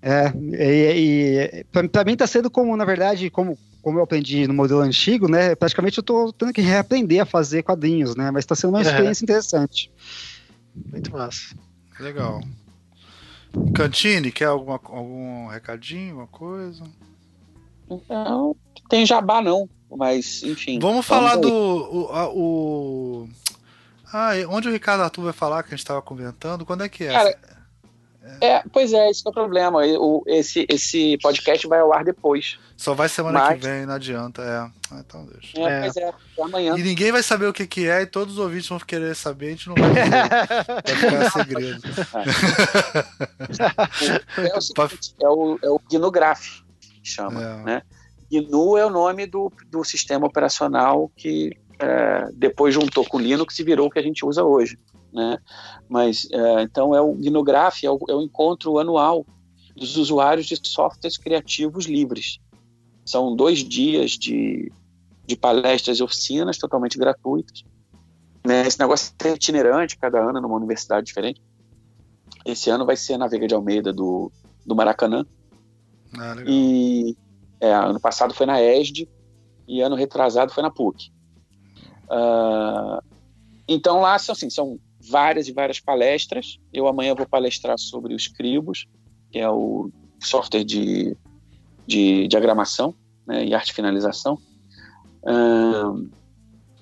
É, 0.00 0.32
e, 0.36 1.64
e 1.74 1.88
para 1.88 2.04
mim 2.04 2.16
tá 2.16 2.26
sendo 2.28 2.48
como, 2.48 2.76
na 2.76 2.84
verdade, 2.84 3.28
como 3.30 3.58
como 3.82 3.98
eu 3.98 4.04
aprendi 4.04 4.46
no 4.46 4.54
modelo 4.54 4.80
antigo, 4.80 5.28
né, 5.28 5.54
praticamente 5.54 5.98
eu 5.98 6.02
estou 6.02 6.32
tendo 6.32 6.52
que 6.52 6.60
reaprender 6.60 7.20
a 7.20 7.26
fazer 7.26 7.62
quadrinhos, 7.62 8.14
né, 8.14 8.30
mas 8.30 8.44
está 8.44 8.54
sendo 8.54 8.70
uma 8.70 8.80
é. 8.80 8.82
experiência 8.82 9.24
interessante. 9.24 9.90
Muito 10.90 11.10
massa. 11.12 11.54
Legal. 11.98 12.40
Cantine, 13.74 14.32
quer 14.32 14.46
alguma, 14.46 14.80
algum 14.84 15.46
recadinho, 15.48 16.16
uma 16.16 16.26
coisa? 16.26 16.84
Não, 18.08 18.56
tem 18.88 19.04
jabá 19.04 19.42
não, 19.42 19.68
mas 19.90 20.42
enfim. 20.42 20.78
Vamos 20.78 21.04
falar 21.04 21.36
do 21.36 21.52
o, 21.52 22.08
a, 22.10 22.28
o, 22.30 23.28
ah, 24.12 24.32
onde 24.48 24.68
o 24.68 24.72
Ricardo 24.72 25.02
Arthur 25.02 25.24
vai 25.24 25.32
falar 25.32 25.62
que 25.62 25.68
a 25.68 25.70
gente 25.76 25.80
estava 25.80 26.00
comentando? 26.00 26.64
Quando 26.64 26.84
é 26.84 26.88
que 26.88 27.04
é? 27.04 27.12
Cara, 27.12 27.38
é, 28.40 28.62
pois 28.72 28.92
é, 28.92 29.10
esse 29.10 29.22
é 29.26 29.30
o 29.30 29.32
problema. 29.32 29.80
O, 29.98 30.22
esse, 30.26 30.64
esse 30.68 31.18
podcast 31.18 31.66
vai 31.66 31.80
ao 31.80 31.92
ar 31.92 32.04
depois. 32.04 32.58
Só 32.76 32.94
vai 32.94 33.08
semana 33.08 33.38
Mas... 33.38 33.60
que 33.60 33.66
vem, 33.66 33.84
não 33.84 33.94
adianta. 33.94 34.42
É. 34.42 34.92
Ah, 34.92 35.02
então 35.06 35.26
deixa. 35.26 35.58
É, 35.58 35.62
é. 35.62 35.80
Pois 35.80 35.96
é, 35.96 36.14
amanhã. 36.40 36.74
E 36.76 36.82
ninguém 36.82 37.10
vai 37.10 37.22
saber 37.22 37.46
o 37.46 37.52
que, 37.52 37.66
que 37.66 37.88
é, 37.88 38.02
e 38.02 38.06
todos 38.06 38.34
os 38.34 38.38
ouvintes 38.38 38.68
vão 38.68 38.78
querer 38.78 39.16
saber, 39.16 39.46
a 39.46 39.50
gente 39.50 39.68
não 39.68 39.74
vai 39.74 39.94
saber. 39.94 40.10
vai 40.86 40.96
ficar 40.96 41.30
segredo. 41.30 41.82
É, 44.38 44.48
é, 44.48 44.56
o, 44.56 44.60
seguinte, 44.60 45.14
é 45.20 45.28
o, 45.28 45.58
é 45.62 45.68
o 45.68 45.80
Gnograph, 45.90 46.62
que 46.80 47.10
chama. 47.10 47.42
É. 47.42 47.62
Né? 47.64 47.82
GNU 48.30 48.78
é 48.78 48.86
o 48.86 48.90
nome 48.90 49.26
do, 49.26 49.52
do 49.68 49.84
sistema 49.84 50.26
operacional 50.26 51.10
que 51.16 51.56
é, 51.78 52.28
depois 52.34 52.72
juntou 52.72 53.04
com 53.04 53.18
o 53.18 53.20
Linux 53.20 53.58
e 53.58 53.64
virou 53.64 53.88
o 53.88 53.90
que 53.90 53.98
a 53.98 54.02
gente 54.02 54.24
usa 54.24 54.42
hoje 54.42 54.78
né? 55.12 55.38
Mas 55.88 56.26
é, 56.30 56.62
então 56.62 56.94
é 56.94 57.00
o 57.00 57.14
Gnograph, 57.14 57.84
é 57.84 57.90
o, 57.90 57.98
é 58.08 58.14
o 58.14 58.22
encontro 58.22 58.78
anual 58.78 59.26
dos 59.76 59.96
usuários 59.96 60.46
de 60.46 60.58
softwares 60.62 61.16
criativos 61.16 61.86
livres. 61.86 62.38
São 63.04 63.34
dois 63.34 63.60
dias 63.60 64.12
de, 64.12 64.70
de 65.26 65.36
palestras 65.36 65.98
e 65.98 66.02
oficinas 66.02 66.58
totalmente 66.58 66.98
gratuitas. 66.98 67.64
Né? 68.46 68.66
Esse 68.66 68.78
negócio 68.78 69.14
é 69.24 69.28
itinerante, 69.30 69.98
cada 69.98 70.20
ano 70.20 70.40
numa 70.40 70.56
universidade 70.56 71.06
diferente. 71.06 71.40
Esse 72.44 72.70
ano 72.70 72.84
vai 72.84 72.96
ser 72.96 73.16
na 73.16 73.26
Veiga 73.26 73.46
de 73.46 73.54
Almeida 73.54 73.92
do, 73.92 74.30
do 74.66 74.74
Maracanã. 74.74 75.24
Ah, 76.18 76.36
e 76.46 77.16
é, 77.60 77.72
ano 77.72 78.00
passado 78.00 78.34
foi 78.34 78.46
na 78.46 78.60
ESD 78.60 79.08
e 79.66 79.80
ano 79.80 79.96
retrasado 79.96 80.52
foi 80.52 80.62
na 80.62 80.70
PUC. 80.70 81.12
Uh, 82.04 83.02
então 83.66 84.00
lá 84.00 84.18
são, 84.18 84.32
assim, 84.32 84.50
são 84.50 84.78
várias 85.10 85.48
e 85.48 85.52
várias 85.52 85.80
palestras. 85.80 86.58
Eu 86.72 86.86
amanhã 86.86 87.14
vou 87.14 87.26
palestrar 87.26 87.78
sobre 87.78 88.14
os 88.14 88.28
Cribos, 88.28 88.86
que 89.30 89.38
é 89.38 89.48
o 89.48 89.90
software 90.20 90.64
de, 90.64 91.16
de 91.86 92.28
diagramação 92.28 92.94
né, 93.26 93.44
e 93.44 93.54
arte 93.54 93.72
finalização. 93.72 94.38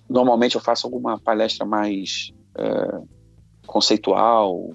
Normalmente 0.08 0.56
eu 0.56 0.60
faço 0.60 0.86
alguma 0.86 1.18
palestra 1.20 1.64
mais 1.64 2.32
uh, 2.58 3.08
conceitual, 3.66 4.74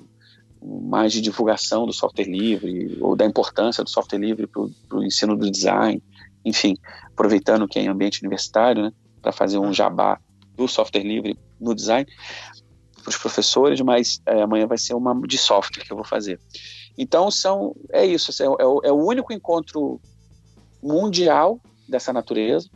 mais 0.62 1.12
de 1.12 1.22
divulgação 1.22 1.86
do 1.86 1.92
software 1.92 2.26
livre 2.26 2.98
ou 3.02 3.16
da 3.16 3.26
importância 3.26 3.84
do 3.84 3.90
software 3.90 4.20
livre 4.20 4.48
para 4.48 4.98
o 4.98 5.04
ensino 5.04 5.36
do 5.36 5.52
design, 5.52 6.02
enfim, 6.44 6.78
aproveitando 7.08 7.68
que 7.68 7.78
é 7.78 7.84
em 7.84 7.88
ambiente 7.88 8.22
universitário, 8.22 8.84
né, 8.84 8.92
para 9.22 9.32
fazer 9.32 9.58
um 9.58 9.74
jabá 9.74 10.20
do 10.56 10.68
software 10.68 11.04
livre 11.04 11.38
no 11.60 11.76
design 11.76 12.08
para 13.06 13.12
os 13.12 13.18
professores, 13.18 13.80
mas 13.82 14.20
é, 14.26 14.42
amanhã 14.42 14.66
vai 14.66 14.80
ser 14.80 14.96
uma 14.96 15.16
de 15.28 15.38
software 15.38 15.84
que 15.84 15.92
eu 15.92 15.96
vou 15.96 16.06
fazer. 16.06 16.40
Então 16.98 17.30
são 17.30 17.76
é 17.92 18.04
isso, 18.04 18.32
assim, 18.32 18.44
é, 18.44 18.48
é, 18.48 18.66
o, 18.66 18.82
é 18.84 18.92
o 18.92 18.96
único 18.96 19.32
encontro 19.32 20.02
mundial 20.82 21.62
dessa 21.88 22.12
natureza, 22.12 22.68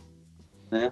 né? 0.72 0.92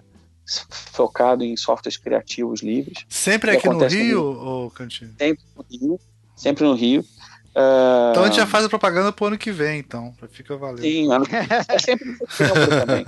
focado 0.91 1.43
em 1.43 1.55
softwares 1.55 1.97
criativos 1.97 2.61
livres. 2.61 3.05
Sempre 3.09 3.51
aqui 3.51 3.69
no 3.69 3.85
Rio, 3.85 4.23
ou 4.23 4.71
Cantinho? 4.71 5.13
Sempre 5.19 5.43
no 5.55 5.65
Rio, 5.69 5.99
sempre 6.35 6.63
no 6.63 6.73
Rio. 6.73 7.01
Uh... 7.01 8.11
Então 8.11 8.23
a 8.23 8.27
gente 8.27 8.37
já 8.37 8.47
faz 8.47 8.65
a 8.65 8.69
propaganda 8.69 9.11
pro 9.11 9.25
ano 9.27 9.37
que 9.37 9.51
vem, 9.51 9.79
então, 9.79 10.15
fica 10.29 10.55
valendo. 10.55 10.81
Sim, 10.81 11.11
ano... 11.11 11.25
é 11.67 11.79
sempre 11.79 12.05
no 12.05 12.17
setembro 12.31 12.85
também. 12.85 13.05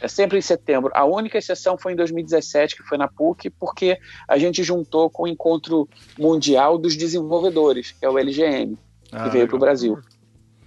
É 0.00 0.08
sempre 0.08 0.38
em 0.38 0.42
setembro. 0.42 0.90
A 0.94 1.04
única 1.04 1.38
exceção 1.38 1.76
foi 1.76 1.92
em 1.92 1.96
2017, 1.96 2.76
que 2.76 2.82
foi 2.82 2.96
na 2.96 3.06
PUC, 3.06 3.50
porque 3.50 3.98
a 4.26 4.38
gente 4.38 4.62
juntou 4.62 5.10
com 5.10 5.24
o 5.24 5.28
Encontro 5.28 5.88
Mundial 6.18 6.78
dos 6.78 6.96
Desenvolvedores, 6.96 7.92
que 7.92 8.04
é 8.04 8.08
o 8.08 8.18
LGM, 8.18 8.78
ah, 9.12 9.24
que 9.24 9.30
veio 9.30 9.46
para 9.46 9.56
o 9.56 9.60
Brasil. 9.60 9.98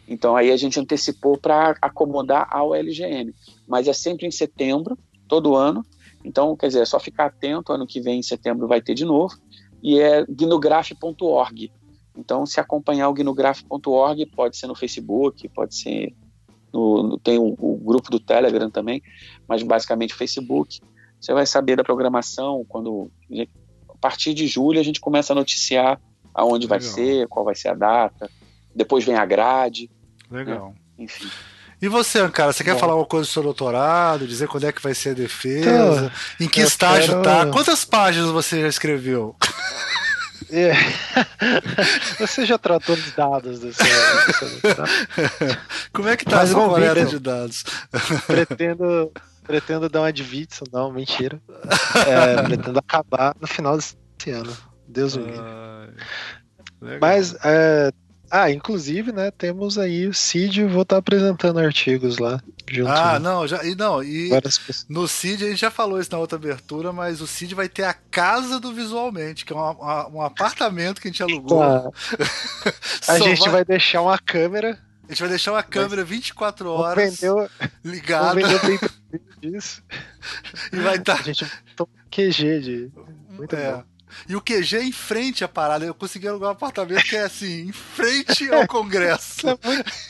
Então 0.07 0.35
aí 0.35 0.51
a 0.51 0.57
gente 0.57 0.79
antecipou 0.79 1.37
para 1.37 1.75
acomodar 1.81 2.47
ao 2.51 2.75
LGM. 2.75 3.33
Mas 3.67 3.87
é 3.87 3.93
sempre 3.93 4.27
em 4.27 4.31
setembro, 4.31 4.97
todo 5.27 5.55
ano. 5.55 5.83
Então, 6.23 6.55
quer 6.55 6.67
dizer, 6.67 6.81
é 6.81 6.85
só 6.85 6.99
ficar 6.99 7.25
atento, 7.25 7.73
ano 7.73 7.85
que 7.85 7.99
vem, 7.99 8.19
em 8.19 8.23
setembro, 8.23 8.67
vai 8.67 8.81
ter 8.81 8.93
de 8.93 9.03
novo. 9.03 9.35
E 9.81 9.99
é 9.99 10.25
gnograph.org. 10.29 11.71
Então, 12.15 12.45
se 12.45 12.59
acompanhar 12.59 13.09
o 13.09 13.13
gnograph.org, 13.13 14.25
pode 14.27 14.57
ser 14.57 14.67
no 14.67 14.75
Facebook, 14.75 15.49
pode 15.49 15.75
ser 15.75 16.13
no, 16.73 17.03
no, 17.03 17.17
tem 17.19 17.37
o, 17.37 17.55
o, 17.59 17.77
grupo 17.77 18.09
do 18.09 18.19
Telegram 18.19 18.69
também, 18.69 19.01
mas 19.47 19.61
basicamente 19.61 20.13
Facebook. 20.13 20.81
Você 21.19 21.33
vai 21.33 21.45
saber 21.45 21.75
da 21.75 21.83
programação 21.83 22.65
quando 22.67 23.09
a 23.89 23.97
partir 24.01 24.33
de 24.33 24.47
julho 24.47 24.79
a 24.79 24.83
gente 24.83 24.99
começa 24.99 25.31
a 25.31 25.35
noticiar 25.35 26.01
aonde 26.33 26.65
Legal. 26.65 26.79
vai 26.79 26.81
ser, 26.81 27.27
qual 27.27 27.45
vai 27.45 27.55
ser 27.55 27.69
a 27.69 27.73
data. 27.75 28.29
Depois 28.75 29.05
vem 29.05 29.15
a 29.15 29.25
grade. 29.25 29.89
Legal. 30.29 30.69
Né? 30.69 31.05
Enfim. 31.05 31.29
E 31.81 31.87
você, 31.87 32.27
cara, 32.29 32.53
você 32.53 32.63
quer 32.63 32.73
Bom. 32.73 32.79
falar 32.79 32.93
alguma 32.93 33.07
coisa 33.07 33.27
do 33.27 33.31
seu 33.31 33.43
doutorado, 33.43 34.25
dizer 34.25 34.47
quando 34.47 34.65
é 34.65 34.71
que 34.71 34.81
vai 34.81 34.93
ser 34.93 35.09
a 35.09 35.13
defesa? 35.13 36.05
Então, 36.05 36.11
em 36.39 36.49
que 36.49 36.61
estágio 36.61 37.09
quero... 37.09 37.21
tá? 37.21 37.45
Quantas 37.47 37.83
páginas 37.83 38.31
você 38.31 38.61
já 38.61 38.67
escreveu? 38.67 39.35
É. 40.53 40.73
Você 42.19 42.45
já 42.45 42.59
tratou 42.59 42.95
de 42.95 43.11
dados 43.11 43.59
desse, 43.59 43.79
Como 45.91 46.07
é 46.07 46.15
que 46.15 46.25
tá 46.25 46.37
Mas 46.37 46.51
essa 46.51 46.59
coleta 46.59 47.05
de 47.05 47.19
dados? 47.19 47.63
Pretendo, 48.27 49.11
pretendo 49.43 49.89
dar 49.89 50.01
uma 50.01 50.13
de 50.13 50.21
Witson, 50.21 50.65
não, 50.71 50.91
mentira. 50.91 51.41
É, 52.07 52.43
pretendo 52.43 52.77
acabar 52.77 53.35
no 53.41 53.47
final 53.47 53.77
desse 53.77 53.97
ano. 54.29 54.55
Deus 54.87 55.15
o 55.15 55.21
livre. 55.21 55.41
Mas 57.01 57.35
é, 57.43 57.91
ah, 58.35 58.49
inclusive, 58.49 59.11
né, 59.11 59.29
temos 59.29 59.77
aí 59.77 60.07
o 60.07 60.13
Cid, 60.13 60.63
vou 60.63 60.81
estar 60.81 60.95
tá 60.95 60.97
apresentando 60.97 61.59
artigos 61.59 62.17
lá. 62.17 62.41
Junto, 62.67 62.89
ah, 62.89 63.19
não, 63.19 63.47
já, 63.47 63.63
e 63.63 63.75
não, 63.75 64.03
e 64.03 64.31
no 64.89 65.07
Cid 65.07 65.45
a 65.45 65.49
gente 65.49 65.61
já 65.61 65.69
falou 65.69 65.99
isso 65.99 66.11
na 66.11 66.17
outra 66.17 66.35
abertura, 66.35 66.91
mas 66.91 67.21
o 67.21 67.27
Cid 67.27 67.53
vai 67.53 67.69
ter 67.69 67.83
a 67.83 67.93
casa 67.93 68.59
do 68.59 68.73
Visualmente, 68.73 69.45
que 69.45 69.53
é 69.53 69.55
um, 69.55 70.15
um 70.15 70.21
apartamento 70.23 70.99
que 70.99 71.09
a 71.09 71.11
gente 71.11 71.21
alugou. 71.21 71.59
Tá. 71.59 71.91
a 73.13 73.19
gente 73.19 73.41
vai... 73.41 73.51
vai... 73.51 73.65
deixar 73.65 74.01
uma 74.01 74.17
câmera. 74.17 74.79
A 75.07 75.11
gente 75.11 75.19
vai 75.19 75.29
deixar 75.29 75.51
uma 75.51 75.61
câmera 75.61 76.03
24 76.03 76.71
horas 76.71 77.19
vendeu, 77.19 77.47
ligada. 77.85 78.41
Disso. 79.39 79.83
E 80.71 80.77
vai 80.77 80.95
estar. 80.95 81.17
Tá... 81.17 81.19
A 81.19 81.23
gente 81.23 81.45
QG 82.09 82.59
de. 82.61 82.91
Muito 83.29 83.55
é. 83.55 83.73
bom. 83.73 83.83
E 84.27 84.35
o 84.35 84.41
QG 84.41 84.77
é 84.77 84.83
em 84.83 84.91
frente 84.91 85.43
à 85.43 85.47
parada. 85.47 85.85
Eu 85.85 85.93
consegui 85.93 86.27
alugar 86.27 86.49
um 86.49 86.53
apartamento 86.53 87.03
que 87.03 87.15
é 87.15 87.23
assim, 87.23 87.67
em 87.67 87.71
frente 87.71 88.51
ao 88.51 88.67
Congresso. 88.67 89.47
é 89.49 89.57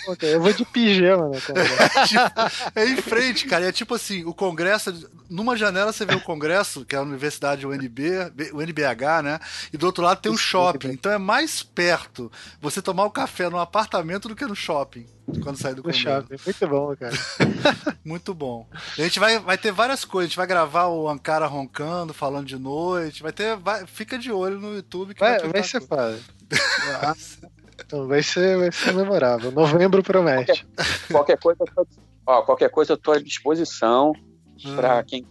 muito... 0.07 0.25
Eu 0.25 0.41
vou 0.41 0.53
de 0.53 0.65
pijama 0.65 1.27
no 1.27 1.41
Congresso. 1.41 1.81
É, 1.81 2.07
tipo, 2.07 2.79
é 2.79 2.85
em 2.85 2.97
frente, 2.97 3.45
cara. 3.47 3.65
É 3.65 3.71
tipo 3.71 3.95
assim, 3.95 4.23
o 4.25 4.33
Congresso. 4.33 5.09
Numa 5.29 5.57
janela 5.57 5.91
você 5.91 6.05
vê 6.05 6.15
o 6.15 6.21
Congresso, 6.21 6.85
que 6.85 6.95
é 6.95 6.99
a 6.99 7.01
Universidade 7.01 7.65
UNB, 7.65 8.01
o 8.53 8.61
NBH, 8.61 9.23
né? 9.23 9.39
E 9.71 9.77
do 9.77 9.85
outro 9.85 10.03
lado 10.03 10.21
tem 10.21 10.31
um 10.31 10.37
shopping. 10.37 10.89
Então 10.89 11.11
é 11.11 11.17
mais 11.17 11.63
perto 11.63 12.31
você 12.61 12.81
tomar 12.81 13.05
o 13.05 13.11
café 13.11 13.49
no 13.49 13.59
apartamento 13.59 14.27
do 14.27 14.35
que 14.35 14.45
no 14.45 14.55
shopping. 14.55 15.05
Quando 15.41 15.57
sair 15.57 15.73
do. 15.73 15.93
Shopping. 15.93 16.35
Muito 16.45 16.67
bom, 16.67 16.95
cara. 16.95 17.15
Muito 18.03 18.33
bom. 18.33 18.67
A 18.97 19.01
gente 19.01 19.19
vai, 19.19 19.39
vai 19.39 19.57
ter 19.57 19.71
várias 19.71 20.03
coisas. 20.03 20.27
A 20.27 20.29
gente 20.29 20.37
vai 20.37 20.47
gravar 20.47 20.87
o 20.87 21.07
Ankara 21.07 21.45
roncando, 21.45 22.13
falando 22.13 22.45
de 22.45 22.57
noite. 22.57 23.23
Vai 23.23 23.31
ter. 23.31 23.55
Vai, 23.55 23.85
fica 23.85 24.17
de 24.17 24.31
olho 24.31 24.59
no 24.59 24.75
YouTube. 24.75 25.13
Que 25.13 25.19
vai, 25.19 25.39
vai, 25.39 25.49
vai 25.49 25.63
ser 25.63 25.81
foda. 25.81 26.19
então 27.85 28.07
vai 28.07 28.21
ser, 28.21 28.57
vai 28.57 28.71
ser 28.71 28.93
memorável. 28.93 29.51
Novembro 29.51 30.03
promete. 30.03 30.65
Qualquer, 31.09 31.37
qualquer 31.37 31.69
coisa, 31.73 31.91
ó, 32.25 32.41
qualquer 32.41 32.69
coisa 32.69 32.93
eu 32.93 32.97
tô 32.97 33.11
à 33.13 33.19
disposição 33.19 34.13
hum. 34.65 34.75
para 34.75 35.03
quem 35.03 35.25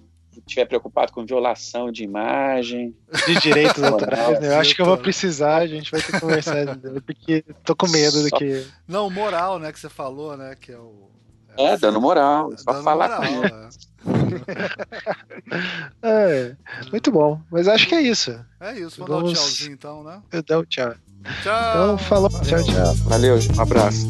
estiver 0.46 0.66
preocupado 0.66 1.12
com 1.12 1.24
violação 1.24 1.90
de 1.90 2.04
imagem. 2.04 2.94
De 3.26 3.40
direitos 3.40 3.82
autorais, 3.84 4.40
né? 4.40 4.48
Eu 4.48 4.58
acho 4.58 4.74
que 4.74 4.82
eu 4.82 4.86
vou 4.86 4.98
precisar, 4.98 5.56
a 5.56 5.66
gente 5.66 5.90
vai 5.90 6.00
ter 6.00 6.12
que 6.12 6.20
conversar, 6.20 6.78
porque 7.06 7.44
tô 7.64 7.74
com 7.74 7.88
medo 7.88 8.22
do 8.22 8.30
que. 8.36 8.66
Não, 8.86 9.08
moral, 9.10 9.58
né, 9.58 9.72
que 9.72 9.80
você 9.80 9.88
falou, 9.88 10.36
né? 10.36 10.54
Que 10.60 10.72
é 10.72 10.78
o. 10.78 11.10
É, 11.56 11.76
dando 11.76 12.00
moral. 12.00 12.50
É 12.52 12.56
só 12.56 12.82
falar 12.82 13.20
moral, 13.20 13.20
com 13.20 13.26
ele. 13.26 13.54
É. 16.02 16.02
é, 16.02 16.56
muito 16.90 17.12
bom. 17.12 17.40
Mas 17.50 17.68
acho 17.68 17.86
que 17.86 17.94
é 17.94 18.00
isso. 18.00 18.32
É 18.58 18.72
isso. 18.72 19.04
Vamos, 19.04 19.08
Vamos... 19.08 19.08
dar 19.08 19.28
um 19.30 19.32
tchauzinho 19.32 19.72
então, 19.72 20.02
né? 20.02 20.22
Eu 20.32 20.42
dou 20.42 20.60
um 20.60 20.64
tchau. 20.64 20.94
Tchau. 21.42 21.70
Então, 21.70 21.98
falou. 21.98 22.30
Tchau, 22.30 22.62
tchau. 22.64 22.94
Valeu, 23.06 23.36
um 23.56 23.60
abraço. 23.60 24.06